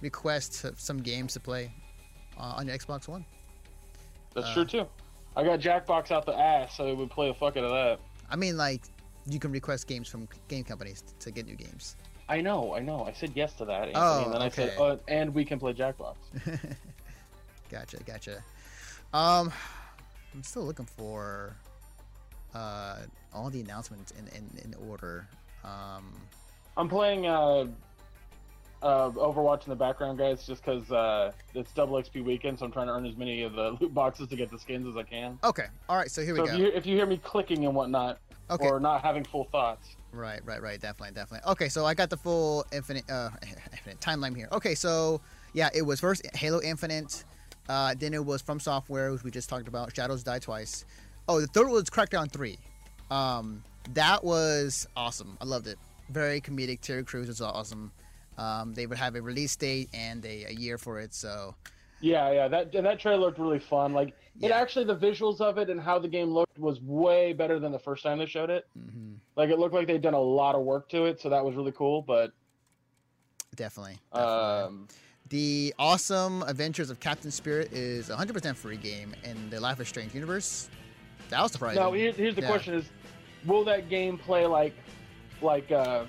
[0.01, 1.71] request some games to play
[2.37, 3.25] uh, on your Xbox One.
[4.33, 4.87] That's uh, true too.
[5.35, 7.99] I got Jackbox out the ass, so it would play the fuck out of that.
[8.29, 8.81] I mean, like
[9.27, 11.95] you can request games from game companies to get new games.
[12.27, 13.03] I know, I know.
[13.05, 14.81] I said yes to that, Anthony, Oh, and then I said, okay.
[14.91, 16.15] uh, and we can play Jackbox.
[17.69, 18.43] Gotcha, gotcha.
[19.13, 19.49] Um,
[20.33, 21.55] I'm still looking for
[22.53, 22.97] uh
[23.33, 25.25] all the announcements in in, in order.
[25.63, 26.13] Um,
[26.75, 27.67] I'm playing uh,
[28.81, 32.71] uh, Overwatch in the background, guys, just because uh, it's double XP weekend, so I'm
[32.71, 35.03] trying to earn as many of the loot boxes to get the skins as I
[35.03, 35.37] can.
[35.43, 36.09] okay, all right.
[36.09, 36.61] So here so we if go.
[36.63, 38.19] you, if you hear me clicking and whatnot,
[38.49, 38.67] Okay.
[38.67, 40.79] or not having full thoughts, Right, right, right.
[40.79, 41.49] Definitely, definitely.
[41.51, 43.29] Okay, so I got the full infinite, uh,
[43.71, 44.49] infinite timeline here.
[44.51, 45.21] Okay, so
[45.53, 47.23] yeah, it was first Halo Infinite,
[47.69, 49.95] uh, then it was From Software, which we just talked about.
[49.95, 50.83] Shadows Die Twice.
[51.29, 52.57] Oh, the third was Crackdown Three.
[53.09, 55.37] Um, that was awesome.
[55.39, 55.77] I loved it.
[56.09, 56.81] Very comedic.
[56.81, 57.91] Terry Crews was awesome.
[58.37, 61.13] Um, they would have a release date and a, a year for it.
[61.13, 61.55] So
[61.99, 63.93] Yeah, yeah, that and that trailer looked really fun.
[63.93, 67.59] Like it actually, the visuals of it and how the game looked was way better
[67.59, 68.65] than the first time they showed it.
[68.79, 69.13] Mm-hmm.
[69.35, 71.55] Like it looked like they'd done a lot of work to it, so that was
[71.55, 72.01] really cool.
[72.01, 72.31] But
[73.55, 73.99] definitely.
[74.13, 74.87] um,
[75.29, 79.87] The Awesome Adventures of Captain Spirit is a 100% free game in the Life is
[79.89, 80.69] Strange universe.
[81.29, 81.81] That was surprising.
[81.81, 82.47] now here, here's the Yeah.
[82.49, 82.85] question: Is
[83.45, 84.73] will that game play like
[85.41, 86.05] like uh,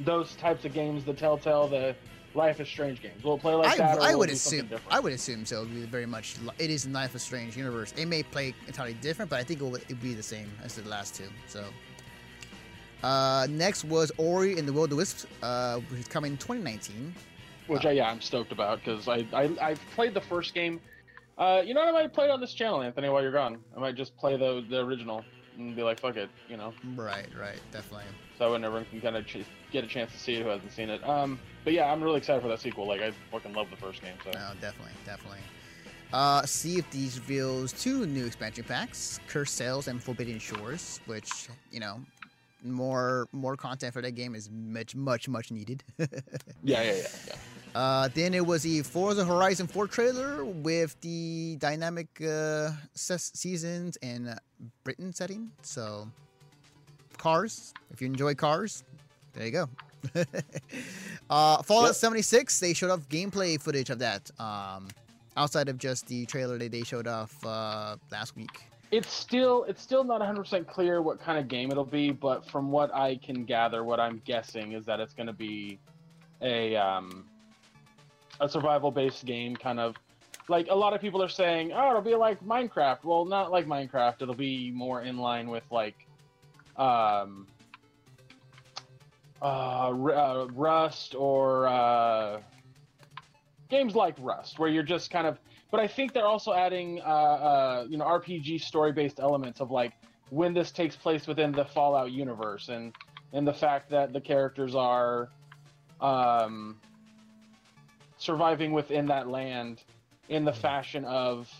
[0.00, 1.94] those types of games, the Telltale, the
[2.34, 3.22] Life is Strange games?
[3.24, 3.98] Will play like I, that?
[4.00, 4.68] I would assume?
[4.90, 5.62] I would assume so.
[5.62, 6.36] It would be very much.
[6.58, 7.92] It is in Life is Strange universe.
[7.96, 10.88] It may play entirely different, but I think it would be the same as the
[10.88, 11.28] last two.
[11.48, 11.64] So,
[13.02, 16.38] uh, next was Ori and the Will of the Wisps, uh, which is coming in
[16.38, 17.14] 2019.
[17.66, 20.80] Which I, yeah, I'm stoked about because I, I I've played the first game.
[21.38, 21.88] Uh, you know what?
[21.88, 23.58] I might play on this channel, Anthony, while you're gone.
[23.76, 25.24] I might just play the the original
[25.56, 26.72] and be like, fuck it, you know.
[26.94, 28.06] Right, right, definitely.
[28.38, 30.72] So when everyone can kind of ch- get a chance to see it who hasn't
[30.72, 31.06] seen it.
[31.06, 32.86] Um, but yeah, I'm really excited for that sequel.
[32.86, 34.14] Like I fucking love the first game.
[34.24, 35.40] So No, definitely, definitely.
[36.12, 41.48] Uh, Sea of Thieves reveals two new expansion packs: Cursed Sails and Forbidden Shores, which
[41.70, 42.00] you know,
[42.64, 45.84] more more content for that game is much much much needed.
[45.98, 46.06] yeah,
[46.64, 46.92] yeah, yeah,
[47.28, 47.34] yeah.
[47.74, 53.96] Uh, then it was the Forza Horizon 4 trailer with the dynamic uh, ses- seasons
[54.02, 54.34] and
[54.84, 55.50] Britain setting.
[55.62, 56.08] So,
[57.18, 57.72] cars.
[57.92, 58.82] If you enjoy cars,
[59.34, 59.68] there you go.
[61.30, 61.94] uh, Fallout Yep.
[61.96, 62.58] 76.
[62.60, 64.30] They showed off gameplay footage of that.
[64.40, 64.88] Um,
[65.36, 68.50] outside of just the trailer that they showed off uh, last week.
[68.90, 72.72] It's still it's still not 100% clear what kind of game it'll be, but from
[72.72, 75.78] what I can gather, what I'm guessing is that it's going to be
[76.42, 77.26] a um,
[78.40, 79.96] a survival based game, kind of
[80.48, 83.04] like a lot of people are saying, oh, it'll be like Minecraft.
[83.04, 84.22] Well, not like Minecraft.
[84.22, 85.94] It'll be more in line with like
[86.76, 87.46] um,
[89.40, 92.40] uh, uh, Rust or uh,
[93.68, 95.38] games like Rust, where you're just kind of.
[95.70, 99.92] But I think they're also adding, uh, uh, you know, RPG story-based elements of like
[100.30, 102.92] when this takes place within the Fallout universe, and
[103.32, 105.28] and the fact that the characters are
[106.00, 106.80] um,
[108.20, 109.82] surviving within that land
[110.28, 111.50] in the fashion of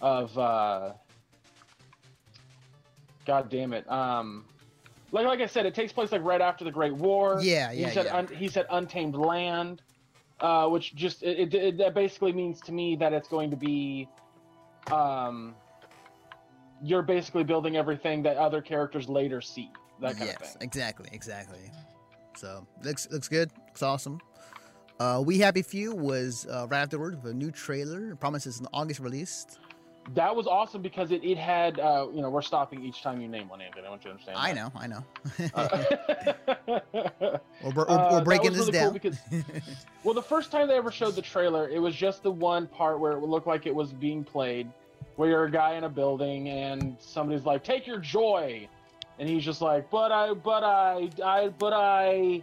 [0.00, 0.92] of uh,
[3.26, 3.90] God damn it.
[3.90, 4.44] Um,
[5.12, 7.40] like like I said, it takes place like right after the Great War.
[7.42, 8.16] Yeah, yeah He said yeah.
[8.16, 9.82] Un, he said untamed land,
[10.40, 13.56] uh, which just it, it, it that basically means to me that it's going to
[13.56, 14.08] be,
[14.92, 15.54] um,
[16.82, 19.70] you're basically building everything that other characters later see.
[20.00, 20.62] That kind yes, of thing.
[20.62, 21.70] exactly, exactly.
[22.36, 23.50] So looks looks good.
[23.66, 24.20] Looks awesome.
[24.98, 28.12] Uh, We Happy Few was uh, right afterward with a new trailer.
[28.12, 29.46] It promises an August release.
[30.14, 33.26] That was awesome because it, it had uh, you know we're stopping each time you
[33.26, 33.86] name one Anthony.
[33.86, 34.38] I want you to understand.
[34.38, 34.56] I that.
[34.56, 35.04] know, I know.
[35.52, 38.92] Uh, We're, we're, Uh, we're that breaking this really cool down.
[38.92, 39.18] because,
[40.04, 43.00] well, the first time they ever showed the trailer, it was just the one part
[43.00, 44.68] where it looked like it was being played,
[45.16, 48.68] where you're a guy in a building and somebody's like, "Take your joy,"
[49.18, 52.42] and he's just like, "But I, but I, I, but I,"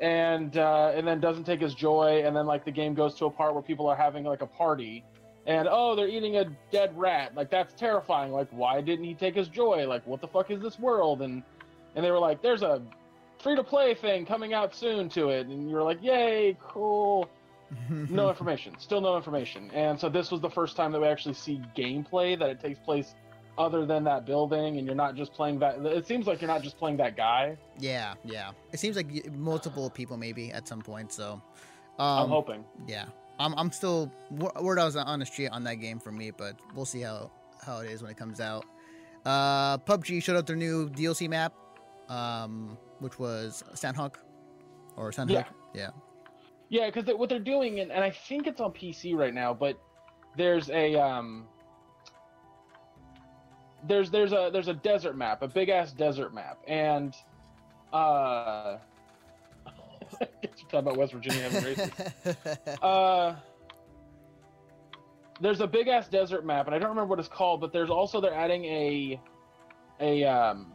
[0.00, 3.26] and uh, and then doesn't take his joy, and then like the game goes to
[3.26, 5.04] a part where people are having like a party.
[5.46, 7.34] And oh, they're eating a dead rat.
[7.34, 8.32] Like that's terrifying.
[8.32, 9.86] Like why didn't he take his joy?
[9.88, 11.22] Like what the fuck is this world?
[11.22, 11.42] And
[11.94, 12.82] and they were like, "There's a
[13.38, 17.28] free to play thing coming out soon to it," and you're like, "Yay, cool."
[17.90, 19.70] no information, still no information.
[19.74, 22.78] And so this was the first time that we actually see gameplay that it takes
[22.78, 23.14] place
[23.58, 25.84] other than that building, and you're not just playing that.
[25.84, 27.56] It seems like you're not just playing that guy.
[27.78, 28.52] Yeah, yeah.
[28.72, 31.12] It seems like multiple people maybe at some point.
[31.12, 31.42] So
[31.98, 32.64] um, I'm hoping.
[32.86, 33.06] Yeah,
[33.38, 33.54] I'm.
[33.54, 36.56] I'm still wo- word I was on the street on that game for me, but
[36.74, 37.30] we'll see how
[37.64, 38.64] how it is when it comes out.
[39.26, 41.52] Uh, PUBG showed up their new DLC map,
[42.08, 44.14] um, which was Sanhok
[44.96, 45.30] or Sanhok.
[45.30, 45.44] Yeah.
[45.74, 45.90] yeah.
[46.70, 49.54] Yeah, because they, what they're doing, and, and I think it's on PC right now,
[49.54, 49.78] but
[50.36, 51.46] there's a um,
[53.86, 57.14] there's there's a there's a desert map, a big ass desert map, and
[57.92, 58.78] uh,
[60.20, 60.28] you're
[60.70, 61.90] talking about West Virginia having
[62.82, 63.36] uh,
[65.40, 67.90] there's a big ass desert map, and I don't remember what it's called, but there's
[67.90, 69.20] also they're adding a
[70.00, 70.72] a um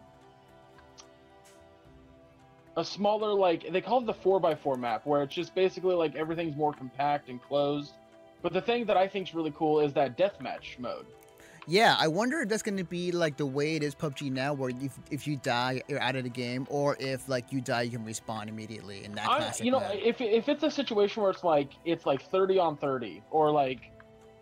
[2.78, 6.56] a smaller like they call it the 4x4 map where it's just basically like everything's
[6.56, 7.94] more compact and closed.
[8.42, 11.06] But the thing that i think is really cool is that deathmatch mode
[11.68, 14.54] Yeah, I wonder if that's going to be like the way it is PUBG now,
[14.54, 17.84] where if, if you die, you're out of the game, or if like you die,
[17.84, 20.00] you can respawn immediately in that I, you know mode.
[20.04, 23.92] if, if it's a situation where it's like it's like 30 on 30 or like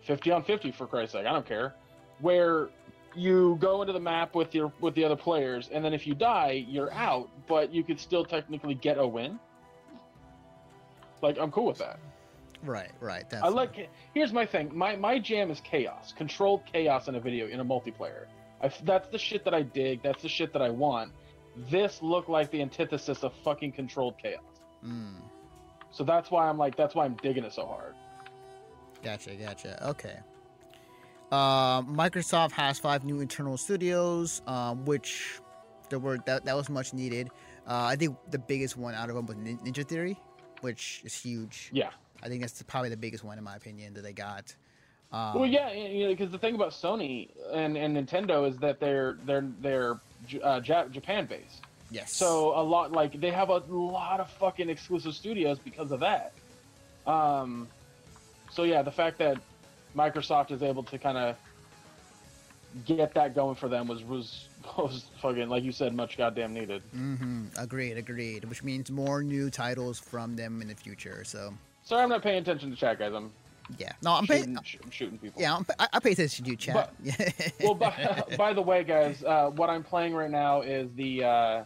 [0.01, 1.75] 50 on 50 for christ's sake i don't care
[2.19, 2.69] where
[3.15, 6.15] you go into the map with your with the other players and then if you
[6.15, 9.39] die you're out but you could still technically get a win
[11.21, 11.99] like i'm cool with that
[12.63, 13.29] Right, right.
[13.29, 13.89] That's I like.
[14.13, 14.71] Here's my thing.
[14.75, 18.25] My my jam is chaos, controlled chaos in a video in a multiplayer.
[18.61, 20.03] I, that's the shit that I dig.
[20.03, 21.11] That's the shit that I want.
[21.69, 24.43] This looked like the antithesis of fucking controlled chaos.
[24.85, 25.15] Mm,
[25.91, 26.75] So that's why I'm like.
[26.77, 27.95] That's why I'm digging it so hard.
[29.03, 29.87] gotcha, gotcha.
[29.89, 30.17] Okay.
[31.31, 35.39] Uh, Microsoft has five new internal studios, um, which
[35.89, 37.29] there were that, that was much needed.
[37.67, 40.19] Uh, I think the biggest one out of them was Ninja Theory,
[40.61, 41.69] which is huge.
[41.73, 41.91] Yeah.
[42.23, 44.53] I think that's probably the biggest one in my opinion that they got.
[45.11, 48.57] Um, well, yeah, and, you know, because the thing about Sony and, and Nintendo is
[48.57, 49.91] that they're they're they're
[50.43, 51.61] uh, Jap- Japan based.
[51.89, 52.13] Yes.
[52.13, 56.31] So a lot like they have a lot of fucking exclusive studios because of that.
[57.05, 57.67] Um,
[58.51, 59.37] so yeah, the fact that
[59.95, 61.35] Microsoft is able to kind of
[62.85, 66.81] get that going for them was was was fucking like you said, much goddamn needed.
[66.93, 68.45] hmm Agreed, agreed.
[68.45, 71.23] Which means more new titles from them in the future.
[71.25, 71.53] So
[71.91, 73.11] Sorry, I'm not paying attention to chat, guys.
[73.13, 73.33] I'm
[73.77, 74.63] yeah, no, I'm shooting, paying.
[74.63, 75.41] sh- I'm shooting people.
[75.41, 76.93] Yeah, I'm, I, I pay attention to you, chat.
[77.61, 81.63] well, by, by the way, guys, uh, what I'm playing right now is the uh,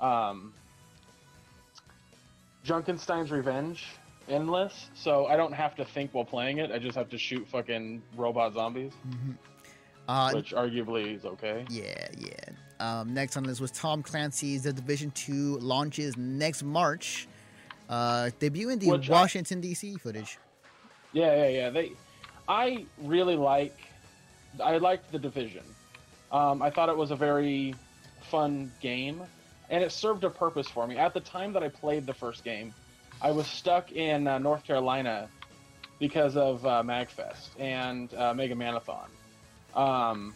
[0.00, 0.54] um,
[2.64, 3.84] Junkenstein's Revenge
[4.26, 4.88] Endless.
[4.94, 6.72] So I don't have to think while playing it.
[6.72, 8.92] I just have to shoot fucking robot zombies,
[10.08, 11.66] Uh, which arguably is okay.
[11.68, 12.30] Yeah, yeah.
[12.80, 17.28] Um, next on this was Tom Clancy's The Division 2 launches next March,
[17.88, 19.96] uh, debuting the Which I- Washington, D.C.
[19.96, 20.38] footage.
[21.12, 21.70] Yeah, yeah, yeah.
[21.70, 21.92] They,
[22.48, 23.76] I really like,
[24.62, 25.64] I liked the division.
[26.32, 27.74] Um, I thought it was a very
[28.22, 29.22] fun game,
[29.70, 30.96] and it served a purpose for me.
[30.96, 32.74] At the time that I played the first game,
[33.22, 35.28] I was stuck in uh, North Carolina
[35.98, 39.08] because of uh, Magfest and uh, Mega Manathon,
[39.74, 40.34] um,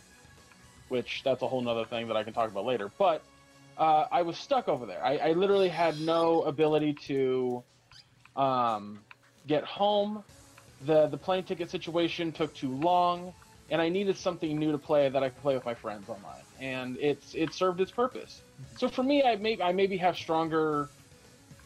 [0.89, 2.91] which that's a whole nother thing that I can talk about later.
[2.97, 3.23] But
[3.81, 5.03] uh, I was stuck over there.
[5.03, 7.65] I, I literally had no ability to
[8.37, 9.01] um,
[9.47, 10.23] get home.
[10.87, 13.33] The the plane ticket situation took too long,
[13.71, 16.43] and I needed something new to play that I could play with my friends online.
[16.61, 18.43] And it's it served its purpose.
[18.77, 20.91] So for me, I may I maybe have stronger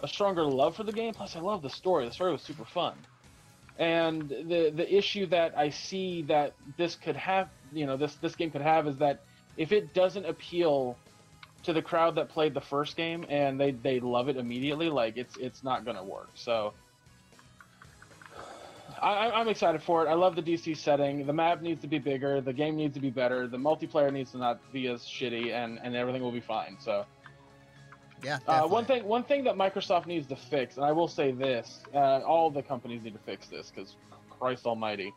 [0.00, 1.14] a stronger love for the game.
[1.14, 2.06] Plus, I love the story.
[2.06, 2.94] The story was super fun.
[3.76, 8.36] And the the issue that I see that this could have, you know, this this
[8.36, 9.24] game could have is that
[9.56, 10.96] if it doesn't appeal
[11.64, 15.16] to the crowd that played the first game and they they love it immediately, like
[15.16, 16.30] it's it's not gonna work.
[16.34, 16.74] So
[19.00, 20.08] I, I'm excited for it.
[20.08, 21.26] I love the DC setting.
[21.26, 22.40] The map needs to be bigger.
[22.40, 23.46] The game needs to be better.
[23.46, 26.78] The multiplayer needs to not be as shitty, and, and everything will be fine.
[26.80, 27.04] So
[28.22, 28.38] Yeah.
[28.46, 31.80] uh, one thing one thing that Microsoft needs to fix, and I will say this:
[31.94, 33.96] uh, all the companies need to fix this because
[34.30, 35.12] Christ Almighty,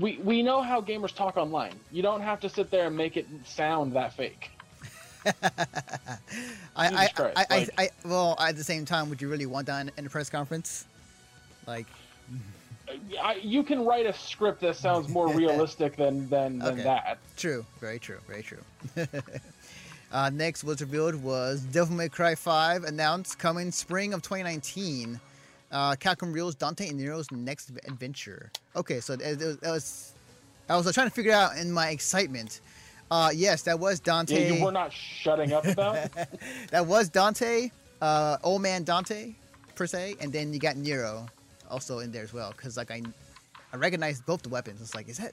[0.00, 1.78] we we know how gamers talk online.
[1.90, 4.55] You don't have to sit there and make it sound that fake.
[6.76, 9.46] I, I, Christ, I, I, like- I, well, at the same time, would you really
[9.46, 10.86] want that in, a press conference?
[11.66, 11.86] Like,
[13.20, 16.82] I, you can write a script that sounds more realistic than than, than Okay.
[16.84, 17.18] that.
[17.36, 17.64] True.
[17.80, 18.18] Very true.
[18.28, 18.62] Very true.
[20.12, 25.20] uh, next was revealed was Devil May Cry 5 announced coming spring of 2019.
[25.72, 28.50] Uh, Capcom reveals Dante and Nero's next adventure.
[28.76, 30.12] Okay, so it, it was, it was
[30.68, 32.60] I was trying to figure out in my excitement.
[33.10, 34.48] Uh, yes, that was Dante.
[34.48, 36.08] Yeah, you were not shutting up about.
[36.70, 37.70] that was Dante,
[38.00, 39.34] uh, old man Dante,
[39.74, 41.26] per se, and then you got Nero
[41.70, 42.52] also in there as well.
[42.56, 43.02] Because like I,
[43.72, 44.80] I recognized both the weapons.
[44.80, 45.32] It's like, is that?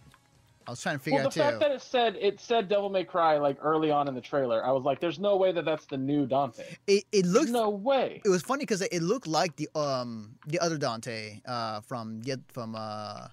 [0.66, 3.04] I was trying to figure well, the fact that it said it said Devil May
[3.04, 5.86] Cry like early on in the trailer, I was like, "There's no way that that's
[5.88, 8.22] the new Dante." It it looked no way.
[8.24, 12.76] It was funny because it looked like the um the other Dante uh from from
[12.78, 13.28] uh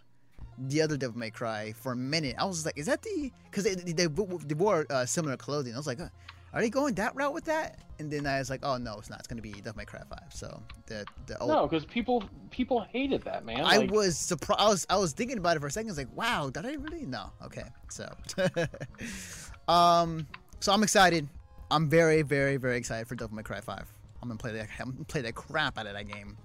[0.69, 2.37] the other Devil May Cry for a minute.
[2.39, 3.33] I was like, is that the?
[3.51, 5.75] Because they, they, they wore uh, similar clothing.
[5.75, 6.09] I was like, uh,
[6.53, 7.79] are they going that route with that?
[7.99, 9.19] And then I was like, oh no, it's not.
[9.21, 10.33] It's gonna be Devil May Cry Five.
[10.33, 11.51] So the the old.
[11.51, 13.61] No, because people people hated that man.
[13.61, 14.61] I Like, was surprised.
[14.61, 15.91] I was, I was thinking about it for a second.
[15.91, 17.07] I was like, wow, did I really?
[17.07, 17.31] No.
[17.45, 17.65] Okay.
[17.89, 18.11] So,
[19.69, 20.27] um,
[20.61, 21.29] so I'm excited.
[21.71, 23.79] I'm very, very, very excited for Devil May Cry 5.
[24.23, 24.69] I'm gonna play that.
[24.81, 26.37] I'm gonna play the crap out of that game.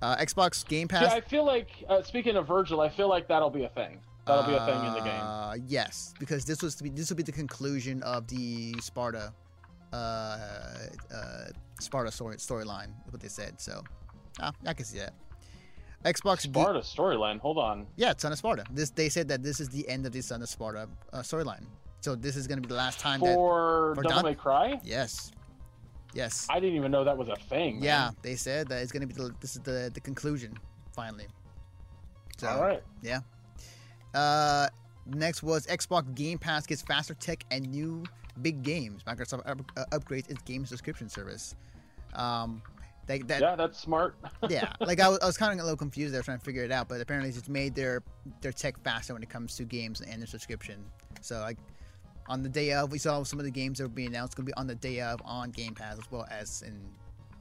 [0.00, 1.02] Uh, Xbox Game Pass.
[1.02, 4.00] yeah, I feel like uh, speaking of Vergil, I feel like that'll be a thing.
[4.26, 5.20] That'll be a thing in the game.
[5.20, 9.32] Uh, yes, because this was to be this will be the conclusion of the Sparda,
[9.92, 10.86] uh, uh,
[11.80, 12.90] Sparda story storyline.
[13.06, 13.60] is What they said.
[13.60, 13.82] So,
[14.40, 15.14] ah, I can see that.
[16.04, 17.40] Xbox Sparda storyline.
[17.40, 17.86] Hold on.
[17.96, 18.64] Yeah, Son of Sparda.
[18.70, 21.64] This they said that this is the end of the Son of Sparda uh, storyline.
[22.00, 24.80] So this is going to be the last time For that Devil Don- May Cry?
[24.84, 25.32] Yes.
[26.18, 26.48] Yes.
[26.50, 27.76] I didn't even know that was a thing.
[27.76, 27.84] man.
[27.84, 30.58] Yeah, they said that it's going to be the, this is the the conclusion
[30.92, 31.28] finally.
[32.38, 32.82] So, All right.
[33.02, 33.20] Yeah.
[34.14, 34.66] Uh,
[35.06, 38.02] next was Xbox Game Pass gets faster tech and new
[38.42, 39.02] big games.
[39.04, 41.54] Microsoft up- uh, upgrades its game subscription service.
[42.14, 42.62] Um,
[43.06, 44.16] they, that, yeah, that's smart.
[44.48, 46.64] yeah, like I was, I was kind of a little confused there trying to figure
[46.64, 48.02] it out, but apparently it's made their
[48.40, 50.84] their tech faster when it comes to games and their subscription.
[51.20, 51.58] So like
[52.28, 54.46] on the day of, we saw some of the games that were being announced going
[54.46, 56.78] to be on the day of on Game Pass as well as in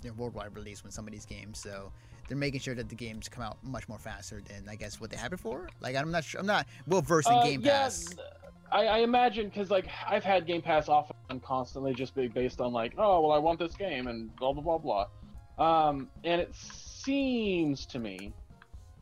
[0.01, 1.59] their worldwide release when some of these games.
[1.59, 1.91] So
[2.27, 5.09] they're making sure that the games come out much more faster than I guess what
[5.09, 5.69] they had before.
[5.81, 8.15] Like I'm not sure, I'm not well versed in Uh, Game yeah, Pass.
[8.71, 12.61] I, I imagine because like I've had Game Pass off and constantly just be based
[12.61, 15.87] on like, oh well, I want this game and blah blah blah blah.
[15.87, 18.33] Um, and it seems to me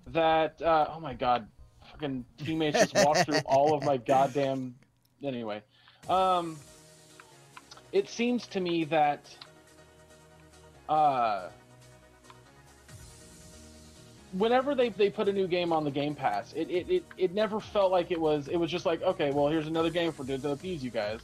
[0.08, 1.48] that uh, oh my god,
[1.92, 4.76] fucking teammates just walked through all of my goddamn.
[5.24, 5.62] Anyway,
[6.10, 6.58] um,
[7.92, 9.22] it seems to me that
[10.90, 11.50] uh,
[14.34, 17.34] whenever they, they put a new game on the Game Pass, it, it, it, it
[17.34, 20.26] never felt like it was it was just like okay, well here's another game for
[20.26, 21.20] to, to appease you guys.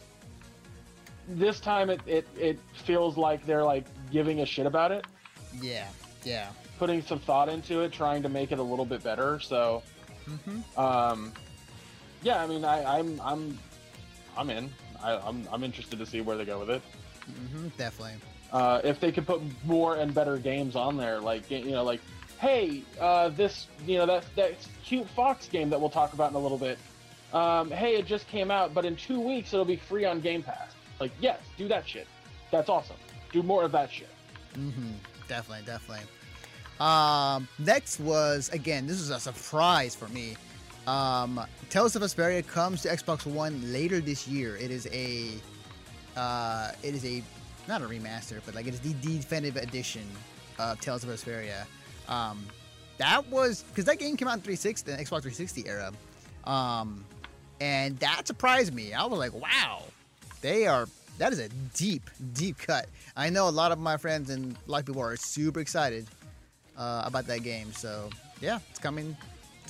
[1.28, 5.06] This time it, it it feels like they're like giving a shit about it,
[5.62, 5.88] Yeah,
[6.24, 6.50] yeah.
[6.80, 9.40] putting some thought into it, trying to make it a little bit better.
[9.40, 9.84] So,
[10.30, 10.80] Mm-hmm.
[10.80, 11.34] um,
[12.22, 13.58] yeah, I mean, I, I'm I'm
[14.38, 14.72] I'm in.
[15.04, 16.82] I, I'm I'm interested to see where they go with it.
[17.52, 18.16] hmm definitely.
[18.52, 22.02] uh, if they could put more and better games on there, like you know, like
[22.40, 24.54] hey, uh, this you know that that
[24.84, 26.78] cute Fox game that we'll talk about in a little bit.
[27.34, 30.44] Um, hey, it just came out, but in two weeks it'll be free on Game
[30.44, 30.72] Pass.
[31.00, 32.06] Like, yes, do that shit.
[32.52, 32.98] That's awesome.
[33.32, 34.10] Do more of that shit.
[34.54, 34.70] hmm
[35.30, 36.06] Definitely, definitely.
[36.80, 40.36] Um, next was again, this was a surprise for me.
[40.88, 44.58] Um, Tales of Vesperia comes to Xbox One later this year.
[44.58, 45.30] It is a,
[46.18, 47.24] uh, it is a,
[47.68, 50.04] not a remaster, but like it is the definitive edition
[50.60, 51.66] of Tales of Vesperia.
[52.08, 52.46] Um,
[52.98, 55.92] that was because that game came out in 360, the Xbox 360 era,
[56.46, 57.04] um,
[57.60, 58.94] and that surprised me.
[58.94, 59.84] I was like, wow,
[60.42, 60.88] they are.
[61.18, 62.88] That is a deep, deep cut.
[63.16, 66.08] I know a lot of my friends and a lot of people are super excited
[66.78, 67.72] uh, about that game.
[67.74, 69.16] So yeah, it's coming.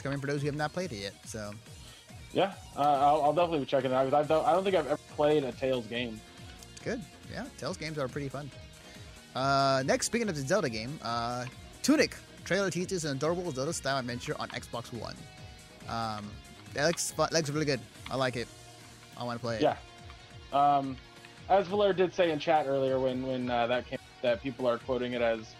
[0.01, 1.13] It's coming for those who have not played it yet.
[1.25, 1.51] So
[2.33, 4.11] Yeah, uh, I'll, I'll definitely be checking it out.
[4.11, 6.19] I don't, I don't think I've ever played a Tales game.
[6.83, 6.99] good.
[7.31, 8.49] Yeah, Tales games are pretty fun.
[9.35, 11.45] Uh, next, speaking of the Zelda game, uh,
[11.83, 12.15] Tunic
[12.45, 15.15] trailer teaches an adorable Zelda style adventure on Xbox One.
[15.87, 16.31] Um,
[16.73, 17.29] that looks fun.
[17.31, 17.79] Looks really good.
[18.09, 18.47] I like it.
[19.15, 19.61] I want to play it.
[19.61, 19.75] Yeah.
[20.51, 20.97] Um,
[21.47, 24.79] as Valer did say in chat earlier, when when uh, that came, that people are
[24.79, 25.53] quoting it as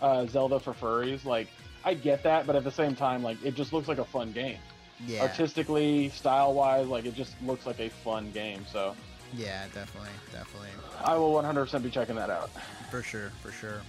[0.00, 1.24] uh, Zelda for furries.
[1.24, 1.48] Like,
[1.84, 4.32] I get that, but at the same time, like, it just looks like a fun
[4.32, 4.58] game.
[5.06, 5.22] Yeah.
[5.22, 8.66] Artistically, style wise, like, it just looks like a fun game.
[8.70, 8.94] So
[9.32, 10.68] Yeah, definitely, definitely.
[11.04, 12.50] I will 100% be checking that out.
[12.90, 13.80] For sure, for sure.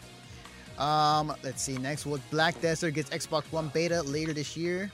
[0.77, 1.77] Um, let's see.
[1.77, 4.91] Next, what Black Desert gets Xbox One beta later this year.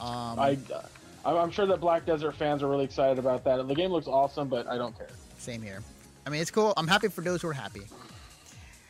[0.00, 0.58] Um, I,
[1.24, 3.66] I'm I'm sure that Black Desert fans are really excited about that.
[3.68, 5.08] The game looks awesome, but I don't care.
[5.38, 5.80] Same here.
[6.26, 6.72] I mean, it's cool.
[6.76, 7.82] I'm happy for those who are happy.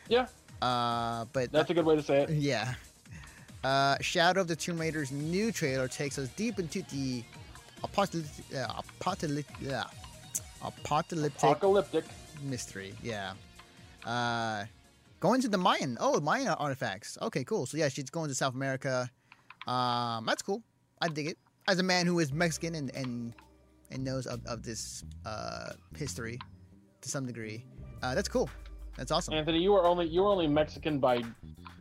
[0.07, 0.27] Yeah.
[0.61, 2.29] Uh, but That's a good way to say it.
[2.33, 2.73] Yeah.
[3.63, 7.23] Uh, Shadow of the Tomb Raider's new trailer takes us deep into the
[7.83, 8.67] apocalyptic, uh,
[8.99, 9.83] apocalyptic, yeah,
[10.63, 12.05] apocalyptic, Apocalyptic.
[12.41, 12.93] mystery.
[13.03, 13.33] Yeah.
[14.05, 14.63] Uh,
[15.19, 15.97] going to the Mayan.
[15.99, 17.17] Oh, Mayan artifacts.
[17.21, 17.65] Okay, cool.
[17.65, 19.09] So yeah, she's going to South America.
[19.67, 20.63] Um, that's cool.
[21.01, 21.37] I dig it.
[21.67, 23.33] As a man who is Mexican and and,
[23.91, 26.39] and knows of, of this uh, history
[27.01, 27.65] to some degree,
[28.01, 28.49] uh, that's cool.
[28.97, 29.33] That's awesome.
[29.33, 31.21] Anthony, you are only you are only Mexican by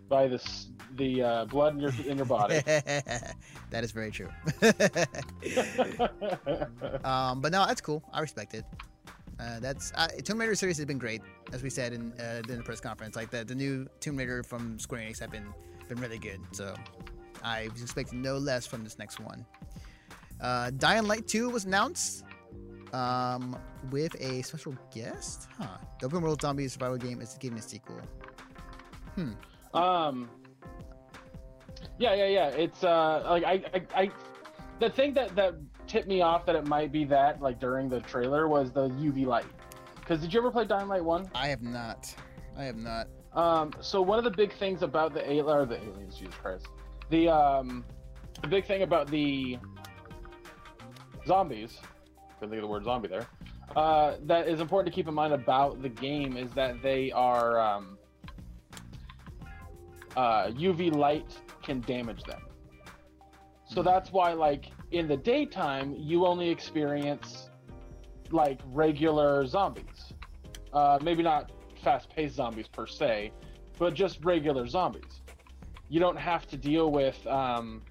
[0.08, 2.60] by this the uh, blood in your in your body.
[2.64, 4.28] that is very true.
[7.04, 8.02] um, but no, that's cool.
[8.12, 8.64] I respect it.
[9.40, 11.22] Uh, that's uh, Tomb Raider series has been great,
[11.52, 13.14] as we said in, uh, in the press conference.
[13.14, 15.46] Like the, the new Tomb Raider from Square Enix have been
[15.88, 16.40] been really good.
[16.52, 16.74] So
[17.42, 19.46] I was expecting no less from this next one.
[20.40, 22.24] Uh, Dying Light 2 was announced
[22.92, 23.56] um,
[23.90, 25.48] with a special guest.
[25.58, 25.78] Huh.
[26.00, 28.00] The open world zombie survival game is getting a sequel.
[29.14, 29.32] Hmm.
[29.74, 30.30] Um.
[31.98, 32.48] Yeah, yeah, yeah.
[32.48, 34.10] It's uh like I, I, I
[34.80, 35.54] the thing that that
[35.86, 39.26] tipped me off that it might be that like during the trailer was the UV
[39.26, 39.46] light.
[39.96, 41.28] Because did you ever play Dying Light One?
[41.34, 42.14] I have not.
[42.56, 43.08] I have not.
[43.34, 43.72] Um.
[43.80, 46.66] So one of the big things about the alien or the aliens, Jesus Christ,
[47.10, 47.84] the um,
[48.40, 49.58] the big thing about the
[51.26, 51.78] zombies,
[52.38, 53.26] couldn't think of the word zombie there.
[53.76, 57.58] Uh, that is important to keep in mind about the game is that they are
[57.60, 57.97] um,
[60.16, 62.42] uh, UV light can damage them.
[63.64, 67.50] So that's why, like in the daytime, you only experience
[68.30, 70.12] like regular zombies.
[70.72, 73.32] Uh, maybe not fast-paced zombies per se,
[73.78, 75.22] but just regular zombies.
[75.88, 77.82] You don't have to deal with um,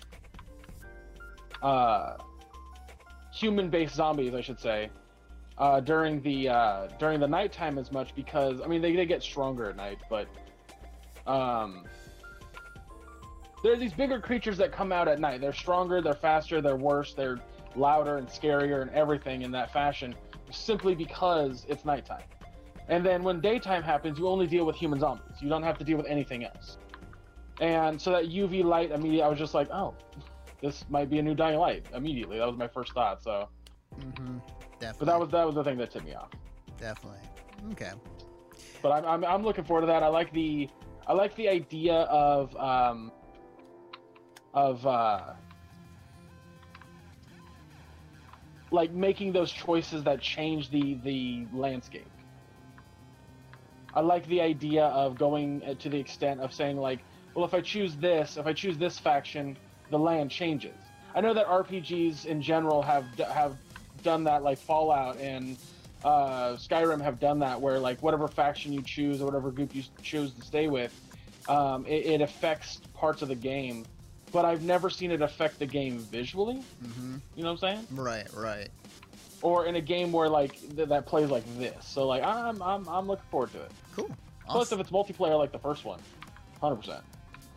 [1.62, 2.18] uh,
[3.34, 4.90] human-based zombies, I should say,
[5.58, 9.24] uh, during the uh, during the nighttime as much because I mean they, they get
[9.24, 10.28] stronger at night, but
[11.26, 11.86] um,
[13.64, 15.42] there are these bigger creatures that come out at night.
[15.42, 17.40] They're stronger, they're faster, they're worse, they're
[17.76, 20.16] louder and scarier and everything in that fashion,
[20.52, 22.24] simply because it's nighttime.
[22.90, 25.42] And then when daytime happens, you only deal with human zombies.
[25.42, 26.78] You don't have to deal with anything else.
[27.60, 29.94] And so that UV light immediately, I was just like, oh,
[30.62, 31.86] this might be a new Dying Light.
[31.94, 33.22] Immediately, that was my first thought.
[33.24, 33.50] So,
[34.00, 34.38] Mm-hmm.
[34.80, 34.94] Definitely.
[35.00, 36.30] but that was that was the thing that tipped me off.
[36.80, 37.18] Definitely.
[37.72, 37.92] Okay.
[38.84, 40.04] But I'm, I'm, I'm looking forward to that.
[40.04, 40.70] I like the
[41.08, 43.12] I like the idea of um,
[44.54, 45.34] of uh,
[48.72, 52.10] like making those choices that change the the landscape.
[53.94, 57.00] I like the idea of going uh, to the extent of saying like,
[57.34, 59.58] well, if I choose this, if I choose this faction,
[59.90, 60.76] the land changes.
[61.16, 63.58] I know that RPGs in general have have
[64.04, 65.58] done that, like Fallout and
[66.04, 69.84] uh, Skyrim have done that, where like whatever faction you choose or whatever group you
[70.04, 70.94] choose to stay with,
[71.50, 73.86] um, it, it affects parts of the game.
[74.32, 76.62] But I've never seen it affect the game visually.
[76.84, 77.16] Mm-hmm.
[77.36, 77.88] You know what I'm saying?
[77.92, 78.28] Right.
[78.34, 78.70] Right.
[79.42, 81.86] Or in a game where like th- that plays like this.
[81.86, 83.72] So like I'm I'm I'm looking forward to it.
[83.96, 84.10] Cool.
[84.50, 86.00] Plus, if it's multiplayer like the first one,
[86.60, 87.04] hundred percent.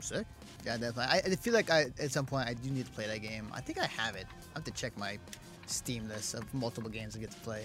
[0.01, 0.27] Sick.
[0.65, 1.05] Yeah, definitely.
[1.05, 3.47] I, I feel like I at some point I do need to play that game.
[3.53, 4.27] I think I have it.
[4.55, 5.19] I have to check my
[5.67, 7.65] Steam list of multiple games I get to play.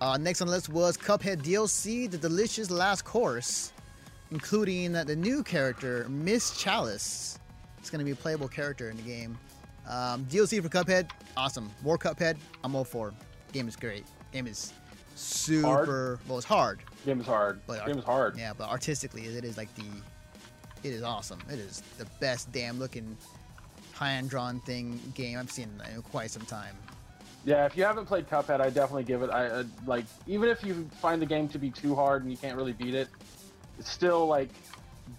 [0.00, 3.72] Uh, next on the list was Cuphead DLC, The Delicious Last Course.
[4.30, 7.38] including the new character Miss Chalice.
[7.86, 9.38] It's going to be a playable character in the game.
[9.88, 11.70] Um, DLC for Cuphead, awesome.
[11.84, 13.14] More Cuphead, I'm all for.
[13.52, 14.04] Game is great.
[14.32, 14.72] Game is
[15.14, 16.18] super.
[16.26, 16.80] Well, it's hard.
[17.04, 17.60] Game is hard.
[17.64, 18.36] But Game is hard.
[18.36, 19.84] Yeah, but artistically, it is like the.
[20.82, 21.38] It is awesome.
[21.48, 23.16] It is the best damn looking
[23.92, 26.74] high hand drawn thing game I've seen in quite some time.
[27.44, 29.30] Yeah, if you haven't played Cuphead, I definitely give it.
[29.30, 32.36] I uh, like even if you find the game to be too hard and you
[32.36, 33.06] can't really beat it,
[33.78, 34.50] it's still like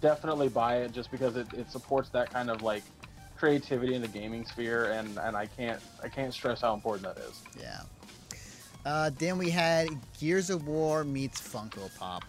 [0.00, 2.82] definitely buy it just because it, it supports that kind of like
[3.36, 7.22] creativity in the gaming sphere, and and I can't I can't stress how important that
[7.24, 7.42] is.
[7.58, 7.82] Yeah.
[8.86, 12.24] Uh, then we had Gears of War meets Funko Pop.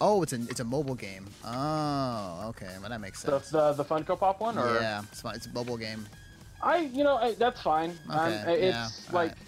[0.00, 1.26] Oh, it's a it's a mobile game.
[1.44, 3.50] Oh, okay, well that makes The sense.
[3.50, 5.36] the, the Funko Pop one, or Yeah, it's fine.
[5.36, 6.06] It's a mobile game.
[6.62, 7.96] I you know I, that's fine.
[8.08, 9.38] Um, Okay, it's yeah, like alright.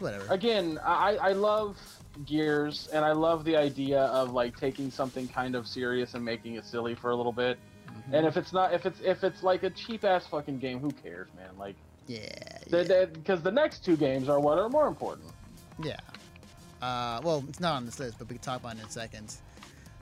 [0.00, 0.32] Whatever.
[0.32, 1.78] again I I love
[2.24, 6.54] Gears and I love the idea of like taking something kind of serious and making
[6.54, 7.58] it silly for a little bit.
[7.88, 8.14] Mm-hmm.
[8.14, 10.90] And if it's not if it's if it's like a cheap ass fucking game, who
[10.90, 11.50] cares, man?
[11.58, 11.76] Like
[12.06, 15.30] yeah, because the next two games are what are more important.
[15.82, 15.96] Yeah.
[16.82, 18.90] Uh, well, it's not on this list, but we can talk about it in a
[18.90, 19.36] second.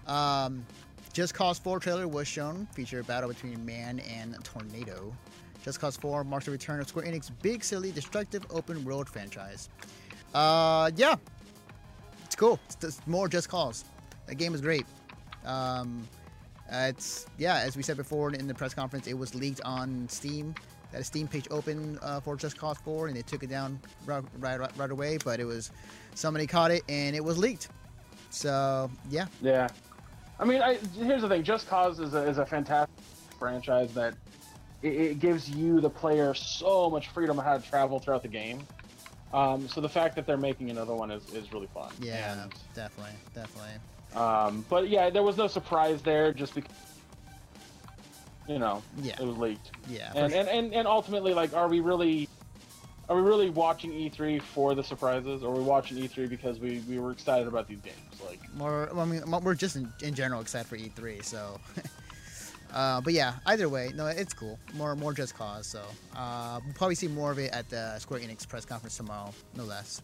[0.07, 0.67] Um,
[1.13, 5.15] Just Cause 4 trailer was shown, feature a battle between man and tornado.
[5.65, 9.69] Just Cause 4 marks the return of Square enix big, silly, destructive open world franchise.
[10.35, 11.15] Uh, yeah,
[12.33, 12.59] it's cool.
[12.65, 13.85] It's just more Just Cause.
[14.27, 14.87] That game is great.
[15.45, 16.09] Um,
[16.73, 20.09] uh, it's yeah, as we said before in the press conference, it was leaked on
[20.09, 20.55] Steam.
[20.93, 23.79] That a Steam page open uh, for Just Cause 4, and they took it down
[24.07, 25.19] right, right, right, away.
[25.23, 25.73] But it was
[26.15, 27.69] somebody caught it, and it was leaked.
[28.31, 29.69] So yeah, Yeah,
[30.41, 32.97] I mean, I, here's the thing: Just Cause is a, is a fantastic
[33.39, 34.15] franchise that
[34.81, 38.29] it, it gives you, the player, so much freedom on how to travel throughout the
[38.29, 38.67] game.
[39.33, 41.91] Um, so the fact that they're making another one is, is really fun.
[42.01, 42.45] yeah,
[42.75, 43.71] definitely, definitely.
[44.15, 46.71] Um, but yeah, there was no surprise there, just because
[48.49, 49.15] you know Yeah.
[49.21, 49.71] it was leaked.
[49.89, 50.41] Yeah, and, sure.
[50.41, 52.29] and and and ultimately, like, are we really?
[53.09, 56.79] Are we really watching E3 for the surprises, or are we watching E3 because we,
[56.89, 57.97] we were excited about these games?
[58.27, 61.23] Like, More, I mean, we're just in, in general excited for E3.
[61.23, 61.59] So,
[62.73, 64.59] uh, but yeah, either way, no, it's cool.
[64.75, 65.67] More, more Just Cause.
[65.67, 65.83] So,
[66.17, 69.65] uh, we'll probably see more of it at the Square Enix press conference tomorrow, no
[69.65, 70.01] less.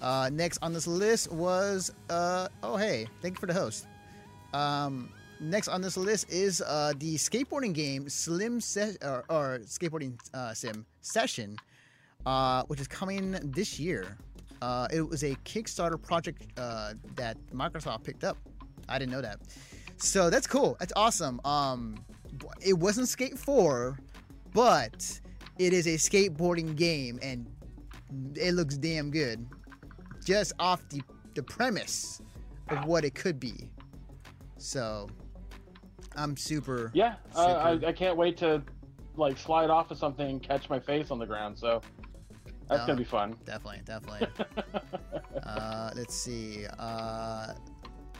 [0.00, 3.86] Uh, next on this list was, uh, oh hey, thank you for the host.
[4.52, 10.18] Um, next on this list is uh, the skateboarding game Slim Se- or, or skateboarding
[10.56, 11.56] sim Session,
[12.66, 14.16] which is coming this year.
[14.90, 18.38] It was a Kickstarter project that Microsoft picked up.
[18.88, 19.40] I didn't know that.
[19.96, 20.76] So that's cool.
[20.80, 21.40] That's awesome.
[21.44, 22.04] Um,
[22.60, 23.98] it wasn't Skate 4,
[24.52, 25.20] but
[25.58, 27.46] it is a skateboarding game, and
[28.34, 29.46] it looks damn good.
[30.24, 31.02] Just off the,
[31.34, 32.20] the premise
[32.68, 33.70] of what it could be.
[34.56, 35.08] So
[36.16, 36.90] I'm super.
[36.94, 38.62] yeah, uh, I, I can't wait to
[39.16, 41.58] like slide off of something and catch my face on the ground.
[41.58, 41.82] So
[42.68, 43.36] that's gonna be fun.
[43.44, 44.28] Definitely, definitely.
[45.44, 46.66] uh, let's see.
[46.78, 47.52] Uh,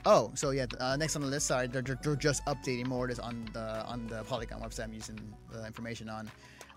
[0.05, 0.65] oh, so yeah.
[0.79, 3.05] Uh, next on the list, sorry, they're, they're- just updating more.
[3.05, 4.85] of This on the on the Polygon website.
[4.85, 5.19] I'm using
[5.51, 6.29] the information on.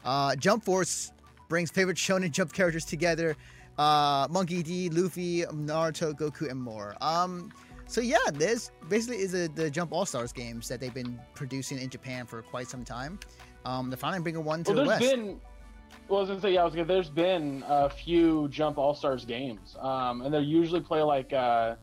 [0.05, 1.13] Uh, Jump Force
[1.49, 3.37] brings favorite Shonen Jump characters together.
[3.79, 6.97] Uh, Monkey D, Luffy, Naruto, Goku, and more.
[7.01, 7.53] Um,
[7.87, 11.79] so yeah, this basically is a, the Jump All Stars games that they've been producing
[11.79, 13.19] in Japan for quite some time.
[13.65, 15.01] Um, they're finally bringing one to Well, the West.
[15.01, 15.41] been.
[16.09, 16.87] Well, I was gonna say, yeah, I was gonna.
[16.87, 21.77] There's been a few Jump All Stars games, um, and they usually play like uh,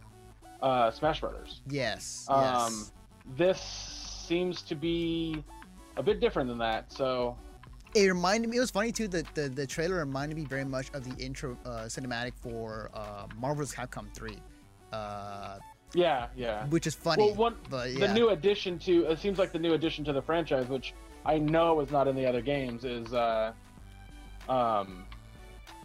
[0.61, 1.61] uh, Smash Brothers.
[1.69, 2.25] Yes.
[2.29, 2.91] Um, yes.
[3.37, 3.61] This
[4.27, 5.43] seems to be
[5.97, 6.91] a bit different than that.
[6.91, 7.37] So
[7.93, 8.57] It reminded me.
[8.57, 9.07] It was funny too.
[9.07, 13.27] The the, the trailer reminded me very much of the intro uh, cinematic for uh,
[13.37, 14.37] Marvel's Capcom Three,
[14.91, 15.57] uh,
[15.93, 16.65] yeah, yeah.
[16.67, 17.23] which is funny.
[17.23, 20.21] Well, one, but the new addition to it seems like the new addition to the
[20.21, 20.93] franchise, which
[21.25, 23.53] I know is not in the other games, is uh,
[24.49, 25.05] um,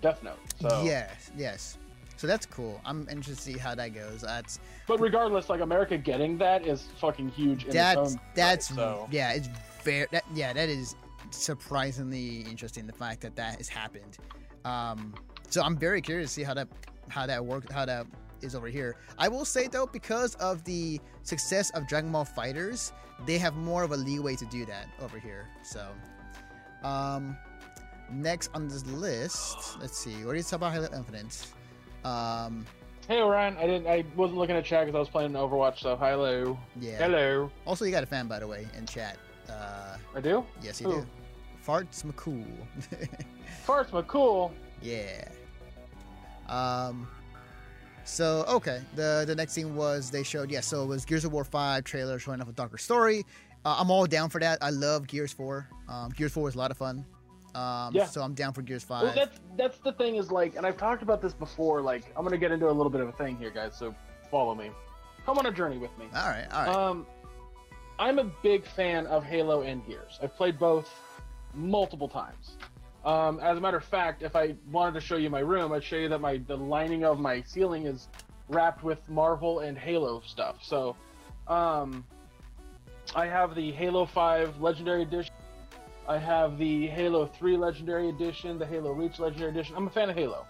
[0.02, 0.38] Death Note.
[0.60, 1.78] So Yes, yes.
[2.20, 2.82] So that's cool.
[2.84, 4.20] I'm interested to see how that goes.
[4.20, 7.64] That's But regardless, like America getting that is fucking huge.
[7.64, 9.08] In that's that's right, so.
[9.10, 9.32] yeah.
[9.32, 9.48] It's
[9.82, 10.52] very that, yeah.
[10.52, 10.96] That is
[11.30, 12.86] surprisingly interesting.
[12.86, 14.18] The fact that that has happened.
[14.66, 15.14] Um,
[15.48, 16.68] so I'm very curious to see how that
[17.08, 17.72] how that works.
[17.72, 18.06] How that
[18.42, 18.96] is over here.
[19.16, 22.92] I will say though, because of the success of Dragon Ball FighterZ,
[23.24, 25.48] they have more of a leeway to do that over here.
[25.62, 25.88] So,
[26.82, 27.34] um,
[28.12, 30.22] next on this list, let's see.
[30.26, 31.46] What is about Halo Infinite?
[32.04, 32.66] Um,
[33.10, 33.88] Hey Orion, I didn't.
[33.88, 35.80] I wasn't looking at chat because I was playing Overwatch.
[35.80, 36.56] So hello.
[36.80, 36.96] Yeah.
[36.98, 37.50] Hello.
[37.66, 39.16] Also, you got a fan, by the way, in chat.
[39.48, 40.44] Uh, I do.
[40.62, 41.06] yes, you do.
[41.66, 42.46] Farts McCool.
[43.66, 44.52] Farts McCool.
[44.80, 45.28] yeah.
[46.48, 47.08] Um.
[48.04, 51.32] So okay, the the next thing was they showed yeah, so it was Gears of
[51.32, 53.24] War five trailer showing off a darker story.
[53.64, 54.58] Uh, I'm all down for that.
[54.62, 55.68] I love Gears four.
[55.88, 57.04] Um, Gears four was a lot of fun.
[57.54, 58.06] Um, Yeah.
[58.06, 59.02] So I'm down for Gears five.
[59.04, 61.80] Well, that's that's the thing is like, and I've talked about this before.
[61.82, 63.76] Like, I'm gonna get into a little bit of a thing here, guys.
[63.76, 63.94] So
[64.30, 64.70] follow me.
[65.26, 66.06] Come on a journey with me.
[66.14, 66.74] all right, all right.
[66.74, 67.06] Um,
[67.98, 70.18] I'm a big fan of Halo and Gears.
[70.22, 70.88] I've played both
[71.54, 72.52] multiple times.
[73.04, 75.84] Um, as a matter of fact, if I wanted to show you my room, I'd
[75.84, 78.08] show you that my the lining of my ceiling is
[78.48, 80.56] wrapped with Marvel and Halo stuff.
[80.62, 80.96] So,
[81.48, 82.04] um,
[83.14, 85.34] I have the Halo 5 Legendary Edition.
[86.10, 89.76] I have the Halo 3 Legendary Edition, the Halo Reach Legendary Edition.
[89.76, 90.44] I'm a fan of Halo.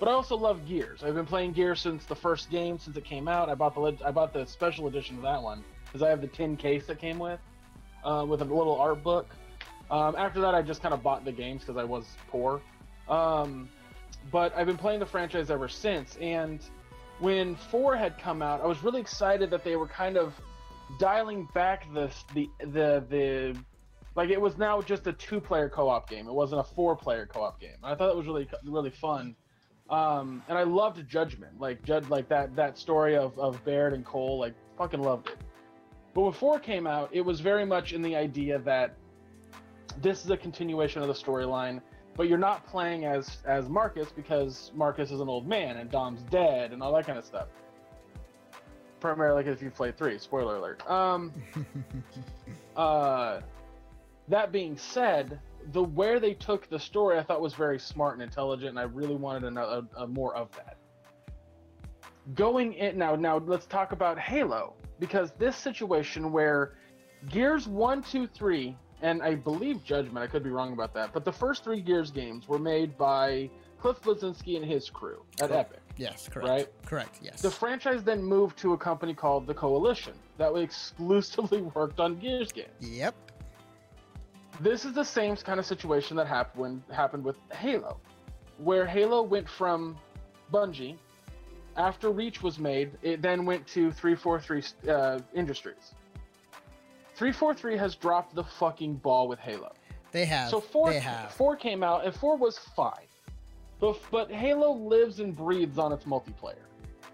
[0.00, 1.04] But I also love Gears.
[1.04, 3.50] I've been playing Gears since the first game, since it came out.
[3.50, 6.26] I bought the I bought the special edition of that one because I have the
[6.26, 7.38] tin case that came with,
[8.02, 9.26] uh, with a little art book.
[9.90, 12.62] Um, after that, I just kind of bought the games because I was poor.
[13.10, 13.68] Um,
[14.32, 16.16] but I've been playing the franchise ever since.
[16.16, 16.60] And
[17.18, 20.32] when four had come out, I was really excited that they were kind of
[20.98, 23.54] dialing back this the the the
[24.18, 26.26] like it was now just a two player co-op game.
[26.26, 27.76] It wasn't a four player co-op game.
[27.84, 29.36] And I thought it was really really fun.
[29.90, 34.04] Um, and I loved Judgment, like Jud, like that that story of of Baird and
[34.04, 35.38] Cole, like fucking loved it.
[36.14, 38.96] But when four came out, it was very much in the idea that
[40.02, 41.80] this is a continuation of the storyline,
[42.16, 46.22] but you're not playing as as Marcus because Marcus is an old man and Dom's
[46.24, 47.46] dead and all that kind of stuff.
[48.98, 50.18] Primarily if you play three.
[50.18, 50.90] Spoiler alert.
[50.90, 51.32] Um,
[52.76, 53.42] uh,
[54.28, 55.40] that being said,
[55.72, 58.84] the where they took the story, I thought was very smart and intelligent, and I
[58.84, 60.76] really wanted another uh, a, uh, more of that.
[62.34, 66.74] Going in now, now let's talk about Halo because this situation where
[67.30, 71.24] Gears one, two, three, and I believe Judgment, I could be wrong about that, but
[71.24, 73.48] the first three Gears games were made by
[73.80, 75.72] Cliff Bleszinski and his crew at Correct.
[75.72, 75.82] Epic.
[75.96, 76.48] yes, correct.
[76.48, 76.68] Right?
[76.84, 77.18] Correct.
[77.22, 77.40] Yes.
[77.40, 82.52] The franchise then moved to a company called the Coalition that exclusively worked on Gears
[82.52, 82.68] games.
[82.80, 83.14] Yep.
[84.60, 87.98] This is the same kind of situation that happened when, happened with Halo,
[88.58, 89.96] where Halo went from
[90.52, 90.96] Bungie.
[91.76, 95.94] After Reach was made, it then went to 343 uh, Industries.
[97.14, 99.72] 343 has dropped the fucking ball with Halo.
[100.10, 100.48] They have.
[100.50, 101.32] So four, They have.
[101.32, 103.06] four came out, and four was fine.
[103.78, 106.64] But, but Halo lives and breathes on its multiplayer.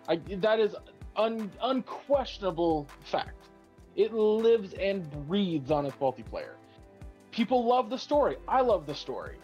[0.08, 0.74] I, that is
[1.16, 3.48] un, unquestionable fact.
[3.96, 6.54] It lives and breathes on its multiplayer.
[7.34, 8.36] People love the story.
[8.46, 9.38] I love the story.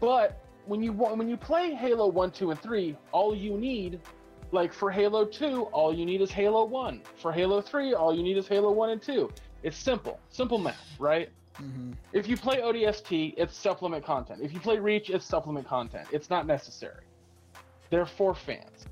[0.00, 4.00] But when you when you play Halo 1, 2, and 3, all you need
[4.50, 7.02] like for Halo 2, all you need is Halo 1.
[7.22, 9.30] For Halo 3, all you need is Halo 1 and 2.
[9.62, 10.18] It's simple.
[10.28, 11.30] Simple math, right?
[11.62, 11.92] Mm-hmm.
[12.12, 14.40] If you play ODST, it's supplement content.
[14.42, 16.08] If you play Reach, it's supplement content.
[16.10, 17.04] It's not necessary.
[17.90, 18.86] They're for fans.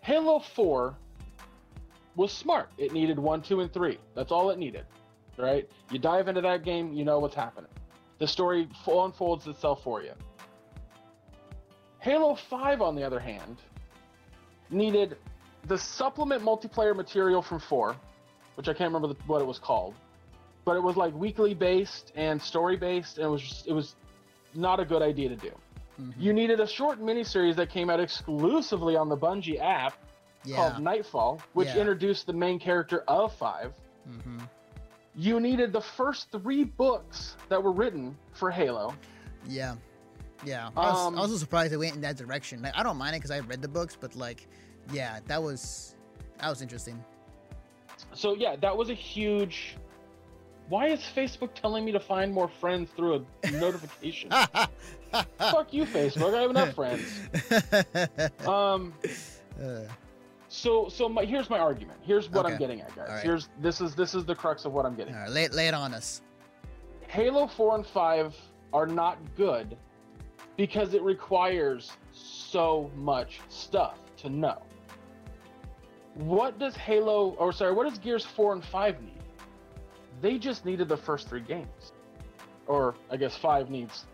[0.00, 0.96] Halo 4
[2.16, 2.70] was smart.
[2.78, 3.98] It needed 1, 2, and 3.
[4.14, 4.86] That's all it needed.
[5.36, 5.68] Right?
[5.90, 7.70] You dive into that game, you know what's happening.
[8.18, 10.12] The story full unfolds itself for you.
[11.98, 13.56] Halo 5, on the other hand,
[14.70, 15.16] needed
[15.66, 17.96] the supplement multiplayer material from 4,
[18.56, 19.94] which I can't remember the, what it was called,
[20.64, 23.96] but it was like weekly based and story based, and it was just, it was
[24.54, 25.50] not a good idea to do.
[26.18, 29.94] You needed a short miniseries that came out exclusively on the Bungie app
[30.44, 30.56] Yeah.
[30.56, 31.78] called Nightfall, which Yeah.
[31.78, 33.72] introduced the main character of 5.
[34.08, 34.38] Mm-hmm.
[35.16, 38.94] You needed the first three books that were written for Halo.
[39.48, 39.76] Yeah.
[40.44, 40.70] Yeah.
[40.76, 42.62] I was, Um, I was surprised they went in that direction.
[42.62, 44.46] Like, I don't mind it because I read the books, but like,
[44.92, 45.94] yeah, that was
[46.40, 47.02] that was interesting.
[48.12, 49.76] So yeah, that was a huge.
[50.68, 54.30] Why is Facebook telling me to find more friends through a notification?
[55.38, 56.34] Fuck you, Facebook.
[56.34, 57.20] I have enough friends.
[58.46, 58.92] Um.
[60.54, 61.98] So so my, here's my argument.
[62.02, 63.08] Here's what I'm getting at, guys.
[63.08, 63.22] Right.
[63.24, 65.14] Here's this is this is the crux of what I'm getting.
[65.14, 66.22] All right, lay, lay it on us.
[67.08, 68.34] Halo 4 and 5
[68.72, 69.76] are not good
[70.56, 74.62] because it requires so much stuff to know.
[76.14, 79.12] What does Halo, or sorry, what does Gears 4 and 5 need?
[80.22, 81.92] They just needed the first three games.
[82.66, 84.06] Or I guess 5 needs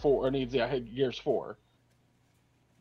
[0.00, 1.56] 4, or needs, yeah, Gears 4.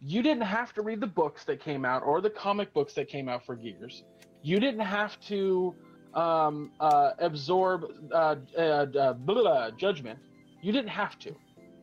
[0.02, 3.08] You didn't have to read the books that came out or the comic books that
[3.08, 4.04] came out for Gears.
[4.44, 5.76] You didn't have to
[6.14, 10.20] um, uh, absorb uh, uh, uh, blah, blah, judgment.
[10.62, 11.36] You didn't have to.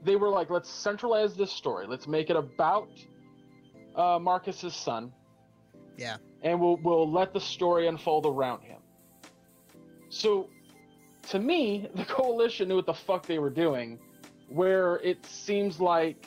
[0.04, 1.86] They were like, let's centralize this story.
[1.86, 2.88] Let's make it about
[3.96, 5.12] uh, Marcus's son,
[5.96, 6.16] Yeah.
[6.42, 8.80] and we'll we'll let the story unfold around him.
[10.10, 10.50] So,
[11.30, 13.98] to me, the coalition knew what the fuck they were doing.
[14.48, 16.26] Where it seems like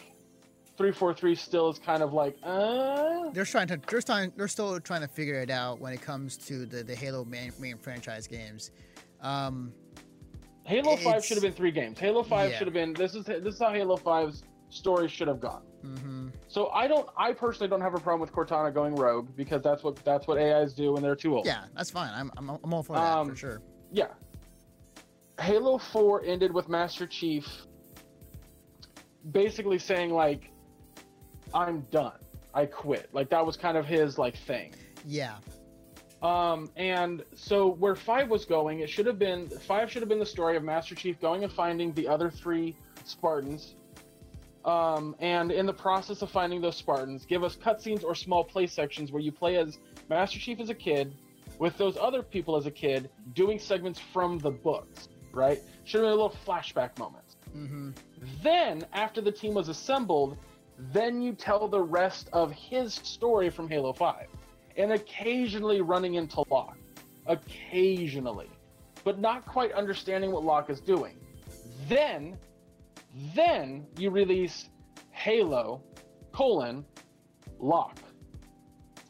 [0.77, 3.29] 343 still is kind of like, uh.
[3.31, 3.79] They're trying to.
[3.89, 4.31] They're trying.
[4.37, 7.51] They're still trying to figure it out when it comes to the the Halo main,
[7.59, 8.71] main franchise games.
[9.21, 9.73] Um,
[10.63, 11.99] Halo Five should have been three games.
[11.99, 12.57] Halo Five Yeah.
[12.59, 12.93] should have been.
[12.93, 15.63] This is this is how Halo 5's story should have gone.
[15.83, 16.31] mhm.
[16.47, 17.07] So I don't.
[17.17, 20.37] I personally don't have a problem with Cortana going rogue because that's what that's what
[20.37, 21.45] AIs do when they're too old.
[21.45, 22.11] Yeah, that's fine.
[22.13, 23.61] I'm I'm, I'm all for that Um, for sure.
[23.91, 24.07] Yeah.
[25.39, 27.45] Halo 4 ended with Master Chief
[29.31, 30.51] basically saying like
[31.53, 32.19] I'm done.
[32.53, 33.09] I quit.
[33.13, 34.73] Like that was kind of his like thing.
[35.05, 35.35] Yeah.
[36.21, 40.19] Um and so where 5 was going, it should have been 5 should have been
[40.19, 43.75] the story of Master Chief going and finding the other 3 Spartans.
[44.65, 48.67] Um and in the process of finding those Spartans, give us cutscenes or small play
[48.67, 49.77] sections where you play as
[50.09, 51.13] Master Chief as a kid
[51.59, 55.59] with those other people as a kid doing segments from the books, right?
[55.85, 57.35] Should have been a little flashback moment.
[57.55, 57.91] Mm-hmm.
[58.43, 60.37] Then, after the team was assembled,
[60.77, 64.27] then you tell the rest of his story from Halo 5.
[64.77, 66.77] And occasionally running into Locke.
[67.25, 68.49] Occasionally.
[69.03, 71.17] But not quite understanding what Locke is doing.
[71.87, 72.37] Then,
[73.33, 74.69] then you release
[75.11, 75.81] Halo
[76.31, 76.85] colon
[77.59, 77.97] Locke.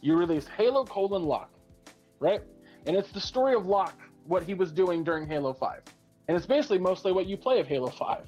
[0.01, 1.51] You release Halo colon Locke,
[2.19, 2.41] right?
[2.85, 5.81] And it's the story of Locke, what he was doing during Halo 5.
[6.27, 8.19] And it's basically mostly what you play of Halo 5,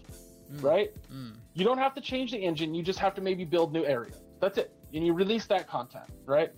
[0.52, 0.64] mm.
[0.64, 0.92] right?
[1.14, 1.36] Mm.
[1.60, 4.22] You don't have to change the engine, you just have to maybe build new areas.
[4.40, 4.72] That's it.
[4.94, 6.52] And you release that content, right?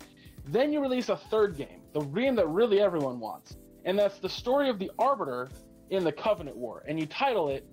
[0.45, 3.57] Then you release a third game, the game that really everyone wants.
[3.85, 5.49] And that's the story of the Arbiter
[5.89, 6.83] in the Covenant War.
[6.87, 7.65] And you title it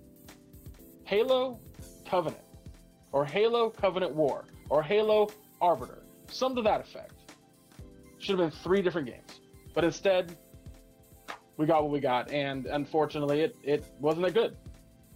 [1.03, 1.59] Halo
[2.09, 2.43] Covenant,
[3.11, 5.29] or Halo Covenant War, or Halo
[5.61, 6.03] Arbiter.
[6.31, 7.13] Some to that effect.
[8.17, 9.39] Should have been three different games.
[9.75, 10.35] But instead,
[11.57, 12.31] we got what we got.
[12.31, 14.57] And unfortunately, it, it wasn't that good.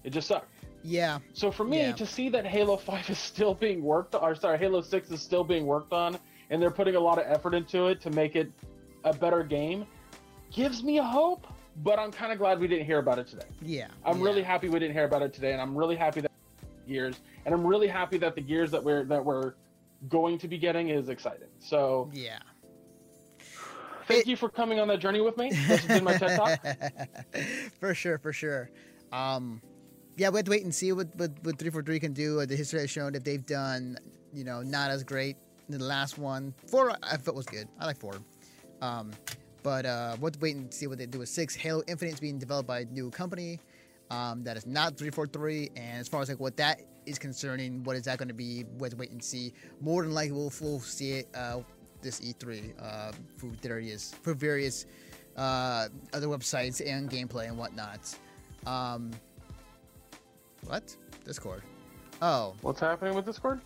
[0.03, 0.52] It just sucked.
[0.83, 1.19] Yeah.
[1.33, 1.91] So for me Yeah.
[1.93, 5.43] to see that Halo 5 is still being worked or sorry, Halo 6 is still
[5.43, 6.17] being worked on
[6.49, 8.51] and they're putting a lot of effort into it to make it
[9.03, 9.85] a better game
[10.51, 11.47] gives me hope,
[11.77, 13.47] but I'm kind of glad we didn't hear about it today.
[13.61, 13.87] Yeah.
[14.05, 16.31] I'm really happy we didn't hear about it today and I'm really happy that
[16.87, 19.53] Gears and I'm really happy that the Gears that we're that we're
[20.09, 21.47] going to be getting is exciting.
[21.59, 22.39] So Yeah.
[24.05, 25.49] Thank you for coming on that journey with me.
[25.49, 26.59] This has been my TED Talk.
[27.79, 28.69] for sure, for sure.
[29.13, 29.61] Um,
[30.17, 32.45] yeah, we have to wait and see what what, what three four three can do.
[32.45, 33.97] The history has shown that they've done,
[34.33, 35.37] you know, not as great
[35.69, 36.53] in the last one.
[36.67, 37.67] Four, I felt was good.
[37.79, 38.15] I like four.
[38.81, 39.11] Um,
[39.63, 41.55] but uh, we'll wait and see what they do with six.
[41.55, 43.59] Halo Infinite is being developed by a new company.
[44.11, 47.95] Um, that is not 343 and as far as like what that is concerning what
[47.95, 50.53] is that going to be we'll have to wait and see more than likely we'll,
[50.61, 51.61] we'll see it uh,
[52.01, 54.85] this e3 uh, for various for various
[55.35, 58.15] uh, other websites and gameplay and whatnot
[58.67, 59.09] um,
[60.67, 61.61] what discord
[62.21, 63.61] oh what's happening with discord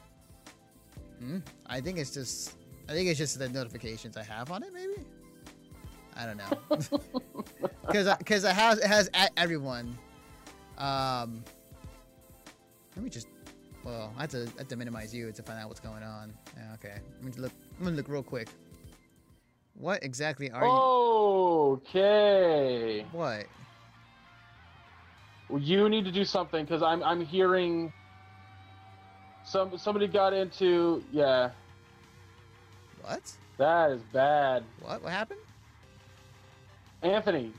[1.19, 1.39] hmm?
[1.67, 2.55] i think it's just
[2.89, 5.03] i think it's just the notifications i have on it maybe
[6.15, 6.49] i don't know
[7.87, 9.97] because because it has it has everyone
[10.77, 11.43] um,
[12.95, 13.27] let me just.
[13.83, 16.33] Well, I have to, I have to minimize you to find out what's going on.
[16.55, 17.51] Yeah, okay, I'm gonna look.
[17.79, 18.49] I'm gonna look real quick.
[19.73, 21.81] What exactly are Oh.
[21.81, 22.99] Okay.
[22.99, 23.05] you?
[23.11, 23.45] What?
[25.49, 27.93] You need to do something because I'm I'm hearing
[29.45, 31.51] some somebody got into yeah.
[33.01, 33.31] What?
[33.57, 34.63] That is bad.
[34.81, 35.01] What?
[35.01, 35.39] What happened?
[37.01, 37.53] Anthony,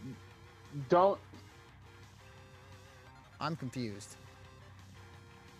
[0.89, 1.18] don't.
[3.41, 4.17] I'm confused.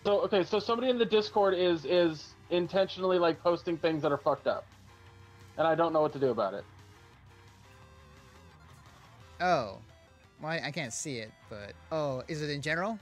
[0.05, 4.17] So okay, so somebody in the Discord is is intentionally like posting things that are
[4.17, 4.65] fucked up,
[5.57, 6.63] and I don't know what to do about it.
[9.41, 9.77] Oh,
[10.41, 12.97] well, I, I can't see it, but oh, is it in general?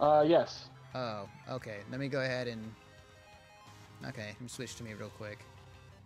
[0.00, 0.66] Uh, yes.
[0.94, 1.78] Oh, okay.
[1.90, 2.74] Let me go ahead and.
[4.08, 5.38] Okay, let me switch to me real quick.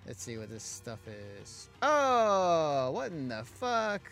[0.06, 0.98] Let's see what this stuff
[1.40, 1.68] is.
[1.80, 4.02] Oh, what in the fuck?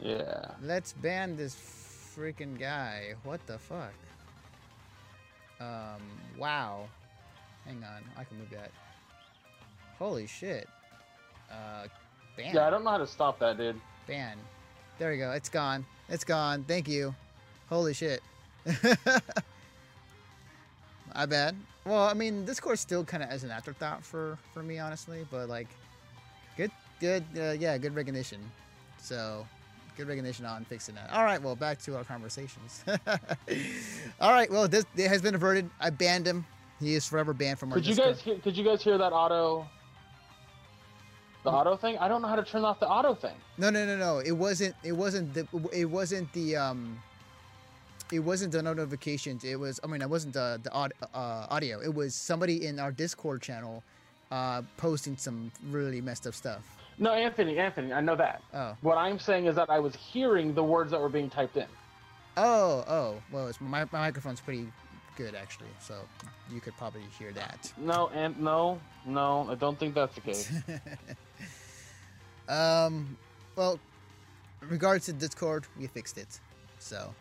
[0.00, 0.52] Yeah.
[0.62, 1.54] Let's ban this
[2.16, 3.14] freaking guy.
[3.24, 3.92] What the fuck?
[5.60, 6.00] Um,
[6.38, 6.88] wow.
[7.66, 8.70] Hang on, I can move that.
[9.98, 10.66] Holy shit.
[11.50, 11.86] Uh,
[12.42, 12.54] ban.
[12.54, 13.80] Yeah, I don't know how to stop that, dude.
[14.06, 14.36] Ban.
[14.98, 15.32] There we go.
[15.32, 15.84] It's gone.
[16.08, 16.64] It's gone.
[16.64, 17.14] Thank you.
[17.68, 18.22] Holy shit.
[21.12, 21.56] I bad.
[21.84, 25.26] Well, I mean, Discord's still kind of as an afterthought for for me, honestly.
[25.30, 25.68] But like,
[26.56, 26.70] good,
[27.00, 28.38] good, uh, yeah, good recognition.
[28.98, 29.46] So,
[29.96, 31.10] good recognition on fixing that.
[31.10, 32.84] All right, well, back to our conversations.
[34.20, 35.70] All right, well, this it has been averted.
[35.80, 36.44] I banned him.
[36.80, 38.16] He is forever banned from our Could you Discord.
[38.24, 39.66] guys could you guys hear that auto?
[41.42, 41.96] The auto thing?
[41.98, 43.34] I don't know how to turn off the auto thing.
[43.56, 44.18] No, no, no, no.
[44.18, 44.74] It wasn't.
[44.82, 45.46] It wasn't the.
[45.72, 46.56] It wasn't the.
[46.56, 47.00] Um.
[48.12, 49.44] it wasn't the notifications.
[49.44, 50.90] It was I mean, it wasn't the the uh,
[51.48, 51.80] audio.
[51.80, 53.82] It was somebody in our Discord channel
[54.30, 56.62] uh, posting some really messed up stuff.
[56.98, 58.42] No, Anthony, Anthony, I know that.
[58.52, 58.76] Oh.
[58.82, 61.66] What I'm saying is that I was hearing the words that were being typed in.
[62.36, 63.22] Oh, oh.
[63.32, 64.70] Well, it's, my my microphone's pretty
[65.16, 65.94] good actually, so
[66.52, 67.72] you could probably hear that.
[67.78, 70.52] No, and no, no, I don't think that's the case.
[72.50, 73.16] Um,
[73.54, 73.78] well,
[74.60, 76.40] regards to Discord, we fixed it.
[76.78, 77.14] So,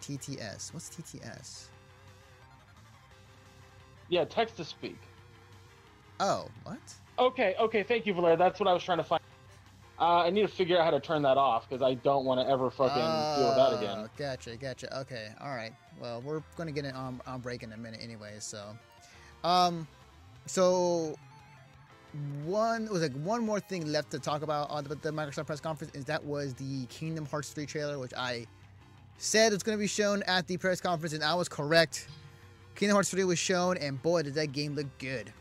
[0.00, 0.72] TTS.
[0.72, 1.64] What's TTS?
[4.10, 4.98] yeah, text to speak.
[6.20, 6.78] Oh, what?
[7.18, 8.36] Okay, okay, thank you, Valera.
[8.36, 9.22] That's what I was trying to find.
[10.00, 12.40] Uh, I need to figure out how to turn that off because I don't want
[12.40, 13.98] to ever fucking deal with that again.
[13.98, 15.00] Oh, Gotcha, gotcha.
[15.00, 15.72] Okay, all right.
[16.00, 18.36] Well, we're gonna get it on on break in a minute anyway.
[18.38, 18.76] So,
[19.42, 19.88] um,
[20.46, 21.16] so
[22.44, 25.60] one was like one more thing left to talk about on the, the Microsoft press
[25.60, 28.46] conference is that was the Kingdom Hearts 3 trailer, which I
[29.18, 32.08] said it's gonna be shown at the press conference, and I was correct.
[32.74, 35.32] Kingdom Hearts 3 was shown, and boy, did that game look good.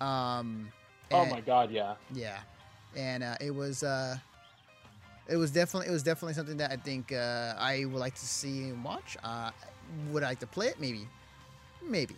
[0.00, 0.70] Um,
[1.10, 1.94] Oh my god, yeah.
[2.12, 2.38] yeah,
[2.94, 4.16] and uh, it was uh,
[5.26, 8.26] it was definitely it was definitely something that I think uh, I would like to
[8.26, 9.16] see and watch.
[9.24, 9.50] Uh,
[10.10, 10.78] would I like to play it?
[10.78, 11.08] Maybe,
[11.82, 12.14] maybe.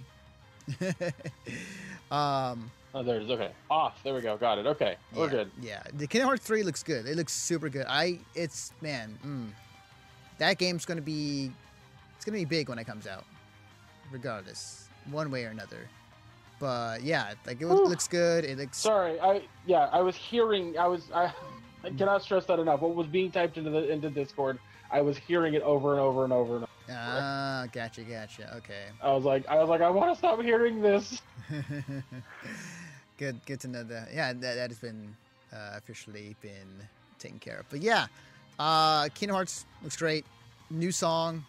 [2.11, 3.31] um, Oh, there it is.
[3.31, 3.53] okay.
[3.71, 4.03] Off.
[4.03, 4.37] There we go.
[4.37, 4.67] Got it.
[4.67, 5.51] Okay, we're good.
[5.63, 7.07] Yeah, the Kingdom Hearts three looks good.
[7.07, 7.87] It looks super good.
[7.89, 9.49] I it's man, mm,
[10.39, 11.53] that game's gonna be
[12.17, 13.25] it's gonna be big when it comes out,
[14.11, 15.89] regardless, one way or another.
[16.59, 18.45] But yeah, like it loo- looks good.
[18.45, 20.77] It looks Sorry, I yeah, I was hearing.
[20.77, 21.33] I was I,
[21.85, 22.81] I cannot stress that enough.
[22.81, 24.59] What was being typed into the into Discord,
[24.91, 26.73] I was hearing it over and over and over and over.
[26.91, 28.53] ah, gotcha, gotcha.
[28.57, 28.87] Okay.
[29.01, 31.23] I was like, I was like, I want to stop hearing this.
[33.21, 34.09] good, good to know that.
[34.13, 35.15] Yeah, that, that has been
[35.53, 36.69] uh, officially been
[37.21, 37.67] taken care of.
[37.71, 38.07] But yeah,
[38.59, 40.25] uh, Kingdom Hearts looks great.
[40.71, 41.45] New song.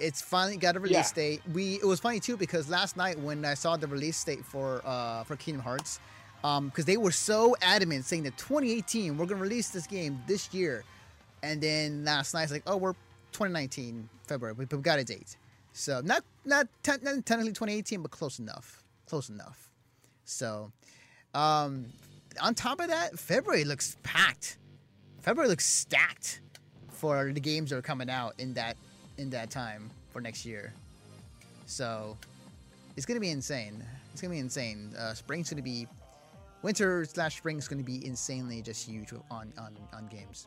[0.00, 1.22] It's finally got a release Yeah.
[1.22, 1.42] date.
[1.52, 4.80] We it was funny too because last night when I saw the release date for
[4.84, 6.00] uh, for Kingdom Hearts,
[6.42, 10.84] because they were so adamant saying that 2018 we're gonna release this game this year,
[11.42, 12.94] and then last night it's like oh we're
[13.32, 15.36] 2019 February we, we got a date.
[15.72, 19.67] So not not, te- not technically 2018 but close enough, close enough.
[20.28, 20.70] So,
[21.34, 21.86] um,
[22.40, 24.58] on top of that, February looks packed.
[25.20, 26.40] February looks stacked
[26.90, 28.76] for the games that are coming out in that
[29.16, 30.72] in that time for next year.
[31.66, 32.16] So,
[32.96, 33.82] it's gonna be insane.
[34.12, 34.92] It's gonna be insane.
[34.98, 35.86] Uh, spring's gonna be
[36.62, 40.46] winter slash spring's gonna be insanely just huge on on on games.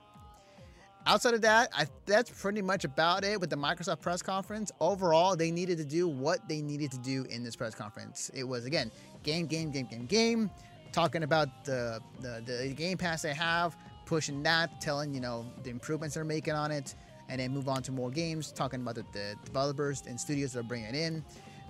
[1.08, 4.72] Outside of that, I, that's pretty much about it with the Microsoft press conference.
[4.80, 8.30] Overall, they needed to do what they needed to do in this press conference.
[8.34, 8.92] It was again
[9.24, 10.52] game, game, game, game, game,
[10.92, 15.72] talking about the the, the Game Pass they have, pushing that, telling you know the
[15.72, 16.94] improvements they're making on it,
[17.30, 20.62] and then move on to more games, talking about the, the developers and studios they're
[20.62, 21.24] bringing in.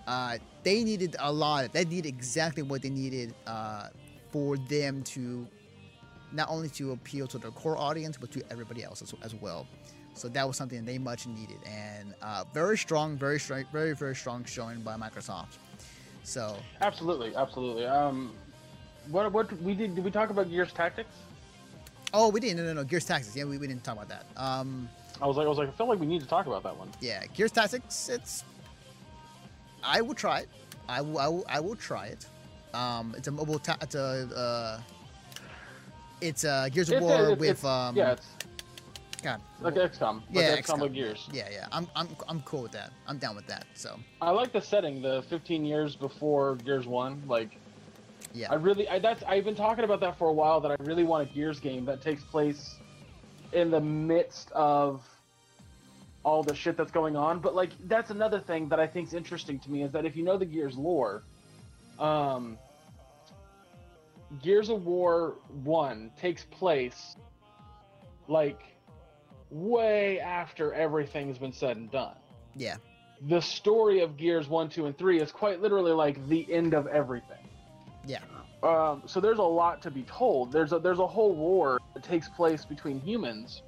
[0.08, 1.72] Uh, they needed a lot.
[1.72, 3.88] They needed exactly what they needed uh,
[4.32, 5.48] for them to
[6.32, 9.68] not only to appeal to their core audience, but to everybody else as, as well.
[10.14, 14.16] So that was something they much needed, and uh, very strong, very strong, very very
[14.16, 15.58] strong showing by Microsoft.
[16.24, 17.86] So Absolutely, absolutely.
[17.86, 18.34] Um,
[19.10, 19.96] what what we did?
[19.96, 21.16] Did we talk about Gears Tactics?
[22.14, 22.58] Oh, we didn't.
[22.58, 22.84] No, no, no.
[22.84, 23.36] Gears Tactics.
[23.36, 24.26] Yeah, we, we didn't talk about that.
[24.36, 24.90] Um,
[25.22, 26.76] I was like, I was like, I feel like we need to talk about that
[26.78, 26.90] one.
[27.00, 28.10] yeah, Gears Tactics.
[28.10, 28.44] It's.
[29.84, 30.50] I will try it.
[30.90, 31.20] I will.
[31.20, 32.26] I will, I will try it.
[32.74, 33.60] Um, it's a mobile.
[33.60, 34.28] Ta- it's a.
[34.36, 34.82] Uh,
[36.22, 37.66] it's a Gears of It's War it's- with.
[37.66, 38.28] um, yeah, it's
[39.24, 39.42] God.
[39.62, 40.16] like XCOM.
[40.16, 41.28] Like Yeah, XCOM with Gears.
[41.32, 41.68] Yeah, yeah.
[41.72, 42.92] I'm, I'm, I'm cool with that.
[43.08, 43.66] I'm down with that.
[43.74, 44.00] So.
[44.22, 47.22] I like the setting, the 15 years before Gears One.
[47.28, 47.58] Like,
[48.34, 48.52] Yeah.
[48.52, 50.62] I really, I, that's, I've been talking about that for a while.
[50.62, 52.76] That I really want a Gears game that takes place
[53.52, 55.04] in the midst of
[56.24, 57.40] all the shit that's going on.
[57.40, 60.16] But like, that's another thing that I think is interesting to me is that if
[60.16, 61.24] you know the Gears lore,
[62.00, 62.58] um,
[64.42, 67.16] Gears of War One takes place
[68.28, 68.62] like
[69.50, 72.16] way after everything's been said and done
[72.56, 72.78] Yeah.
[73.28, 76.88] the story of Gears 1, 2, and 3 is quite literally like the end of
[76.88, 77.38] everything.
[78.08, 78.20] Yeah.
[78.64, 80.52] Um, so there's a lot to be told.
[80.52, 83.64] There's a there's a whole war that takes place between humans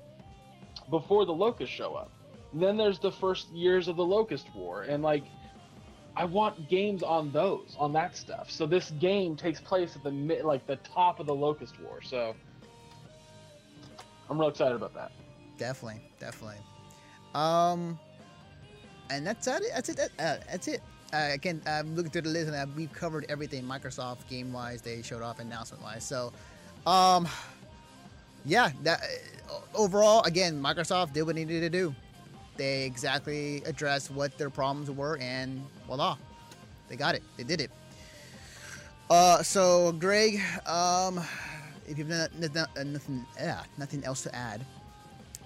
[0.89, 2.11] before the locusts show up.
[2.53, 5.23] Then there's the first years of the locust war, and like
[6.15, 8.51] I want games on those, on that stuff.
[8.51, 12.01] So this game takes place at the mid, like the top of the locust war.
[12.03, 12.35] So
[14.29, 15.11] I'm real excited about that.
[15.57, 16.57] Definitely, definitely.
[17.33, 17.99] Um,
[19.09, 19.63] and that's it.
[19.73, 19.99] That's it.
[19.99, 20.81] Uh, that's it.
[21.13, 24.81] Uh, again, I'm looking through the list, and we've covered everything Microsoft game wise.
[24.81, 26.03] They showed off announcement wise.
[26.03, 26.31] So,
[26.87, 27.27] um,
[28.45, 28.71] yeah.
[28.83, 29.01] That
[29.49, 31.95] uh, overall, again, Microsoft did what they needed to do.
[32.55, 36.17] They exactly addressed what their problems were, and voila,
[36.87, 37.23] they got it.
[37.37, 37.71] They did it.
[39.09, 41.19] Uh, so Greg, um,
[41.87, 44.65] if you've not, not, uh, nothing, yeah, nothing else to add.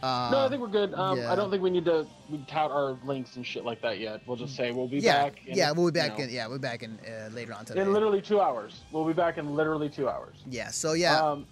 [0.04, 0.94] Uh, no, I think we're good.
[0.94, 1.32] Um, yeah.
[1.32, 4.22] I don't think we need to we tout our links and shit like that yet.
[4.28, 5.48] We'll just say we'll be yeah, back.
[5.48, 6.30] in, yeah, we'll be you back know, in.
[6.30, 7.82] Yeah, we'll be back in uh, later on today.
[7.82, 8.82] in literally two hours.
[8.92, 10.36] We'll be back in literally two hours.
[10.50, 10.70] yeah.
[10.70, 11.48] So yeah, Um,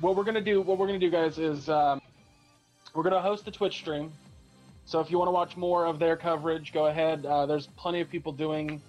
[0.00, 2.00] what we're gonna do, what we're gonna do, guys, is um,
[2.94, 4.12] we're gonna host the Twitch stream.
[4.88, 7.26] So if you want to watch more of their coverage, go ahead.
[7.26, 8.80] Uh, there's plenty of people doing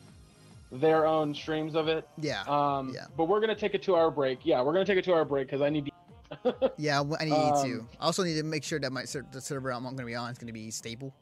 [0.71, 2.07] their own streams of it.
[2.21, 3.07] yeah, Um, Yeah.
[3.17, 4.45] But we're gonna take a two-hour break.
[4.45, 5.91] Yeah, we're gonna take a two-hour break because I need
[6.31, 6.71] to.
[6.77, 7.01] yeah.
[7.19, 7.79] I need to.
[7.79, 10.05] um, I also need to make sure that my ser- the server I'm going to
[10.05, 11.13] be on is going to be stable.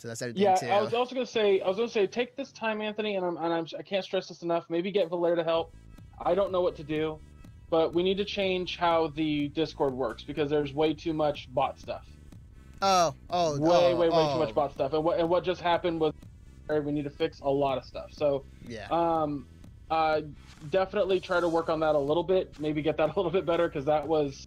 [0.00, 0.66] So that's everything Yeah, too.
[0.66, 3.38] I was also gonna say, I was gonna say, take this time, Anthony, and I'm,
[3.38, 4.66] and I'm, I can't stress this enough.
[4.68, 5.74] Maybe get Valer to help.
[6.20, 7.18] I don't know what to do,
[7.70, 11.78] but we need to change how the Discord works because there's way too much bot
[11.78, 12.04] stuff.
[12.82, 14.32] Oh, oh, way, oh, way, way oh.
[14.34, 14.92] too much bot stuff.
[14.92, 16.12] And what, and what just happened was
[16.68, 18.10] we need to fix a lot of stuff.
[18.12, 18.86] So, Yeah.
[18.90, 19.46] um,
[19.90, 20.20] uh,
[20.70, 22.58] definitely try to work on that a little bit.
[22.60, 24.46] Maybe get that a little bit better because that was,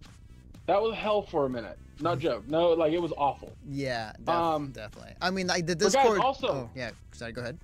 [0.66, 1.78] that was hell for a minute.
[2.00, 2.48] Not joke.
[2.48, 3.52] No, like it was awful.
[3.70, 5.12] Yeah, def- Um, definitely.
[5.20, 6.20] I mean, like the but guys, Discord.
[6.20, 6.90] also- oh, yeah.
[7.12, 7.58] Sorry, go ahead.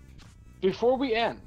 [0.60, 1.40] Before we end,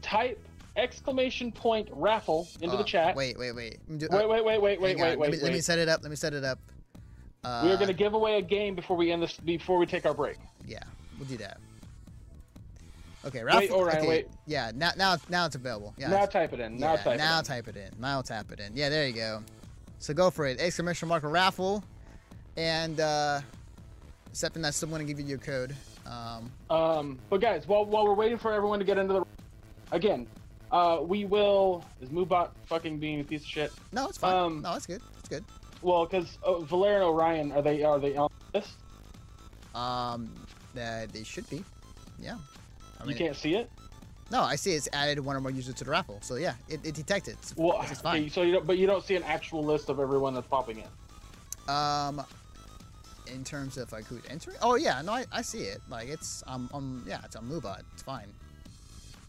[0.00, 0.40] type
[0.76, 3.16] exclamation point raffle into Uh, the chat.
[3.16, 3.78] Wait, wait, wait.
[3.98, 5.00] Do- Wait, wait, wait, wait, wait, on.
[5.02, 6.02] wait, Let me, wait, let me set it up.
[6.02, 6.58] Let me set it up.
[7.46, 9.36] Uh, we are going to give away a game before we end this.
[9.36, 10.36] Before we take our break.
[10.66, 10.80] Yeah,
[11.16, 11.58] we'll do that.
[13.24, 13.70] Okay, Wait, Ralph.
[13.70, 14.28] Orion, okay, wait.
[14.46, 15.94] Yeah, now now now it's available.
[15.96, 16.08] Yeah.
[16.08, 16.76] now type it in.
[16.76, 17.44] Now yeah, type it now in.
[17.44, 17.90] type it in.
[18.00, 18.76] Now tap it in.
[18.76, 19.44] Yeah, there you go.
[20.00, 20.58] So go for it.
[20.58, 21.84] Exclamation mark raffle,
[22.56, 23.40] and uh,
[24.32, 25.74] I still want to give you your code.
[26.04, 29.24] Um, Um, but guys, while while we're waiting for everyone to get into the,
[29.92, 30.26] again,
[30.72, 31.84] uh, we will.
[32.00, 33.72] Is Moobot fucking being a piece of shit?
[33.92, 34.34] no, it's fine.
[34.34, 35.02] Um, no, it's good.
[35.20, 35.44] It's good.
[35.86, 38.72] Well, because uh, Valera and Orion are they are they on this?
[39.72, 40.28] Um,
[40.74, 41.64] that they should be.
[42.18, 42.38] Yeah.
[43.00, 43.70] I you can't see it.
[44.32, 46.18] No, I see it's added one or more users to the raffle.
[46.22, 47.36] So yeah, it, it detected.
[47.40, 48.22] It's, Well, it's fine.
[48.22, 50.78] okay, so you don't, but you don't see an actual list of everyone that's popping
[50.78, 51.72] in.
[51.72, 52.20] Um,
[53.32, 54.56] in terms of like who's entering.
[54.62, 55.78] Oh yeah, no, I, I see it.
[55.88, 57.82] Like it's um um yeah, it's on Moobot.
[57.92, 58.26] It's fine.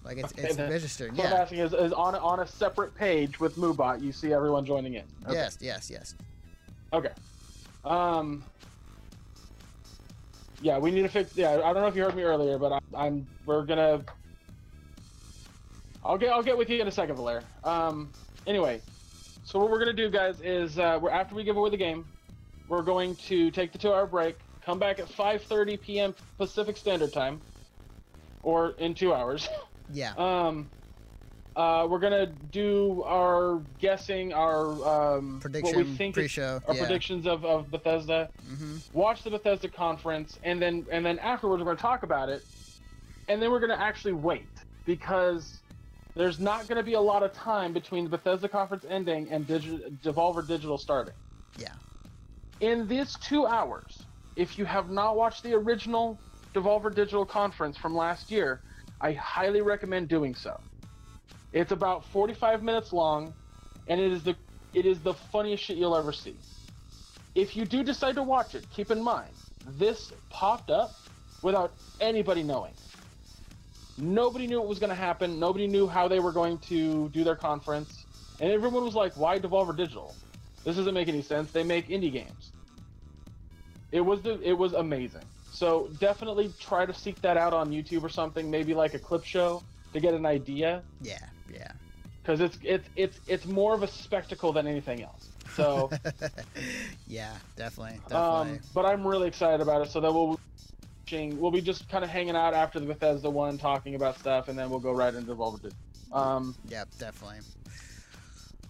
[0.04, 1.16] Like it's it's Okay, then- registered.
[1.16, 4.34] What I'm asking is, is on a- on a separate page with Moobot, you see
[4.34, 5.04] everyone joining in.
[5.28, 5.34] Okay.
[5.36, 6.16] Yes, yes, yes.
[6.94, 7.12] Okay.
[7.84, 8.44] Um.
[10.62, 11.36] Yeah, we need to fix.
[11.36, 13.28] Yeah, I don't know if you heard me earlier, but I, I'm.
[13.46, 14.04] We're gonna.
[16.04, 16.32] I'll get.
[16.32, 17.44] I'll get with you in a second, Valer.
[17.64, 18.12] Um.
[18.46, 18.82] Anyway,
[19.44, 22.06] so what we're gonna do, guys, is uh, we're after we give away the game,
[22.68, 26.16] we're going to take the two-hour break, come back at 5:30 p.m.
[26.38, 27.42] Pacific Standard Time,
[28.44, 29.48] or in two hours.
[29.94, 30.14] Yeah.
[30.18, 30.70] Um,
[31.58, 36.76] uh, we're gonna do our guessing, our um, what we Prediction, think pre-show, is, our
[36.76, 36.82] yeah.
[36.86, 38.30] predictions of, of Bethesda.
[38.48, 38.78] Mm-hmm.
[38.94, 42.46] Watch the Bethesda conference, and then and then afterwards we're gonna talk about it,
[43.28, 44.46] and then we're gonna actually wait
[44.86, 45.58] because
[46.16, 49.98] there's not gonna be a lot of time between the Bethesda conference ending and Digi-
[50.04, 51.16] Devolver Digital starting.
[51.58, 51.74] Yeah.
[52.60, 54.04] In these two hours,
[54.36, 56.20] if you have not watched the original
[56.54, 58.62] Devolver Digital conference from last year,
[59.02, 60.60] I highly recommend doing so.
[61.54, 63.34] It's about 45 minutes long,
[63.88, 64.36] and it is the
[64.74, 66.36] it is the funniest shit you'll ever see.
[67.36, 69.30] If you do decide to watch it, keep in mind
[69.78, 70.92] this popped up
[71.42, 72.74] without anybody knowing.
[73.98, 75.40] Nobody knew what was going to happen.
[75.40, 78.06] Nobody knew how they were going to do their conference,
[78.40, 80.16] and everyone was like, "Why Devolver Digital?
[80.64, 81.52] This doesn't make any sense.
[81.52, 82.52] They make indie games."
[83.92, 85.24] It was the it was amazing.
[85.52, 89.24] So definitely try to seek that out on YouTube or something, maybe like a clip
[89.24, 90.84] show to get an idea.
[91.02, 91.18] Yeah,
[91.54, 91.72] yeah.
[92.22, 95.30] Because it's it's it's it's more of a spectacle than anything else.
[95.56, 95.90] So,
[97.08, 98.52] yeah, definitely, definitely.
[98.52, 99.92] um, but I'm really excited about it.
[99.92, 100.40] So that we'll
[101.12, 104.60] we'll be just kind of hanging out after the Bethesda one, talking about stuff, and
[104.60, 105.78] then we'll go right into Devolver Digital.
[106.12, 107.40] Um, yeah, definitely.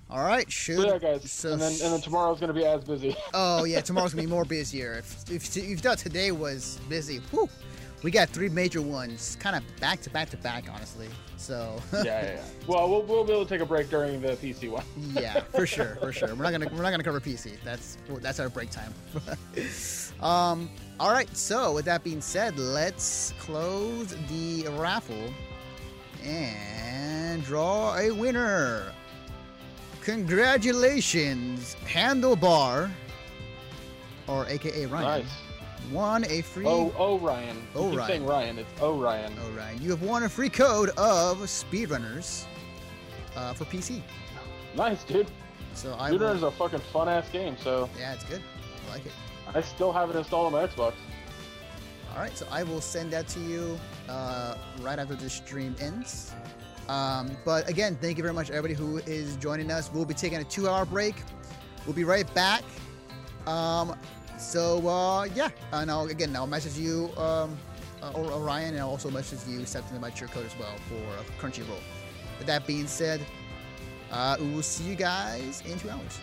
[0.10, 0.78] All right, shoot.
[0.78, 3.16] so yeah, guys, So and then and then tomorrow's gonna be as busy.
[3.34, 4.94] Oh yeah, tomorrow's gonna be more busier.
[4.94, 7.50] If, if, if you thought today was busy, whew,
[8.04, 11.10] we got three major ones, kind of back to back to back, honestly.
[11.38, 12.42] So yeah, yeah, yeah.
[12.66, 14.84] Well, we'll we'll be able to take a break during the PC one.
[15.14, 16.34] yeah, for sure, for sure.
[16.36, 17.54] We're not gonna we're not gonna cover PC.
[17.64, 18.94] That's that's our break time.
[20.22, 20.70] um.
[21.00, 21.30] All right.
[21.38, 25.32] So with that being said, let's close the raffle
[26.24, 28.92] and draw a winner.
[30.02, 32.90] Congratulations, Handlebar,
[34.28, 35.24] or AKA Ryan.
[35.26, 35.47] Nice.
[35.92, 36.66] Won a free.
[36.66, 37.58] Oh, oh, Ryan.
[37.76, 38.08] Oh, Ryan.
[38.08, 38.60] saying Ryan.
[38.60, 39.34] It's oh, Ryan.
[39.42, 39.82] Oh, Ryan.
[39.82, 42.46] You have won a free code of Speedrunners
[43.36, 44.02] uh, for PC.
[44.76, 45.28] Nice, dude.
[45.74, 47.56] So I Speedrunner will- is a fucking fun ass game.
[47.62, 48.42] So Yeah, it's good.
[48.90, 49.12] I like it.
[49.54, 50.94] I still have it installed on my Xbox.
[52.14, 56.34] All right, so I will send that to you uh, right after this stream ends.
[56.90, 59.92] Um, but again, thank you very much, everybody who is joining us.
[59.94, 61.16] We'll be taking a two-hour break.
[61.86, 62.64] We'll be right back.
[63.46, 63.96] Um,
[64.38, 67.58] so uh, yeah, and I'll again I'll message you um,
[68.02, 70.96] uh, or Orion, and I'll also message you something about your code as well for
[70.96, 71.82] uh, Crunchyroll.
[72.38, 73.20] With that being said,
[74.12, 76.20] uh, we will see you guys in two hours.